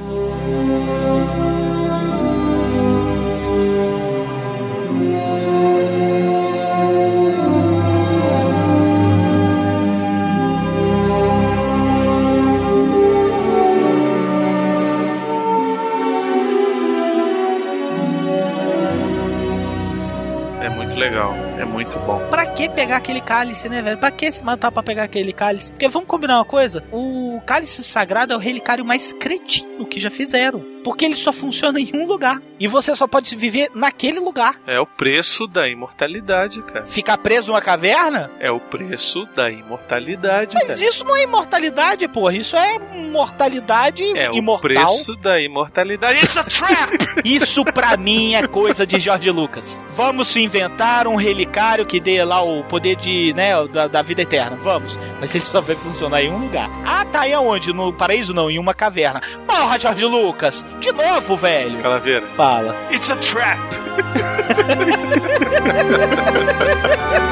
É 20.60 20.68
muito 20.68 20.96
legal. 20.96 21.32
É 21.56 21.64
muito 21.64 21.96
bom. 22.00 22.18
Pra 22.30 22.46
que 22.46 22.68
pegar 22.68 22.96
aquele 22.96 23.20
cálice, 23.20 23.68
né, 23.68 23.80
velho? 23.80 23.98
Pra 23.98 24.10
que 24.10 24.32
se 24.32 24.42
matar 24.42 24.72
pra 24.72 24.82
pegar 24.82 25.04
aquele 25.04 25.32
cálice? 25.32 25.70
Porque 25.70 25.86
vamos 25.86 26.08
combinar 26.08 26.38
uma 26.38 26.44
coisa: 26.44 26.82
o 26.90 27.21
cálice 27.42 27.82
sagrado 27.84 28.32
é 28.32 28.36
o 28.36 28.40
relicário 28.40 28.84
mais 28.84 29.12
cretino 29.12 29.86
que 29.86 30.00
já 30.00 30.10
fizeram. 30.10 30.71
Porque 30.82 31.04
ele 31.04 31.14
só 31.16 31.32
funciona 31.32 31.80
em 31.80 31.90
um 31.94 32.06
lugar. 32.06 32.40
E 32.58 32.66
você 32.68 32.94
só 32.94 33.06
pode 33.06 33.34
viver 33.36 33.70
naquele 33.74 34.18
lugar. 34.20 34.56
É 34.66 34.78
o 34.78 34.86
preço 34.86 35.46
da 35.46 35.68
imortalidade, 35.68 36.62
cara. 36.62 36.84
Ficar 36.86 37.18
preso 37.18 37.48
numa 37.50 37.60
caverna? 37.60 38.30
É 38.38 38.50
o 38.50 38.60
preço 38.60 39.24
da 39.34 39.50
imortalidade, 39.50 40.54
Mas 40.54 40.66
cara. 40.66 40.80
isso 40.84 41.04
não 41.04 41.16
é 41.16 41.22
imortalidade, 41.24 42.06
porra. 42.08 42.36
Isso 42.36 42.56
é 42.56 42.78
mortalidade 43.10 44.04
É 44.16 44.30
o 44.30 44.34
imortal. 44.36 44.60
preço 44.60 45.16
da 45.16 45.40
imortalidade. 45.40 46.18
It's 46.22 46.36
a 46.36 46.44
trap! 46.44 46.92
Isso 47.24 47.64
pra 47.64 47.96
mim 47.96 48.34
é 48.34 48.46
coisa 48.46 48.86
de 48.86 48.98
George 49.00 49.30
Lucas. 49.30 49.84
Vamos 49.96 50.34
inventar 50.36 51.06
um 51.06 51.16
relicário 51.16 51.86
que 51.86 52.00
dê 52.00 52.22
lá 52.24 52.42
o 52.42 52.62
poder 52.64 52.96
de, 52.96 53.32
né, 53.34 53.52
da, 53.68 53.86
da 53.88 54.02
vida 54.02 54.22
eterna. 54.22 54.56
Vamos. 54.56 54.98
Mas 55.20 55.34
ele 55.34 55.44
só 55.44 55.60
vai 55.60 55.76
funcionar 55.76 56.22
em 56.22 56.30
um 56.30 56.38
lugar. 56.38 56.68
Ah, 56.84 57.04
tá. 57.04 57.22
cair 57.22 57.34
aonde? 57.34 57.72
No 57.72 57.92
paraíso 57.92 58.34
não, 58.34 58.50
em 58.50 58.58
uma 58.58 58.74
caverna. 58.74 59.20
Porra, 59.46 59.78
Jorge 59.78 60.04
Lucas! 60.04 60.64
De 60.80 60.92
novo, 60.92 61.36
velho! 61.36 61.80
Calaveira. 61.80 62.26
Fala. 62.36 62.74
It's 62.90 63.10
a 63.10 63.16
trap! 63.16 63.58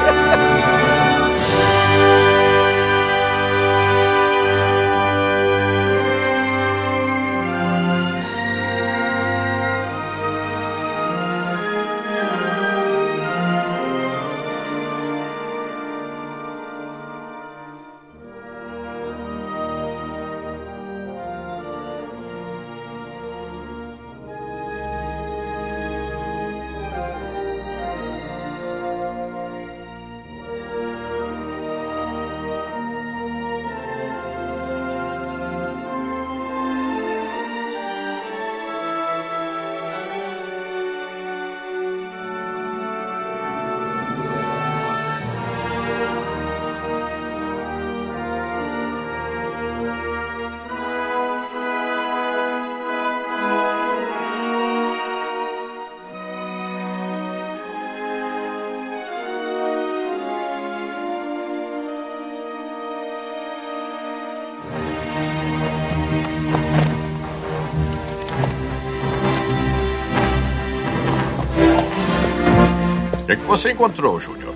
você 73.51 73.71
encontrou, 73.73 74.17
Júnior? 74.17 74.55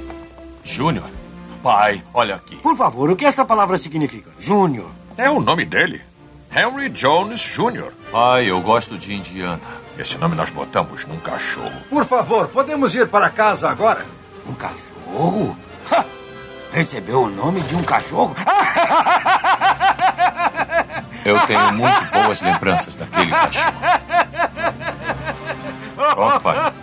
Júnior? 0.64 1.04
Pai, 1.62 2.02
olha 2.14 2.36
aqui. 2.36 2.56
Por 2.56 2.78
favor, 2.78 3.10
o 3.10 3.16
que 3.16 3.26
esta 3.26 3.44
palavra 3.44 3.78
significa? 3.78 4.32
Júnior. 4.40 4.90
É 5.18 5.30
o 5.30 5.42
nome 5.42 5.66
dele. 5.66 6.02
Henry 6.50 6.88
Jones 6.88 7.42
Jr. 7.42 7.92
Pai, 8.10 8.50
eu 8.50 8.62
gosto 8.62 8.98
de 8.98 9.14
Indiana. 9.14 9.60
Esse 10.00 10.18
nome 10.18 10.34
nós 10.36 10.50
botamos 10.50 11.06
num 11.06 11.20
cachorro. 11.20 11.74
Por 11.90 12.06
favor, 12.06 12.48
podemos 12.48 12.96
ir 12.96 13.10
para 13.10 13.30
casa 13.30 13.70
agora? 13.70 14.06
Um 14.48 14.54
cachorro? 14.54 15.58
Ha! 15.92 16.06
Recebeu 16.72 17.24
o 17.24 17.30
nome 17.30 17.60
de 17.62 17.76
um 17.76 17.84
cachorro? 17.84 18.34
Eu 21.26 21.40
tenho 21.48 21.74
muito 21.74 22.12
boas 22.12 22.40
lembranças 22.40 22.96
daquele 22.96 23.32
cachorro. 23.32 23.74
Pronto, 26.14 26.40
pai. 26.40 26.74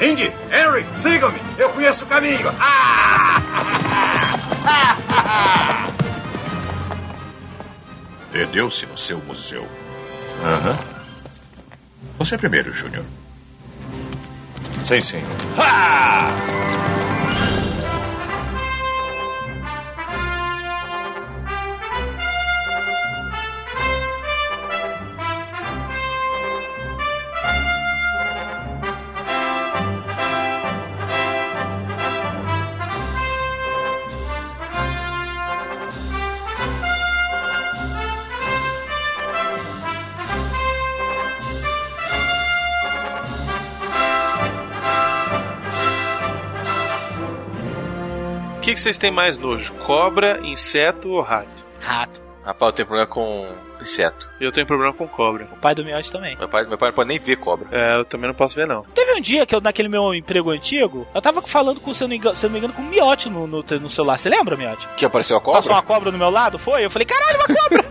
Indy, 0.00 0.32
Henry, 0.50 0.84
sigam-me. 0.96 1.38
Eu 1.58 1.68
conheço 1.70 2.04
o 2.04 2.08
caminho. 2.08 2.50
Perdeu-se 8.32 8.86
no 8.86 8.96
seu 8.96 9.18
museu. 9.18 9.68
Aham. 10.42 10.78
Você 12.18 12.38
primeiro, 12.38 12.72
Júnior. 12.72 13.04
Sim, 14.86 15.00
sim. 15.00 15.22
O 15.56 16.69
que, 48.80 48.84
que 48.84 48.94
vocês 48.94 48.98
têm 48.98 49.10
mais 49.10 49.36
nojo? 49.36 49.74
Cobra, 49.86 50.40
inseto 50.42 51.10
ou 51.10 51.20
rato? 51.20 51.64
Rato. 51.80 52.22
Rapaz, 52.42 52.70
eu 52.70 52.72
tenho 52.72 52.86
problema 52.86 53.06
com 53.06 53.54
inseto. 53.80 54.30
Eu 54.40 54.50
tenho 54.50 54.66
problema 54.66 54.94
com 54.94 55.06
cobra. 55.06 55.46
O 55.52 55.58
pai 55.58 55.74
do 55.74 55.84
Miotti 55.84 56.10
também. 56.10 56.36
Meu 56.38 56.48
pai, 56.48 56.64
meu 56.64 56.78
pai 56.78 56.88
não 56.88 56.94
pode 56.94 57.08
nem 57.08 57.18
ver 57.18 57.36
cobra. 57.36 57.68
É, 57.70 57.98
eu 57.98 58.04
também 58.06 58.28
não 58.28 58.34
posso 58.34 58.54
ver, 58.54 58.66
não. 58.66 58.82
Teve 58.94 59.12
um 59.12 59.20
dia 59.20 59.44
que 59.44 59.54
eu, 59.54 59.60
naquele 59.60 59.88
meu 59.88 60.14
emprego 60.14 60.50
antigo, 60.50 61.06
eu 61.14 61.20
tava 61.20 61.42
falando 61.42 61.80
com, 61.80 61.92
se 61.92 62.02
eu 62.02 62.08
não 62.08 62.10
me 62.10 62.16
engano, 62.16 62.34
se 62.34 62.46
eu 62.46 62.48
não 62.48 62.52
me 62.54 62.58
engano 62.58 62.72
com 62.72 62.82
o 62.82 62.86
Miotti 62.86 63.28
no, 63.28 63.46
no, 63.46 63.62
no 63.62 63.90
celular. 63.90 64.18
Você 64.18 64.30
lembra, 64.30 64.56
Miotti? 64.56 64.88
Que 64.96 65.04
apareceu 65.04 65.36
a 65.36 65.40
cobra? 65.40 65.58
Passou 65.60 65.72
uma 65.72 65.82
cobra 65.82 66.10
no 66.10 66.16
meu 66.16 66.30
lado, 66.30 66.58
foi? 66.58 66.84
Eu 66.84 66.90
falei, 66.90 67.06
caralho, 67.06 67.38
uma 67.38 67.46
cobra! 67.46 67.84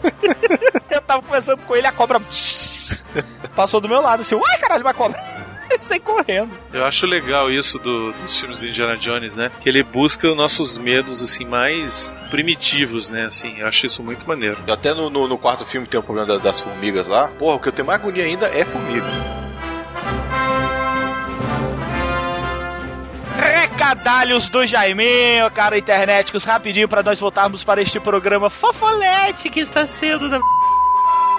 eu 0.90 1.02
tava 1.02 1.22
conversando 1.22 1.62
com 1.64 1.76
ele, 1.76 1.86
a 1.86 1.92
cobra 1.92 2.20
passou 3.56 3.80
do 3.80 3.88
meu 3.88 4.02
lado, 4.02 4.22
assim, 4.22 4.36
uai, 4.36 4.58
caralho, 4.58 4.82
uma 4.84 4.94
cobra! 4.96 5.49
Sai 5.80 6.00
correndo. 6.00 6.50
Eu 6.74 6.86
acho 6.86 7.06
legal 7.06 7.50
isso 7.52 7.78
do- 7.80 8.12
dos 8.14 8.40
filmes 8.40 8.60
do 8.60 8.68
Indiana 8.68 8.96
Jones, 8.98 9.36
né? 9.36 9.52
Que 9.62 9.70
ele 9.70 9.82
busca 9.84 10.30
os 10.30 10.36
nossos 10.38 10.78
medos, 10.78 11.24
assim, 11.24 11.46
mais 11.46 12.14
primitivos, 12.30 13.10
né? 13.10 13.26
Assim, 13.26 13.60
eu 13.60 13.68
acho 13.68 13.86
isso 13.86 14.04
muito 14.04 14.28
maneiro. 14.28 14.58
Até 14.70 14.94
no, 14.94 15.10
no, 15.10 15.28
no 15.28 15.38
quarto 15.38 15.66
filme 15.66 15.88
tem 15.88 16.00
o 16.00 16.04
problema 16.04 16.28
da- 16.28 16.38
das 16.38 16.60
formigas 16.60 17.08
lá. 17.08 17.28
Porra, 17.40 17.56
o 17.56 17.60
que 17.60 17.68
eu 17.70 17.72
tenho 17.72 17.88
mais 17.88 18.00
agonia 18.02 18.24
ainda 18.26 18.48
é 18.48 18.64
formiga. 18.66 19.06
Recadalhos 23.38 24.50
do 24.50 24.66
Jaiminho, 24.66 25.50
cara, 25.52 25.78
internéticos, 25.78 26.44
rapidinho 26.44 26.88
pra 26.88 27.02
nós 27.02 27.20
voltarmos 27.20 27.64
para 27.64 27.82
este 27.82 28.00
programa 28.00 28.50
fofolete 28.50 29.50
que 29.50 29.62
está 29.62 29.88
sendo 29.88 30.30
da... 30.30 30.40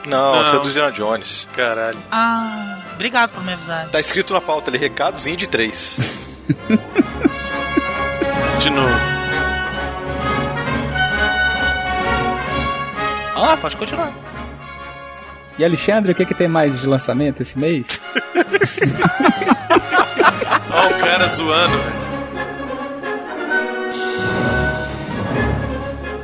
Não, 0.07 0.36
Não. 0.36 0.43
isso 0.44 0.57
é 0.57 0.59
do 0.61 0.69
Indiana 0.69 0.93
Jones. 0.93 1.47
Caralho. 1.55 1.98
Ah, 2.11 2.78
obrigado 3.01 3.31
por 3.31 3.43
me 3.43 3.55
avisar. 3.55 3.89
Tá 3.89 3.98
escrito 3.98 4.35
na 4.35 4.43
pauta 4.43 4.70
ali, 4.70 4.77
recados 4.77 5.24
de 5.24 5.48
3. 5.48 6.01
De 8.60 8.68
novo. 8.68 8.94
Ah, 13.35 13.56
pode 13.59 13.74
continuar. 13.77 14.12
E 15.59 15.64
Alexandre, 15.64 16.12
o 16.12 16.14
que, 16.14 16.27
que 16.27 16.35
tem 16.35 16.47
mais 16.47 16.78
de 16.78 16.86
lançamento 16.86 17.40
esse 17.40 17.59
mês? 17.59 18.05
Olha 20.70 20.97
o 20.97 21.01
cara 21.01 21.27
zoando, 21.28 21.78
velho. 21.78 22.10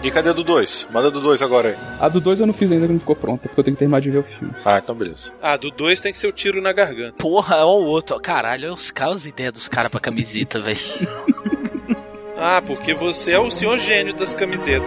E 0.07 0.11
cadê 0.13 0.31
a 0.31 0.33
do 0.33 0.45
2? 0.45 0.87
Manda 0.93 1.09
a 1.09 1.11
do 1.11 1.21
2 1.21 1.43
agora 1.43 1.71
aí. 1.71 1.77
A 1.99 2.09
do 2.09 2.21
2 2.21 2.39
eu 2.39 2.47
não 2.47 2.55
fiz 2.55 2.71
ainda, 2.71 2.87
que 2.87 2.93
não 2.93 3.01
ficou 3.01 3.17
pronta, 3.17 3.49
porque 3.49 3.59
eu 3.59 3.65
tenho 3.65 3.75
que 3.75 3.81
terminar 3.81 4.01
de 4.01 4.09
ver 4.09 4.19
o 4.19 4.23
filme. 4.23 4.55
Ah, 4.65 4.79
então 4.79 4.95
beleza. 4.95 5.33
Ah, 5.43 5.57
do 5.57 5.69
2 5.69 6.01
tem 6.01 6.13
que 6.13 6.19
ser 6.19 6.29
o 6.29 6.33
tiro 6.33 6.63
na 6.63 6.73
garganta. 6.73 7.21
Porra, 7.21 7.57
ó 7.67 7.77
o 7.77 7.85
outro. 7.85 8.21
Caralho, 8.21 8.67
olha 8.67 8.75
os 8.75 8.93
caras, 8.93 9.17
as 9.17 9.27
ideias 9.27 9.53
dos 9.53 9.67
caras 9.67 9.91
pra 9.91 9.99
camiseta, 9.99 10.61
velho. 10.61 10.79
Ah, 12.39 12.61
porque 12.61 12.93
você 12.93 13.33
é 13.33 13.39
o 13.39 13.51
senhor 13.51 13.79
gênio 13.79 14.15
das 14.15 14.35
camisetas. 14.35 14.87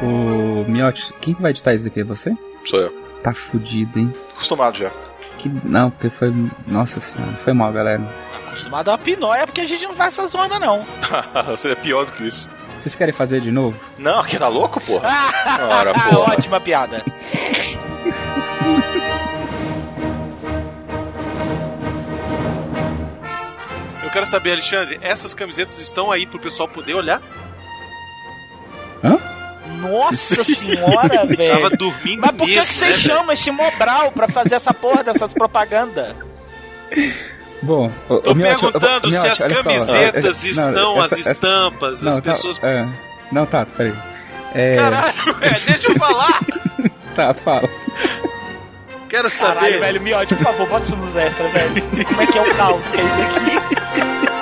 O 0.00 0.64
Miotti, 0.70 1.12
quem 1.20 1.34
que 1.34 1.42
vai 1.42 1.50
editar 1.50 1.74
isso 1.74 1.88
aqui? 1.88 2.00
É 2.00 2.04
você? 2.04 2.32
Sou 2.64 2.78
eu. 2.78 2.94
Tá 3.24 3.34
fudido, 3.34 3.98
hein? 3.98 4.12
Acostumado 4.32 4.78
já. 4.78 4.92
Que... 5.38 5.50
Não, 5.64 5.90
porque 5.90 6.10
foi. 6.10 6.32
Nossa 6.68 7.00
senhora, 7.00 7.32
foi 7.32 7.52
mal, 7.52 7.72
galera. 7.72 8.00
Acostumado 8.54 8.88
a 8.88 8.92
uma 8.92 8.98
pinóia 8.98 9.46
porque 9.48 9.62
a 9.62 9.66
gente 9.66 9.82
não 9.84 9.94
faz 9.94 10.16
essa 10.16 10.28
zona, 10.28 10.60
não. 10.60 10.86
Você 11.50 11.72
é 11.72 11.74
pior 11.74 12.06
do 12.06 12.12
que 12.12 12.24
isso. 12.24 12.48
Vocês 12.78 12.94
querem 12.94 13.12
fazer 13.12 13.40
de 13.40 13.50
novo? 13.50 13.78
Não, 13.98 14.20
aqui 14.20 14.38
tá 14.38 14.46
louco, 14.46 14.80
porra? 14.80 15.08
Ora, 15.70 15.92
porra. 15.98 16.34
Ótima 16.34 16.60
piada. 16.60 17.02
Eu 24.04 24.10
quero 24.10 24.26
saber, 24.26 24.52
Alexandre, 24.52 25.00
essas 25.02 25.34
camisetas 25.34 25.80
estão 25.80 26.12
aí 26.12 26.24
pro 26.24 26.38
pessoal 26.38 26.68
poder 26.68 26.94
olhar? 26.94 27.20
Nossa 29.80 30.44
senhora, 30.44 31.26
velho. 31.26 31.54
Tava 31.54 31.70
dormindo 31.76 32.20
Mas 32.20 32.30
por 32.30 32.46
que, 32.46 32.54
mesmo, 32.54 32.68
que 32.68 32.74
você 32.74 32.86
né, 32.86 32.92
chama 32.92 33.32
esse 33.32 33.50
Mobral 33.50 34.12
pra 34.12 34.28
fazer 34.28 34.54
essa 34.54 34.72
porra 34.72 35.02
dessas 35.02 35.34
propagandas? 35.34 36.14
Bom, 37.64 37.90
Tô 38.22 38.34
Miotti, 38.34 38.60
perguntando 38.60 39.08
ô, 39.08 39.10
se 39.10 39.16
Miotti, 39.16 39.28
as 39.28 39.38
só, 39.38 39.48
camisetas 39.48 40.24
ó, 40.24 40.48
estão, 40.48 41.00
as 41.00 41.12
estampas, 41.12 42.02
não, 42.02 42.10
as 42.10 42.16
tá- 42.16 42.22
pessoas. 42.22 42.60
é, 42.62 42.86
não, 43.32 43.46
tá, 43.46 43.64
peraí. 43.66 43.94
É, 44.54 44.74
Caralho, 44.76 45.14
velho, 45.40 45.60
deixa 45.66 45.88
eu 45.88 45.94
falar! 45.96 46.40
Tá, 47.14 47.32
fala. 47.32 47.68
Quero 49.08 49.30
Caralho, 49.30 49.54
saber. 49.60 49.78
velho, 49.78 50.00
Miotti, 50.00 50.34
por 50.34 50.42
favor, 50.44 50.68
bota 50.68 50.84
isso 50.84 50.96
nos 50.96 51.14
extras, 51.14 51.52
velho. 51.52 51.70
Como 52.08 52.20
é 52.22 52.26
que 52.26 52.38
é 52.38 52.42
o 52.42 52.54
caos 52.56 52.84
que 52.88 53.00
é 53.00 53.04
isso 53.04 53.22
aqui? 53.22 54.24